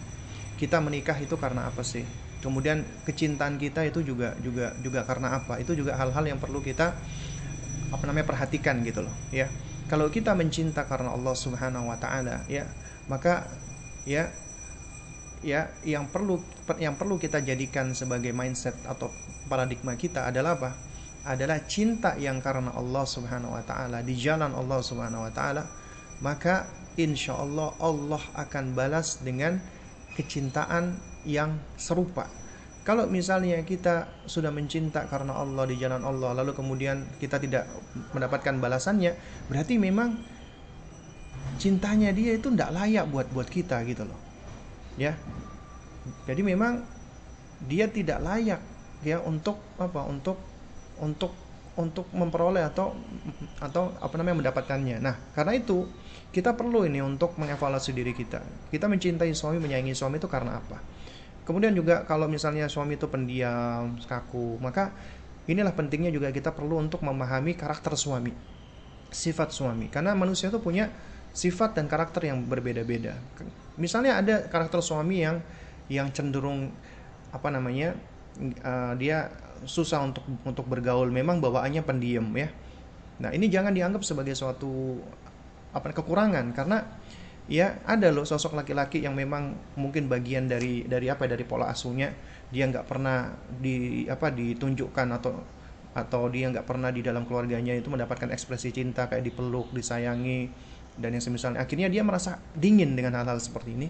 Kita 0.58 0.82
menikah 0.82 1.14
itu 1.22 1.38
karena 1.38 1.70
apa 1.70 1.86
sih? 1.86 2.02
Kemudian 2.40 2.82
kecintaan 3.04 3.60
kita 3.60 3.84
itu 3.84 4.00
juga 4.00 4.32
juga 4.40 4.72
juga 4.80 5.04
karena 5.04 5.36
apa? 5.36 5.60
Itu 5.60 5.76
juga 5.76 5.96
hal-hal 5.96 6.24
yang 6.24 6.40
perlu 6.40 6.64
kita 6.64 6.96
apa 7.90 8.02
namanya 8.06 8.26
perhatikan 8.30 8.80
gitu 8.86 9.02
loh 9.02 9.14
ya 9.34 9.50
kalau 9.90 10.06
kita 10.06 10.32
mencinta 10.38 10.86
karena 10.86 11.10
Allah 11.10 11.34
Subhanahu 11.34 11.90
wa 11.90 11.98
taala 11.98 12.46
ya 12.46 12.64
maka 13.10 13.50
ya 14.06 14.30
ya 15.42 15.66
yang 15.82 16.06
perlu 16.06 16.38
yang 16.78 16.94
perlu 16.94 17.18
kita 17.18 17.42
jadikan 17.42 17.90
sebagai 17.92 18.30
mindset 18.30 18.78
atau 18.86 19.10
paradigma 19.50 19.98
kita 19.98 20.30
adalah 20.30 20.54
apa 20.54 20.70
adalah 21.26 21.60
cinta 21.66 22.16
yang 22.16 22.38
karena 22.38 22.70
Allah 22.72 23.04
Subhanahu 23.04 23.58
wa 23.58 23.64
taala 23.66 24.00
di 24.06 24.14
jalan 24.14 24.54
Allah 24.54 24.80
Subhanahu 24.80 25.26
wa 25.26 25.32
taala 25.34 25.66
maka 26.22 26.70
insya 26.94 27.34
Allah 27.34 27.74
Allah 27.82 28.22
akan 28.38 28.64
balas 28.78 29.18
dengan 29.20 29.58
kecintaan 30.14 30.94
yang 31.24 31.60
serupa 31.76 32.28
kalau 32.80 33.04
misalnya 33.04 33.60
kita 33.60 34.08
sudah 34.24 34.48
mencinta 34.48 35.04
karena 35.04 35.36
Allah 35.36 35.68
di 35.68 35.76
jalan 35.76 36.00
Allah, 36.00 36.32
lalu 36.32 36.56
kemudian 36.56 37.04
kita 37.20 37.36
tidak 37.36 37.68
mendapatkan 38.16 38.56
balasannya, 38.56 39.14
berarti 39.52 39.76
memang 39.76 40.16
cintanya 41.60 42.08
dia 42.16 42.40
itu 42.40 42.48
tidak 42.48 42.72
layak 42.72 43.04
buat 43.12 43.28
buat 43.36 43.46
kita 43.52 43.84
gitu 43.84 44.08
loh, 44.08 44.16
ya. 44.96 45.12
Jadi 46.24 46.40
memang 46.40 46.80
dia 47.68 47.84
tidak 47.84 48.24
layak 48.24 48.64
ya 49.04 49.20
untuk 49.20 49.60
apa? 49.76 50.00
Untuk 50.08 50.40
untuk 51.04 51.36
untuk 51.76 52.08
memperoleh 52.16 52.64
atau 52.64 52.96
atau 53.60 53.92
apa 54.00 54.14
namanya 54.16 54.48
mendapatkannya. 54.48 55.04
Nah, 55.04 55.14
karena 55.36 55.52
itu 55.52 55.84
kita 56.32 56.56
perlu 56.56 56.88
ini 56.88 57.04
untuk 57.04 57.36
mengevaluasi 57.36 57.92
diri 57.92 58.16
kita. 58.16 58.40
Kita 58.72 58.88
mencintai 58.88 59.30
suami, 59.36 59.60
menyayangi 59.60 59.92
suami 59.92 60.16
itu 60.16 60.26
karena 60.32 60.56
apa? 60.58 60.99
Kemudian 61.50 61.74
juga 61.74 62.06
kalau 62.06 62.30
misalnya 62.30 62.70
suami 62.70 62.94
itu 62.94 63.10
pendiam, 63.10 63.98
kaku, 64.06 64.54
maka 64.62 64.94
inilah 65.50 65.74
pentingnya 65.74 66.14
juga 66.14 66.30
kita 66.30 66.54
perlu 66.54 66.78
untuk 66.78 67.02
memahami 67.02 67.58
karakter 67.58 67.98
suami, 67.98 68.30
sifat 69.10 69.50
suami. 69.50 69.90
Karena 69.90 70.14
manusia 70.14 70.46
itu 70.46 70.62
punya 70.62 70.86
sifat 71.34 71.74
dan 71.74 71.90
karakter 71.90 72.30
yang 72.30 72.46
berbeda-beda. 72.46 73.18
Misalnya 73.74 74.22
ada 74.22 74.46
karakter 74.46 74.78
suami 74.78 75.26
yang 75.26 75.42
yang 75.90 76.06
cenderung 76.14 76.70
apa 77.34 77.50
namanya 77.50 77.98
uh, 78.62 78.94
dia 78.94 79.34
susah 79.66 80.06
untuk 80.06 80.22
untuk 80.46 80.70
bergaul, 80.70 81.10
memang 81.10 81.42
bawaannya 81.42 81.82
pendiam 81.82 82.30
ya. 82.38 82.46
Nah 83.18 83.34
ini 83.34 83.50
jangan 83.50 83.74
dianggap 83.74 84.06
sebagai 84.06 84.38
suatu 84.38 85.02
apa 85.74 85.90
kekurangan 85.90 86.54
karena 86.54 86.86
ya 87.50 87.82
ada 87.82 88.14
loh 88.14 88.22
sosok 88.22 88.54
laki-laki 88.54 89.02
yang 89.02 89.18
memang 89.18 89.58
mungkin 89.74 90.06
bagian 90.06 90.46
dari 90.46 90.86
dari 90.86 91.10
apa 91.10 91.26
ya, 91.26 91.34
dari 91.34 91.44
pola 91.44 91.66
asuhnya. 91.68 92.14
Dia 92.54 92.70
nggak 92.70 92.86
pernah 92.86 93.34
di 93.58 94.06
apa 94.06 94.30
ditunjukkan 94.30 95.08
atau 95.18 95.34
atau 95.90 96.22
dia 96.30 96.46
nggak 96.46 96.62
pernah 96.62 96.94
di 96.94 97.02
dalam 97.02 97.26
keluarganya 97.26 97.74
itu 97.74 97.90
mendapatkan 97.90 98.30
ekspresi 98.30 98.70
cinta 98.70 99.10
kayak 99.10 99.26
dipeluk 99.26 99.74
disayangi 99.74 100.46
dan 100.94 101.10
yang 101.18 101.22
semisalnya. 101.22 101.58
Akhirnya 101.58 101.90
dia 101.90 102.06
merasa 102.06 102.38
dingin 102.54 102.94
dengan 102.94 103.18
hal-hal 103.18 103.42
seperti 103.42 103.74
ini. 103.74 103.88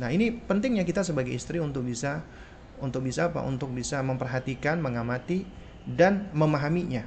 Nah 0.00 0.08
ini 0.08 0.32
pentingnya 0.32 0.88
kita 0.88 1.04
sebagai 1.04 1.36
istri 1.36 1.60
untuk 1.60 1.84
bisa 1.84 2.24
untuk 2.80 3.04
bisa 3.04 3.28
apa? 3.28 3.44
Untuk 3.44 3.76
bisa 3.76 4.00
memperhatikan 4.00 4.80
mengamati 4.80 5.44
dan 5.84 6.32
memahaminya. 6.32 7.04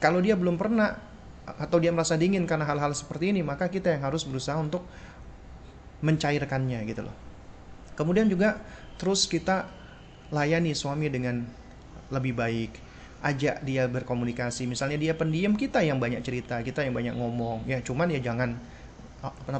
Kalau 0.00 0.24
dia 0.24 0.34
belum 0.34 0.56
pernah 0.56 1.12
atau 1.42 1.82
dia 1.82 1.90
merasa 1.90 2.14
dingin 2.14 2.46
karena 2.46 2.62
hal-hal 2.62 2.94
seperti 2.94 3.34
ini 3.34 3.42
maka 3.42 3.66
kita 3.66 3.90
yang 3.90 4.06
harus 4.06 4.22
berusaha 4.22 4.54
untuk 4.54 4.86
mencairkannya 6.02 6.82
gitu 6.84 7.06
loh. 7.06 7.16
Kemudian 7.94 8.26
juga 8.26 8.58
terus 8.98 9.24
kita 9.30 9.70
layani 10.34 10.74
suami 10.74 11.08
dengan 11.12 11.44
lebih 12.12 12.36
baik, 12.36 12.72
ajak 13.24 13.62
dia 13.62 13.86
berkomunikasi. 13.88 14.66
Misalnya 14.68 14.98
dia 14.98 15.14
pendiam, 15.16 15.54
kita 15.54 15.80
yang 15.80 16.02
banyak 16.02 16.20
cerita, 16.20 16.60
kita 16.60 16.84
yang 16.84 16.92
banyak 16.92 17.14
ngomong. 17.16 17.64
Ya, 17.64 17.80
cuman 17.80 18.10
ya 18.10 18.20
jangan 18.20 18.58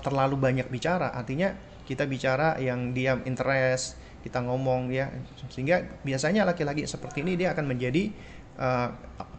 terlalu 0.03 0.37
banyak 0.37 0.67
bicara. 0.69 1.15
Artinya 1.15 1.55
kita 1.87 2.05
bicara 2.05 2.59
yang 2.59 2.93
dia 2.93 3.17
interest, 3.25 3.97
kita 4.27 4.43
ngomong 4.43 4.91
ya. 4.91 5.09
Sehingga 5.49 5.87
biasanya 6.03 6.43
laki-laki 6.45 6.85
seperti 6.85 7.23
ini 7.23 7.39
dia 7.39 7.55
akan 7.55 7.71
menjadi 7.71 8.11
uh, 8.59 8.91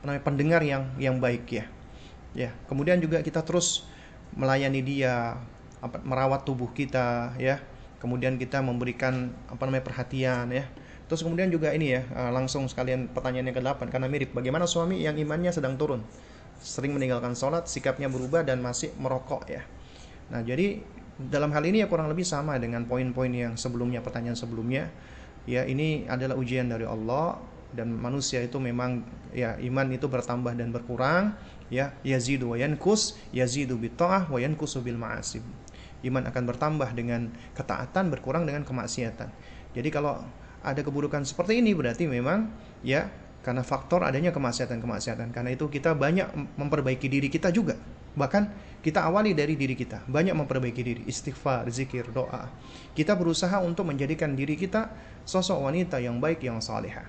namanya 0.01 0.23
pendengar 0.23 0.61
yang 0.63 0.89
yang 0.97 1.19
baik 1.19 1.45
ya. 1.51 1.65
Ya, 2.33 2.49
kemudian 2.65 2.97
juga 2.97 3.21
kita 3.21 3.45
terus 3.45 3.85
melayani 4.33 4.81
dia, 4.81 5.37
apa, 5.83 5.99
merawat 5.99 6.47
tubuh 6.47 6.71
kita 6.71 7.35
ya. 7.35 7.59
Kemudian 7.99 8.39
kita 8.39 8.63
memberikan 8.63 9.35
apa 9.51 9.67
namanya 9.67 9.83
perhatian 9.83 10.47
ya. 10.51 10.67
Terus 11.11 11.23
kemudian 11.23 11.51
juga 11.51 11.75
ini 11.75 11.99
ya 11.99 12.01
eh, 12.07 12.31
langsung 12.31 12.65
sekalian 12.71 13.11
pertanyaan 13.11 13.51
yang 13.51 13.57
ke-8 13.59 13.91
karena 13.91 14.07
mirip. 14.07 14.31
Bagaimana 14.31 14.63
suami 14.63 15.03
yang 15.03 15.19
imannya 15.19 15.51
sedang 15.51 15.75
turun? 15.75 16.03
Sering 16.63 16.95
meninggalkan 16.95 17.35
sholat 17.35 17.67
sikapnya 17.67 18.07
berubah 18.07 18.47
dan 18.47 18.63
masih 18.63 18.95
merokok 18.95 19.51
ya. 19.51 19.67
Nah 20.31 20.39
jadi 20.39 20.79
dalam 21.19 21.51
hal 21.51 21.63
ini 21.67 21.83
ya 21.83 21.87
kurang 21.91 22.07
lebih 22.07 22.23
sama 22.23 22.55
dengan 22.57 22.87
poin-poin 22.87 23.29
yang 23.29 23.53
sebelumnya 23.59 23.99
pertanyaan 23.99 24.39
sebelumnya. 24.39 24.87
Ya 25.43 25.67
ini 25.67 26.07
adalah 26.07 26.39
ujian 26.39 26.71
dari 26.71 26.87
Allah 26.87 27.35
dan 27.75 27.91
manusia 27.91 28.39
itu 28.39 28.63
memang 28.63 29.03
ya 29.35 29.59
iman 29.59 29.91
itu 29.91 30.07
bertambah 30.07 30.55
dan 30.55 30.71
berkurang 30.71 31.35
ya. 31.67 31.91
Yazidu 32.07 32.55
wa 32.55 32.57
yankus 32.57 33.19
yazidu 33.35 33.75
bi 33.75 33.91
ta'ah 33.91 34.31
wa 34.31 34.39
yankusu 34.39 34.79
bil 34.79 34.95
ma'asib 34.95 35.43
iman 36.03 36.23
akan 36.27 36.43
bertambah 36.47 36.89
dengan 36.95 37.31
ketaatan 37.55 38.11
berkurang 38.11 38.43
dengan 38.43 38.67
kemaksiatan. 38.67 39.31
Jadi 39.73 39.89
kalau 39.89 40.21
ada 40.63 40.79
keburukan 40.79 41.27
seperti 41.27 41.59
ini 41.59 41.75
berarti 41.75 42.07
memang 42.07 42.47
ya 42.85 43.11
karena 43.43 43.59
faktor 43.61 44.07
adanya 44.07 44.31
kemaksiatan-kemaksiatan. 44.31 45.35
Karena 45.35 45.51
itu 45.51 45.67
kita 45.67 45.91
banyak 45.93 46.55
memperbaiki 46.55 47.11
diri 47.11 47.27
kita 47.27 47.51
juga. 47.51 47.75
Bahkan 48.15 48.43
kita 48.79 49.03
awali 49.03 49.35
dari 49.35 49.59
diri 49.59 49.75
kita. 49.75 50.07
Banyak 50.07 50.31
memperbaiki 50.31 50.81
diri. 50.81 51.01
Istighfar 51.03 51.67
zikir 51.67 52.07
doa. 52.15 52.47
Kita 52.95 53.19
berusaha 53.19 53.59
untuk 53.59 53.91
menjadikan 53.91 54.31
diri 54.31 54.55
kita 54.55 54.87
sosok 55.27 55.59
wanita 55.59 55.99
yang 55.99 56.23
baik 56.23 56.39
yang 56.47 56.63
salehah. 56.63 57.03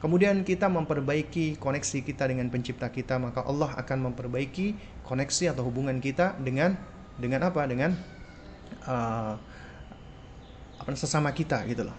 Kemudian 0.00 0.46
kita 0.46 0.70
memperbaiki 0.70 1.60
koneksi 1.60 1.98
kita 2.00 2.24
dengan 2.24 2.48
pencipta 2.48 2.88
kita 2.88 3.20
maka 3.20 3.44
Allah 3.44 3.76
akan 3.76 4.10
memperbaiki 4.10 4.72
koneksi 5.04 5.52
atau 5.52 5.68
hubungan 5.68 6.00
kita 6.00 6.40
dengan 6.40 6.78
dengan 7.20 7.44
apa? 7.44 7.68
Dengan 7.68 7.92
uh, 8.86 9.34
sesama 10.94 11.30
kita 11.30 11.62
gitu 11.70 11.86
loh. 11.86 11.96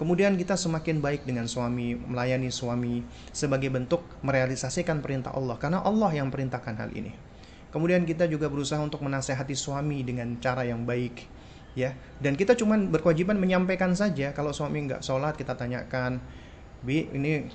Kemudian 0.00 0.32
kita 0.40 0.56
semakin 0.56 1.04
baik 1.04 1.28
dengan 1.28 1.44
suami, 1.44 1.92
melayani 1.92 2.48
suami 2.48 3.04
sebagai 3.36 3.68
bentuk 3.68 4.00
merealisasikan 4.24 5.04
perintah 5.04 5.36
Allah 5.36 5.60
karena 5.60 5.84
Allah 5.84 6.08
yang 6.16 6.32
perintahkan 6.32 6.72
hal 6.80 6.88
ini. 6.96 7.12
Kemudian 7.68 8.08
kita 8.08 8.24
juga 8.24 8.48
berusaha 8.48 8.80
untuk 8.80 9.04
menasehati 9.04 9.52
suami 9.52 10.00
dengan 10.00 10.40
cara 10.40 10.64
yang 10.64 10.88
baik, 10.88 11.28
ya. 11.76 11.92
Dan 12.16 12.34
kita 12.34 12.56
cuma 12.56 12.80
berkewajiban 12.80 13.36
menyampaikan 13.36 13.92
saja. 13.92 14.32
Kalau 14.32 14.56
suami 14.56 14.88
nggak 14.88 15.04
sholat, 15.04 15.36
kita 15.36 15.54
tanyakan, 15.54 16.18
bi 16.80 17.06
ini 17.12 17.46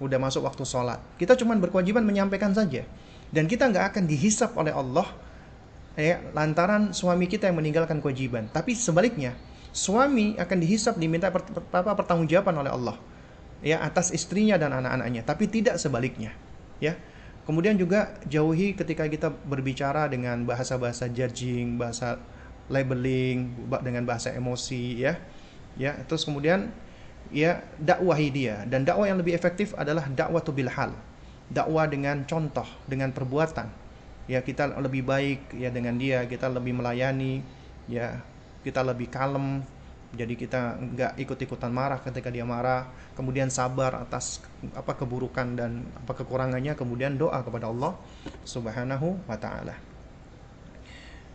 udah 0.00 0.18
masuk 0.18 0.42
waktu 0.42 0.64
sholat. 0.64 0.98
Kita 1.20 1.36
cuma 1.36 1.54
berkewajiban 1.60 2.02
menyampaikan 2.02 2.50
saja. 2.50 2.82
Dan 3.30 3.44
kita 3.44 3.70
nggak 3.70 3.94
akan 3.94 4.04
dihisap 4.08 4.56
oleh 4.56 4.72
Allah 4.72 5.06
ya 5.94 6.18
lantaran 6.34 6.90
suami 6.90 7.30
kita 7.30 7.46
yang 7.50 7.58
meninggalkan 7.58 8.02
kewajiban. 8.02 8.50
Tapi 8.50 8.74
sebaliknya, 8.74 9.34
suami 9.70 10.34
akan 10.38 10.58
dihisap 10.58 10.98
diminta 10.98 11.30
apa 11.30 11.92
pertanggungjawaban 11.94 12.54
oleh 12.62 12.72
Allah 12.74 12.96
ya 13.64 13.80
atas 13.80 14.12
istrinya 14.12 14.60
dan 14.60 14.74
anak-anaknya, 14.74 15.22
tapi 15.24 15.48
tidak 15.48 15.80
sebaliknya. 15.80 16.34
Ya. 16.82 16.98
Kemudian 17.44 17.76
juga 17.76 18.16
jauhi 18.24 18.72
ketika 18.72 19.04
kita 19.04 19.28
berbicara 19.28 20.08
dengan 20.08 20.48
bahasa-bahasa 20.48 21.12
judging, 21.12 21.76
bahasa 21.76 22.16
labeling, 22.72 23.52
dengan 23.84 24.08
bahasa 24.08 24.32
emosi 24.32 25.04
ya. 25.04 25.20
Ya, 25.76 25.98
terus 26.08 26.24
kemudian 26.24 26.70
ya 27.34 27.66
dakwahi 27.82 28.28
dia 28.30 28.62
dan 28.68 28.86
dakwah 28.86 29.10
yang 29.10 29.18
lebih 29.18 29.34
efektif 29.34 29.76
adalah 29.76 30.08
dakwah 30.08 30.40
bil 30.40 30.72
hal. 30.72 30.96
Dakwah 31.52 31.84
dengan 31.84 32.24
contoh, 32.24 32.64
dengan 32.88 33.12
perbuatan 33.12 33.83
ya 34.24 34.40
kita 34.40 34.76
lebih 34.80 35.04
baik 35.04 35.52
ya 35.56 35.68
dengan 35.68 35.96
dia 36.00 36.24
kita 36.24 36.48
lebih 36.48 36.76
melayani 36.76 37.44
ya 37.90 38.20
kita 38.64 38.80
lebih 38.80 39.12
kalem 39.12 39.60
jadi 40.14 40.34
kita 40.38 40.60
nggak 40.78 41.12
ikut-ikutan 41.20 41.74
marah 41.74 41.98
ketika 42.00 42.30
dia 42.30 42.46
marah 42.46 42.88
kemudian 43.18 43.50
sabar 43.50 43.98
atas 43.98 44.40
apa 44.72 44.94
keburukan 44.94 45.58
dan 45.58 45.84
apa 46.00 46.16
kekurangannya 46.16 46.72
kemudian 46.78 47.18
doa 47.18 47.42
kepada 47.42 47.68
Allah 47.68 47.98
subhanahu 48.46 49.18
wa 49.26 49.36
taala 49.36 49.74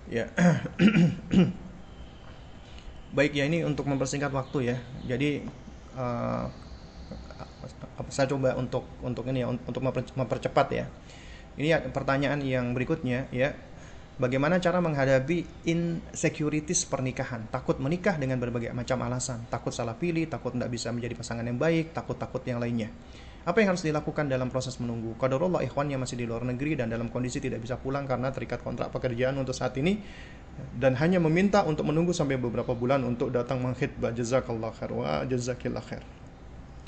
Ya. 0.09 0.25
Baik 3.17 3.33
ya 3.37 3.45
ini 3.45 3.61
untuk 3.61 3.85
mempersingkat 3.85 4.33
waktu 4.33 4.73
ya. 4.73 4.77
Jadi 5.05 5.45
uh, 5.93 6.49
saya 8.09 8.25
coba 8.25 8.57
untuk 8.57 8.89
untuk 9.05 9.29
ini 9.29 9.45
ya 9.45 9.47
untuk 9.53 9.81
mempercepat 10.17 10.67
ya. 10.73 10.85
Ini 11.55 11.89
pertanyaan 11.89 12.43
yang 12.43 12.75
berikutnya 12.75 13.31
ya. 13.33 13.55
Bagaimana 14.19 14.59
cara 14.59 14.83
menghadapi 14.83 15.63
insecurities 15.63 16.83
pernikahan? 16.83 17.47
Takut 17.47 17.79
menikah 17.79 18.19
dengan 18.19 18.35
berbagai 18.35 18.75
macam 18.75 18.99
alasan. 19.07 19.47
Takut 19.47 19.71
salah 19.71 19.95
pilih, 19.95 20.27
takut 20.27 20.51
tidak 20.51 20.67
bisa 20.75 20.91
menjadi 20.91 21.15
pasangan 21.15 21.47
yang 21.47 21.55
baik, 21.55 21.95
takut-takut 21.95 22.43
yang 22.43 22.59
lainnya. 22.59 22.91
Apa 23.47 23.63
yang 23.63 23.71
harus 23.71 23.87
dilakukan 23.87 24.27
dalam 24.27 24.51
proses 24.51 24.75
menunggu? 24.83 25.15
Qadarullah 25.15 25.63
ikhwannya 25.63 25.95
masih 25.95 26.19
di 26.19 26.27
luar 26.27 26.43
negeri 26.43 26.75
dan 26.75 26.91
dalam 26.91 27.07
kondisi 27.07 27.39
tidak 27.39 27.63
bisa 27.63 27.79
pulang 27.79 28.03
karena 28.03 28.27
terikat 28.35 28.59
kontrak 28.59 28.91
pekerjaan 28.91 29.39
untuk 29.39 29.55
saat 29.55 29.71
ini 29.79 30.03
dan 30.75 30.99
hanya 30.99 31.23
meminta 31.23 31.63
untuk 31.63 31.87
menunggu 31.87 32.11
sampai 32.11 32.35
beberapa 32.35 32.75
bulan 32.75 32.99
untuk 33.07 33.31
datang 33.31 33.63
menghitbah 33.63 34.11
jazakallah 34.11 34.75
khair 34.75 34.91
wa 34.91 35.23
jazakillah 35.23 35.83
khair. 35.87 36.03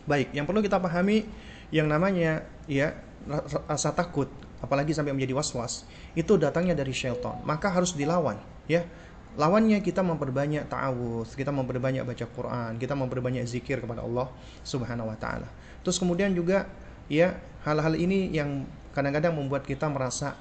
Baik, 0.04 0.36
yang 0.36 0.44
perlu 0.44 0.60
kita 0.60 0.84
pahami 0.84 1.24
yang 1.72 1.88
namanya 1.88 2.44
ya 2.68 3.00
rasa 3.72 3.96
takut 3.96 4.28
apalagi 4.62 4.94
sampai 4.96 5.12
menjadi 5.12 5.34
was-was 5.36 5.84
itu 6.14 6.38
datangnya 6.38 6.78
dari 6.78 6.94
syaitan. 6.94 7.42
Maka 7.44 7.68
harus 7.74 7.98
dilawan 7.98 8.40
ya. 8.70 8.86
Lawannya 9.32 9.80
kita 9.80 10.04
memperbanyak 10.04 10.68
ta'awudz 10.68 11.40
kita 11.40 11.56
memperbanyak 11.56 12.04
baca 12.04 12.26
Quran 12.28 12.76
kita 12.76 13.00
memperbanyak 13.00 13.48
zikir 13.48 13.80
kepada 13.80 14.04
Allah 14.04 14.28
Subhanahu 14.68 15.08
wa 15.08 15.16
taala. 15.16 15.48
Terus 15.88 15.96
kemudian 15.98 16.36
juga 16.36 16.68
ya 17.08 17.40
hal-hal 17.64 17.96
ini 17.96 18.28
yang 18.32 18.68
kadang-kadang 18.92 19.32
membuat 19.36 19.64
kita 19.64 19.88
merasa 19.88 20.36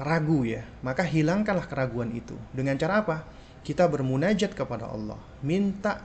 ragu 0.00 0.48
ya. 0.48 0.64
Maka 0.80 1.04
hilangkanlah 1.04 1.68
keraguan 1.68 2.10
itu. 2.16 2.34
Dengan 2.50 2.76
cara 2.80 3.04
apa? 3.04 3.16
Kita 3.62 3.86
bermunajat 3.86 4.56
kepada 4.56 4.90
Allah. 4.90 5.20
Minta 5.44 6.02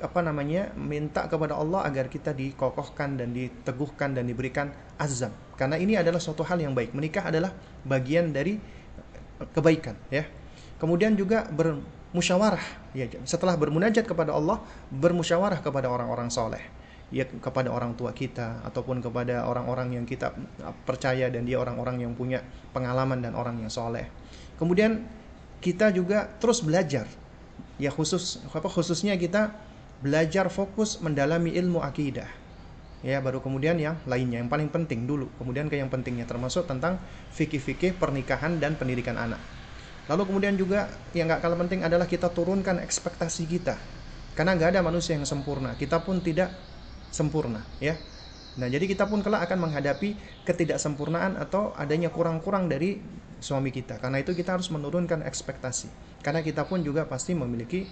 apa 0.00 0.24
namanya 0.24 0.72
minta 0.74 1.28
kepada 1.28 1.56
Allah 1.56 1.84
agar 1.84 2.08
kita 2.08 2.32
dikokohkan 2.32 3.20
dan 3.20 3.36
diteguhkan 3.36 4.16
dan 4.16 4.24
diberikan 4.26 4.72
azam. 4.96 5.30
Karena 5.54 5.76
ini 5.76 5.96
adalah 5.96 6.18
suatu 6.18 6.40
hal 6.44 6.58
yang 6.58 6.72
baik. 6.72 6.96
Menikah 6.96 7.28
adalah 7.28 7.52
bagian 7.84 8.32
dari 8.32 8.56
kebaikan 9.52 9.96
ya. 10.12 10.24
Kemudian 10.80 11.16
juga 11.16 11.44
bermusyawarah 11.52 12.92
ya. 12.96 13.06
Setelah 13.28 13.56
bermunajat 13.60 14.08
kepada 14.08 14.32
Allah 14.32 14.64
bermusyawarah 14.88 15.60
kepada 15.60 15.92
orang-orang 15.92 16.32
soleh. 16.32 16.64
Ya 17.10 17.26
kepada 17.26 17.74
orang 17.74 17.98
tua 17.98 18.14
kita 18.14 18.62
ataupun 18.62 19.02
kepada 19.02 19.42
orang-orang 19.44 19.98
yang 19.98 20.04
kita 20.06 20.30
percaya 20.86 21.26
dan 21.26 21.42
dia 21.42 21.58
orang-orang 21.58 22.06
yang 22.06 22.14
punya 22.14 22.40
pengalaman 22.70 23.18
dan 23.18 23.34
orang 23.34 23.58
yang 23.58 23.68
soleh. 23.68 24.06
Kemudian 24.56 25.04
kita 25.60 25.92
juga 25.92 26.30
terus 26.38 26.62
belajar. 26.64 27.10
Ya 27.82 27.90
khusus 27.90 28.40
apa 28.48 28.68
khususnya 28.70 29.18
kita 29.18 29.69
belajar 30.00 30.48
fokus 30.48 30.98
mendalami 31.04 31.52
ilmu 31.56 31.84
akidah. 31.84 32.28
Ya 33.00 33.16
baru 33.24 33.40
kemudian 33.40 33.80
yang 33.80 33.96
lainnya 34.04 34.44
yang 34.44 34.48
paling 34.52 34.68
penting 34.68 35.08
dulu. 35.08 35.28
Kemudian 35.40 35.72
ke 35.72 35.80
yang 35.80 35.88
pentingnya 35.88 36.28
termasuk 36.28 36.68
tentang 36.68 37.00
fikih-fikih 37.32 37.96
pernikahan 37.96 38.60
dan 38.60 38.76
pendidikan 38.76 39.16
anak. 39.16 39.40
Lalu 40.08 40.28
kemudian 40.28 40.56
juga 40.56 40.88
yang 41.16 41.28
nggak 41.30 41.40
kalah 41.40 41.58
penting 41.64 41.80
adalah 41.80 42.04
kita 42.04 42.28
turunkan 42.28 42.80
ekspektasi 42.84 43.48
kita. 43.48 43.76
Karena 44.36 44.56
nggak 44.56 44.76
ada 44.76 44.80
manusia 44.84 45.16
yang 45.16 45.24
sempurna 45.24 45.76
kita 45.76 46.00
pun 46.04 46.20
tidak 46.20 46.52
sempurna 47.12 47.64
ya. 47.80 47.96
Nah 48.60 48.68
jadi 48.68 48.84
kita 48.84 49.08
pun 49.08 49.24
kelak 49.24 49.48
akan 49.48 49.68
menghadapi 49.68 50.44
ketidaksempurnaan 50.44 51.40
atau 51.40 51.72
adanya 51.76 52.12
kurang-kurang 52.12 52.68
dari 52.68 53.00
suami 53.40 53.72
kita. 53.72 53.96
Karena 53.96 54.20
itu 54.20 54.36
kita 54.36 54.60
harus 54.60 54.68
menurunkan 54.68 55.24
ekspektasi. 55.24 55.88
Karena 56.20 56.44
kita 56.44 56.68
pun 56.68 56.84
juga 56.84 57.08
pasti 57.08 57.32
memiliki 57.32 57.88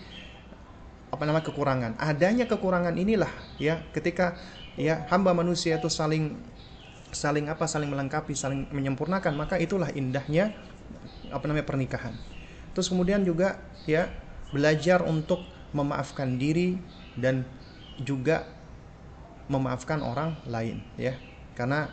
apa 1.09 1.23
nama 1.25 1.41
kekurangan. 1.41 1.97
Adanya 1.97 2.45
kekurangan 2.45 2.95
inilah 2.97 3.31
ya 3.57 3.81
ketika 3.93 4.37
ya 4.77 5.09
hamba 5.09 5.33
manusia 5.33 5.81
itu 5.81 5.89
saling 5.89 6.37
saling 7.11 7.49
apa 7.49 7.65
saling 7.65 7.89
melengkapi, 7.89 8.37
saling 8.37 8.69
menyempurnakan, 8.69 9.33
maka 9.33 9.57
itulah 9.57 9.89
indahnya 9.93 10.53
apa 11.33 11.45
namanya 11.49 11.65
pernikahan. 11.65 12.15
Terus 12.77 12.93
kemudian 12.93 13.25
juga 13.25 13.59
ya 13.89 14.13
belajar 14.53 15.05
untuk 15.05 15.45
memaafkan 15.73 16.37
diri 16.37 16.77
dan 17.17 17.45
juga 18.01 18.45
memaafkan 19.49 20.05
orang 20.05 20.37
lain 20.45 20.85
ya. 21.01 21.17
Karena 21.57 21.91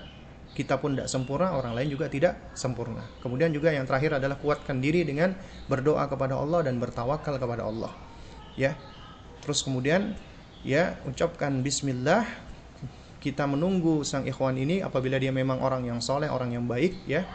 kita 0.56 0.80
pun 0.80 0.96
tidak 0.96 1.12
sempurna, 1.12 1.52
orang 1.52 1.76
lain 1.76 1.92
juga 1.92 2.08
tidak 2.08 2.56
sempurna. 2.56 3.04
Kemudian 3.20 3.52
juga 3.52 3.76
yang 3.76 3.84
terakhir 3.84 4.24
adalah 4.24 4.40
kuatkan 4.40 4.80
diri 4.80 5.04
dengan 5.04 5.36
berdoa 5.68 6.08
kepada 6.08 6.40
Allah 6.40 6.64
dan 6.64 6.80
bertawakal 6.80 7.36
kepada 7.36 7.68
Allah. 7.68 7.92
Ya, 8.56 8.80
Terus 9.46 9.62
kemudian 9.62 10.18
ya 10.66 10.98
ucapkan 11.06 11.62
bismillah 11.62 12.26
kita 13.22 13.46
menunggu 13.46 14.02
sang 14.02 14.26
ikhwan 14.26 14.58
ini 14.58 14.82
apabila 14.82 15.22
dia 15.22 15.30
memang 15.30 15.62
orang 15.62 15.86
yang 15.86 16.02
soleh, 16.02 16.30
orang 16.30 16.54
yang 16.54 16.66
baik 16.66 17.06
ya. 17.06 17.26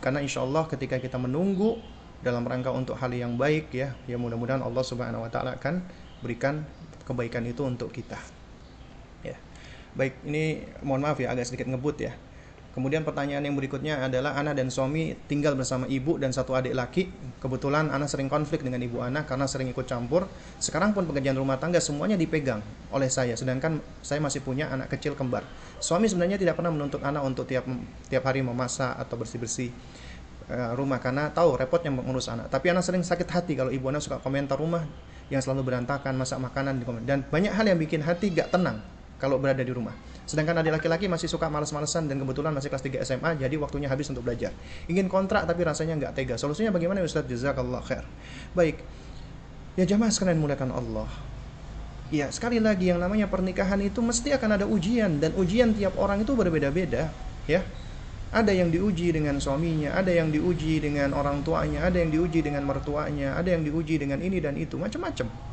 Karena 0.00 0.20
insya 0.20 0.44
Allah 0.44 0.68
ketika 0.68 1.00
kita 1.00 1.16
menunggu 1.16 1.80
dalam 2.20 2.44
rangka 2.44 2.72
untuk 2.72 2.96
hal 2.96 3.12
yang 3.12 3.36
baik 3.36 3.72
ya, 3.72 3.96
ya 4.08 4.16
mudah-mudahan 4.16 4.60
Allah 4.60 4.84
Subhanahu 4.84 5.24
wa 5.24 5.30
taala 5.32 5.56
akan 5.56 5.84
berikan 6.24 6.64
kebaikan 7.04 7.44
itu 7.44 7.64
untuk 7.66 7.92
kita. 7.92 8.16
Ya. 9.20 9.36
Baik, 9.92 10.16
ini 10.24 10.64
mohon 10.80 11.04
maaf 11.04 11.20
ya 11.20 11.34
agak 11.34 11.48
sedikit 11.48 11.68
ngebut 11.68 11.96
ya. 12.08 12.12
Kemudian 12.72 13.04
pertanyaan 13.04 13.44
yang 13.44 13.52
berikutnya 13.52 14.00
adalah 14.00 14.32
Ana 14.32 14.56
dan 14.56 14.72
suami 14.72 15.12
tinggal 15.28 15.52
bersama 15.52 15.84
ibu 15.92 16.16
dan 16.16 16.32
satu 16.32 16.56
adik 16.56 16.72
laki. 16.72 17.12
Kebetulan 17.36 17.92
Ana 17.92 18.08
sering 18.08 18.32
konflik 18.32 18.64
dengan 18.64 18.80
ibu 18.80 19.04
Ana 19.04 19.28
karena 19.28 19.44
sering 19.44 19.68
ikut 19.68 19.84
campur. 19.84 20.24
Sekarang 20.56 20.96
pun 20.96 21.04
pekerjaan 21.04 21.36
rumah 21.36 21.60
tangga 21.60 21.84
semuanya 21.84 22.16
dipegang 22.16 22.64
oleh 22.88 23.12
saya, 23.12 23.36
sedangkan 23.36 23.76
saya 24.00 24.24
masih 24.24 24.40
punya 24.40 24.72
anak 24.72 24.88
kecil 24.88 25.12
kembar. 25.12 25.44
Suami 25.84 26.08
sebenarnya 26.08 26.40
tidak 26.40 26.56
pernah 26.56 26.72
menuntut 26.72 27.04
Ana 27.04 27.20
untuk 27.20 27.44
tiap 27.44 27.68
tiap 28.08 28.24
hari 28.24 28.40
memasak 28.40 28.96
atau 28.96 29.20
bersih-bersih 29.20 29.68
eh, 30.48 30.72
rumah 30.72 30.96
karena 30.96 31.28
tahu 31.28 31.60
repotnya 31.60 31.92
mengurus 31.92 32.32
anak. 32.32 32.48
Tapi 32.48 32.72
Ana 32.72 32.80
sering 32.80 33.04
sakit 33.04 33.28
hati 33.28 33.52
kalau 33.52 33.68
ibu 33.68 33.84
Ana 33.92 34.00
suka 34.00 34.16
komentar 34.16 34.56
rumah 34.56 34.88
yang 35.28 35.44
selalu 35.44 35.68
berantakan, 35.68 36.16
masak 36.16 36.40
makanan 36.40 36.80
di 36.80 36.84
dan 37.04 37.20
banyak 37.28 37.52
hal 37.52 37.68
yang 37.68 37.76
bikin 37.76 38.00
hati 38.00 38.32
gak 38.32 38.48
tenang 38.48 38.80
kalau 39.20 39.36
berada 39.36 39.60
di 39.60 39.72
rumah. 39.72 39.92
Sedangkan 40.24 40.58
adik 40.62 40.78
laki-laki 40.78 41.10
masih 41.10 41.26
suka 41.26 41.50
males-malesan 41.50 42.06
dan 42.06 42.16
kebetulan 42.22 42.54
masih 42.54 42.70
kelas 42.70 42.84
3 42.84 43.02
SMA, 43.02 43.30
jadi 43.42 43.54
waktunya 43.58 43.90
habis 43.90 44.06
untuk 44.08 44.22
belajar. 44.22 44.54
Ingin 44.86 45.10
kontrak 45.10 45.44
tapi 45.44 45.66
rasanya 45.66 45.98
nggak 45.98 46.12
tega. 46.14 46.34
Solusinya 46.38 46.70
bagaimana 46.70 47.02
ya 47.02 47.06
Ustaz? 47.06 47.26
Jazakallah 47.26 47.82
khair. 47.82 48.06
Baik. 48.54 48.80
Ya 49.74 49.88
jamaah 49.88 50.12
sekalian 50.12 50.38
mulakan 50.38 50.70
Allah. 50.70 51.08
Ya, 52.12 52.28
sekali 52.28 52.60
lagi 52.60 52.92
yang 52.92 53.00
namanya 53.00 53.24
pernikahan 53.24 53.80
itu 53.80 54.04
mesti 54.04 54.36
akan 54.36 54.60
ada 54.60 54.66
ujian 54.68 55.16
dan 55.16 55.32
ujian 55.32 55.72
tiap 55.72 55.96
orang 55.96 56.20
itu 56.20 56.36
berbeda-beda, 56.36 57.08
ya. 57.48 57.64
Ada 58.28 58.52
yang 58.52 58.68
diuji 58.68 59.16
dengan 59.16 59.40
suaminya, 59.40 59.96
ada 59.96 60.12
yang 60.12 60.28
diuji 60.28 60.76
dengan 60.76 61.16
orang 61.16 61.40
tuanya, 61.40 61.88
ada 61.88 61.96
yang 61.96 62.12
diuji 62.12 62.44
dengan 62.44 62.68
mertuanya, 62.68 63.32
ada 63.32 63.56
yang 63.56 63.64
diuji 63.64 63.96
dengan 63.96 64.20
ini 64.20 64.44
dan 64.44 64.60
itu, 64.60 64.76
macam-macam. 64.76 65.51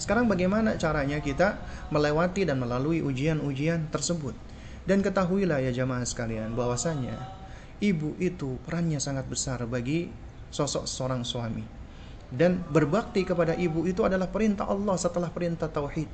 Sekarang 0.00 0.32
bagaimana 0.32 0.80
caranya 0.80 1.20
kita 1.20 1.60
melewati 1.92 2.48
dan 2.48 2.56
melalui 2.56 3.04
ujian-ujian 3.04 3.92
tersebut? 3.92 4.32
Dan 4.88 5.04
ketahuilah 5.04 5.60
ya 5.60 5.84
jamaah 5.84 6.08
sekalian 6.08 6.56
bahwasanya 6.56 7.20
ibu 7.84 8.16
itu 8.16 8.56
perannya 8.64 8.96
sangat 8.96 9.28
besar 9.28 9.60
bagi 9.68 10.08
sosok 10.48 10.88
seorang 10.88 11.20
suami. 11.20 11.60
Dan 12.32 12.64
berbakti 12.72 13.28
kepada 13.28 13.52
ibu 13.52 13.84
itu 13.84 14.00
adalah 14.00 14.32
perintah 14.32 14.64
Allah 14.64 14.96
setelah 14.96 15.28
perintah 15.28 15.68
tauhid. 15.68 16.08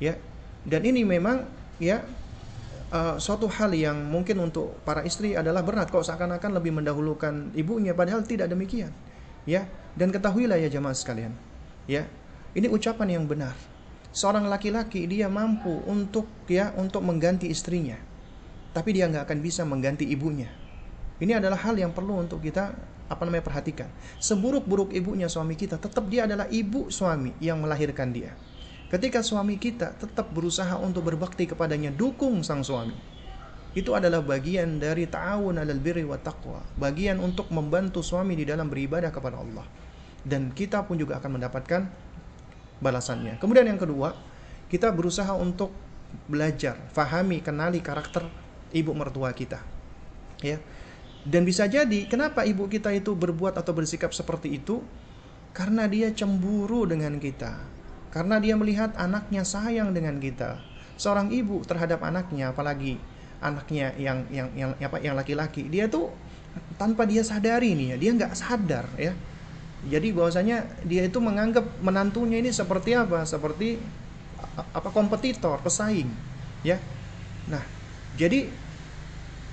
Ya. 0.00 0.16
Dan 0.64 0.80
ini 0.88 1.04
memang 1.04 1.44
ya 1.76 2.00
uh, 2.96 3.20
suatu 3.20 3.44
hal 3.44 3.76
yang 3.76 4.08
mungkin 4.08 4.40
untuk 4.40 4.72
para 4.88 5.04
istri 5.04 5.36
adalah 5.36 5.60
berat 5.60 5.92
kok 5.92 6.06
seakan-akan 6.06 6.56
lebih 6.56 6.80
mendahulukan 6.80 7.52
ibunya 7.52 7.92
padahal 7.92 8.24
tidak 8.24 8.48
demikian. 8.48 8.88
Ya. 9.44 9.68
Dan 9.92 10.08
ketahuilah 10.08 10.56
ya 10.56 10.72
jamaah 10.72 10.96
sekalian, 10.96 11.36
ya 11.84 12.08
ini 12.52 12.68
ucapan 12.68 13.16
yang 13.16 13.24
benar. 13.24 13.56
Seorang 14.12 14.44
laki-laki 14.44 15.08
dia 15.08 15.32
mampu 15.32 15.80
untuk 15.88 16.28
ya 16.44 16.76
untuk 16.76 17.00
mengganti 17.00 17.48
istrinya, 17.48 17.96
tapi 18.76 18.92
dia 18.92 19.08
nggak 19.08 19.24
akan 19.24 19.38
bisa 19.40 19.64
mengganti 19.64 20.04
ibunya. 20.04 20.52
Ini 21.16 21.40
adalah 21.40 21.56
hal 21.64 21.80
yang 21.80 21.96
perlu 21.96 22.20
untuk 22.20 22.44
kita 22.44 22.76
apa 23.08 23.22
namanya 23.24 23.44
perhatikan. 23.44 23.88
Seburuk-buruk 24.20 24.92
ibunya 24.92 25.32
suami 25.32 25.56
kita, 25.56 25.80
tetap 25.80 26.08
dia 26.12 26.28
adalah 26.28 26.44
ibu 26.52 26.92
suami 26.92 27.32
yang 27.40 27.60
melahirkan 27.64 28.12
dia. 28.12 28.36
Ketika 28.92 29.24
suami 29.24 29.56
kita 29.56 29.96
tetap 29.96 30.28
berusaha 30.36 30.76
untuk 30.76 31.08
berbakti 31.08 31.48
kepadanya, 31.48 31.88
dukung 31.88 32.44
sang 32.44 32.60
suami. 32.60 32.92
Itu 33.72 33.96
adalah 33.96 34.20
bagian 34.20 34.76
dari 34.76 35.08
ta'awun 35.08 35.56
alal 35.56 35.80
birri 35.80 36.04
wa 36.04 36.20
taqwa. 36.20 36.60
Bagian 36.76 37.16
untuk 37.16 37.48
membantu 37.48 38.04
suami 38.04 38.36
di 38.36 38.44
dalam 38.44 38.68
beribadah 38.68 39.08
kepada 39.08 39.40
Allah. 39.40 39.64
Dan 40.20 40.52
kita 40.52 40.84
pun 40.84 41.00
juga 41.00 41.16
akan 41.16 41.40
mendapatkan 41.40 41.82
balasannya. 42.82 43.38
Kemudian 43.38 43.64
yang 43.64 43.78
kedua, 43.78 44.12
kita 44.66 44.90
berusaha 44.90 45.30
untuk 45.38 45.70
belajar, 46.26 46.76
fahami, 46.92 47.40
kenali 47.40 47.78
karakter 47.80 48.26
ibu 48.74 48.92
mertua 48.92 49.30
kita. 49.32 49.62
Ya. 50.42 50.58
Dan 51.22 51.46
bisa 51.46 51.70
jadi 51.70 52.10
kenapa 52.10 52.42
ibu 52.42 52.66
kita 52.66 52.90
itu 52.90 53.14
berbuat 53.14 53.54
atau 53.54 53.70
bersikap 53.70 54.10
seperti 54.10 54.58
itu? 54.58 54.82
Karena 55.54 55.86
dia 55.86 56.10
cemburu 56.10 56.82
dengan 56.82 57.14
kita. 57.22 57.62
Karena 58.10 58.42
dia 58.42 58.58
melihat 58.58 58.92
anaknya 58.98 59.46
sayang 59.46 59.94
dengan 59.94 60.18
kita. 60.18 60.58
Seorang 60.98 61.30
ibu 61.30 61.62
terhadap 61.62 62.02
anaknya, 62.02 62.50
apalagi 62.50 62.98
anaknya 63.38 63.94
yang 63.96 64.26
yang 64.28 64.48
yang 64.52 64.70
apa 64.76 64.98
yang 65.00 65.14
laki-laki, 65.14 65.70
dia 65.70 65.86
tuh 65.88 66.12
tanpa 66.76 67.08
dia 67.08 67.24
sadari 67.24 67.72
nih 67.72 67.94
ya, 67.94 67.96
dia 67.96 68.10
nggak 68.12 68.34
sadar 68.36 68.84
ya. 68.98 69.14
Jadi 69.82 70.14
bahwasanya 70.14 70.62
dia 70.86 71.02
itu 71.02 71.18
menganggap 71.18 71.66
menantunya 71.82 72.38
ini 72.38 72.54
seperti 72.54 72.94
apa? 72.94 73.26
Seperti 73.26 73.82
apa 74.54 74.88
kompetitor, 74.94 75.58
pesaing, 75.58 76.06
ya. 76.62 76.78
Nah, 77.50 77.62
jadi 78.14 78.46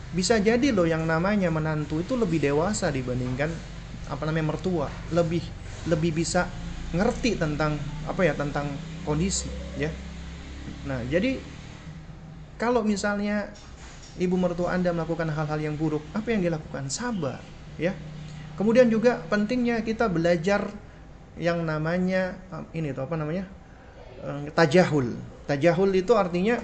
bisa 0.10 0.42
jadi 0.42 0.74
loh 0.74 0.90
yang 0.90 1.06
namanya 1.06 1.54
menantu 1.54 2.02
itu 2.02 2.18
lebih 2.18 2.42
dewasa 2.42 2.90
dibandingkan 2.90 3.54
apa 4.10 4.26
namanya 4.26 4.58
mertua 4.58 4.90
lebih 5.14 5.46
lebih 5.86 6.18
bisa 6.18 6.50
ngerti 6.98 7.38
tentang 7.38 7.78
apa 8.10 8.26
ya 8.26 8.34
tentang 8.34 8.74
kondisi 9.06 9.46
ya 9.78 9.94
nah 10.90 11.06
jadi 11.06 11.38
kalau 12.58 12.82
misalnya 12.82 13.54
ibu 14.18 14.34
mertua 14.34 14.74
anda 14.74 14.90
melakukan 14.90 15.30
hal-hal 15.30 15.62
yang 15.62 15.78
buruk 15.78 16.02
apa 16.18 16.34
yang 16.34 16.42
dilakukan 16.42 16.90
sabar 16.90 17.38
ya 17.78 17.94
kemudian 18.60 18.92
juga 18.92 19.24
pentingnya 19.32 19.80
kita 19.88 20.12
belajar 20.12 20.68
yang 21.40 21.64
namanya 21.64 22.36
ini 22.76 22.92
tuh 22.92 23.08
apa 23.08 23.16
namanya? 23.16 23.48
Eh, 24.20 24.52
tajahul. 24.52 25.16
Tajahul 25.48 25.96
itu 25.96 26.12
artinya 26.20 26.60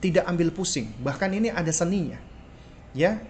tidak 0.00 0.24
ambil 0.24 0.48
pusing. 0.56 0.88
Bahkan 1.04 1.36
ini 1.36 1.52
ada 1.52 1.68
seninya. 1.68 2.16
Ya? 2.96 3.20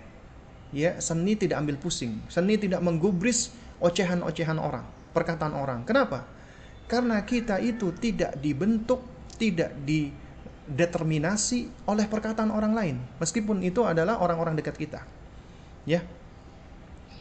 Ya 0.70 0.94
seni 1.02 1.34
tidak 1.34 1.58
ambil 1.66 1.74
pusing. 1.82 2.22
Seni 2.30 2.54
tidak 2.54 2.78
menggubris 2.78 3.50
ocehan-ocehan 3.82 4.62
orang 4.62 4.86
perkataan 5.10 5.54
orang. 5.54 5.82
Kenapa? 5.82 6.26
Karena 6.86 7.22
kita 7.26 7.58
itu 7.58 7.90
tidak 7.98 8.38
dibentuk 8.38 9.02
tidak 9.34 9.74
dideterminasi 9.82 11.70
oleh 11.90 12.06
perkataan 12.06 12.54
orang 12.54 12.74
lain. 12.74 12.96
Meskipun 13.18 13.62
itu 13.66 13.82
adalah 13.82 14.22
orang-orang 14.22 14.54
dekat 14.54 14.78
kita. 14.78 15.02
Ya 15.86 16.06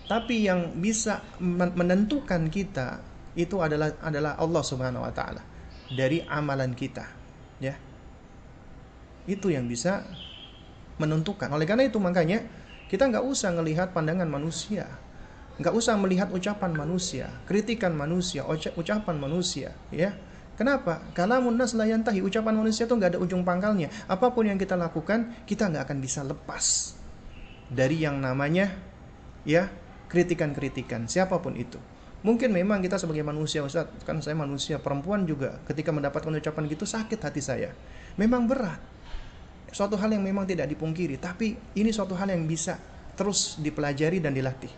tapi 0.09 0.47
yang 0.47 0.75
bisa 0.77 1.23
menentukan 1.39 2.51
kita 2.51 2.99
itu 3.33 3.57
adalah 3.63 3.95
adalah 4.03 4.37
Allah 4.37 4.63
Subhanahu 4.63 5.03
wa 5.03 5.13
taala 5.15 5.41
dari 5.89 6.21
amalan 6.27 6.75
kita 6.75 7.05
ya 7.63 7.73
itu 9.23 9.47
yang 9.51 9.67
bisa 9.67 10.03
menentukan. 10.99 11.49
Oleh 11.51 11.65
karena 11.65 11.87
itu 11.87 11.97
makanya 11.97 12.43
kita 12.91 13.09
nggak 13.09 13.23
usah 13.25 13.49
melihat 13.55 13.95
pandangan 13.95 14.27
manusia, 14.27 14.85
nggak 15.57 15.73
usah 15.73 15.97
melihat 15.97 16.29
ucapan 16.29 16.75
manusia, 16.75 17.31
kritikan 17.47 17.95
manusia, 17.95 18.45
ucapan 18.75 19.15
manusia, 19.17 19.73
ya. 19.89 20.13
Kenapa? 20.53 21.01
Kalau 21.17 21.49
munas 21.49 21.73
layantahi 21.73 22.21
ucapan 22.21 22.53
manusia 22.53 22.85
itu 22.85 22.93
nggak 22.93 23.17
ada 23.17 23.19
ujung 23.19 23.41
pangkalnya. 23.41 23.89
Apa 24.05 24.29
pun 24.29 24.45
yang 24.45 24.61
kita 24.61 24.77
lakukan, 24.77 25.33
kita 25.49 25.65
nggak 25.65 25.89
akan 25.89 25.97
bisa 25.97 26.21
lepas 26.21 26.93
dari 27.73 28.05
yang 28.05 28.21
namanya 28.21 28.69
ya 29.49 29.65
kritikan-kritikan 30.13 31.09
siapa 31.09 31.41
pun 31.41 31.57
itu. 31.57 31.81
Mungkin 32.23 32.55
memang 32.55 32.79
kita 32.79 32.95
sebagai 32.95 33.25
manusia, 33.25 33.65
Ustaz, 33.65 33.89
kan 34.07 34.21
saya 34.23 34.37
manusia, 34.37 34.79
perempuan 34.79 35.27
juga 35.27 35.59
ketika 35.67 35.91
mendapatkan 35.91 36.31
ucapan 36.31 36.63
gitu 36.71 36.87
sakit 36.87 37.19
hati 37.19 37.41
saya. 37.43 37.75
Memang 38.15 38.47
berat 38.47 38.79
suatu 39.73 39.97
hal 39.97 40.13
yang 40.13 40.21
memang 40.23 40.45
tidak 40.45 40.69
dipungkiri, 40.69 41.17
tapi 41.17 41.57
ini 41.75 41.89
suatu 41.89 42.13
hal 42.13 42.29
yang 42.29 42.45
bisa 42.45 42.77
terus 43.17 43.57
dipelajari 43.59 44.21
dan 44.21 44.31
dilatih. 44.31 44.69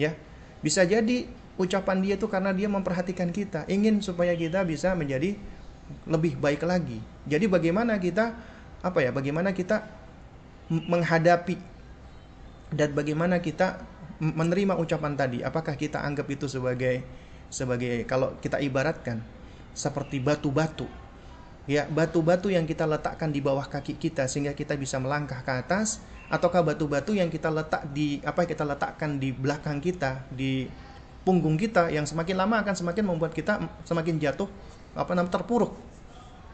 Ya. 0.00 0.16
Bisa 0.64 0.82
jadi 0.88 1.28
ucapan 1.60 2.00
dia 2.00 2.14
itu 2.16 2.26
karena 2.26 2.50
dia 2.50 2.66
memperhatikan 2.66 3.28
kita, 3.28 3.68
ingin 3.68 4.00
supaya 4.00 4.32
kita 4.32 4.64
bisa 4.64 4.96
menjadi 4.96 5.36
lebih 6.08 6.40
baik 6.40 6.64
lagi. 6.64 6.98
Jadi 7.28 7.46
bagaimana 7.46 8.00
kita 8.00 8.32
apa 8.80 8.98
ya? 9.04 9.12
Bagaimana 9.12 9.52
kita 9.52 9.84
menghadapi 10.72 11.60
dan 12.72 12.96
bagaimana 12.96 13.38
kita 13.44 13.84
menerima 14.22 14.78
ucapan 14.78 15.18
tadi? 15.18 15.42
Apakah 15.42 15.74
kita 15.74 15.98
anggap 15.98 16.30
itu 16.30 16.46
sebagai 16.46 17.02
sebagai 17.50 18.06
kalau 18.06 18.38
kita 18.38 18.62
ibaratkan 18.62 19.20
seperti 19.76 20.22
batu-batu 20.22 20.88
ya 21.68 21.86
batu-batu 21.86 22.50
yang 22.50 22.66
kita 22.66 22.88
letakkan 22.88 23.30
di 23.30 23.38
bawah 23.38 23.68
kaki 23.68 23.94
kita 24.00 24.26
sehingga 24.26 24.56
kita 24.56 24.74
bisa 24.74 24.98
melangkah 24.98 25.44
ke 25.46 25.52
atas 25.52 26.02
ataukah 26.32 26.64
batu-batu 26.64 27.14
yang 27.14 27.28
kita 27.28 27.52
letak 27.52 27.86
di 27.92 28.18
apa 28.24 28.48
kita 28.48 28.64
letakkan 28.64 29.20
di 29.20 29.30
belakang 29.30 29.78
kita 29.78 30.26
di 30.32 30.66
punggung 31.22 31.54
kita 31.54 31.92
yang 31.92 32.02
semakin 32.02 32.34
lama 32.34 32.64
akan 32.66 32.74
semakin 32.74 33.04
membuat 33.06 33.30
kita 33.36 33.62
semakin 33.86 34.18
jatuh 34.18 34.48
apa 34.92 35.14
namanya 35.14 35.38
terpuruk. 35.38 35.72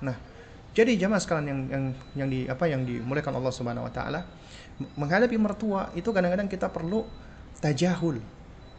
Nah, 0.04 0.14
jadi 0.76 0.94
jamaah 0.94 1.22
sekalian 1.22 1.46
yang 1.48 1.60
yang 1.72 1.84
yang 2.14 2.28
di 2.28 2.40
apa 2.44 2.68
yang 2.68 2.84
dimulaikan 2.84 3.32
Allah 3.32 3.54
Subhanahu 3.54 3.88
wa 3.88 3.92
taala 3.92 4.28
menghadapi 4.94 5.34
mertua 5.40 5.88
itu 5.96 6.12
kadang-kadang 6.12 6.46
kita 6.46 6.68
perlu 6.68 7.08
tajahul. 7.62 8.20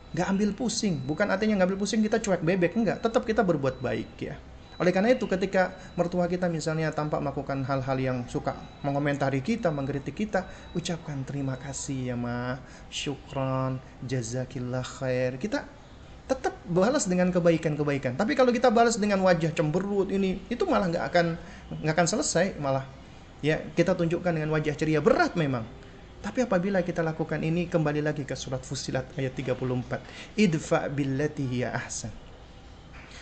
Gak 0.09 0.25
ambil 0.25 0.57
pusing, 0.57 0.97
bukan 1.05 1.29
artinya 1.29 1.61
ngambil 1.61 1.77
pusing 1.77 2.01
kita 2.01 2.17
cuek 2.17 2.41
bebek 2.41 2.73
enggak, 2.73 2.97
tetap 2.97 3.29
kita 3.29 3.45
berbuat 3.45 3.77
baik 3.77 4.09
ya 4.17 4.41
oleh 4.79 4.95
karena 4.95 5.11
itu 5.11 5.27
ketika 5.27 5.75
mertua 5.99 6.23
kita 6.31 6.47
misalnya 6.47 6.87
tampak 6.95 7.19
melakukan 7.19 7.67
hal-hal 7.67 7.97
yang 7.99 8.17
suka 8.31 8.55
mengomentari 8.79 9.43
kita, 9.43 9.67
mengkritik 9.75 10.15
kita, 10.15 10.47
ucapkan 10.71 11.19
terima 11.27 11.59
kasih 11.59 12.15
ya 12.15 12.15
ma, 12.15 12.55
syukron, 12.87 13.83
jazakillah 14.07 14.87
khair. 14.87 15.35
Kita 15.35 15.67
tetap 16.31 16.55
balas 16.63 17.11
dengan 17.11 17.27
kebaikan-kebaikan. 17.27 18.15
Tapi 18.15 18.39
kalau 18.39 18.55
kita 18.55 18.71
balas 18.71 18.95
dengan 18.95 19.19
wajah 19.19 19.51
cemberut 19.51 20.07
ini, 20.15 20.39
itu 20.47 20.63
malah 20.63 20.87
nggak 20.87 21.05
akan 21.11 21.25
nggak 21.83 21.95
akan 21.99 22.07
selesai, 22.07 22.55
malah 22.55 22.87
ya 23.43 23.59
kita 23.75 23.99
tunjukkan 23.99 24.31
dengan 24.31 24.47
wajah 24.55 24.79
ceria 24.79 25.03
berat 25.03 25.35
memang. 25.35 25.67
Tapi 26.19 26.43
apabila 26.43 26.83
kita 26.83 26.99
lakukan 26.99 27.39
ini 27.39 27.71
kembali 27.71 28.03
lagi 28.03 28.27
ke 28.27 28.35
surat 28.35 28.59
Fusilat 28.59 29.07
ayat 29.15 29.31
34. 29.39 30.35
Idfa 30.35 30.91
billati 30.91 31.47
hiya 31.47 31.71
ahsan. 31.71 32.11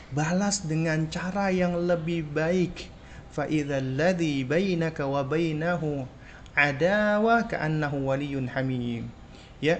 Balas 0.09 0.65
dengan 0.65 1.05
cara 1.05 1.53
yang 1.53 1.77
lebih 1.77 2.25
baik. 2.25 2.89
Fa 3.29 3.45
idzal 3.45 3.93
ladzi 3.93 4.41
bainaka 4.41 5.05
wa 5.05 5.21
bainahu 5.21 6.09
adawa 6.57 7.45
ka'annahu 7.45 8.09
waliyun 8.09 8.49
hamim. 8.49 9.05
Ya 9.61 9.77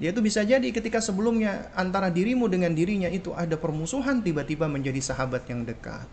yaitu 0.00 0.24
bisa 0.24 0.40
jadi 0.40 0.64
ketika 0.72 0.96
sebelumnya 0.98 1.68
antara 1.76 2.08
dirimu 2.08 2.48
dengan 2.48 2.72
dirinya 2.72 3.12
itu 3.12 3.36
ada 3.36 3.60
permusuhan 3.60 4.24
tiba-tiba 4.24 4.64
menjadi 4.64 4.96
sahabat 4.96 5.44
yang 5.44 5.68
dekat 5.68 6.08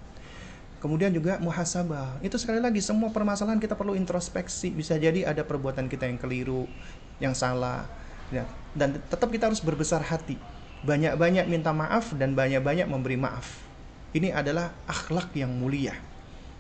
Kemudian 0.78 1.10
juga 1.10 1.42
muhasabah. 1.42 2.22
Itu 2.22 2.38
sekali 2.38 2.62
lagi 2.62 2.80
semua 2.86 3.10
permasalahan 3.10 3.58
kita 3.58 3.74
perlu 3.74 3.98
introspeksi. 3.98 4.70
Bisa 4.74 4.94
jadi 4.98 5.26
ada 5.26 5.42
perbuatan 5.42 5.90
kita 5.90 6.06
yang 6.06 6.22
keliru, 6.22 6.70
yang 7.18 7.34
salah. 7.34 7.90
Ya. 8.30 8.46
Dan 8.78 9.02
tetap 9.10 9.32
kita 9.34 9.50
harus 9.50 9.64
berbesar 9.64 10.06
hati 10.06 10.38
banyak-banyak 10.86 11.50
minta 11.50 11.74
maaf 11.74 12.14
dan 12.14 12.38
banyak-banyak 12.38 12.86
memberi 12.86 13.18
maaf. 13.18 13.66
Ini 14.14 14.34
adalah 14.34 14.74
akhlak 14.86 15.34
yang 15.34 15.50
mulia. 15.58 15.98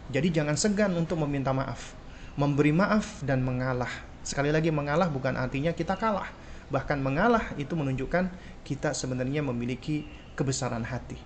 Jadi 0.09 0.33
jangan 0.33 0.55
segan 0.57 0.95
untuk 0.95 1.19
meminta 1.21 1.51
maaf, 1.51 1.93
memberi 2.39 2.73
maaf 2.73 3.21
dan 3.21 3.43
mengalah. 3.43 3.91
Sekali 4.23 4.49
lagi 4.49 4.71
mengalah 4.73 5.11
bukan 5.11 5.35
artinya 5.35 5.71
kita 5.75 5.99
kalah. 5.99 6.27
Bahkan 6.67 6.99
mengalah 6.99 7.55
itu 7.55 7.75
menunjukkan 7.75 8.27
kita 8.67 8.91
sebenarnya 8.91 9.39
memiliki 9.43 10.03
kebesaran 10.35 10.83
hati. 10.83 11.19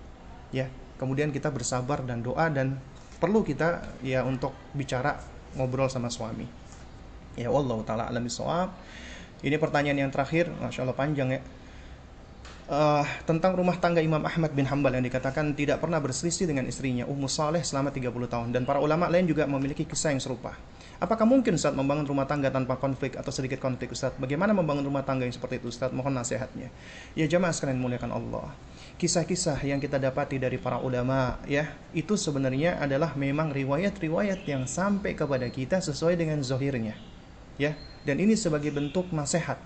Ya. 0.54 0.70
Kemudian 1.02 1.34
kita 1.34 1.50
bersabar 1.50 2.06
dan 2.06 2.22
doa 2.22 2.46
dan 2.46 2.78
perlu 3.18 3.42
kita 3.42 3.98
ya 4.06 4.22
untuk 4.22 4.54
bicara 4.70 5.18
ngobrol 5.58 5.90
sama 5.90 6.06
suami. 6.06 6.46
Ya 7.34 7.50
Allah 7.50 7.78
taala 7.82 8.04
alam 8.06 8.22
Ini 9.42 9.58
pertanyaan 9.58 10.06
yang 10.06 10.12
terakhir, 10.14 10.46
masya 10.62 10.86
Allah 10.86 10.94
panjang 10.94 11.34
ya 11.34 11.42
uh, 12.72 13.04
tentang 13.28 13.56
rumah 13.56 13.76
tangga 13.76 14.00
Imam 14.00 14.22
Ahmad 14.22 14.52
bin 14.56 14.68
Hambal 14.68 14.96
yang 14.96 15.04
dikatakan 15.04 15.52
tidak 15.52 15.82
pernah 15.82 15.98
berselisih 15.98 16.48
dengan 16.48 16.64
istrinya 16.68 17.08
Ummu 17.08 17.26
Saleh 17.26 17.60
selama 17.60 17.90
30 17.92 18.08
tahun 18.08 18.48
dan 18.54 18.62
para 18.64 18.78
ulama 18.78 19.12
lain 19.12 19.28
juga 19.28 19.48
memiliki 19.48 19.84
kisah 19.88 20.14
yang 20.14 20.22
serupa. 20.22 20.54
Apakah 21.02 21.26
mungkin 21.26 21.58
Ustaz 21.58 21.74
membangun 21.74 22.06
rumah 22.06 22.30
tangga 22.30 22.46
tanpa 22.54 22.78
konflik 22.78 23.18
atau 23.18 23.34
sedikit 23.34 23.58
konflik 23.58 23.90
Ustaz? 23.90 24.14
Bagaimana 24.22 24.54
membangun 24.54 24.86
rumah 24.86 25.02
tangga 25.02 25.26
yang 25.26 25.34
seperti 25.34 25.58
itu 25.58 25.74
Ustaz? 25.74 25.90
Mohon 25.90 26.22
nasihatnya. 26.22 26.70
Ya 27.18 27.26
jamaah 27.26 27.50
sekalian 27.50 27.82
muliakan 27.82 28.14
Allah. 28.14 28.54
Kisah-kisah 29.00 29.58
yang 29.66 29.82
kita 29.82 29.98
dapati 29.98 30.38
dari 30.38 30.56
para 30.60 30.78
ulama 30.78 31.40
ya, 31.48 31.74
itu 31.92 32.14
sebenarnya 32.14 32.78
adalah 32.78 33.18
memang 33.18 33.50
riwayat-riwayat 33.50 34.46
yang 34.46 34.64
sampai 34.68 35.18
kepada 35.18 35.48
kita 35.50 35.82
sesuai 35.82 36.14
dengan 36.14 36.38
zohirnya. 36.44 36.94
Ya, 37.58 37.76
dan 38.06 38.22
ini 38.22 38.38
sebagai 38.38 38.70
bentuk 38.70 39.10
nasihat 39.10 39.58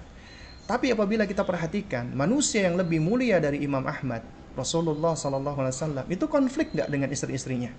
tapi 0.66 0.90
apabila 0.90 1.22
kita 1.30 1.46
perhatikan 1.46 2.10
manusia 2.10 2.66
yang 2.66 2.74
lebih 2.74 2.98
mulia 2.98 3.38
dari 3.38 3.62
Imam 3.62 3.86
Ahmad, 3.86 4.26
Rasulullah 4.58 5.14
Wasallam 5.14 6.10
itu 6.10 6.26
konflik 6.26 6.74
nggak 6.74 6.90
dengan 6.90 7.06
istri-istrinya? 7.06 7.70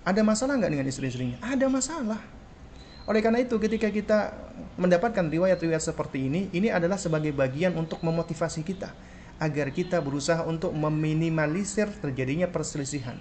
Ada 0.00 0.24
masalah 0.24 0.56
nggak 0.56 0.72
dengan 0.72 0.88
istri-istrinya? 0.88 1.36
Ada 1.44 1.68
masalah. 1.68 2.20
Oleh 3.04 3.20
karena 3.20 3.44
itu 3.44 3.60
ketika 3.60 3.92
kita 3.92 4.32
mendapatkan 4.80 5.28
riwayat-riwayat 5.28 5.84
seperti 5.84 6.24
ini, 6.24 6.48
ini 6.56 6.72
adalah 6.72 6.96
sebagai 6.96 7.36
bagian 7.36 7.76
untuk 7.76 8.00
memotivasi 8.00 8.64
kita 8.64 8.88
agar 9.42 9.74
kita 9.74 9.98
berusaha 9.98 10.46
untuk 10.46 10.70
meminimalisir 10.74 11.90
terjadinya 11.98 12.46
perselisihan. 12.46 13.18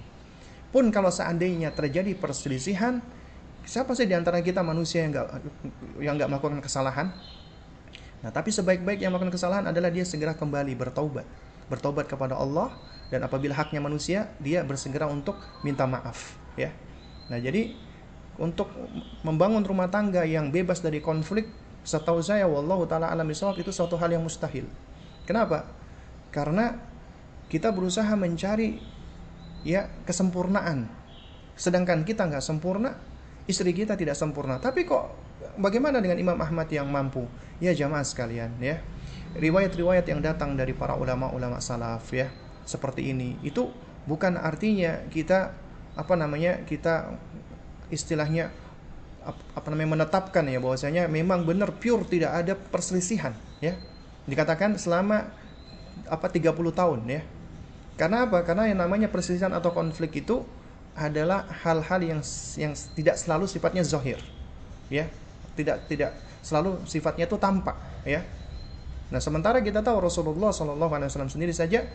Pun 0.69 0.89
kalau 0.89 1.13
seandainya 1.13 1.69
terjadi 1.73 2.17
perselisihan, 2.17 3.01
siapa 3.65 3.93
sih 3.93 4.09
di 4.09 4.17
antara 4.17 4.41
kita 4.41 4.65
manusia 4.65 5.05
yang 5.05 5.11
nggak 5.13 5.27
yang 6.01 6.13
nggak 6.17 6.29
melakukan 6.29 6.61
kesalahan? 6.61 7.13
Nah, 8.23 8.31
tapi 8.31 8.55
sebaik-baik 8.55 9.03
yang 9.03 9.11
melakukan 9.11 9.35
kesalahan 9.35 9.65
adalah 9.67 9.91
dia 9.91 10.07
segera 10.07 10.31
kembali 10.33 10.73
bertaubat, 10.79 11.27
bertobat 11.67 12.07
kepada 12.07 12.39
Allah 12.39 12.71
dan 13.11 13.21
apabila 13.21 13.53
haknya 13.53 13.83
manusia, 13.83 14.31
dia 14.39 14.63
bersegera 14.63 15.05
untuk 15.05 15.37
minta 15.61 15.83
maaf, 15.85 16.33
ya. 16.55 16.71
Nah, 17.27 17.37
jadi 17.37 17.75
untuk 18.41 18.71
membangun 19.21 19.61
rumah 19.61 19.91
tangga 19.93 20.25
yang 20.25 20.49
bebas 20.49 20.81
dari 20.81 20.97
konflik 20.97 21.45
setahu 21.83 22.23
saya 22.23 22.47
wallahu 22.47 22.87
taala 22.87 23.11
alam 23.11 23.27
itu 23.29 23.69
suatu 23.69 23.99
hal 23.99 24.09
yang 24.09 24.23
mustahil. 24.23 24.65
Kenapa? 25.27 25.67
Karena 26.33 26.73
kita 27.47 27.69
berusaha 27.69 28.09
mencari 28.17 28.81
ya 29.61 29.85
kesempurnaan. 30.03 30.89
Sedangkan 31.53 32.01
kita 32.01 32.25
nggak 32.25 32.41
sempurna, 32.41 32.97
istri 33.45 33.71
kita 33.71 33.93
tidak 33.93 34.17
sempurna. 34.17 34.57
Tapi 34.57 34.89
kok 34.89 35.13
bagaimana 35.61 36.01
dengan 36.01 36.17
Imam 36.17 36.39
Ahmad 36.41 36.65
yang 36.73 36.89
mampu? 36.89 37.29
Ya 37.61 37.71
jamaah 37.77 38.01
sekalian 38.01 38.57
ya. 38.57 38.81
Riwayat-riwayat 39.37 40.09
yang 40.09 40.25
datang 40.25 40.57
dari 40.57 40.73
para 40.73 40.97
ulama-ulama 40.97 41.61
salaf 41.61 42.09
ya 42.09 42.29
seperti 42.63 43.11
ini 43.11 43.35
itu 43.43 43.67
bukan 44.07 44.39
artinya 44.39 45.03
kita 45.11 45.51
apa 45.93 46.13
namanya 46.15 46.63
kita 46.65 47.13
istilahnya 47.93 48.49
apa 49.55 49.67
namanya 49.71 50.03
menetapkan 50.03 50.43
ya 50.49 50.59
bahwasanya 50.59 51.07
memang 51.07 51.47
benar 51.47 51.71
pure 51.79 52.03
tidak 52.07 52.31
ada 52.43 52.53
perselisihan 52.57 53.31
ya 53.63 53.79
dikatakan 54.27 54.75
selama 54.75 55.31
apa 56.09 56.27
30 56.29 56.53
tahun 56.53 56.99
ya. 57.07 57.21
Karena 57.93 58.25
apa? 58.25 58.41
Karena 58.41 58.67
yang 58.67 58.81
namanya 58.81 59.07
perselisihan 59.07 59.53
atau 59.53 59.69
konflik 59.69 60.25
itu 60.25 60.41
adalah 60.93 61.49
hal-hal 61.65 61.99
yang 62.01 62.21
yang 62.57 62.73
tidak 62.97 63.15
selalu 63.17 63.45
sifatnya 63.45 63.85
zahir 63.85 64.19
ya. 64.89 65.09
Tidak 65.53 65.85
tidak 65.85 66.17
selalu 66.41 66.81
sifatnya 66.89 67.29
itu 67.29 67.37
tampak 67.37 67.77
ya. 68.03 68.25
Nah 69.13 69.21
sementara 69.21 69.61
kita 69.61 69.85
tahu 69.85 70.09
Rasulullah 70.09 70.49
SAW 70.49 71.29
sendiri 71.29 71.53
saja 71.53 71.85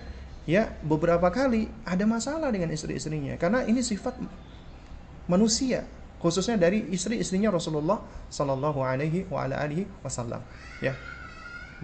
ya 0.47 0.63
beberapa 0.87 1.27
kali 1.35 1.67
ada 1.83 2.07
masalah 2.07 2.55
dengan 2.55 2.71
istri-istrinya. 2.71 3.35
Karena 3.35 3.67
ini 3.67 3.83
sifat 3.83 4.15
manusia 5.27 5.85
khususnya 6.19 6.59
dari 6.59 6.83
istri-istrinya 6.91 7.55
Rasulullah 7.55 8.03
Sallallahu 8.31 8.83
Alaihi 8.83 9.27
Wasallam 10.03 10.43
ya 10.83 10.95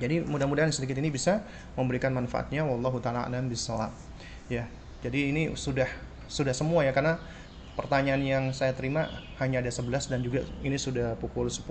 jadi 0.00 0.26
mudah-mudahan 0.26 0.74
sedikit 0.74 0.98
ini 0.98 1.12
bisa 1.12 1.44
memberikan 1.78 2.10
manfaatnya. 2.10 2.66
Wallahu 2.66 2.98
taala 2.98 3.26
alam 3.26 3.46
bisawab 3.46 3.94
ya 4.48 4.68
jadi 5.00 5.32
ini 5.32 5.42
sudah 5.56 5.88
sudah 6.28 6.52
semua 6.56 6.84
ya 6.84 6.92
karena 6.92 7.20
pertanyaan 7.76 8.22
yang 8.22 8.44
saya 8.52 8.72
terima 8.76 9.08
hanya 9.40 9.60
ada 9.60 9.72
11 9.72 10.12
dan 10.12 10.20
juga 10.20 10.44
ini 10.62 10.76
sudah 10.76 11.16
pukul 11.18 11.48
10 11.48 11.64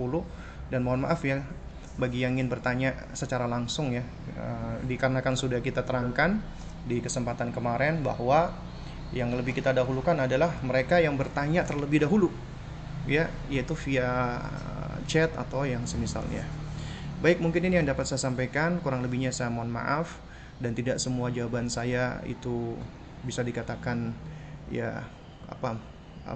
dan 0.70 0.80
mohon 0.84 1.06
maaf 1.06 1.22
ya 1.24 1.42
bagi 1.94 2.26
yang 2.26 2.34
ingin 2.38 2.50
bertanya 2.50 2.94
secara 3.14 3.46
langsung 3.46 3.94
ya 3.94 4.02
uh, 4.34 4.82
dikarenakan 4.82 5.38
sudah 5.38 5.62
kita 5.62 5.86
terangkan 5.86 6.42
di 6.84 6.98
kesempatan 6.98 7.54
kemarin 7.54 8.02
bahwa 8.02 8.50
yang 9.14 9.30
lebih 9.30 9.54
kita 9.54 9.70
dahulukan 9.70 10.18
adalah 10.18 10.50
mereka 10.66 10.98
yang 10.98 11.14
bertanya 11.14 11.62
terlebih 11.62 12.02
dahulu 12.02 12.34
ya 13.06 13.30
yaitu 13.46 13.78
via 13.78 14.42
chat 15.06 15.30
atau 15.38 15.62
yang 15.62 15.86
semisalnya 15.86 16.42
baik 17.24 17.40
mungkin 17.40 17.64
ini 17.64 17.80
yang 17.80 17.88
dapat 17.88 18.04
saya 18.04 18.20
sampaikan. 18.20 18.84
Kurang 18.84 19.00
lebihnya 19.00 19.32
saya 19.32 19.48
mohon 19.48 19.72
maaf. 19.72 20.20
Dan 20.60 20.76
tidak 20.76 21.00
semua 21.00 21.32
jawaban 21.32 21.72
saya 21.72 22.20
itu 22.28 22.76
bisa 23.24 23.40
dikatakan 23.40 24.12
ya 24.68 25.00
apa 25.48 25.80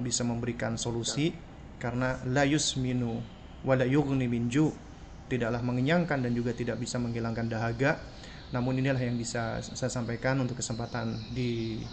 bisa 0.01 0.25
memberikan 0.25 0.81
solusi. 0.81 1.37
Karena 1.77 2.17
la 2.25 2.49
yusminu 2.49 3.21
wala 3.69 3.85
yughni 3.85 4.33
minju 4.33 4.73
tidaklah 5.29 5.61
mengenyangkan 5.61 6.25
dan 6.25 6.33
juga 6.33 6.57
tidak 6.57 6.81
bisa 6.81 6.97
menghilangkan 6.97 7.53
dahaga. 7.53 8.01
Namun 8.57 8.81
inilah 8.81 8.99
yang 8.99 9.21
bisa 9.21 9.61
saya 9.61 9.93
sampaikan 9.93 10.41
untuk 10.41 10.57
kesempatan 10.57 11.21
di 11.37 11.85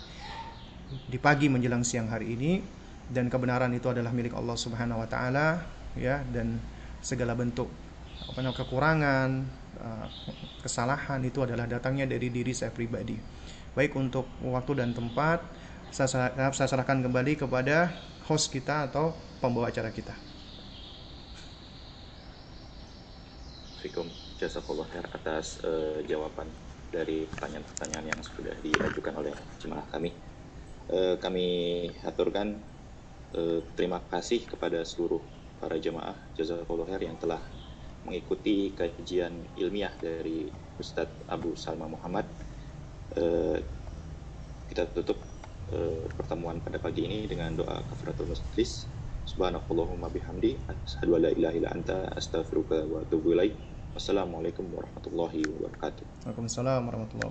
di 1.12 1.18
pagi 1.20 1.52
menjelang 1.52 1.84
siang 1.84 2.08
hari 2.08 2.32
ini. 2.32 2.64
Dan 3.06 3.28
kebenaran 3.28 3.70
itu 3.76 3.92
adalah 3.92 4.16
milik 4.16 4.34
Allah 4.34 4.56
Subhanahu 4.56 5.04
wa 5.04 5.06
taala 5.12 5.62
ya 5.94 6.26
dan 6.32 6.58
segala 7.06 7.38
bentuk 7.38 7.85
apa 8.24 8.40
namanya 8.40 8.56
kekurangan 8.56 9.30
uh, 9.80 10.08
kesalahan 10.64 11.20
itu 11.24 11.44
adalah 11.44 11.68
datangnya 11.68 12.08
dari 12.08 12.32
diri 12.32 12.56
saya 12.56 12.72
pribadi. 12.72 13.20
Baik 13.76 13.96
untuk 14.00 14.28
waktu 14.40 14.80
dan 14.80 14.96
tempat 14.96 15.44
saya, 15.92 16.32
serahkan 16.52 17.04
kembali 17.04 17.36
kepada 17.36 17.92
host 18.28 18.52
kita 18.52 18.88
atau 18.88 19.12
pembawa 19.44 19.68
acara 19.68 19.92
kita. 19.92 20.16
Assalamualaikum 23.76 24.08
jazakallah 24.42 24.88
khair 24.92 25.06
atas 25.14 25.62
uh, 25.64 26.02
jawaban 26.10 26.50
dari 26.96 27.28
pertanyaan-pertanyaan 27.28 28.08
yang 28.12 28.22
sudah 28.24 28.56
diajukan 28.64 29.14
oleh 29.20 29.36
jemaah 29.60 29.84
kami 29.92 30.16
eh, 30.90 31.16
kami 31.20 31.48
aturkan 32.08 32.56
eh, 33.36 33.60
terima 33.76 34.00
kasih 34.08 34.48
kepada 34.48 34.80
seluruh 34.88 35.20
para 35.60 35.76
jemaah 35.76 36.16
jazakallah 36.40 36.88
khair 36.88 37.04
yang 37.10 37.18
telah 37.20 37.44
mengikuti 38.06 38.72
kajian 38.72 39.34
ilmiah 39.58 39.92
dari 39.98 40.48
Ustadz 40.78 41.26
Abu 41.28 41.58
Salma 41.58 41.90
Muhammad. 41.90 42.26
Eh, 43.18 43.58
kita 44.70 44.86
tutup 44.94 45.18
eh, 45.74 46.06
pertemuan 46.14 46.62
pada 46.62 46.78
pagi 46.78 47.06
ini 47.10 47.26
dengan 47.26 47.58
doa 47.58 47.82
kafaratul 47.86 48.30
majlis. 48.30 48.86
Subhanakallahumma 49.26 50.14
bihamdi 50.14 50.54
asyhadu 50.86 51.18
an 51.18 51.22
la 51.26 51.32
ilaha 51.34 51.54
illa 51.58 51.70
anta 51.74 51.98
astaghfiruka 52.14 52.86
wa 52.86 53.02
atubu 53.02 53.34
ilaik. 53.34 53.58
Wassalamualaikum 53.96 54.68
warahmatullahi 54.76 55.40
wabarakatuh. 55.56 56.04
Waalaikumsalam 56.28 56.84
warahmatullahi 56.84 57.24